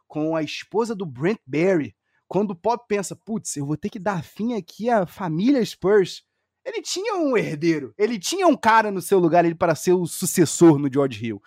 com 0.06 0.36
a 0.36 0.44
esposa 0.44 0.94
do 0.94 1.06
Brent 1.06 1.40
Barry, 1.48 1.96
quando 2.28 2.52
o 2.52 2.56
Pop 2.56 2.86
pensa, 2.88 3.16
putz, 3.16 3.56
eu 3.56 3.66
vou 3.66 3.78
ter 3.78 3.90
que 3.90 4.00
dar 4.00 4.24
fim 4.24 4.54
aqui 4.56 4.90
à 4.90 5.06
família 5.06 5.64
Spurs, 5.64 6.24
ele 6.64 6.82
tinha 6.82 7.16
um 7.16 7.38
herdeiro, 7.38 7.94
ele 7.98 8.18
tinha 8.18 8.48
um 8.48 8.58
cara 8.58 8.92
no 8.92 9.02
seu 9.02 9.20
lugar 9.20 9.46
ele 9.46 9.56
para 9.56 9.76
ser 9.76 9.94
o 9.94 10.06
sucessor 10.06 10.80
no 10.80 10.92
George 10.92 11.24
Hill. 11.24 11.42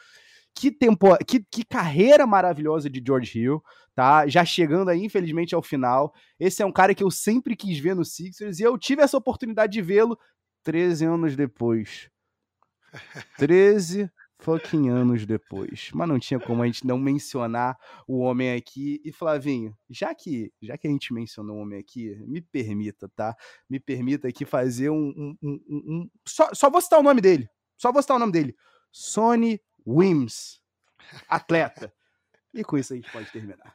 Que, 0.54 0.70
tempo, 0.70 1.16
que, 1.24 1.44
que 1.50 1.64
carreira 1.64 2.26
maravilhosa 2.26 2.88
de 2.90 3.02
George 3.04 3.38
Hill 3.38 3.62
tá? 3.98 4.28
Já 4.28 4.44
chegando 4.44 4.90
aí, 4.90 5.04
infelizmente, 5.04 5.56
ao 5.56 5.60
final. 5.60 6.14
Esse 6.38 6.62
é 6.62 6.66
um 6.66 6.70
cara 6.70 6.94
que 6.94 7.02
eu 7.02 7.10
sempre 7.10 7.56
quis 7.56 7.80
ver 7.80 7.96
no 7.96 8.04
Sixers 8.04 8.60
e 8.60 8.62
eu 8.62 8.78
tive 8.78 9.02
essa 9.02 9.16
oportunidade 9.16 9.72
de 9.72 9.82
vê-lo 9.82 10.16
13 10.62 11.04
anos 11.04 11.34
depois. 11.34 12.08
13 13.36 14.08
fucking 14.38 14.88
anos 14.88 15.26
depois. 15.26 15.90
Mas 15.92 16.08
não 16.08 16.18
tinha 16.18 16.40
como 16.40 16.62
a 16.62 16.66
gente 16.66 16.86
não 16.86 16.98
mencionar 16.98 17.76
o 18.06 18.18
homem 18.18 18.54
aqui. 18.54 19.00
E 19.04 19.12
Flavinho, 19.12 19.76
já 19.90 20.14
que, 20.14 20.52
já 20.62 20.78
que 20.78 20.86
a 20.86 20.90
gente 20.90 21.12
mencionou 21.12 21.56
o 21.56 21.60
homem 21.60 21.78
aqui, 21.78 22.16
me 22.26 22.40
permita, 22.40 23.08
tá? 23.14 23.36
Me 23.68 23.78
permita 23.78 24.28
aqui 24.28 24.44
fazer 24.44 24.90
um. 24.90 25.08
um, 25.16 25.36
um, 25.42 25.60
um... 25.68 26.10
Só, 26.26 26.52
só 26.54 26.70
vou 26.70 26.80
citar 26.80 27.00
o 27.00 27.02
nome 27.02 27.20
dele. 27.20 27.48
Só 27.76 27.92
vou 27.92 28.02
citar 28.02 28.16
o 28.16 28.20
nome 28.20 28.32
dele. 28.32 28.56
Sonny 28.92 29.60
Wims. 29.86 30.60
Atleta. 31.28 31.92
E 32.52 32.64
com 32.64 32.78
isso 32.78 32.92
a 32.92 32.96
gente 32.96 33.10
pode 33.10 33.30
terminar. 33.30 33.74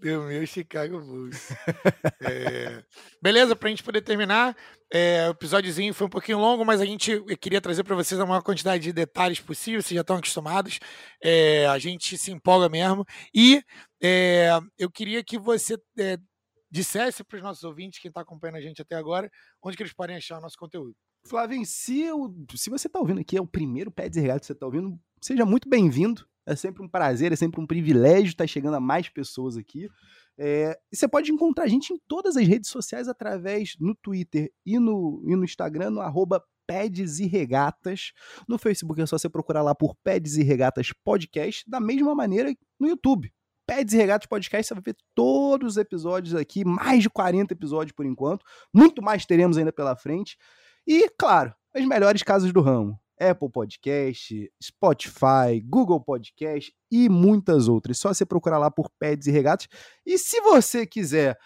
Deu 0.00 0.22
meu 0.22 0.46
Chicago 0.46 0.98
Bulls. 1.00 1.50
é... 2.22 2.82
Beleza, 3.22 3.54
para 3.54 3.68
a 3.68 3.70
gente 3.70 3.82
poder 3.82 4.00
terminar, 4.00 4.56
é, 4.90 5.28
o 5.28 5.32
episódiozinho 5.32 5.92
foi 5.92 6.06
um 6.06 6.10
pouquinho 6.10 6.38
longo, 6.38 6.64
mas 6.64 6.80
a 6.80 6.86
gente 6.86 7.20
queria 7.36 7.60
trazer 7.60 7.84
para 7.84 7.94
vocês 7.94 8.18
a 8.18 8.24
maior 8.24 8.42
quantidade 8.42 8.82
de 8.82 8.92
detalhes 8.92 9.40
possível, 9.40 9.82
vocês 9.82 9.94
já 9.94 10.00
estão 10.00 10.16
acostumados. 10.16 10.80
É, 11.22 11.66
a 11.66 11.78
gente 11.78 12.16
se 12.16 12.32
empolga 12.32 12.68
mesmo. 12.68 13.04
E 13.34 13.62
é, 14.02 14.58
eu 14.78 14.90
queria 14.90 15.22
que 15.22 15.38
você 15.38 15.76
é, 15.98 16.16
dissesse 16.70 17.22
para 17.22 17.36
os 17.36 17.42
nossos 17.42 17.62
ouvintes, 17.62 18.00
quem 18.00 18.08
está 18.08 18.22
acompanhando 18.22 18.56
a 18.56 18.62
gente 18.62 18.80
até 18.80 18.96
agora, 18.96 19.30
onde 19.62 19.76
que 19.76 19.82
eles 19.82 19.92
podem 19.92 20.16
achar 20.16 20.38
o 20.38 20.40
nosso 20.40 20.56
conteúdo. 20.56 20.94
Flávio, 21.26 21.62
se, 21.66 22.00
eu, 22.00 22.34
se 22.54 22.70
você 22.70 22.86
está 22.86 22.98
ouvindo 22.98 23.20
aqui, 23.20 23.36
é 23.36 23.40
o 23.40 23.46
primeiro 23.46 23.90
pé 23.90 24.08
de 24.08 24.18
regalo 24.18 24.40
que 24.40 24.46
você 24.46 24.52
está 24.52 24.64
ouvindo, 24.64 24.98
seja 25.20 25.44
muito 25.44 25.68
bem-vindo. 25.68 26.26
É 26.50 26.56
sempre 26.56 26.82
um 26.82 26.88
prazer, 26.88 27.32
é 27.32 27.36
sempre 27.36 27.60
um 27.60 27.66
privilégio 27.66 28.30
estar 28.30 28.46
chegando 28.46 28.74
a 28.74 28.80
mais 28.80 29.08
pessoas 29.08 29.56
aqui. 29.56 29.88
É, 30.36 30.76
e 30.92 30.96
você 30.96 31.06
pode 31.06 31.30
encontrar 31.30 31.64
a 31.64 31.68
gente 31.68 31.92
em 31.92 31.98
todas 32.08 32.36
as 32.36 32.44
redes 32.44 32.70
sociais 32.70 33.06
através 33.06 33.76
no 33.78 33.94
Twitter 33.94 34.50
e 34.66 34.76
no, 34.78 35.22
e 35.26 35.36
no 35.36 35.44
Instagram, 35.44 35.90
no 35.90 36.00
arroba 36.00 36.42
Pedes 36.66 37.20
e 37.20 37.26
Regatas. 37.26 38.12
No 38.48 38.58
Facebook 38.58 39.00
é 39.00 39.06
só 39.06 39.16
você 39.16 39.28
procurar 39.28 39.62
lá 39.62 39.76
por 39.76 39.94
Pedes 40.02 40.36
e 40.36 40.42
Regatas 40.42 40.92
Podcast, 41.04 41.68
da 41.70 41.78
mesma 41.78 42.16
maneira 42.16 42.52
no 42.80 42.88
YouTube. 42.88 43.32
Pedes 43.64 43.94
e 43.94 43.96
Regatas 43.96 44.26
Podcast, 44.26 44.66
você 44.66 44.74
vai 44.74 44.82
ver 44.82 44.96
todos 45.14 45.72
os 45.72 45.76
episódios 45.76 46.34
aqui, 46.34 46.64
mais 46.64 47.02
de 47.02 47.10
40 47.10 47.54
episódios 47.54 47.92
por 47.92 48.04
enquanto. 48.04 48.44
Muito 48.74 49.00
mais 49.00 49.24
teremos 49.24 49.56
ainda 49.56 49.72
pela 49.72 49.94
frente. 49.94 50.36
E, 50.84 51.08
claro, 51.10 51.54
as 51.72 51.84
melhores 51.84 52.24
casas 52.24 52.52
do 52.52 52.60
ramo. 52.60 52.98
Apple 53.20 53.50
Podcast, 53.50 54.50
Spotify, 54.62 55.60
Google 55.62 56.00
Podcast 56.00 56.72
e 56.90 57.08
muitas 57.08 57.68
outras. 57.68 57.98
Só 57.98 58.12
você 58.12 58.24
procurar 58.24 58.58
lá 58.58 58.70
por 58.70 58.90
Peds 58.98 59.26
e 59.26 59.30
Regatas. 59.30 59.68
E 60.04 60.18
se 60.18 60.40
você 60.40 60.86
quiser 60.86 61.38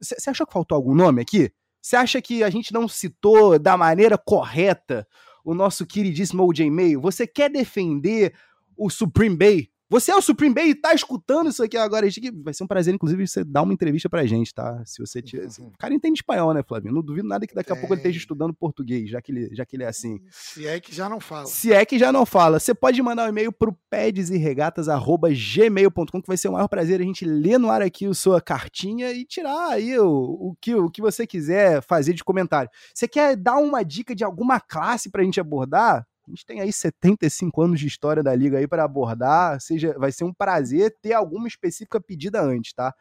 Você 0.00 0.30
achou 0.30 0.46
que 0.46 0.52
faltou 0.52 0.76
algum 0.76 0.94
nome 0.94 1.20
aqui? 1.20 1.50
Você 1.82 1.96
acha 1.96 2.20
que 2.20 2.42
a 2.42 2.50
gente 2.50 2.72
não 2.72 2.88
citou 2.88 3.58
da 3.58 3.76
maneira 3.76 4.18
correta 4.18 5.06
o 5.44 5.54
nosso 5.54 5.86
queridíssimo 5.86 6.44
OJ 6.44 6.68
Mail? 6.70 7.00
Você 7.00 7.26
quer 7.26 7.50
defender 7.50 8.34
o 8.76 8.90
Supreme 8.90 9.36
Bay? 9.36 9.70
Você 9.88 10.10
é 10.10 10.16
o 10.16 10.20
Supreme 10.20 10.52
Bay 10.52 10.70
e 10.70 10.74
tá 10.74 10.92
escutando 10.92 11.48
isso 11.48 11.62
aqui 11.62 11.76
agora. 11.76 12.08
Vai 12.42 12.52
ser 12.52 12.64
um 12.64 12.66
prazer, 12.66 12.92
inclusive, 12.92 13.24
você 13.26 13.44
dar 13.44 13.62
uma 13.62 13.72
entrevista 13.72 14.10
pra 14.10 14.26
gente, 14.26 14.52
tá? 14.52 14.82
Se 14.84 14.98
você 14.98 15.22
tiver. 15.22 15.46
Uhum. 15.58 15.68
O 15.68 15.78
cara 15.78 15.94
entende 15.94 16.18
espanhol, 16.18 16.52
né, 16.52 16.64
Flavinho? 16.66 16.92
Não 16.92 17.02
duvido 17.02 17.28
nada 17.28 17.46
que 17.46 17.54
daqui 17.54 17.70
a 17.70 17.76
pouco 17.76 17.94
ele 17.94 18.00
esteja 18.00 18.18
estudando 18.18 18.52
português, 18.52 19.08
já 19.08 19.22
que, 19.22 19.30
ele, 19.30 19.54
já 19.54 19.64
que 19.64 19.76
ele 19.76 19.84
é 19.84 19.86
assim. 19.86 20.18
Se 20.30 20.66
é 20.66 20.80
que 20.80 20.92
já 20.92 21.08
não 21.08 21.20
fala. 21.20 21.46
Se 21.46 21.72
é 21.72 21.84
que 21.84 22.00
já 22.00 22.10
não 22.10 22.26
fala. 22.26 22.58
Você 22.58 22.74
pode 22.74 23.00
mandar 23.00 23.26
um 23.26 23.28
e-mail 23.28 23.52
pro 23.52 23.72
pedesregatas.gmail.com, 23.88 26.20
que 26.20 26.26
vai 26.26 26.36
ser 26.36 26.48
o 26.48 26.52
maior 26.52 26.66
prazer 26.66 27.00
a 27.00 27.04
gente 27.04 27.24
ler 27.24 27.58
no 27.58 27.70
ar 27.70 27.80
aqui 27.80 28.06
a 28.06 28.14
sua 28.14 28.40
cartinha 28.40 29.12
e 29.12 29.24
tirar 29.24 29.68
aí 29.70 29.96
o, 29.98 30.08
o, 30.08 30.56
que, 30.60 30.74
o 30.74 30.90
que 30.90 31.00
você 31.00 31.24
quiser 31.26 31.80
fazer 31.82 32.12
de 32.12 32.24
comentário. 32.24 32.68
Você 32.92 33.06
quer 33.06 33.36
dar 33.36 33.58
uma 33.58 33.84
dica 33.84 34.16
de 34.16 34.24
alguma 34.24 34.58
classe 34.58 35.08
pra 35.10 35.22
gente 35.22 35.38
abordar? 35.38 36.04
A 36.26 36.30
gente 36.30 36.44
tem 36.44 36.60
aí 36.60 36.72
75 36.72 37.62
anos 37.62 37.80
de 37.80 37.86
história 37.86 38.22
da 38.22 38.34
liga 38.34 38.58
aí 38.58 38.66
para 38.66 38.84
abordar, 38.84 39.60
seja, 39.60 39.96
vai 39.98 40.10
ser 40.10 40.24
um 40.24 40.34
prazer 40.34 40.96
ter 41.00 41.12
alguma 41.12 41.46
específica 41.46 42.00
pedida 42.00 42.42
antes, 42.42 42.72
tá? 42.72 42.92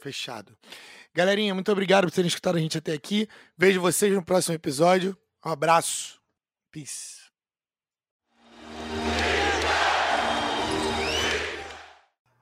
Fechado. 0.00 0.56
Galerinha, 1.12 1.54
muito 1.54 1.70
obrigado 1.72 2.04
por 2.04 2.12
terem 2.12 2.28
escutado 2.28 2.56
a 2.56 2.60
gente 2.60 2.78
até 2.78 2.92
aqui. 2.92 3.28
Vejo 3.56 3.80
vocês 3.80 4.12
no 4.14 4.24
próximo 4.24 4.54
episódio. 4.54 5.16
Um 5.44 5.50
abraço. 5.50 6.20
Peace. 6.70 7.19